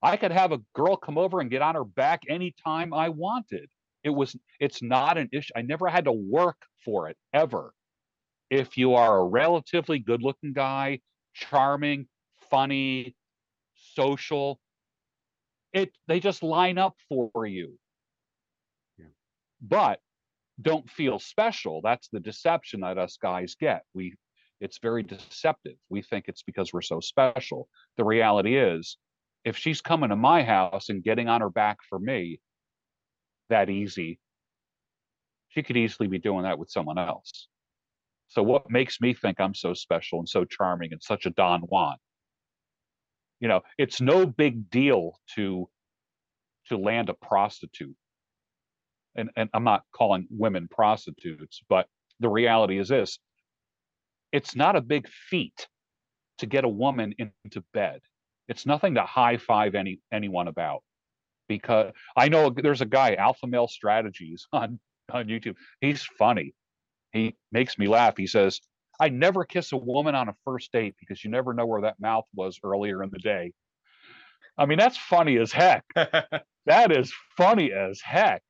I 0.00 0.16
could 0.16 0.30
have 0.30 0.52
a 0.52 0.60
girl 0.76 0.96
come 0.96 1.18
over 1.18 1.40
and 1.40 1.50
get 1.50 1.60
on 1.60 1.74
her 1.74 1.84
back 1.84 2.22
anytime 2.28 2.94
I 2.94 3.08
wanted. 3.08 3.68
It 4.04 4.10
was 4.10 4.36
it's 4.60 4.80
not 4.80 5.18
an 5.18 5.28
issue. 5.32 5.52
I 5.56 5.62
never 5.62 5.88
had 5.88 6.04
to 6.04 6.12
work 6.12 6.62
for 6.84 7.08
it 7.08 7.16
ever. 7.32 7.74
If 8.50 8.76
you 8.76 8.94
are 8.94 9.18
a 9.18 9.24
relatively 9.24 9.98
good-looking 9.98 10.52
guy, 10.52 11.00
charming, 11.34 12.06
funny, 12.50 13.16
social, 13.94 14.60
it 15.72 15.92
they 16.06 16.20
just 16.20 16.42
line 16.42 16.78
up 16.78 16.94
for 17.08 17.46
you. 17.46 17.78
Yeah. 18.98 19.06
But 19.60 20.00
don't 20.60 20.88
feel 20.88 21.18
special. 21.18 21.80
That's 21.82 22.08
the 22.12 22.20
deception 22.20 22.80
that 22.80 22.98
us 22.98 23.18
guys 23.20 23.56
get. 23.58 23.82
We 23.94 24.14
it's 24.60 24.78
very 24.78 25.02
deceptive. 25.02 25.74
We 25.88 26.02
think 26.02 26.26
it's 26.28 26.42
because 26.42 26.72
we're 26.72 26.80
so 26.80 27.00
special. 27.00 27.68
The 27.96 28.04
reality 28.04 28.56
is, 28.56 28.96
if 29.44 29.56
she's 29.56 29.80
coming 29.80 30.10
to 30.10 30.16
my 30.16 30.42
house 30.42 30.88
and 30.88 31.02
getting 31.02 31.28
on 31.28 31.40
her 31.40 31.50
back 31.50 31.78
for 31.88 31.98
me 31.98 32.40
that 33.50 33.68
easy, 33.68 34.20
she 35.48 35.62
could 35.62 35.76
easily 35.76 36.08
be 36.08 36.18
doing 36.18 36.44
that 36.44 36.58
with 36.58 36.70
someone 36.70 36.98
else. 36.98 37.48
So 38.34 38.42
what 38.42 38.68
makes 38.68 39.00
me 39.00 39.14
think 39.14 39.40
I'm 39.40 39.54
so 39.54 39.74
special 39.74 40.18
and 40.18 40.28
so 40.28 40.44
charming 40.44 40.92
and 40.92 41.00
such 41.00 41.24
a 41.24 41.30
Don 41.30 41.60
Juan? 41.62 41.96
You 43.38 43.46
know, 43.46 43.60
it's 43.78 44.00
no 44.00 44.26
big 44.26 44.70
deal 44.70 45.18
to 45.36 45.68
to 46.68 46.78
land 46.78 47.10
a 47.10 47.14
prostitute 47.14 47.94
and, 49.14 49.30
and 49.36 49.48
I'm 49.54 49.64
not 49.64 49.82
calling 49.92 50.26
women 50.30 50.66
prostitutes, 50.68 51.60
but 51.68 51.86
the 52.20 52.28
reality 52.28 52.78
is 52.78 52.88
this 52.88 53.18
it's 54.32 54.56
not 54.56 54.74
a 54.74 54.80
big 54.80 55.08
feat 55.08 55.68
to 56.38 56.46
get 56.46 56.64
a 56.64 56.68
woman 56.68 57.14
into 57.18 57.62
bed. 57.72 58.00
It's 58.48 58.66
nothing 58.66 58.94
to 58.94 59.02
high 59.02 59.36
five 59.36 59.76
any 59.76 60.00
anyone 60.12 60.48
about 60.48 60.82
because 61.48 61.92
I 62.16 62.28
know 62.28 62.50
there's 62.50 62.80
a 62.80 62.86
guy, 62.86 63.14
Alpha 63.14 63.46
Male 63.46 63.68
Strategies 63.68 64.48
on, 64.52 64.80
on 65.12 65.26
YouTube. 65.26 65.54
He's 65.80 66.02
funny. 66.02 66.52
He 67.14 67.36
makes 67.52 67.78
me 67.78 67.86
laugh. 67.88 68.16
He 68.18 68.26
says, 68.26 68.60
I 69.00 69.08
never 69.08 69.44
kiss 69.44 69.72
a 69.72 69.76
woman 69.76 70.14
on 70.14 70.28
a 70.28 70.34
first 70.44 70.72
date 70.72 70.96
because 71.00 71.24
you 71.24 71.30
never 71.30 71.54
know 71.54 71.64
where 71.64 71.82
that 71.82 72.00
mouth 72.00 72.26
was 72.34 72.58
earlier 72.62 73.02
in 73.02 73.10
the 73.10 73.18
day. 73.20 73.52
I 74.58 74.66
mean, 74.66 74.78
that's 74.78 74.98
funny 74.98 75.38
as 75.38 75.52
heck. 75.52 75.84
that 75.94 76.92
is 76.92 77.12
funny 77.36 77.72
as 77.72 78.00
heck. 78.00 78.42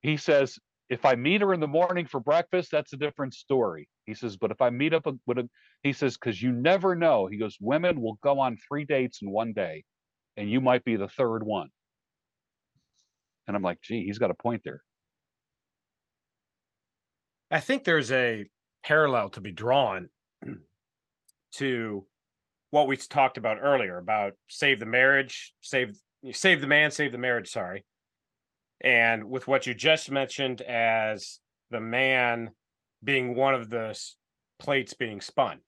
He 0.00 0.16
says, 0.16 0.58
if 0.88 1.04
I 1.04 1.16
meet 1.16 1.40
her 1.40 1.52
in 1.52 1.60
the 1.60 1.66
morning 1.66 2.06
for 2.06 2.20
breakfast, 2.20 2.70
that's 2.70 2.92
a 2.92 2.96
different 2.96 3.34
story. 3.34 3.88
He 4.06 4.14
says, 4.14 4.36
but 4.36 4.52
if 4.52 4.60
I 4.60 4.70
meet 4.70 4.94
up 4.94 5.06
with 5.26 5.38
a, 5.38 5.48
he 5.82 5.92
says, 5.92 6.16
because 6.16 6.40
you 6.40 6.52
never 6.52 6.94
know. 6.94 7.26
He 7.26 7.38
goes, 7.38 7.56
women 7.60 8.00
will 8.00 8.18
go 8.22 8.38
on 8.38 8.56
three 8.68 8.84
dates 8.84 9.20
in 9.20 9.30
one 9.30 9.52
day, 9.52 9.84
and 10.36 10.48
you 10.48 10.60
might 10.60 10.84
be 10.84 10.96
the 10.96 11.08
third 11.08 11.42
one. 11.42 11.70
And 13.48 13.56
I'm 13.56 13.62
like, 13.62 13.80
gee, 13.82 14.04
he's 14.04 14.18
got 14.18 14.30
a 14.30 14.34
point 14.34 14.62
there. 14.64 14.82
I 17.50 17.60
think 17.60 17.84
there's 17.84 18.10
a 18.12 18.46
parallel 18.84 19.30
to 19.30 19.40
be 19.40 19.52
drawn 19.52 20.08
to 21.54 22.06
what 22.70 22.88
we 22.88 22.96
talked 22.96 23.38
about 23.38 23.58
earlier 23.60 23.98
about 23.98 24.32
save 24.48 24.80
the 24.80 24.86
marriage, 24.86 25.54
save 25.60 25.96
save 26.32 26.60
the 26.60 26.66
man, 26.66 26.90
save 26.90 27.12
the 27.12 27.18
marriage. 27.18 27.50
Sorry, 27.50 27.84
and 28.80 29.24
with 29.24 29.46
what 29.46 29.66
you 29.66 29.74
just 29.74 30.10
mentioned 30.10 30.60
as 30.60 31.38
the 31.70 31.80
man 31.80 32.50
being 33.02 33.34
one 33.34 33.54
of 33.54 33.70
the 33.70 33.98
plates 34.58 34.94
being 34.94 35.20
spun 35.20 35.58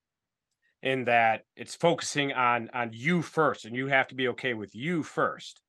in 0.81 1.05
that 1.05 1.41
it's 1.55 1.75
focusing 1.75 2.33
on 2.33 2.69
on 2.73 2.89
you 2.93 3.21
first 3.21 3.65
and 3.65 3.75
you 3.75 3.87
have 3.87 4.07
to 4.07 4.15
be 4.15 4.29
okay 4.29 4.53
with 4.53 4.73
you 4.73 5.03
first 5.03 5.61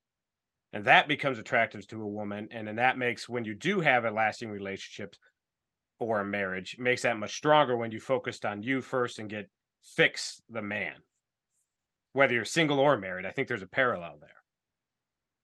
and 0.73 0.85
that 0.85 1.07
becomes 1.07 1.37
attractive 1.37 1.85
to 1.85 2.01
a 2.01 2.07
woman 2.07 2.47
and 2.51 2.67
then 2.67 2.77
that 2.77 2.97
makes 2.97 3.27
when 3.27 3.43
you 3.43 3.53
do 3.53 3.81
have 3.81 4.05
a 4.05 4.11
lasting 4.11 4.49
relationship 4.49 5.15
or 6.01 6.19
a 6.19 6.25
marriage 6.25 6.75
makes 6.79 7.03
that 7.03 7.17
much 7.17 7.35
stronger 7.35 7.77
when 7.77 7.91
you 7.91 7.99
focused 7.99 8.45
on 8.45 8.61
you 8.63 8.81
first 8.81 9.19
and 9.19 9.29
get 9.29 9.49
fix 9.83 10.41
the 10.49 10.61
man 10.61 10.93
whether 12.13 12.33
you're 12.33 12.45
single 12.45 12.79
or 12.79 12.97
married 12.97 13.25
i 13.25 13.31
think 13.31 13.47
there's 13.47 13.63
a 13.63 13.67
parallel 13.67 14.17
there 14.19 14.29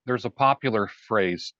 there's 0.07 0.25
a 0.25 0.29
popular 0.29 0.87
phrase 0.87 1.53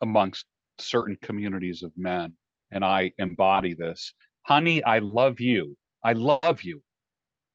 amongst 0.00 0.46
certain 0.78 1.16
communities 1.22 1.82
of 1.82 1.92
men. 1.96 2.34
And 2.70 2.84
I 2.84 3.12
embody 3.18 3.74
this. 3.74 4.14
Honey, 4.42 4.82
I 4.84 4.98
love 5.00 5.40
you. 5.40 5.76
I 6.04 6.12
love 6.12 6.62
you, 6.62 6.82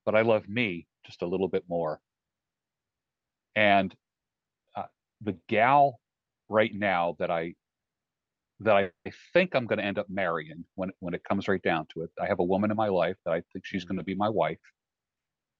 but 0.05 0.15
I 0.15 0.21
love 0.21 0.47
me 0.47 0.87
just 1.05 1.21
a 1.21 1.27
little 1.27 1.47
bit 1.47 1.63
more. 1.69 1.99
And 3.55 3.93
uh, 4.75 4.83
the 5.21 5.37
gal 5.47 5.99
right 6.47 6.73
now 6.73 7.15
that 7.19 7.29
I 7.29 7.53
that 8.61 8.76
I 8.76 8.91
think 9.34 9.56
I'm 9.56 9.65
going 9.65 9.80
to 9.80 9.86
end 9.86 9.99
up 9.99 10.10
marrying 10.10 10.65
when 10.76 10.91
when 10.99 11.14
it 11.14 11.23
comes 11.23 11.48
right 11.48 11.61
down 11.61 11.88
to 11.94 12.03
it. 12.03 12.10
I 12.22 12.27
have 12.27 12.40
a 12.40 12.44
woman 12.44 12.72
in 12.72 12.77
my 12.77 12.90
life 12.90 13.15
that 13.26 13.31
I 13.31 13.41
think 13.53 13.65
she's 13.65 13.86
going 13.86 13.98
to 13.98 14.03
be 14.03 14.15
my 14.15 14.30
wife. 14.30 14.60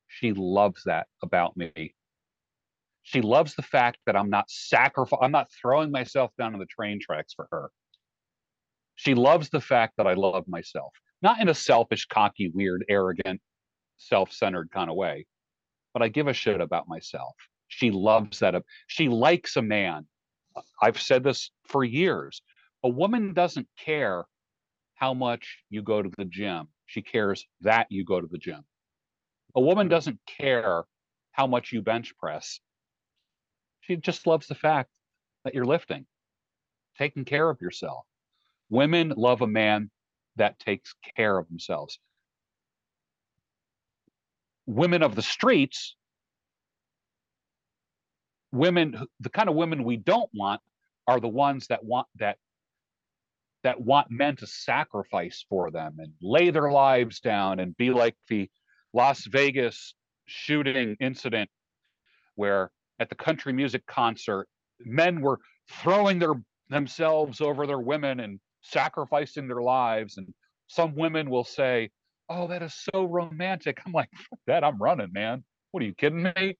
She 0.08 0.34
loves 0.34 0.84
that 0.86 1.08
about 1.24 1.56
me. 1.56 1.94
She 3.04 3.22
loves 3.22 3.56
the 3.56 3.62
fact 3.62 4.00
that 4.06 4.16
I'm 4.16 4.30
not 4.30 4.50
sacrifice 4.50 5.20
I'm 5.22 5.32
not 5.32 5.48
throwing 5.62 5.92
myself 5.92 6.32
down 6.38 6.54
on 6.54 6.60
the 6.60 6.66
train 6.66 7.00
tracks 7.02 7.34
for 7.34 7.48
her. 7.52 7.72
She 8.96 9.16
loves 9.16 9.50
the 9.50 9.62
fact 9.62 9.94
that 9.98 10.08
I 10.08 10.14
love 10.14 10.46
myself, 10.48 10.92
not 11.22 11.40
in 11.40 11.48
a 11.48 11.54
selfish, 11.54 12.06
cocky, 12.06 12.50
weird, 12.54 12.84
arrogant, 12.90 13.40
self-centered 13.98 14.72
kind 14.72 14.90
of 14.90 14.98
way, 14.98 15.26
but 15.94 16.04
I 16.04 16.10
give 16.10 16.28
a 16.28 16.34
shit 16.34 16.60
about 16.60 16.90
myself. 16.90 17.36
She 17.70 17.92
loves 17.92 18.40
that. 18.40 18.62
She 18.88 19.08
likes 19.08 19.56
a 19.56 19.62
man. 19.62 20.06
I've 20.82 21.00
said 21.00 21.24
this 21.24 21.52
for 21.68 21.84
years. 21.84 22.42
A 22.84 22.90
woman 22.90 23.34
doesn't 23.34 23.68
care 23.78 24.26
how 24.96 25.14
much 25.14 25.60
you 25.70 25.82
go 25.82 26.02
to 26.02 26.10
the 26.18 26.26
gym. 26.26 26.68
She 26.86 27.02
cares 27.02 27.46
that 27.62 27.88
you 27.90 28.04
go 28.04 28.20
to 28.20 28.28
the 28.28 28.38
gym. 28.38 28.64
A 29.56 29.62
woman 29.62 29.88
hmm. 29.88 29.92
doesn't 29.92 30.20
care 30.26 30.84
how 31.32 31.48
much 31.48 31.72
you 31.72 31.82
bench 31.82 32.16
press. 32.18 32.60
She 33.82 33.96
just 33.96 34.28
loves 34.28 34.48
the 34.48 34.56
fact 34.56 34.90
that 35.44 35.54
you're 35.54 35.66
lifting, 35.66 36.06
taking 36.98 37.26
care 37.26 37.50
of 37.50 37.62
yourself. 37.62 38.06
Women 38.70 39.14
love 39.16 39.42
a 39.42 39.48
man 39.48 39.90
that 40.36 40.60
takes 40.60 40.94
care 41.16 41.38
of 41.38 41.48
themselves. 41.48 41.98
Women 44.68 45.02
of 45.02 45.16
the 45.16 45.24
streets, 45.24 45.96
women, 48.52 49.08
the 49.20 49.30
kind 49.30 49.50
of 49.50 49.56
women 49.56 49.84
we 49.84 49.98
don't 49.98 50.30
want 50.34 50.62
are 51.08 51.20
the 51.20 51.28
ones 51.28 51.68
that 51.68 51.84
want 51.84 52.08
that 52.18 52.38
that 53.64 53.80
want 53.80 54.08
men 54.10 54.36
to 54.38 54.48
sacrifice 54.48 55.46
for 55.50 55.72
them 55.72 55.96
and 56.00 56.14
lay 56.22 56.50
their 56.50 56.72
lives 56.72 57.20
down 57.20 57.60
and 57.60 57.76
be 57.78 57.92
like 57.92 58.16
the 58.30 58.50
Las 58.94 59.26
Vegas 59.26 59.94
shooting 60.26 60.96
incident 61.00 61.50
where 62.36 62.72
at 63.00 63.10
the 63.10 63.16
country 63.16 63.54
music 63.54 63.86
concert, 63.86 64.48
men 64.80 65.22
were 65.22 65.40
throwing 65.70 66.20
their 66.20 66.34
themselves 66.70 67.42
over 67.42 67.68
their 67.68 67.80
women 67.80 68.20
and 68.20 68.40
sacrificing 68.62 69.48
their 69.48 69.62
lives. 69.62 70.18
And 70.18 70.28
some 70.68 70.96
women 70.96 71.30
will 71.30 71.44
say, 71.44 71.90
Oh, 72.30 72.48
that 72.48 72.62
is 72.62 72.76
so 72.94 73.06
romantic. 73.06 73.82
I'm 73.86 73.92
like, 73.92 74.10
that, 74.46 74.64
I'm 74.64 74.78
running, 74.78 75.12
man. 75.12 75.44
What 75.72 75.82
are 75.82 75.86
you 75.88 75.96
kidding 75.96 76.24
me? 76.24 76.58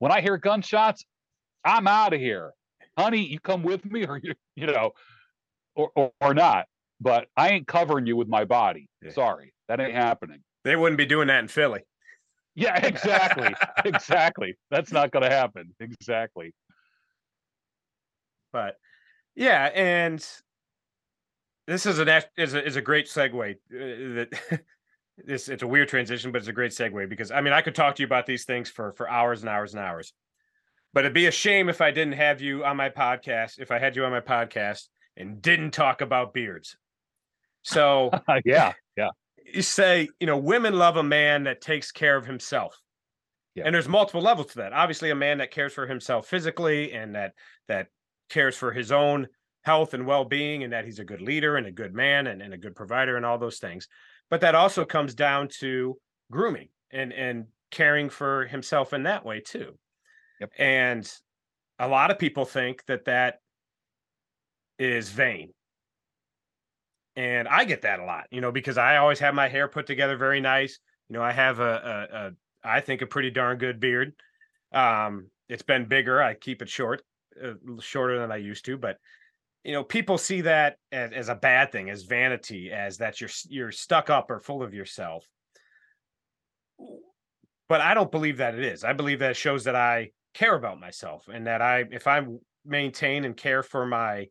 When 0.00 0.10
I 0.10 0.20
hear 0.20 0.36
gunshots, 0.36 1.04
I'm 1.64 1.86
out 1.86 2.12
of 2.12 2.20
here. 2.20 2.52
Honey, 2.98 3.24
you 3.26 3.38
come 3.38 3.62
with 3.62 3.84
me 3.84 4.04
or 4.04 4.20
you, 4.22 4.34
you 4.56 4.66
know, 4.66 4.90
or, 5.76 5.90
or, 5.94 6.12
or 6.20 6.34
not. 6.34 6.66
But 7.00 7.28
I 7.36 7.50
ain't 7.50 7.66
covering 7.66 8.06
you 8.06 8.16
with 8.16 8.28
my 8.28 8.44
body. 8.44 8.88
Yeah. 9.02 9.12
Sorry, 9.12 9.52
that 9.68 9.80
ain't 9.80 9.94
happening. 9.94 10.40
They 10.64 10.74
wouldn't 10.74 10.98
be 10.98 11.06
doing 11.06 11.28
that 11.28 11.40
in 11.40 11.48
Philly. 11.48 11.82
Yeah, 12.54 12.76
exactly. 12.84 13.54
exactly. 13.84 14.56
That's 14.70 14.90
not 14.90 15.12
going 15.12 15.22
to 15.22 15.30
happen. 15.30 15.74
Exactly. 15.78 16.52
But 18.52 18.76
yeah, 19.34 19.70
and 19.74 20.26
this 21.66 21.84
is 21.84 21.98
an 21.98 22.08
is 22.38 22.54
a, 22.54 22.64
is 22.64 22.76
a 22.76 22.80
great 22.80 23.06
segue. 23.06 23.52
Uh, 23.52 23.56
that 23.70 24.62
this 25.24 25.48
it's 25.48 25.62
a 25.62 25.66
weird 25.66 25.88
transition, 25.88 26.32
but 26.32 26.38
it's 26.38 26.48
a 26.48 26.52
great 26.52 26.72
segue 26.72 27.08
because 27.08 27.30
I 27.30 27.42
mean 27.42 27.52
I 27.52 27.60
could 27.60 27.74
talk 27.74 27.96
to 27.96 28.02
you 28.02 28.06
about 28.06 28.24
these 28.24 28.44
things 28.44 28.70
for 28.70 28.92
for 28.92 29.08
hours 29.08 29.42
and 29.42 29.50
hours 29.50 29.74
and 29.74 29.84
hours. 29.84 30.14
But 30.94 31.04
it'd 31.04 31.12
be 31.12 31.26
a 31.26 31.30
shame 31.30 31.68
if 31.68 31.82
I 31.82 31.90
didn't 31.90 32.14
have 32.14 32.40
you 32.40 32.64
on 32.64 32.78
my 32.78 32.88
podcast. 32.88 33.58
If 33.58 33.70
I 33.70 33.78
had 33.78 33.96
you 33.96 34.06
on 34.06 34.12
my 34.12 34.20
podcast 34.20 34.88
and 35.16 35.40
didn't 35.40 35.72
talk 35.72 36.00
about 36.00 36.34
beards. 36.34 36.76
So 37.62 38.10
yeah, 38.44 38.72
yeah. 38.96 39.10
You 39.44 39.62
say, 39.62 40.08
you 40.20 40.26
know, 40.26 40.38
women 40.38 40.78
love 40.78 40.96
a 40.96 41.02
man 41.02 41.44
that 41.44 41.60
takes 41.60 41.92
care 41.92 42.16
of 42.16 42.26
himself. 42.26 42.80
Yeah. 43.54 43.64
And 43.64 43.74
there's 43.74 43.88
multiple 43.88 44.20
levels 44.20 44.48
to 44.48 44.58
that. 44.58 44.72
Obviously, 44.72 45.10
a 45.10 45.14
man 45.14 45.38
that 45.38 45.50
cares 45.50 45.72
for 45.72 45.86
himself 45.86 46.26
physically 46.26 46.92
and 46.92 47.14
that 47.14 47.32
that 47.68 47.88
cares 48.28 48.56
for 48.56 48.72
his 48.72 48.92
own 48.92 49.28
health 49.62 49.94
and 49.94 50.06
well-being 50.06 50.62
and 50.62 50.72
that 50.72 50.84
he's 50.84 50.98
a 50.98 51.04
good 51.04 51.20
leader 51.20 51.56
and 51.56 51.66
a 51.66 51.72
good 51.72 51.94
man 51.94 52.28
and, 52.28 52.40
and 52.40 52.54
a 52.54 52.58
good 52.58 52.76
provider 52.76 53.16
and 53.16 53.26
all 53.26 53.38
those 53.38 53.58
things. 53.58 53.88
But 54.30 54.42
that 54.42 54.54
also 54.54 54.84
comes 54.84 55.14
down 55.14 55.48
to 55.60 55.98
grooming 56.30 56.68
and 56.90 57.12
and 57.12 57.46
caring 57.70 58.10
for 58.10 58.46
himself 58.46 58.92
in 58.92 59.04
that 59.04 59.24
way 59.24 59.40
too. 59.40 59.78
Yep. 60.40 60.52
And 60.58 61.12
a 61.78 61.88
lot 61.88 62.10
of 62.10 62.18
people 62.18 62.44
think 62.44 62.84
that 62.86 63.06
that 63.06 63.40
is 64.78 65.10
vain. 65.10 65.52
And 67.14 67.48
I 67.48 67.64
get 67.64 67.82
that 67.82 68.00
a 68.00 68.04
lot, 68.04 68.24
you 68.30 68.40
know, 68.40 68.52
because 68.52 68.76
I 68.76 68.98
always 68.98 69.18
have 69.20 69.34
my 69.34 69.48
hair 69.48 69.68
put 69.68 69.86
together 69.86 70.16
very 70.16 70.40
nice. 70.40 70.78
You 71.08 71.14
know, 71.14 71.22
I 71.22 71.32
have 71.32 71.60
a, 71.60 72.08
a, 72.12 72.16
a 72.16 72.30
I 72.62 72.80
think 72.80 73.00
a 73.00 73.06
pretty 73.06 73.30
darn 73.30 73.58
good 73.58 73.80
beard. 73.80 74.12
Um, 74.72 75.30
it's 75.48 75.62
been 75.62 75.86
bigger. 75.86 76.22
I 76.22 76.34
keep 76.34 76.60
it 76.60 76.68
short, 76.68 77.02
uh, 77.42 77.54
shorter 77.80 78.18
than 78.18 78.32
I 78.32 78.36
used 78.36 78.64
to, 78.66 78.76
but 78.76 78.98
you 79.66 79.72
know, 79.72 79.82
people 79.82 80.16
see 80.16 80.42
that 80.42 80.76
as, 80.92 81.10
as 81.12 81.28
a 81.28 81.34
bad 81.34 81.72
thing, 81.72 81.90
as 81.90 82.04
vanity, 82.04 82.70
as 82.70 82.98
that 82.98 83.20
you're 83.20 83.30
you're 83.48 83.72
stuck 83.72 84.10
up 84.10 84.30
or 84.30 84.38
full 84.38 84.62
of 84.62 84.74
yourself. 84.74 85.26
But 87.68 87.80
I 87.80 87.94
don't 87.94 88.12
believe 88.12 88.36
that 88.36 88.54
it 88.54 88.64
is. 88.64 88.84
I 88.84 88.92
believe 88.92 89.18
that 89.18 89.32
it 89.32 89.36
shows 89.36 89.64
that 89.64 89.74
I 89.74 90.10
care 90.34 90.54
about 90.54 90.78
myself 90.78 91.26
and 91.32 91.48
that 91.48 91.62
I, 91.62 91.84
if 91.90 92.06
I 92.06 92.24
maintain 92.64 93.24
and 93.24 93.36
care 93.36 93.64
for 93.64 93.86
my 93.86 94.28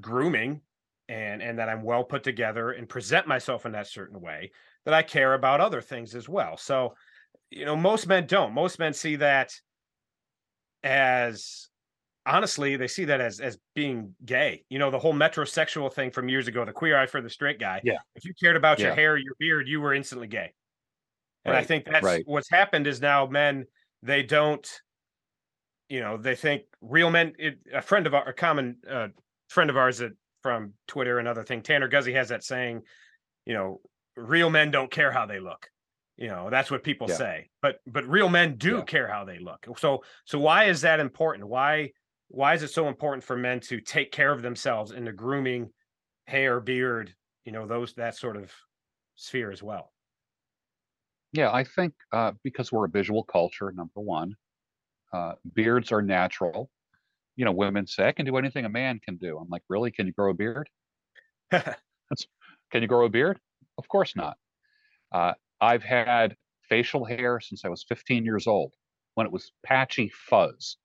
grooming 0.00 0.60
and 1.08 1.42
and 1.42 1.58
that 1.58 1.68
I'm 1.68 1.82
well 1.82 2.04
put 2.04 2.22
together 2.22 2.70
and 2.70 2.88
present 2.88 3.26
myself 3.26 3.66
in 3.66 3.72
that 3.72 3.88
certain 3.88 4.20
way 4.20 4.52
that 4.84 4.94
I 4.94 5.02
care 5.02 5.34
about 5.34 5.60
other 5.60 5.80
things 5.80 6.14
as 6.14 6.28
well. 6.28 6.56
So, 6.56 6.94
you 7.50 7.64
know, 7.64 7.76
most 7.76 8.06
men 8.06 8.26
don't. 8.26 8.54
Most 8.54 8.78
men 8.78 8.94
see 8.94 9.16
that 9.16 9.52
as 10.82 11.68
honestly, 12.24 12.76
they 12.76 12.86
see 12.88 13.04
that 13.06 13.20
as 13.20 13.40
as 13.40 13.58
being 13.74 14.14
gay. 14.24 14.64
You 14.70 14.78
know, 14.78 14.90
the 14.90 14.98
whole 14.98 15.14
metrosexual 15.14 15.92
thing 15.92 16.10
from 16.10 16.28
years 16.28 16.48
ago, 16.48 16.64
the 16.64 16.72
queer 16.72 16.98
eye 16.98 17.06
for 17.06 17.20
the 17.20 17.30
straight 17.30 17.58
guy. 17.58 17.80
Yeah. 17.84 17.98
If 18.14 18.24
you 18.24 18.32
cared 18.40 18.56
about 18.56 18.78
yeah. 18.78 18.86
your 18.86 18.94
hair, 18.94 19.16
your 19.16 19.34
beard, 19.38 19.68
you 19.68 19.80
were 19.80 19.94
instantly 19.94 20.28
gay. 20.28 20.52
And 21.44 21.54
right. 21.54 21.60
I 21.60 21.64
think 21.64 21.86
that's 21.86 22.04
right. 22.04 22.22
what's 22.26 22.50
happened 22.50 22.86
is 22.86 23.00
now 23.00 23.26
men 23.26 23.66
they 24.02 24.22
don't 24.22 24.66
you 25.88 26.00
know 26.00 26.16
they 26.16 26.34
think 26.34 26.62
real 26.80 27.10
men 27.10 27.34
it, 27.38 27.58
a 27.74 27.82
friend 27.82 28.06
of 28.06 28.14
our 28.14 28.28
a 28.28 28.32
common 28.32 28.76
uh, 28.88 29.08
friend 29.50 29.70
of 29.70 29.76
ours 29.76 29.98
that 29.98 30.12
from 30.42 30.72
twitter 30.86 31.18
and 31.18 31.28
other 31.28 31.44
thing 31.44 31.62
tanner 31.62 31.88
guzy 31.88 32.14
has 32.14 32.28
that 32.28 32.42
saying 32.42 32.82
you 33.44 33.54
know 33.54 33.80
real 34.16 34.50
men 34.50 34.70
don't 34.70 34.90
care 34.90 35.12
how 35.12 35.26
they 35.26 35.38
look 35.38 35.68
you 36.16 36.28
know 36.28 36.48
that's 36.50 36.70
what 36.70 36.82
people 36.82 37.08
yeah. 37.08 37.16
say 37.16 37.50
but 37.60 37.80
but 37.86 38.06
real 38.06 38.28
men 38.28 38.56
do 38.56 38.76
yeah. 38.76 38.82
care 38.82 39.06
how 39.06 39.24
they 39.24 39.38
look 39.38 39.66
so 39.76 40.02
so 40.24 40.38
why 40.38 40.64
is 40.64 40.80
that 40.80 41.00
important 41.00 41.46
why 41.46 41.90
why 42.28 42.54
is 42.54 42.62
it 42.62 42.70
so 42.70 42.88
important 42.88 43.22
for 43.22 43.36
men 43.36 43.60
to 43.60 43.80
take 43.80 44.12
care 44.12 44.32
of 44.32 44.40
themselves 44.40 44.92
in 44.92 45.04
the 45.04 45.12
grooming 45.12 45.68
hair 46.26 46.60
beard 46.60 47.14
you 47.44 47.52
know 47.52 47.66
those 47.66 47.92
that 47.94 48.16
sort 48.16 48.36
of 48.36 48.50
sphere 49.16 49.50
as 49.50 49.62
well 49.62 49.92
yeah, 51.32 51.52
I 51.52 51.64
think 51.64 51.94
uh, 52.12 52.32
because 52.42 52.72
we're 52.72 52.86
a 52.86 52.90
visual 52.90 53.22
culture, 53.22 53.70
number 53.72 54.00
one, 54.00 54.34
uh, 55.12 55.34
beards 55.54 55.92
are 55.92 56.02
natural. 56.02 56.70
You 57.36 57.44
know, 57.44 57.52
women 57.52 57.86
say, 57.86 58.06
I 58.06 58.12
can 58.12 58.26
do 58.26 58.36
anything 58.36 58.64
a 58.64 58.68
man 58.68 59.00
can 59.00 59.16
do. 59.16 59.38
I'm 59.38 59.48
like, 59.48 59.62
really? 59.68 59.90
Can 59.90 60.06
you 60.06 60.12
grow 60.12 60.30
a 60.30 60.34
beard? 60.34 60.68
That's, 61.50 62.26
can 62.70 62.82
you 62.82 62.88
grow 62.88 63.06
a 63.06 63.08
beard? 63.08 63.38
Of 63.78 63.88
course 63.88 64.14
not. 64.14 64.36
Uh, 65.12 65.34
I've 65.60 65.82
had 65.82 66.36
facial 66.68 67.04
hair 67.04 67.40
since 67.40 67.64
I 67.64 67.68
was 67.68 67.84
15 67.88 68.24
years 68.24 68.46
old 68.46 68.74
when 69.14 69.26
it 69.26 69.32
was 69.32 69.52
patchy 69.64 70.10
fuzz. 70.28 70.76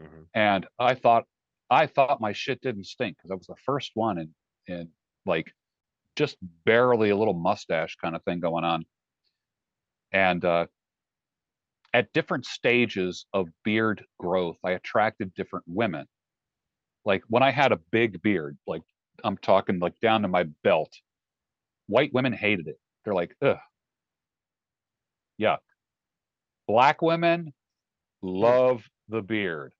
Mm-hmm. 0.00 0.22
And 0.34 0.66
I 0.78 0.94
thought, 0.94 1.24
I 1.70 1.86
thought 1.86 2.20
my 2.20 2.32
shit 2.32 2.60
didn't 2.60 2.84
stink 2.84 3.16
because 3.16 3.30
I 3.30 3.34
was 3.34 3.46
the 3.46 3.56
first 3.64 3.92
one 3.94 4.18
in, 4.18 4.34
in 4.66 4.88
like 5.24 5.52
just 6.14 6.36
barely 6.64 7.10
a 7.10 7.16
little 7.16 7.34
mustache 7.34 7.96
kind 8.00 8.14
of 8.14 8.22
thing 8.22 8.40
going 8.40 8.64
on 8.64 8.86
and 10.12 10.44
uh, 10.44 10.66
at 11.96 12.12
different 12.12 12.44
stages 12.44 13.24
of 13.32 13.48
beard 13.64 14.04
growth, 14.18 14.58
I 14.62 14.72
attracted 14.72 15.32
different 15.32 15.64
women. 15.66 16.04
Like 17.06 17.22
when 17.28 17.42
I 17.42 17.50
had 17.50 17.72
a 17.72 17.80
big 17.90 18.20
beard, 18.20 18.58
like 18.66 18.82
I'm 19.24 19.38
talking 19.38 19.78
like 19.78 19.98
down 20.02 20.20
to 20.20 20.28
my 20.28 20.44
belt, 20.62 20.92
white 21.86 22.12
women 22.12 22.34
hated 22.34 22.68
it. 22.68 22.78
They're 23.02 23.14
like, 23.14 23.34
ugh, 23.40 23.56
yuck. 25.40 25.60
Black 26.68 27.00
women 27.00 27.54
love 28.20 28.84
the 29.08 29.22
beard. 29.22 29.72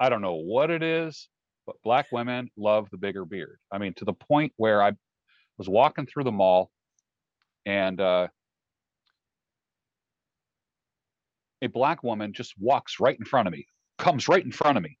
I 0.00 0.08
don't 0.08 0.22
know 0.22 0.42
what 0.42 0.70
it 0.70 0.82
is, 0.82 1.28
but 1.66 1.76
black 1.84 2.06
women 2.10 2.50
love 2.56 2.88
the 2.90 2.98
bigger 2.98 3.24
beard. 3.24 3.58
I 3.70 3.78
mean, 3.78 3.94
to 3.94 4.04
the 4.04 4.12
point 4.12 4.52
where 4.56 4.82
I 4.82 4.90
was 5.56 5.68
walking 5.68 6.06
through 6.06 6.24
the 6.24 6.32
mall 6.32 6.72
and 7.64 8.00
uh, 8.00 8.26
a 11.62 11.68
black 11.68 12.02
woman 12.02 12.32
just 12.32 12.54
walks 12.58 13.00
right 13.00 13.18
in 13.18 13.24
front 13.24 13.48
of 13.48 13.52
me, 13.52 13.66
comes 13.98 14.28
right 14.28 14.44
in 14.44 14.52
front 14.52 14.76
of 14.76 14.82
me. 14.82 14.98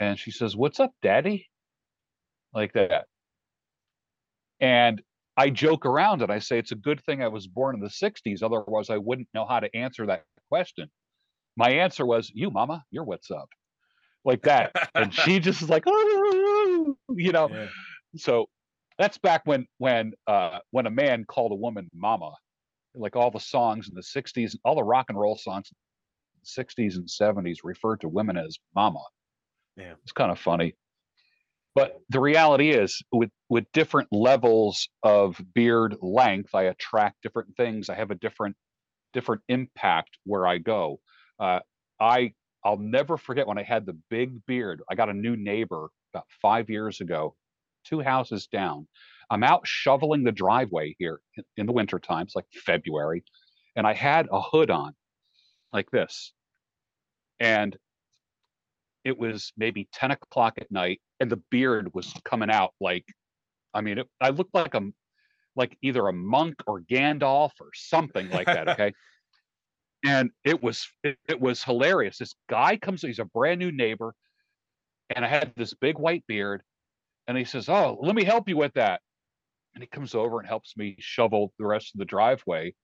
And 0.00 0.18
she 0.18 0.30
says, 0.30 0.56
What's 0.56 0.80
up, 0.80 0.92
daddy? 1.02 1.48
Like 2.52 2.72
that. 2.74 3.06
And 4.60 5.02
I 5.36 5.50
joke 5.50 5.86
around 5.86 6.22
and 6.22 6.32
I 6.32 6.38
say, 6.38 6.58
It's 6.58 6.72
a 6.72 6.76
good 6.76 7.02
thing 7.04 7.22
I 7.22 7.28
was 7.28 7.46
born 7.46 7.74
in 7.74 7.80
the 7.80 7.88
60s. 7.88 8.42
Otherwise, 8.42 8.90
I 8.90 8.98
wouldn't 8.98 9.28
know 9.34 9.46
how 9.46 9.60
to 9.60 9.74
answer 9.76 10.06
that 10.06 10.24
question. 10.48 10.90
My 11.56 11.70
answer 11.70 12.04
was, 12.04 12.30
You, 12.34 12.50
mama, 12.50 12.84
you're 12.90 13.04
what's 13.04 13.30
up. 13.30 13.48
Like 14.24 14.42
that. 14.42 14.72
and 14.94 15.12
she 15.12 15.38
just 15.40 15.62
is 15.62 15.68
like, 15.68 15.84
oh, 15.86 16.96
you 17.10 17.32
know. 17.32 17.48
Yeah. 17.50 17.66
So 18.16 18.46
that's 18.98 19.18
back 19.18 19.42
when 19.44 19.66
when 19.78 20.12
uh 20.26 20.58
when 20.70 20.86
a 20.86 20.90
man 20.90 21.24
called 21.24 21.52
a 21.52 21.56
woman 21.56 21.90
mama 21.94 22.32
like 22.94 23.16
all 23.16 23.30
the 23.30 23.40
songs 23.40 23.88
in 23.88 23.94
the 23.94 24.02
60s, 24.02 24.56
all 24.64 24.74
the 24.74 24.82
rock 24.82 25.06
and 25.08 25.18
roll 25.18 25.36
songs 25.36 25.70
in 25.70 25.76
the 26.42 26.64
60s 26.64 26.96
and 26.96 27.08
70s 27.08 27.58
referred 27.64 28.00
to 28.00 28.08
women 28.08 28.36
as 28.36 28.58
mama. 28.74 29.02
Yeah. 29.76 29.94
It's 30.02 30.12
kind 30.12 30.30
of 30.30 30.38
funny. 30.38 30.74
But 31.74 31.98
the 32.08 32.20
reality 32.20 32.70
is 32.70 33.02
with 33.10 33.30
with 33.48 33.64
different 33.72 34.08
levels 34.12 34.88
of 35.02 35.40
beard 35.54 35.96
length, 36.00 36.54
I 36.54 36.64
attract 36.64 37.22
different 37.22 37.56
things. 37.56 37.88
I 37.88 37.96
have 37.96 38.12
a 38.12 38.14
different 38.14 38.56
different 39.12 39.42
impact 39.48 40.10
where 40.24 40.46
I 40.46 40.58
go. 40.58 41.00
Uh, 41.40 41.60
I 42.00 42.32
I'll 42.64 42.78
never 42.78 43.16
forget 43.16 43.46
when 43.46 43.58
I 43.58 43.64
had 43.64 43.86
the 43.86 43.98
big 44.08 44.46
beard. 44.46 44.82
I 44.88 44.94
got 44.94 45.08
a 45.08 45.14
new 45.14 45.36
neighbor 45.36 45.88
about 46.12 46.26
five 46.40 46.70
years 46.70 47.00
ago, 47.00 47.34
two 47.84 48.00
houses 48.00 48.46
down. 48.46 48.86
I'm 49.30 49.42
out 49.42 49.66
shoveling 49.66 50.24
the 50.24 50.32
driveway 50.32 50.94
here 50.98 51.20
in 51.56 51.66
the 51.66 51.72
winter 51.72 51.98
times, 51.98 52.32
like 52.34 52.46
February, 52.52 53.24
and 53.76 53.86
I 53.86 53.92
had 53.92 54.28
a 54.30 54.40
hood 54.40 54.70
on 54.70 54.94
like 55.72 55.90
this. 55.90 56.32
And 57.40 57.76
it 59.04 59.18
was 59.18 59.52
maybe 59.56 59.88
10 59.92 60.12
o'clock 60.12 60.54
at 60.58 60.70
night, 60.70 61.00
and 61.20 61.30
the 61.30 61.42
beard 61.50 61.92
was 61.94 62.12
coming 62.24 62.50
out 62.50 62.72
like, 62.80 63.04
I 63.74 63.80
mean, 63.80 63.98
it, 63.98 64.08
I 64.20 64.30
looked 64.30 64.54
like 64.54 64.74
a 64.74 64.82
like 65.56 65.76
either 65.82 66.08
a 66.08 66.12
monk 66.12 66.56
or 66.66 66.80
Gandalf 66.80 67.50
or 67.60 67.68
something 67.74 68.28
like 68.30 68.46
that. 68.46 68.68
Okay. 68.70 68.92
and 70.04 70.30
it 70.44 70.62
was 70.62 70.86
it, 71.02 71.16
it 71.28 71.40
was 71.40 71.64
hilarious. 71.64 72.18
This 72.18 72.34
guy 72.48 72.76
comes, 72.76 73.02
he's 73.02 73.18
a 73.18 73.24
brand 73.24 73.58
new 73.58 73.72
neighbor, 73.72 74.14
and 75.14 75.24
I 75.24 75.28
had 75.28 75.52
this 75.56 75.74
big 75.74 75.98
white 75.98 76.24
beard, 76.26 76.62
and 77.26 77.36
he 77.38 77.44
says, 77.44 77.68
"Oh, 77.68 77.98
let 78.00 78.14
me 78.14 78.24
help 78.24 78.48
you 78.48 78.56
with 78.56 78.74
that." 78.74 79.00
And 79.74 79.82
he 79.82 79.86
comes 79.86 80.14
over 80.14 80.38
and 80.38 80.48
helps 80.48 80.76
me 80.76 80.96
shovel 80.98 81.52
the 81.58 81.66
rest 81.66 81.94
of 81.94 81.98
the 81.98 82.04
driveway. 82.04 82.74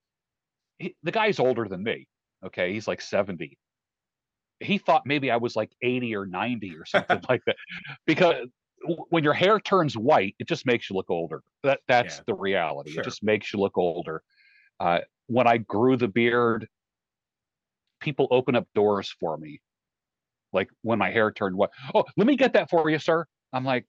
He, 0.79 0.97
the 1.03 1.13
guy's 1.13 1.39
older 1.39 1.67
than 1.69 1.83
me. 1.83 2.07
Okay, 2.45 2.73
he's 2.73 2.89
like 2.89 3.01
70. 3.01 3.59
He 4.61 4.79
thought 4.79 5.03
maybe 5.07 5.31
I 5.31 5.37
was 5.37 5.57
like 5.57 5.71
80 5.83 6.17
or 6.17 6.27
90 6.27 6.77
or 6.77 6.85
something 6.85 7.21
like 7.29 7.43
that. 7.47 7.57
Because 8.07 8.47
when 9.09 9.25
your 9.25 9.35
hair 9.35 9.61
turns 9.61 9.97
white, 9.97 10.35
it 10.39 10.49
just 10.49 10.67
makes 10.67 10.89
you 10.89 10.97
look 10.97 11.11
older. 11.11 11.43
That 11.63 11.81
that's 11.87 12.17
yeah. 12.17 12.23
the 12.27 12.35
reality. 12.35 12.93
Sure. 12.93 13.03
It 13.03 13.05
just 13.05 13.23
makes 13.23 13.53
you 13.53 13.61
look 13.61 13.77
older. 13.77 14.23
Uh, 14.79 15.01
when 15.27 15.47
I 15.47 15.59
grew 15.59 15.97
the 15.97 16.09
beard, 16.09 16.67
people 18.01 18.27
open 18.31 18.57
up 18.57 18.67
doors 18.75 19.15
for 19.21 19.37
me. 19.37 19.61
Like 20.53 20.69
when 20.83 20.99
my 20.99 21.11
hair 21.11 21.31
turned 21.31 21.57
white. 21.57 21.71
Oh, 21.95 22.05
let 22.17 22.27
me 22.27 22.37
get 22.37 22.55
that 22.55 22.71
for 22.71 22.89
you, 22.91 22.99
sir. 22.99 23.27
I'm 23.53 23.65
like, 23.65 23.87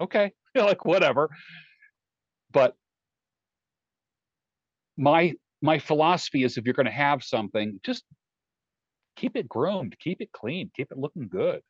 okay, 0.00 0.32
like 0.54 0.84
whatever. 0.84 1.30
But 2.52 2.74
my 4.96 5.34
my 5.62 5.78
philosophy 5.78 6.44
is 6.44 6.56
if 6.56 6.64
you're 6.64 6.74
going 6.74 6.86
to 6.86 6.92
have 6.92 7.22
something, 7.22 7.80
just 7.84 8.04
keep 9.16 9.36
it 9.36 9.48
groomed, 9.48 9.96
keep 9.98 10.20
it 10.20 10.32
clean, 10.32 10.70
keep 10.74 10.90
it 10.90 10.98
looking 10.98 11.28
good. 11.28 11.60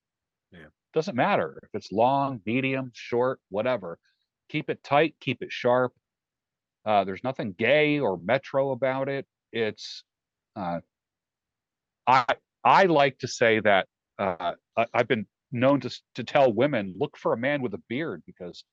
Yeah. 0.52 0.66
Doesn't 0.94 1.16
matter 1.16 1.58
if 1.62 1.70
it's 1.74 1.92
long, 1.92 2.40
medium, 2.46 2.90
short, 2.94 3.40
whatever. 3.48 3.98
Keep 4.48 4.70
it 4.70 4.82
tight, 4.82 5.14
keep 5.20 5.42
it 5.42 5.52
sharp. 5.52 5.92
Uh, 6.84 7.04
there's 7.04 7.22
nothing 7.22 7.54
gay 7.56 8.00
or 8.00 8.18
metro 8.18 8.70
about 8.70 9.08
it. 9.08 9.26
It's 9.52 10.02
uh, 10.56 10.80
I 12.06 12.24
I 12.64 12.84
like 12.84 13.18
to 13.18 13.28
say 13.28 13.60
that 13.60 13.86
uh, 14.18 14.54
I, 14.76 14.86
have 14.94 15.08
been 15.08 15.26
known 15.52 15.80
to 15.80 16.00
to 16.14 16.24
tell 16.24 16.52
women 16.52 16.94
look 16.98 17.16
for 17.16 17.32
a 17.32 17.38
man 17.38 17.62
with 17.62 17.74
a 17.74 17.82
beard 17.88 18.22
because, 18.26 18.64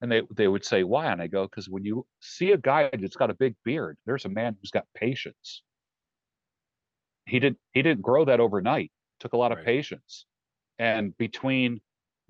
and 0.00 0.10
they 0.10 0.22
they 0.34 0.48
would 0.48 0.64
say 0.64 0.82
why, 0.82 1.06
and 1.12 1.20
I 1.20 1.26
go 1.26 1.44
because 1.44 1.68
when 1.68 1.84
you 1.84 2.06
see 2.20 2.52
a 2.52 2.56
guy 2.56 2.90
that's 2.92 3.16
got 3.16 3.30
a 3.30 3.34
big 3.34 3.54
beard, 3.64 3.98
there's 4.06 4.24
a 4.24 4.30
man 4.30 4.56
who's 4.60 4.70
got 4.70 4.86
patience. 4.94 5.62
He 7.26 7.38
didn't 7.38 7.58
he 7.72 7.82
didn't 7.82 8.02
grow 8.02 8.24
that 8.24 8.40
overnight. 8.40 8.90
Took 9.20 9.34
a 9.34 9.36
lot 9.36 9.50
right. 9.50 9.58
of 9.58 9.64
patience, 9.64 10.24
and 10.78 11.16
between 11.18 11.80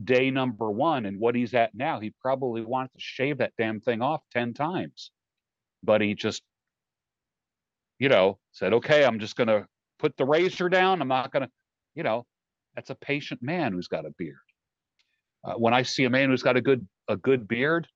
day 0.02 0.30
number 0.30 0.70
one 0.70 1.06
and 1.06 1.18
what 1.20 1.34
he's 1.34 1.54
at 1.54 1.74
now, 1.74 2.00
he 2.00 2.12
probably 2.20 2.62
wanted 2.62 2.92
to 2.94 3.00
shave 3.00 3.38
that 3.38 3.52
damn 3.58 3.80
thing 3.80 4.02
off 4.02 4.22
10 4.32 4.54
times. 4.54 5.10
But 5.82 6.00
he 6.00 6.14
just, 6.14 6.42
you 7.98 8.08
know, 8.08 8.38
said, 8.52 8.72
okay, 8.74 9.04
I'm 9.04 9.18
just 9.18 9.36
going 9.36 9.48
to 9.48 9.66
put 9.98 10.16
the 10.16 10.24
razor 10.24 10.68
down. 10.68 11.02
I'm 11.02 11.08
not 11.08 11.32
going 11.32 11.42
to, 11.42 11.50
you 11.94 12.02
know, 12.02 12.26
that's 12.74 12.90
a 12.90 12.94
patient 12.94 13.42
man 13.42 13.72
who's 13.72 13.88
got 13.88 14.06
a 14.06 14.10
beard. 14.16 14.36
Uh, 15.42 15.54
when 15.54 15.72
I 15.72 15.82
see 15.82 16.04
a 16.04 16.10
man 16.10 16.30
who's 16.30 16.42
got 16.42 16.56
a 16.56 16.60
good 16.60 16.86
a 17.10 17.16
good 17.16 17.48
beard, 17.48 17.88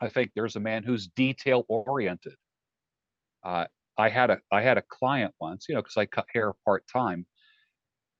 I 0.00 0.08
think 0.08 0.32
there's 0.34 0.56
a 0.56 0.60
man 0.60 0.82
who's 0.82 1.08
detail 1.08 1.64
oriented. 1.68 2.34
Uh, 3.42 3.64
I 3.96 4.10
had 4.10 4.30
a 4.30 4.38
I 4.52 4.60
had 4.60 4.76
a 4.76 4.82
client 4.82 5.34
once, 5.40 5.66
you 5.68 5.74
know, 5.74 5.80
because 5.80 5.96
I 5.96 6.04
cut 6.04 6.26
hair 6.32 6.52
part 6.64 6.84
time, 6.92 7.26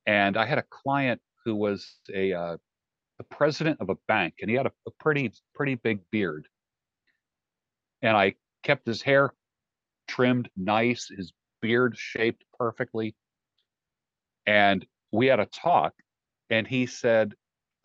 and 0.06 0.36
I 0.38 0.46
had 0.46 0.58
a 0.58 0.64
client 0.70 1.20
who 1.44 1.54
was 1.54 1.98
a 2.14 2.32
uh, 2.32 2.56
the 3.18 3.24
president 3.24 3.80
of 3.80 3.90
a 3.90 3.96
bank, 4.08 4.34
and 4.40 4.50
he 4.50 4.56
had 4.56 4.66
a, 4.66 4.72
a 4.86 4.90
pretty 4.98 5.32
pretty 5.54 5.74
big 5.74 6.00
beard. 6.10 6.48
And 8.00 8.16
I 8.16 8.34
kept 8.62 8.86
his 8.86 9.02
hair 9.02 9.34
trimmed 10.08 10.48
nice, 10.56 11.10
his 11.14 11.32
beard 11.60 11.94
shaped 11.96 12.44
perfectly. 12.58 13.14
And 14.46 14.86
we 15.12 15.26
had 15.26 15.40
a 15.40 15.46
talk, 15.46 15.92
and 16.48 16.66
he 16.66 16.86
said, 16.86 17.34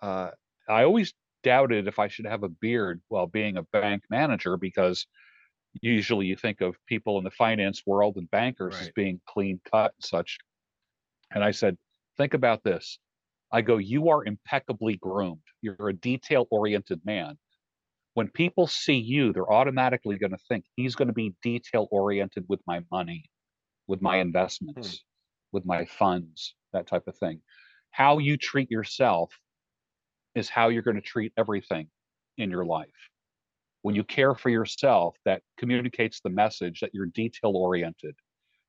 uh, 0.01 0.29
I 0.69 0.83
always 0.83 1.13
doubted 1.43 1.88
if 1.88 1.99
I 1.99 2.07
should 2.07 2.26
have 2.26 2.43
a 2.43 2.49
beard 2.49 3.01
while 3.07 3.27
being 3.27 3.57
a 3.57 3.63
bank 3.63 4.03
manager 4.09 4.57
because 4.57 5.05
usually 5.81 6.26
you 6.26 6.35
think 6.35 6.61
of 6.61 6.76
people 6.88 7.18
in 7.18 7.23
the 7.23 7.31
finance 7.31 7.84
world 7.85 8.18
and 8.18 8.30
bankers 8.30 8.76
right. 8.76 8.84
as 8.84 8.91
being 8.91 9.22
clean 9.27 9.59
cut 9.69 9.93
and 9.97 10.05
such. 10.05 10.38
And 11.34 11.43
I 11.43 11.51
said, 11.51 11.77
think 12.18 12.34
about 12.34 12.63
this. 12.63 12.99
I 13.51 13.61
go, 13.61 13.77
you 13.77 14.09
are 14.09 14.26
impeccably 14.26 14.97
groomed. 14.97 15.41
You're 15.61 15.89
a 15.89 15.93
detail 15.93 16.47
oriented 16.51 17.01
man. 17.05 17.38
When 18.13 18.30
people 18.30 18.68
see 18.68 18.97
you, 18.97 19.31
they're 19.31 19.51
automatically 19.51 20.18
going 20.18 20.31
to 20.31 20.38
think 20.49 20.65
he's 20.76 20.95
going 20.95 21.07
to 21.07 21.13
be 21.13 21.34
detail 21.41 21.88
oriented 21.91 22.45
with 22.49 22.59
my 22.68 22.81
money, 22.91 23.26
with 23.88 24.01
my 24.01 24.18
investments, 24.18 24.89
hmm. 24.89 25.55
with 25.55 25.65
my 25.65 25.85
funds, 25.85 26.55
that 26.73 26.88
type 26.88 27.07
of 27.07 27.18
thing. 27.18 27.41
How 27.91 28.18
you 28.18 28.38
treat 28.38 28.69
yourself 28.69 29.34
is 30.35 30.49
how 30.49 30.69
you're 30.69 30.81
going 30.81 30.95
to 30.95 31.01
treat 31.01 31.33
everything 31.37 31.87
in 32.37 32.49
your 32.49 32.65
life. 32.65 32.87
When 33.81 33.95
you 33.95 34.03
mm. 34.03 34.07
care 34.07 34.35
for 34.35 34.49
yourself, 34.49 35.15
that 35.25 35.41
communicates 35.57 36.21
the 36.21 36.29
message 36.29 36.79
that 36.81 36.91
you're 36.93 37.07
detail 37.07 37.55
oriented, 37.55 38.15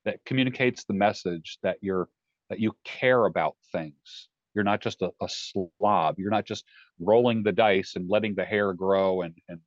that 0.04 0.18
communicates 0.24 0.84
the 0.84 0.94
message 0.94 1.58
that 1.62 1.78
you're 1.80 2.08
that 2.50 2.60
you 2.60 2.72
care 2.84 3.24
about 3.24 3.56
things 3.72 4.28
you're 4.54 4.64
not 4.64 4.80
just 4.80 5.02
a, 5.02 5.10
a 5.20 5.28
slob. 5.28 6.18
You're 6.18 6.30
not 6.30 6.44
just 6.44 6.64
rolling 7.00 7.42
the 7.42 7.52
dice 7.52 7.94
and 7.96 8.08
letting 8.08 8.34
the 8.34 8.44
hair 8.44 8.72
grow 8.72 9.22
and, 9.22 9.34
and 9.48 9.60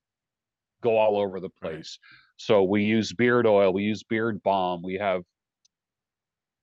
go 0.81 0.97
all 0.97 1.17
over 1.17 1.39
the 1.39 1.49
place. 1.49 1.97
So 2.37 2.63
we 2.63 2.83
use 2.83 3.13
beard 3.13 3.47
oil, 3.47 3.73
we 3.73 3.83
use 3.83 4.03
beard 4.03 4.43
balm, 4.43 4.81
we 4.83 4.95
have 4.95 5.23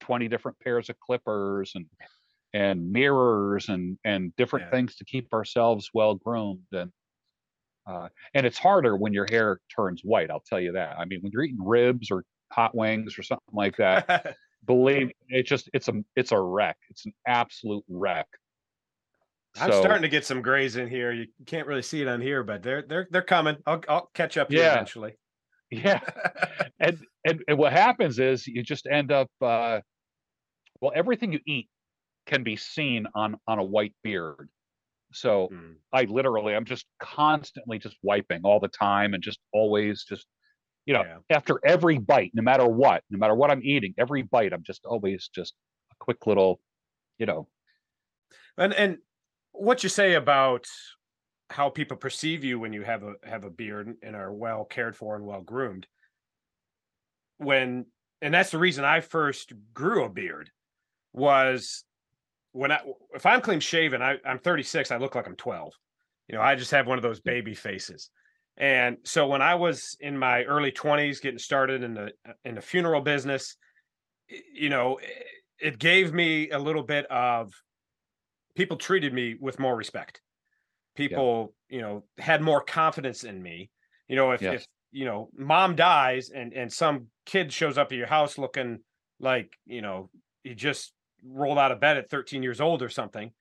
20 0.00 0.28
different 0.28 0.58
pairs 0.60 0.90
of 0.90 0.98
clippers 1.00 1.72
and 1.74 1.86
and 2.54 2.92
mirrors 2.92 3.68
and 3.68 3.98
and 4.04 4.34
different 4.36 4.66
yeah. 4.66 4.70
things 4.70 4.96
to 4.96 5.04
keep 5.04 5.32
ourselves 5.32 5.90
well 5.94 6.14
groomed 6.14 6.60
and 6.72 6.90
uh, 7.86 8.08
and 8.34 8.46
it's 8.46 8.58
harder 8.58 8.96
when 8.96 9.12
your 9.12 9.26
hair 9.30 9.60
turns 9.74 10.02
white 10.04 10.30
i'll 10.30 10.44
tell 10.48 10.60
you 10.60 10.72
that 10.72 10.96
i 10.98 11.04
mean 11.04 11.20
when 11.22 11.32
you're 11.32 11.42
eating 11.42 11.64
ribs 11.64 12.10
or 12.10 12.24
hot 12.52 12.74
wings 12.74 13.18
or 13.18 13.22
something 13.22 13.54
like 13.54 13.76
that 13.76 14.36
believe 14.66 15.10
it's 15.28 15.48
just 15.48 15.68
it's 15.72 15.88
a 15.88 15.94
it's 16.16 16.32
a 16.32 16.40
wreck. 16.40 16.76
It's 16.90 17.06
an 17.06 17.12
absolute 17.26 17.84
wreck. 17.88 18.26
I'm 19.60 19.72
starting 19.72 20.02
to 20.02 20.08
get 20.08 20.24
some 20.24 20.40
grays 20.40 20.76
in 20.76 20.88
here. 20.88 21.12
You 21.12 21.26
can't 21.44 21.66
really 21.66 21.82
see 21.82 22.00
it 22.00 22.08
on 22.08 22.20
here, 22.20 22.42
but 22.42 22.62
they're 22.62 22.82
they're 22.82 23.06
they're 23.10 23.22
coming. 23.22 23.56
I'll 23.66 23.82
I'll 23.88 24.10
catch 24.14 24.38
up 24.38 24.50
yeah. 24.50 24.72
eventually. 24.72 25.12
Yeah. 25.70 26.00
and, 26.80 26.98
and 27.26 27.42
and 27.48 27.58
what 27.58 27.72
happens 27.72 28.18
is 28.18 28.46
you 28.46 28.62
just 28.62 28.86
end 28.86 29.12
up 29.12 29.28
uh 29.40 29.80
well 30.80 30.92
everything 30.94 31.32
you 31.32 31.40
eat 31.46 31.68
can 32.26 32.42
be 32.42 32.56
seen 32.56 33.06
on 33.14 33.36
on 33.46 33.58
a 33.58 33.64
white 33.64 33.94
beard. 34.02 34.48
So 35.12 35.48
hmm. 35.48 35.72
I 35.92 36.04
literally 36.04 36.54
I'm 36.54 36.64
just 36.64 36.86
constantly 37.00 37.78
just 37.78 37.96
wiping 38.02 38.40
all 38.44 38.60
the 38.60 38.68
time 38.68 39.14
and 39.14 39.22
just 39.22 39.40
always 39.52 40.04
just 40.04 40.26
you 40.84 40.94
know, 40.94 41.02
yeah. 41.02 41.36
after 41.36 41.60
every 41.64 41.98
bite, 41.98 42.32
no 42.34 42.42
matter 42.42 42.66
what, 42.66 43.04
no 43.08 43.18
matter 43.18 43.34
what 43.34 43.50
I'm 43.50 43.62
eating, 43.62 43.94
every 43.98 44.22
bite, 44.22 44.52
I'm 44.52 44.64
just 44.64 44.84
always 44.84 45.28
just 45.32 45.54
a 45.92 45.94
quick 46.00 46.26
little, 46.26 46.60
you 47.18 47.26
know. 47.26 47.48
And 48.58 48.74
and 48.74 48.98
what 49.52 49.82
you 49.82 49.88
say 49.88 50.14
about 50.14 50.66
how 51.50 51.68
people 51.68 51.96
perceive 51.96 52.42
you 52.42 52.58
when 52.58 52.72
you 52.72 52.82
have 52.82 53.02
a 53.02 53.14
have 53.24 53.44
a 53.44 53.50
beard 53.50 53.94
and 54.02 54.16
are 54.16 54.32
well 54.32 54.64
cared 54.64 54.96
for 54.96 55.14
and 55.14 55.24
well 55.24 55.42
groomed. 55.42 55.86
When 57.38 57.86
and 58.20 58.34
that's 58.34 58.50
the 58.50 58.58
reason 58.58 58.84
I 58.84 59.00
first 59.00 59.52
grew 59.72 60.04
a 60.04 60.08
beard 60.08 60.50
was 61.12 61.84
when 62.52 62.70
I 62.72 62.80
if 63.14 63.26
I'm 63.26 63.40
clean 63.40 63.60
shaven, 63.60 64.02
I, 64.02 64.16
I'm 64.24 64.38
36, 64.38 64.90
I 64.90 64.98
look 64.98 65.14
like 65.14 65.26
I'm 65.26 65.36
12. 65.36 65.72
You 66.28 66.36
know, 66.36 66.42
I 66.42 66.54
just 66.54 66.70
have 66.70 66.86
one 66.86 66.98
of 66.98 67.02
those 67.02 67.20
baby 67.20 67.54
faces. 67.54 68.10
And 68.56 68.98
so 69.04 69.26
when 69.26 69.42
I 69.42 69.54
was 69.54 69.96
in 70.00 70.16
my 70.16 70.44
early 70.44 70.70
20s 70.70 71.20
getting 71.20 71.38
started 71.38 71.82
in 71.82 71.94
the 71.94 72.12
in 72.44 72.54
the 72.54 72.60
funeral 72.60 73.00
business, 73.00 73.56
you 74.52 74.68
know, 74.68 74.98
it 75.58 75.78
gave 75.78 76.12
me 76.12 76.50
a 76.50 76.58
little 76.58 76.82
bit 76.82 77.06
of 77.06 77.52
people 78.54 78.76
treated 78.76 79.12
me 79.12 79.36
with 79.40 79.58
more 79.58 79.74
respect. 79.74 80.20
People, 80.94 81.54
yeah. 81.70 81.76
you 81.76 81.82
know, 81.82 82.04
had 82.18 82.42
more 82.42 82.60
confidence 82.60 83.24
in 83.24 83.42
me. 83.42 83.70
You 84.08 84.16
know, 84.16 84.32
if 84.32 84.42
yes. 84.42 84.60
if 84.60 84.66
you 84.90 85.06
know, 85.06 85.30
mom 85.36 85.74
dies 85.74 86.28
and 86.28 86.52
and 86.52 86.70
some 86.70 87.06
kid 87.24 87.52
shows 87.52 87.78
up 87.78 87.92
at 87.92 87.98
your 87.98 88.06
house 88.06 88.36
looking 88.36 88.80
like, 89.18 89.52
you 89.64 89.80
know, 89.80 90.10
he 90.44 90.54
just 90.54 90.92
rolled 91.26 91.58
out 91.58 91.72
of 91.72 91.80
bed 91.80 91.96
at 91.96 92.10
13 92.10 92.42
years 92.42 92.60
old 92.60 92.82
or 92.82 92.88
something, 92.88 93.32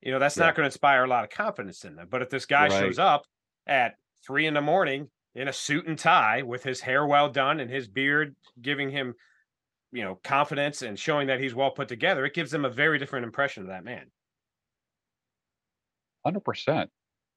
you 0.00 0.12
know, 0.12 0.18
that's 0.18 0.36
yeah. 0.36 0.44
not 0.44 0.54
going 0.54 0.64
to 0.64 0.68
inspire 0.68 1.04
a 1.04 1.08
lot 1.08 1.24
of 1.24 1.30
confidence 1.30 1.84
in 1.84 1.96
them. 1.96 2.08
But 2.10 2.22
if 2.22 2.30
this 2.30 2.46
guy 2.46 2.68
right. 2.68 2.72
shows 2.72 2.98
up 2.98 3.24
at 3.66 3.94
three 4.26 4.46
in 4.46 4.54
the 4.54 4.60
morning 4.60 5.08
in 5.34 5.48
a 5.48 5.52
suit 5.52 5.86
and 5.86 5.98
tie 5.98 6.42
with 6.42 6.62
his 6.62 6.80
hair 6.80 7.06
well 7.06 7.28
done 7.28 7.60
and 7.60 7.70
his 7.70 7.88
beard 7.88 8.34
giving 8.60 8.90
him 8.90 9.14
you 9.92 10.02
know 10.02 10.18
confidence 10.24 10.82
and 10.82 10.98
showing 10.98 11.26
that 11.26 11.40
he's 11.40 11.54
well 11.54 11.70
put 11.70 11.88
together 11.88 12.24
it 12.24 12.34
gives 12.34 12.50
them 12.50 12.64
a 12.64 12.70
very 12.70 12.98
different 12.98 13.24
impression 13.24 13.62
of 13.62 13.68
that 13.68 13.84
man 13.84 14.06
100% 16.26 16.86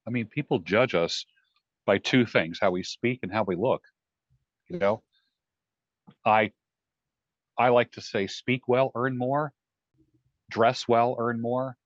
i 0.07 0.09
mean 0.09 0.25
people 0.27 0.59
judge 0.59 0.95
us 0.95 1.25
by 1.85 1.97
two 1.97 2.25
things 2.25 2.59
how 2.61 2.71
we 2.71 2.83
speak 2.83 3.19
and 3.23 3.31
how 3.31 3.43
we 3.43 3.55
look 3.55 3.83
you 4.69 4.77
know 4.77 5.01
i 6.25 6.51
i 7.57 7.69
like 7.69 7.91
to 7.91 8.01
say 8.01 8.27
speak 8.27 8.67
well 8.67 8.91
earn 8.95 9.17
more 9.17 9.53
dress 10.49 10.87
well 10.87 11.15
earn 11.19 11.41
more 11.41 11.77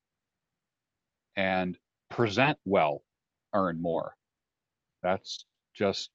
and 1.36 1.78
present 2.10 2.58
well 2.66 3.02
earn 3.54 3.82
more 3.82 4.16
that's 5.02 5.46
just, 5.74 6.10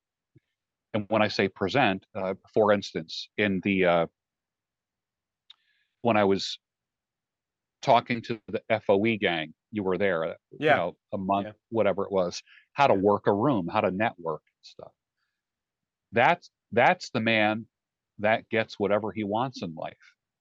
and 0.92 1.06
when 1.08 1.22
I 1.22 1.28
say 1.28 1.48
present, 1.48 2.04
uh, 2.14 2.34
for 2.52 2.72
instance, 2.72 3.28
in 3.38 3.60
the, 3.64 3.84
uh, 3.84 4.06
when 6.02 6.16
I 6.16 6.24
was 6.24 6.58
talking 7.82 8.22
to 8.22 8.38
the 8.48 8.62
FOE 8.86 9.16
gang, 9.16 9.54
you 9.72 9.82
were 9.82 9.98
there, 9.98 10.24
uh, 10.24 10.34
yeah. 10.58 10.70
you 10.70 10.76
know, 10.76 10.96
a 11.12 11.18
month, 11.18 11.46
yeah. 11.46 11.52
whatever 11.70 12.04
it 12.04 12.12
was, 12.12 12.42
how 12.72 12.86
to 12.86 12.94
work 12.94 13.26
a 13.26 13.32
room, 13.32 13.68
how 13.68 13.80
to 13.80 13.90
network 13.90 14.42
and 14.46 14.66
stuff. 14.66 14.92
That's, 16.12 16.50
that's 16.72 17.10
the 17.10 17.20
man 17.20 17.66
that 18.18 18.48
gets 18.48 18.78
whatever 18.78 19.10
he 19.10 19.24
wants 19.24 19.62
in 19.62 19.74
life. 19.74 19.94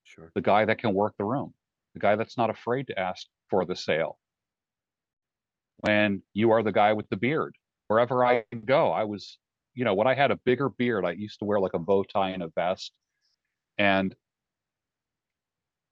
Sure. 0.04 0.32
The 0.36 0.42
guy 0.42 0.66
that 0.66 0.78
can 0.78 0.94
work 0.94 1.16
the 1.18 1.26
room, 1.26 1.54
the 1.94 2.00
guy 2.00 2.16
that's 2.16 2.38
not 2.38 2.50
afraid 2.50 2.88
to 2.88 3.00
ask 3.00 3.28
for 3.50 3.66
the 3.66 3.76
sale. 3.76 4.18
When 5.78 6.22
you 6.34 6.52
are 6.52 6.64
the 6.64 6.72
guy 6.72 6.94
with 6.94 7.10
the 7.10 7.18
beard, 7.18 7.56
wherever 7.88 8.26
I 8.26 8.46
go, 8.66 8.92
I 8.92 9.04
was, 9.04 9.38
you 9.74 9.84
know, 9.84 9.94
when 9.94 10.08
I 10.08 10.14
had 10.14 10.32
a 10.32 10.38
bigger 10.38 10.70
beard, 10.70 11.06
I 11.06 11.12
used 11.12 11.40
to 11.40 11.46
wear 11.46 11.60
like 11.60 11.74
a 11.74 11.80
bow 11.80 12.04
tie 12.04 12.30
and 12.30 12.44
a 12.44 12.50
vest. 12.50 12.92
And 13.78 14.16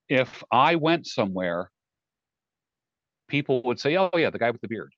if 0.07 0.43
I 0.51 0.75
went 0.75 1.07
somewhere, 1.07 1.71
people 3.27 3.61
would 3.63 3.79
say, 3.79 3.97
"Oh 3.97 4.09
yeah, 4.15 4.29
the 4.29 4.39
guy 4.39 4.51
with 4.51 4.61
the 4.61 4.67
beard, 4.67 4.93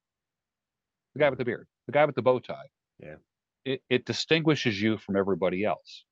the 1.14 1.20
guy 1.20 1.30
with 1.30 1.40
the 1.40 1.46
beard, 1.46 1.68
the 1.86 1.92
guy 1.94 2.06
with 2.06 2.16
the 2.16 2.22
bow 2.22 2.40
tie." 2.40 2.70
Yeah, 3.00 3.16
it, 3.66 3.82
it 3.90 4.06
distinguishes 4.06 4.82
you 4.82 4.98
from 4.98 5.16
everybody 5.16 5.64
else. 5.64 6.04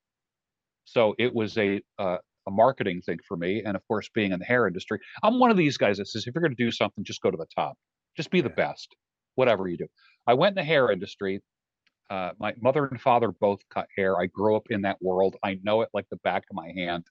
So 0.86 1.16
it 1.18 1.34
was 1.34 1.58
a 1.58 1.82
uh, 1.98 2.18
a 2.52 2.56
marketing 2.56 3.02
thing 3.02 3.20
for 3.28 3.38
me, 3.38 3.64
and 3.66 3.76
of 3.76 3.88
course, 3.88 4.10
being 4.14 4.32
in 4.32 4.40
the 4.40 4.46
hair 4.46 4.68
industry, 4.68 5.00
I'm 5.24 5.40
one 5.40 5.52
of 5.52 5.58
these 5.58 5.78
guys 5.78 5.98
that 5.98 6.08
says, 6.08 6.26
if 6.28 6.36
you're 6.36 6.42
going 6.42 6.56
to 6.56 6.64
do 6.64 6.72
something, 6.72 7.04
just 7.04 7.22
go 7.22 7.32
to 7.32 7.38
the 7.38 7.48
top, 7.56 7.78
just 8.18 8.30
be 8.30 8.40
yeah. 8.40 8.44
the 8.44 8.50
best, 8.50 8.96
whatever 9.36 9.68
you 9.68 9.78
do. 9.78 9.88
I 10.28 10.34
went 10.34 10.58
in 10.58 10.62
the 10.62 10.68
hair 10.68 10.92
industry. 10.92 11.42
Uh, 12.10 12.32
my 12.40 12.54
mother 12.62 12.86
and 12.86 13.00
father 13.00 13.32
both 13.32 13.62
cut 13.74 13.88
hair. 13.98 14.20
I 14.20 14.26
grew 14.26 14.56
up 14.56 14.68
in 14.70 14.82
that 14.82 14.98
world. 15.02 15.38
I 15.44 15.58
know 15.64 15.82
it 15.82 15.90
like 15.94 16.08
the 16.12 16.18
back 16.18 16.44
of 16.50 16.56
my 16.56 16.72
hand. 16.76 17.06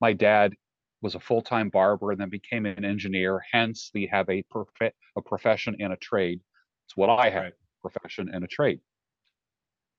My 0.00 0.12
dad 0.12 0.52
was 1.00 1.14
a 1.14 1.20
full-time 1.20 1.70
barber 1.70 2.12
and 2.12 2.20
then 2.20 2.28
became 2.28 2.66
an 2.66 2.84
engineer. 2.84 3.40
Hence, 3.52 3.90
we 3.94 4.06
have 4.12 4.28
a 4.28 4.42
prof- 4.50 4.92
a 5.16 5.22
profession 5.22 5.76
and 5.80 5.92
a 5.92 5.96
trade. 5.96 6.40
It's 6.86 6.96
what 6.96 7.08
I 7.08 7.30
have, 7.30 7.42
right. 7.44 7.52
profession 7.80 8.28
and 8.32 8.44
a 8.44 8.46
trade. 8.46 8.80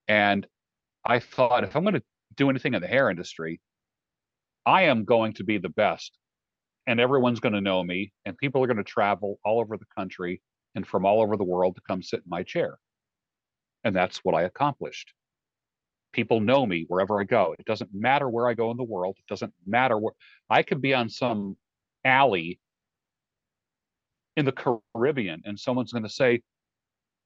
And 0.07 0.45
I 1.05 1.19
thought 1.19 1.63
if 1.63 1.75
I'm 1.75 1.83
going 1.83 1.95
to 1.95 2.03
do 2.35 2.49
anything 2.49 2.73
in 2.73 2.81
the 2.81 2.87
hair 2.87 3.09
industry, 3.09 3.59
I 4.67 4.83
am 4.83 5.05
going 5.05 5.33
to 5.35 5.45
be 5.45 5.57
the 5.57 5.69
best. 5.69 6.17
And 6.87 6.99
everyone's 6.99 7.39
going 7.39 7.53
to 7.53 7.61
know 7.61 7.83
me, 7.83 8.11
and 8.25 8.37
people 8.37 8.63
are 8.63 8.67
going 8.67 8.77
to 8.77 8.83
travel 8.83 9.39
all 9.43 9.59
over 9.59 9.77
the 9.77 9.85
country 9.97 10.41
and 10.75 10.85
from 10.85 11.05
all 11.05 11.21
over 11.21 11.37
the 11.37 11.43
world 11.43 11.75
to 11.75 11.81
come 11.87 12.03
sit 12.03 12.19
in 12.19 12.29
my 12.29 12.43
chair. 12.43 12.77
And 13.83 13.95
that's 13.95 14.19
what 14.19 14.35
I 14.35 14.43
accomplished. 14.43 15.13
People 16.13 16.41
know 16.41 16.65
me 16.65 16.85
wherever 16.87 17.19
I 17.19 17.23
go. 17.23 17.55
It 17.57 17.65
doesn't 17.65 17.91
matter 17.93 18.29
where 18.29 18.47
I 18.47 18.53
go 18.53 18.71
in 18.71 18.77
the 18.77 18.83
world. 18.83 19.15
It 19.17 19.27
doesn't 19.29 19.53
matter 19.65 19.97
where 19.97 20.13
I 20.49 20.63
could 20.63 20.81
be 20.81 20.93
on 20.93 21.09
some 21.09 21.57
alley 22.03 22.59
in 24.35 24.45
the 24.45 24.53
Caribbean 24.93 25.41
and 25.45 25.59
someone's 25.59 25.91
going 25.91 26.03
to 26.03 26.09
say, 26.09 26.41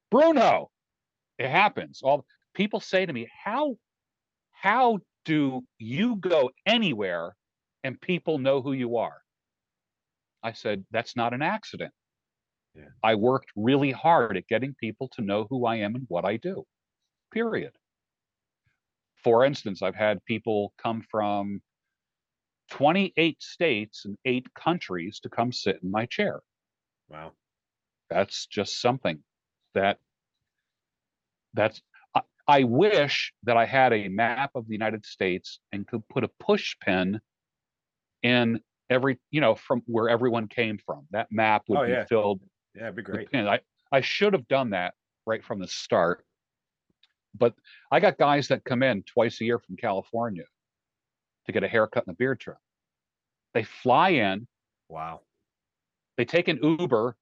Bruno, 0.09 0.69
it 1.37 1.49
happens. 1.49 2.01
All 2.03 2.25
people 2.53 2.79
say 2.79 3.05
to 3.05 3.13
me, 3.13 3.27
how 3.43 3.77
how 4.51 4.99
do 5.25 5.61
you 5.77 6.15
go 6.15 6.51
anywhere 6.65 7.35
and 7.83 7.99
people 7.99 8.37
know 8.37 8.61
who 8.61 8.73
you 8.73 8.97
are? 8.97 9.21
I 10.43 10.53
said, 10.53 10.85
that's 10.91 11.15
not 11.15 11.33
an 11.33 11.41
accident. 11.41 11.93
Yeah. 12.75 12.85
I 13.03 13.15
worked 13.15 13.51
really 13.55 13.91
hard 13.91 14.37
at 14.37 14.47
getting 14.47 14.73
people 14.79 15.09
to 15.15 15.21
know 15.21 15.45
who 15.49 15.65
I 15.65 15.77
am 15.77 15.95
and 15.95 16.05
what 16.07 16.25
I 16.25 16.37
do, 16.37 16.63
period. 17.33 17.73
For 19.23 19.45
instance, 19.45 19.81
I've 19.81 19.95
had 19.95 20.23
people 20.25 20.73
come 20.81 21.03
from 21.11 21.61
28 22.71 23.41
states 23.43 24.05
and 24.05 24.17
eight 24.25 24.47
countries 24.55 25.19
to 25.19 25.29
come 25.29 25.51
sit 25.51 25.79
in 25.83 25.91
my 25.91 26.05
chair. 26.05 26.39
Wow. 27.09 27.33
That's 28.09 28.47
just 28.47 28.81
something 28.81 29.19
that 29.75 29.99
that's 31.53 31.81
I 32.51 32.63
wish 32.63 33.31
that 33.43 33.55
I 33.55 33.65
had 33.65 33.93
a 33.93 34.09
map 34.09 34.51
of 34.55 34.67
the 34.67 34.73
United 34.73 35.05
States 35.05 35.59
and 35.71 35.87
could 35.87 36.05
put 36.09 36.25
a 36.25 36.29
push 36.37 36.75
pin 36.81 37.21
in 38.23 38.59
every, 38.89 39.19
you 39.31 39.39
know, 39.39 39.55
from 39.55 39.83
where 39.85 40.09
everyone 40.09 40.49
came 40.49 40.77
from. 40.85 41.07
That 41.11 41.27
map 41.31 41.63
would 41.69 41.79
oh, 41.79 41.85
be 41.85 41.91
yeah. 41.93 42.03
filled. 42.03 42.41
Yeah, 42.75 42.83
it'd 42.83 42.97
be 42.97 43.03
great. 43.03 43.29
I, 43.33 43.61
I 43.89 44.01
should 44.01 44.33
have 44.33 44.49
done 44.49 44.71
that 44.71 44.95
right 45.25 45.41
from 45.41 45.59
the 45.59 45.67
start. 45.69 46.25
But 47.33 47.53
I 47.89 48.01
got 48.01 48.17
guys 48.17 48.49
that 48.49 48.65
come 48.65 48.83
in 48.83 49.03
twice 49.03 49.39
a 49.39 49.45
year 49.45 49.57
from 49.59 49.77
California 49.77 50.43
to 51.45 51.53
get 51.53 51.63
a 51.63 51.69
haircut 51.69 52.05
and 52.05 52.13
a 52.13 52.17
beard 52.17 52.41
trim. 52.41 52.57
They 53.53 53.63
fly 53.63 54.09
in. 54.09 54.45
Wow. 54.89 55.21
They 56.17 56.25
take 56.25 56.49
an 56.49 56.59
Uber 56.61 57.15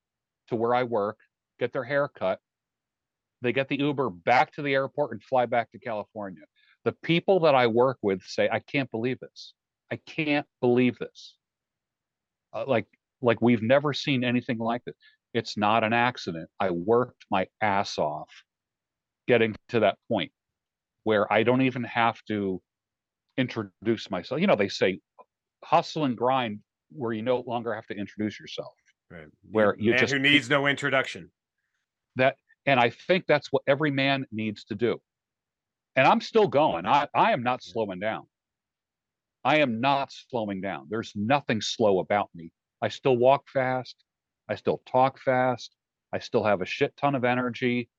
to 0.47 0.55
where 0.55 0.73
I 0.73 0.83
work, 0.85 1.19
get 1.59 1.71
their 1.71 1.83
hair 1.83 2.07
cut, 2.07 2.39
they 3.41 3.53
get 3.53 3.69
the 3.69 3.79
Uber 3.79 4.09
back 4.09 4.53
to 4.53 4.61
the 4.61 4.73
airport 4.73 5.11
and 5.11 5.23
fly 5.23 5.45
back 5.45 5.71
to 5.71 5.79
California. 5.79 6.41
The 6.85 6.93
people 7.03 7.41
that 7.41 7.55
I 7.55 7.67
work 7.67 7.97
with 8.01 8.21
say, 8.23 8.49
I 8.51 8.59
can't 8.59 8.89
believe 8.91 9.19
this. 9.19 9.53
I 9.91 9.99
can't 10.05 10.45
believe 10.61 10.97
this. 10.99 11.35
Uh, 12.53 12.65
like, 12.67 12.87
like 13.21 13.41
we've 13.41 13.61
never 13.61 13.93
seen 13.93 14.23
anything 14.23 14.57
like 14.57 14.83
this. 14.85 14.95
It's 15.33 15.57
not 15.57 15.83
an 15.83 15.93
accident. 15.93 16.49
I 16.59 16.71
worked 16.71 17.25
my 17.29 17.47
ass 17.61 17.97
off 17.97 18.29
getting 19.27 19.55
to 19.69 19.81
that 19.81 19.97
point 20.07 20.31
where 21.03 21.31
I 21.31 21.43
don't 21.43 21.61
even 21.61 21.83
have 21.83 22.19
to 22.27 22.61
introduce 23.37 24.09
myself. 24.09 24.41
You 24.41 24.47
know, 24.47 24.55
they 24.55 24.69
say 24.69 24.99
hustle 25.63 26.05
and 26.05 26.17
grind 26.17 26.59
where 26.91 27.13
you 27.13 27.21
no 27.21 27.43
longer 27.45 27.73
have 27.73 27.85
to 27.87 27.95
introduce 27.95 28.39
yourself. 28.39 28.73
Right. 29.11 29.27
Where 29.49 29.75
you 29.77 29.91
Man 29.91 29.99
just 29.99 30.13
who 30.13 30.19
needs 30.19 30.49
no 30.49 30.67
introduction. 30.67 31.31
That 32.15 32.35
and 32.65 32.79
I 32.79 32.89
think 32.89 33.25
that's 33.27 33.51
what 33.51 33.63
every 33.67 33.91
man 33.91 34.25
needs 34.31 34.65
to 34.65 34.75
do. 34.75 35.01
And 35.95 36.07
I'm 36.07 36.21
still 36.21 36.47
going. 36.47 36.85
I, 36.85 37.07
I 37.13 37.31
am 37.31 37.43
not 37.43 37.63
slowing 37.63 37.99
down. 37.99 38.27
I 39.43 39.57
am 39.57 39.79
not 39.81 40.11
slowing 40.11 40.61
down. 40.61 40.87
There's 40.89 41.13
nothing 41.15 41.61
slow 41.61 41.99
about 41.99 42.29
me. 42.35 42.51
I 42.81 42.89
still 42.89 43.17
walk 43.17 43.49
fast. 43.49 43.95
I 44.47 44.55
still 44.55 44.81
talk 44.85 45.19
fast. 45.19 45.75
I 46.13 46.19
still 46.19 46.43
have 46.43 46.61
a 46.61 46.65
shit 46.65 46.95
ton 46.97 47.15
of 47.15 47.23
energy. 47.23 47.89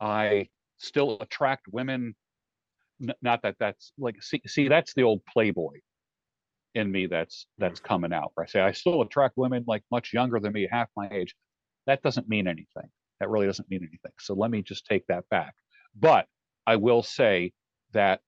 I 0.00 0.48
still 0.78 1.18
attract 1.20 1.66
women. 1.68 2.14
N- 3.02 3.14
not 3.22 3.42
that 3.42 3.56
that's 3.58 3.92
like 3.98 4.22
see, 4.22 4.40
see 4.46 4.68
that's 4.68 4.94
the 4.94 5.02
old 5.02 5.24
playboy 5.26 5.80
in 6.74 6.90
me 6.90 7.06
that's 7.06 7.46
that's 7.58 7.80
mm. 7.80 7.84
coming 7.84 8.12
out. 8.12 8.32
I 8.38 8.46
say 8.46 8.60
I 8.60 8.72
still 8.72 9.02
attract 9.02 9.36
women 9.36 9.64
like 9.66 9.82
much 9.90 10.12
younger 10.12 10.40
than 10.40 10.52
me, 10.52 10.68
half 10.70 10.88
my 10.96 11.08
age. 11.10 11.34
That 11.86 12.02
doesn't 12.02 12.28
mean 12.28 12.46
anything 12.46 12.90
that 13.20 13.28
really 13.28 13.46
doesn't 13.46 13.70
mean 13.70 13.80
anything. 13.82 14.12
So 14.18 14.34
let 14.34 14.50
me 14.50 14.62
just 14.62 14.86
take 14.86 15.06
that 15.08 15.28
back. 15.30 15.54
But 15.94 16.26
I 16.66 16.76
will 16.76 17.02
say 17.02 17.52
that, 17.92 18.20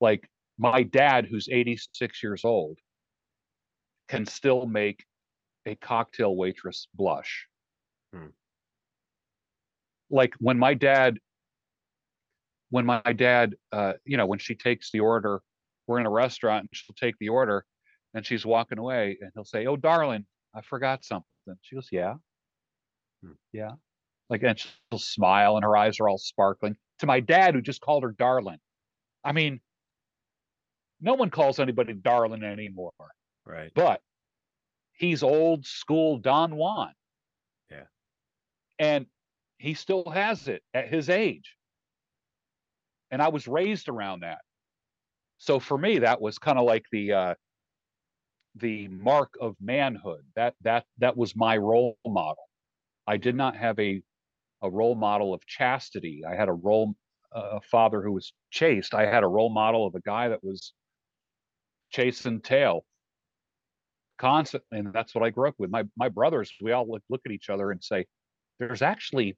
like, 0.00 0.28
my 0.58 0.82
dad, 0.82 1.26
who's 1.28 1.48
86 1.50 2.22
years 2.22 2.44
old, 2.44 2.78
can 4.08 4.26
still 4.26 4.66
make 4.66 5.04
a 5.66 5.74
cocktail 5.76 6.36
waitress 6.36 6.88
blush. 6.94 7.46
Hmm. 8.14 8.26
Like 10.10 10.34
when 10.38 10.58
my 10.58 10.74
dad, 10.74 11.18
when 12.70 12.84
my 12.84 13.00
dad, 13.00 13.54
uh, 13.72 13.94
you 14.04 14.16
know, 14.16 14.26
when 14.26 14.38
she 14.38 14.54
takes 14.54 14.90
the 14.90 15.00
order, 15.00 15.40
we're 15.86 16.00
in 16.00 16.06
a 16.06 16.10
restaurant 16.10 16.62
and 16.62 16.68
she'll 16.72 16.94
take 16.94 17.16
the 17.18 17.28
order 17.30 17.64
and 18.14 18.24
she's 18.26 18.44
walking 18.44 18.78
away 18.78 19.16
and 19.20 19.30
he'll 19.34 19.44
say, 19.44 19.66
Oh, 19.66 19.76
darling, 19.76 20.26
I 20.54 20.60
forgot 20.60 21.04
something. 21.04 21.26
She 21.62 21.74
goes, 21.74 21.88
Yeah. 21.90 22.14
Yeah. 23.52 23.72
Like, 24.28 24.42
and 24.42 24.58
she'll 24.58 24.98
smile 24.98 25.56
and 25.56 25.64
her 25.64 25.76
eyes 25.76 26.00
are 26.00 26.08
all 26.08 26.18
sparkling. 26.18 26.76
To 27.00 27.06
my 27.06 27.20
dad, 27.20 27.54
who 27.54 27.60
just 27.60 27.80
called 27.80 28.02
her 28.02 28.14
darling. 28.16 28.58
I 29.24 29.32
mean, 29.32 29.60
no 31.00 31.14
one 31.14 31.30
calls 31.30 31.58
anybody 31.58 31.92
darling 31.92 32.42
anymore. 32.42 32.92
Right. 33.44 33.72
But 33.74 34.00
he's 34.92 35.22
old 35.22 35.66
school 35.66 36.18
Don 36.18 36.56
Juan. 36.56 36.92
Yeah. 37.70 37.84
And 38.78 39.06
he 39.58 39.74
still 39.74 40.08
has 40.10 40.48
it 40.48 40.62
at 40.72 40.88
his 40.88 41.08
age. 41.08 41.56
And 43.10 43.20
I 43.20 43.28
was 43.28 43.46
raised 43.46 43.88
around 43.88 44.20
that. 44.20 44.38
So 45.38 45.58
for 45.58 45.76
me, 45.76 45.98
that 45.98 46.20
was 46.20 46.38
kind 46.38 46.58
of 46.58 46.64
like 46.64 46.84
the 46.92 47.12
uh 47.12 47.34
the 48.56 48.88
mark 48.88 49.34
of 49.40 49.56
manhood. 49.60 50.22
That 50.36 50.54
that 50.62 50.84
that 50.98 51.16
was 51.16 51.34
my 51.34 51.56
role 51.56 51.98
model. 52.06 52.44
I 53.06 53.16
did 53.16 53.34
not 53.36 53.56
have 53.56 53.78
a 53.78 54.02
a 54.62 54.70
role 54.70 54.94
model 54.94 55.34
of 55.34 55.44
chastity. 55.46 56.22
I 56.28 56.36
had 56.36 56.48
a 56.48 56.52
role 56.52 56.94
a 57.32 57.60
father 57.62 58.02
who 58.02 58.12
was 58.12 58.32
chaste. 58.50 58.94
I 58.94 59.06
had 59.06 59.24
a 59.24 59.28
role 59.28 59.50
model 59.50 59.86
of 59.86 59.94
a 59.94 60.00
guy 60.00 60.28
that 60.28 60.44
was 60.44 60.72
chasing 61.90 62.40
tail 62.40 62.84
constantly, 64.18 64.78
and 64.78 64.92
that's 64.92 65.14
what 65.14 65.24
I 65.24 65.30
grew 65.30 65.48
up 65.48 65.56
with. 65.58 65.70
My 65.70 65.84
my 65.96 66.08
brothers, 66.08 66.52
we 66.62 66.72
all 66.72 66.88
look, 66.88 67.02
look 67.10 67.22
at 67.26 67.32
each 67.32 67.50
other 67.50 67.70
and 67.70 67.82
say, 67.82 68.06
"There's 68.58 68.82
actually 68.82 69.36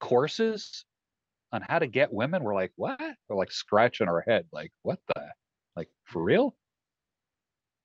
courses 0.00 0.84
on 1.52 1.62
how 1.62 1.78
to 1.80 1.86
get 1.86 2.12
women." 2.12 2.42
We're 2.44 2.54
like, 2.54 2.72
"What?" 2.76 3.00
We're 3.28 3.36
like 3.36 3.52
scratching 3.52 4.08
our 4.08 4.24
head, 4.28 4.46
like, 4.52 4.72
"What 4.82 5.00
the? 5.08 5.28
Like 5.76 5.90
for 6.06 6.22
real?" 6.22 6.56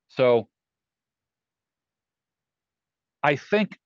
So 0.08 0.50
I 3.24 3.36
think 3.36 3.78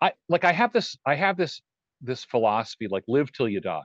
I 0.00 0.12
like 0.28 0.44
I 0.44 0.52
have 0.52 0.72
this 0.72 0.96
I 1.06 1.14
have 1.14 1.36
this 1.36 1.62
this 2.00 2.24
philosophy 2.24 2.88
like 2.90 3.04
live 3.08 3.32
till 3.32 3.48
you 3.48 3.60
die. 3.60 3.80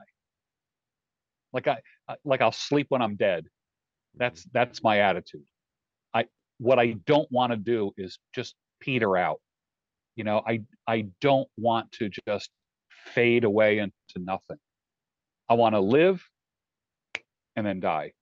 Like 1.52 1.68
I 1.68 1.78
like 2.24 2.40
I'll 2.40 2.52
sleep 2.52 2.86
when 2.90 3.02
I'm 3.02 3.16
dead. 3.16 3.44
Mm-hmm. 3.44 4.18
That's 4.18 4.46
that's 4.52 4.82
my 4.82 5.00
attitude. 5.00 5.44
I 6.14 6.26
what 6.58 6.78
I 6.78 6.96
don't 7.06 7.30
want 7.30 7.52
to 7.52 7.56
do 7.56 7.92
is 7.96 8.18
just 8.34 8.54
peter 8.80 9.16
out. 9.16 9.40
You 10.16 10.24
know, 10.24 10.42
I 10.46 10.60
I 10.86 11.06
don't 11.20 11.48
want 11.56 11.90
to 11.92 12.10
just 12.28 12.50
fade 13.14 13.44
away 13.44 13.78
into 13.78 13.94
nothing. 14.18 14.58
I 15.48 15.54
want 15.54 15.74
to 15.74 15.80
live 15.80 16.22
and 17.56 17.66
then 17.66 17.80
die. 17.80 18.12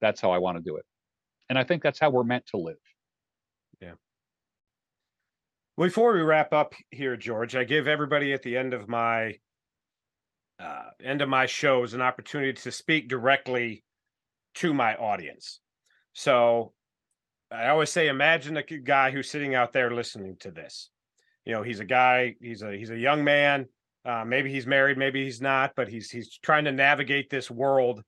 That's 0.00 0.20
how 0.20 0.30
I 0.30 0.38
want 0.38 0.58
to 0.58 0.62
do 0.62 0.76
it. 0.76 0.84
And 1.48 1.58
I 1.58 1.64
think 1.64 1.82
that's 1.82 1.98
how 1.98 2.10
we're 2.10 2.24
meant 2.24 2.46
to 2.48 2.58
live. 2.58 2.76
Before 5.78 6.12
we 6.12 6.22
wrap 6.22 6.52
up 6.52 6.74
here, 6.90 7.16
George, 7.16 7.54
I 7.54 7.62
give 7.62 7.86
everybody 7.86 8.32
at 8.32 8.42
the 8.42 8.56
end 8.56 8.74
of 8.74 8.88
my 8.88 9.36
uh, 10.58 10.90
end 11.00 11.22
of 11.22 11.28
my 11.28 11.46
shows 11.46 11.94
an 11.94 12.02
opportunity 12.02 12.52
to 12.52 12.72
speak 12.72 13.08
directly 13.08 13.84
to 14.56 14.74
my 14.74 14.96
audience. 14.96 15.60
So 16.14 16.72
I 17.52 17.68
always 17.68 17.90
say, 17.90 18.08
imagine 18.08 18.56
a 18.56 18.64
guy 18.64 19.12
who's 19.12 19.30
sitting 19.30 19.54
out 19.54 19.72
there 19.72 19.92
listening 19.92 20.36
to 20.40 20.50
this. 20.50 20.90
You 21.44 21.52
know, 21.52 21.62
he's 21.62 21.78
a 21.78 21.84
guy, 21.84 22.34
he's 22.40 22.62
a 22.62 22.76
he's 22.76 22.90
a 22.90 22.98
young 22.98 23.22
man. 23.22 23.66
Uh, 24.04 24.24
maybe 24.26 24.50
he's 24.50 24.66
married, 24.66 24.98
maybe 24.98 25.22
he's 25.22 25.40
not, 25.40 25.74
but 25.76 25.86
he's 25.86 26.10
he's 26.10 26.38
trying 26.38 26.64
to 26.64 26.72
navigate 26.72 27.30
this 27.30 27.52
world 27.52 28.02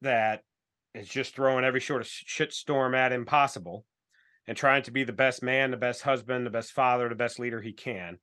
that 0.00 0.42
is 0.92 1.08
just 1.08 1.36
throwing 1.36 1.64
every 1.64 1.80
sort 1.80 2.00
of 2.00 2.08
shit 2.08 2.52
storm 2.52 2.96
at 2.96 3.12
him 3.12 3.24
possible, 3.24 3.84
and 4.46 4.56
trying 4.56 4.82
to 4.84 4.90
be 4.90 5.04
the 5.04 5.12
best 5.12 5.42
man, 5.42 5.70
the 5.70 5.76
best 5.76 6.02
husband, 6.02 6.44
the 6.44 6.50
best 6.50 6.72
father, 6.72 7.08
the 7.08 7.14
best 7.14 7.38
leader 7.38 7.60
he 7.60 7.72
can. 7.72 8.18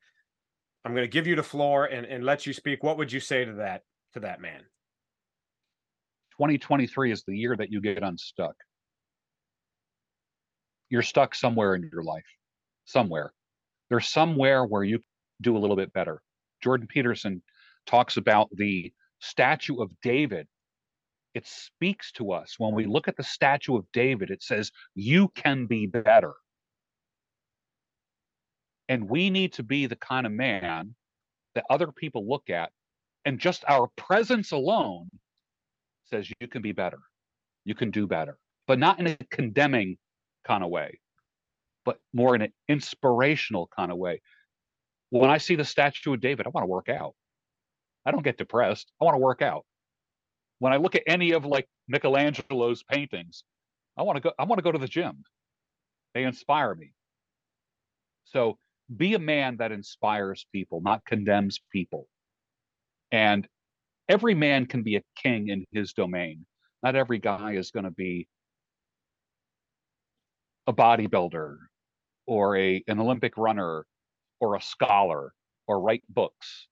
I'm 0.84 0.94
going 0.94 1.04
to 1.04 1.12
give 1.12 1.28
you 1.28 1.36
the 1.36 1.44
floor 1.44 1.86
and, 1.86 2.06
and 2.06 2.24
let 2.24 2.46
you 2.46 2.54
speak. 2.54 2.84
What 2.84 2.98
would 2.98 3.12
you 3.12 3.20
say 3.20 3.46
to 3.46 3.54
that 3.54 3.84
to 4.14 4.22
that 4.22 4.42
man? 4.42 4.62
2023 6.38 7.12
is 7.12 7.24
the 7.24 7.36
year 7.36 7.56
that 7.56 7.72
you 7.72 7.82
get 7.82 8.02
unstuck. 8.02 8.56
You're 10.90 11.02
stuck 11.02 11.36
somewhere 11.36 11.76
in 11.76 11.88
your 11.92 12.04
life, 12.04 12.26
somewhere. 12.86 13.34
There's 13.90 14.08
somewhere 14.08 14.66
where 14.66 14.84
you 14.84 15.04
do 15.42 15.58
a 15.58 15.60
little 15.60 15.76
bit 15.76 15.94
better. 15.94 16.22
Jordan 16.64 16.88
Peterson 16.88 17.42
talks 17.86 18.18
about 18.18 18.50
the 18.52 18.92
statue 19.20 19.82
of 19.82 19.92
David. 20.02 20.48
It 21.34 21.48
speaks 21.48 22.12
to 22.14 22.32
us 22.32 22.56
when 22.58 22.74
we 22.74 22.86
look 22.86 23.08
at 23.08 23.18
the 23.18 23.24
statue 23.24 23.76
of 23.78 23.86
David, 23.94 24.32
it 24.32 24.42
says, 24.42 24.72
You 24.96 25.30
can 25.30 25.68
be 25.68 25.86
better. 25.86 26.34
And 28.88 29.08
we 29.08 29.30
need 29.30 29.54
to 29.54 29.64
be 29.64 29.86
the 29.86 29.96
kind 29.96 30.26
of 30.26 30.32
man 30.32 30.96
that 31.54 31.66
other 31.70 31.92
people 31.92 32.28
look 32.28 32.50
at, 32.50 32.72
and 33.26 33.40
just 33.40 33.64
our 33.68 33.88
presence 33.96 34.52
alone 34.52 35.10
says 36.06 36.32
you 36.40 36.48
can 36.48 36.64
be 36.64 36.72
better, 36.72 37.00
you 37.66 37.76
can 37.76 37.92
do 37.92 38.08
better, 38.08 38.38
but 38.68 38.80
not 38.80 39.00
in 39.00 39.08
a 39.08 39.18
condemning 39.30 39.98
kind 40.44 40.64
of 40.64 40.72
way, 40.72 41.00
but 41.86 42.00
more 42.14 42.34
in 42.34 42.42
an 42.42 42.54
inspirational 42.68 43.70
kind 43.76 43.92
of 43.92 43.98
way. 43.98 44.22
When 45.12 45.30
I 45.30 45.38
see 45.38 45.56
the 45.56 45.66
statue 45.66 46.14
of 46.14 46.22
David, 46.22 46.48
I 46.48 46.50
want 46.50 46.64
to 46.64 46.70
work 46.70 46.90
out. 46.90 47.14
I 48.06 48.12
don't 48.12 48.24
get 48.24 48.38
depressed. 48.38 48.92
I 49.00 49.06
want 49.06 49.16
to 49.16 49.20
work 49.20 49.42
out. 49.42 49.66
When 50.60 50.74
I 50.74 50.78
look 50.78 50.96
at 50.96 51.04
any 51.08 51.32
of 51.32 51.46
like 51.46 51.68
Michelangelo's 51.88 52.84
paintings, 52.84 53.44
I 53.98 54.04
want 54.04 54.18
to 54.18 54.22
go. 54.22 54.32
I 54.38 54.46
want 54.46 54.60
to 54.60 54.64
go 54.64 54.72
to 54.72 54.78
the 54.78 54.88
gym. 54.88 55.24
They 56.14 56.24
inspire 56.24 56.76
me. 56.76 56.94
So 58.26 58.58
be 58.96 59.14
a 59.14 59.20
man 59.20 59.58
that 59.58 59.72
inspires 59.72 60.46
people, 60.54 60.82
not 60.82 61.06
condemns 61.06 61.60
people. 61.72 62.08
And 63.12 63.48
every 64.08 64.36
man 64.36 64.66
can 64.66 64.84
be 64.84 64.96
a 64.98 65.04
king 65.16 65.50
in 65.50 65.66
his 65.72 65.94
domain. 65.94 66.46
Not 66.84 66.96
every 66.96 67.20
guy 67.20 67.54
is 67.54 67.72
going 67.72 67.86
to 67.86 67.92
be 67.92 68.28
a 70.68 70.74
bodybuilder 70.74 71.58
or 72.28 72.58
a 72.58 72.84
an 72.88 73.00
Olympic 73.00 73.38
runner 73.38 73.86
or 74.40 74.56
a 74.56 74.62
scholar 74.62 75.34
or 75.68 75.82
write 75.82 76.04
books 76.10 76.68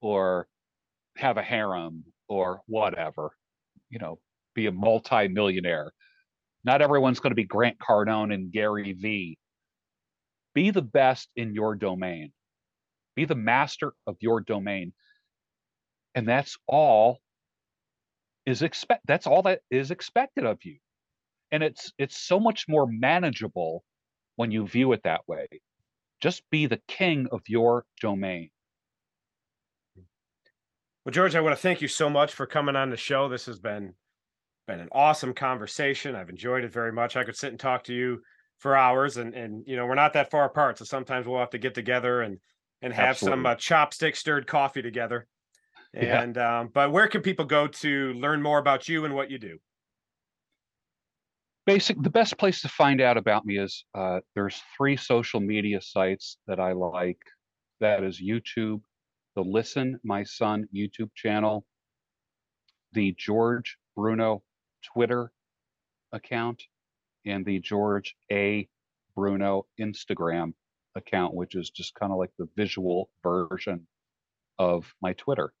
or 0.00 0.48
have 1.16 1.36
a 1.36 1.42
harem 1.42 2.04
or 2.28 2.62
whatever, 2.66 3.30
you 3.90 3.98
know, 3.98 4.18
be 4.54 4.66
a 4.66 4.72
multi-millionaire. 4.72 5.92
Not 6.64 6.82
everyone's 6.82 7.20
going 7.20 7.32
to 7.32 7.36
be 7.36 7.44
Grant 7.44 7.78
Cardone 7.78 8.32
and 8.32 8.52
Gary 8.52 8.92
Vee 8.92 9.38
be 10.54 10.70
the 10.70 10.82
best 10.82 11.28
in 11.36 11.54
your 11.54 11.74
domain. 11.74 12.32
Be 13.14 13.24
the 13.24 13.34
master 13.34 13.92
of 14.06 14.16
your 14.20 14.40
domain. 14.40 14.92
And 16.14 16.28
that's 16.28 16.58
all 16.66 17.18
is 18.44 18.62
expect 18.62 19.06
that's 19.06 19.26
all 19.26 19.42
that 19.42 19.60
is 19.70 19.90
expected 19.90 20.44
of 20.44 20.58
you. 20.64 20.78
And 21.50 21.62
it's 21.62 21.92
it's 21.98 22.16
so 22.18 22.40
much 22.40 22.66
more 22.68 22.86
manageable 22.86 23.84
when 24.36 24.50
you 24.50 24.66
view 24.66 24.92
it 24.92 25.02
that 25.04 25.26
way. 25.26 25.46
Just 26.20 26.42
be 26.50 26.66
the 26.66 26.80
king 26.88 27.28
of 27.32 27.42
your 27.46 27.84
domain. 28.00 28.50
Well, 31.04 31.12
George, 31.12 31.34
I 31.34 31.40
want 31.40 31.56
to 31.56 31.60
thank 31.60 31.80
you 31.80 31.88
so 31.88 32.08
much 32.08 32.32
for 32.32 32.46
coming 32.46 32.76
on 32.76 32.90
the 32.90 32.96
show. 32.96 33.28
This 33.28 33.46
has 33.46 33.58
been 33.58 33.94
been 34.66 34.80
an 34.80 34.88
awesome 34.92 35.34
conversation. 35.34 36.14
I've 36.14 36.30
enjoyed 36.30 36.64
it 36.64 36.72
very 36.72 36.92
much. 36.92 37.16
I 37.16 37.24
could 37.24 37.36
sit 37.36 37.50
and 37.50 37.58
talk 37.58 37.84
to 37.84 37.94
you 37.94 38.22
for 38.62 38.76
hours 38.76 39.16
and 39.16 39.34
and 39.34 39.64
you 39.66 39.74
know 39.74 39.84
we're 39.86 39.96
not 39.96 40.12
that 40.12 40.30
far 40.30 40.44
apart 40.44 40.78
so 40.78 40.84
sometimes 40.84 41.26
we'll 41.26 41.40
have 41.40 41.50
to 41.50 41.58
get 41.58 41.74
together 41.74 42.22
and 42.22 42.38
and 42.80 42.92
have 42.92 43.08
Absolutely. 43.08 43.38
some 43.38 43.46
uh, 43.46 43.54
chopstick 43.56 44.14
stirred 44.14 44.46
coffee 44.46 44.82
together 44.82 45.26
and 45.94 46.36
yeah. 46.36 46.60
um, 46.60 46.70
but 46.72 46.92
where 46.92 47.08
can 47.08 47.22
people 47.22 47.44
go 47.44 47.66
to 47.66 48.12
learn 48.12 48.40
more 48.40 48.58
about 48.58 48.88
you 48.88 49.04
and 49.04 49.16
what 49.16 49.32
you 49.32 49.38
do 49.38 49.58
basic 51.66 52.00
the 52.02 52.10
best 52.10 52.38
place 52.38 52.62
to 52.62 52.68
find 52.68 53.00
out 53.00 53.16
about 53.16 53.44
me 53.44 53.58
is 53.58 53.84
uh, 53.96 54.20
there's 54.36 54.62
three 54.76 54.96
social 54.96 55.40
media 55.40 55.80
sites 55.80 56.38
that 56.46 56.60
i 56.60 56.70
like 56.70 57.18
that 57.80 58.04
is 58.04 58.22
youtube 58.22 58.80
the 59.34 59.42
listen 59.42 59.98
my 60.04 60.22
son 60.22 60.66
youtube 60.74 61.10
channel 61.14 61.64
the 62.92 63.14
george 63.18 63.78
bruno 63.94 64.42
twitter 64.82 65.32
account 66.12 66.62
and 67.26 67.44
the 67.44 67.58
George 67.60 68.16
A. 68.30 68.68
Bruno 69.14 69.66
Instagram 69.80 70.54
account, 70.94 71.34
which 71.34 71.54
is 71.54 71.70
just 71.70 71.94
kind 71.94 72.12
of 72.12 72.18
like 72.18 72.30
the 72.38 72.48
visual 72.56 73.10
version 73.22 73.86
of 74.58 74.92
my 75.00 75.12
Twitter. 75.14 75.52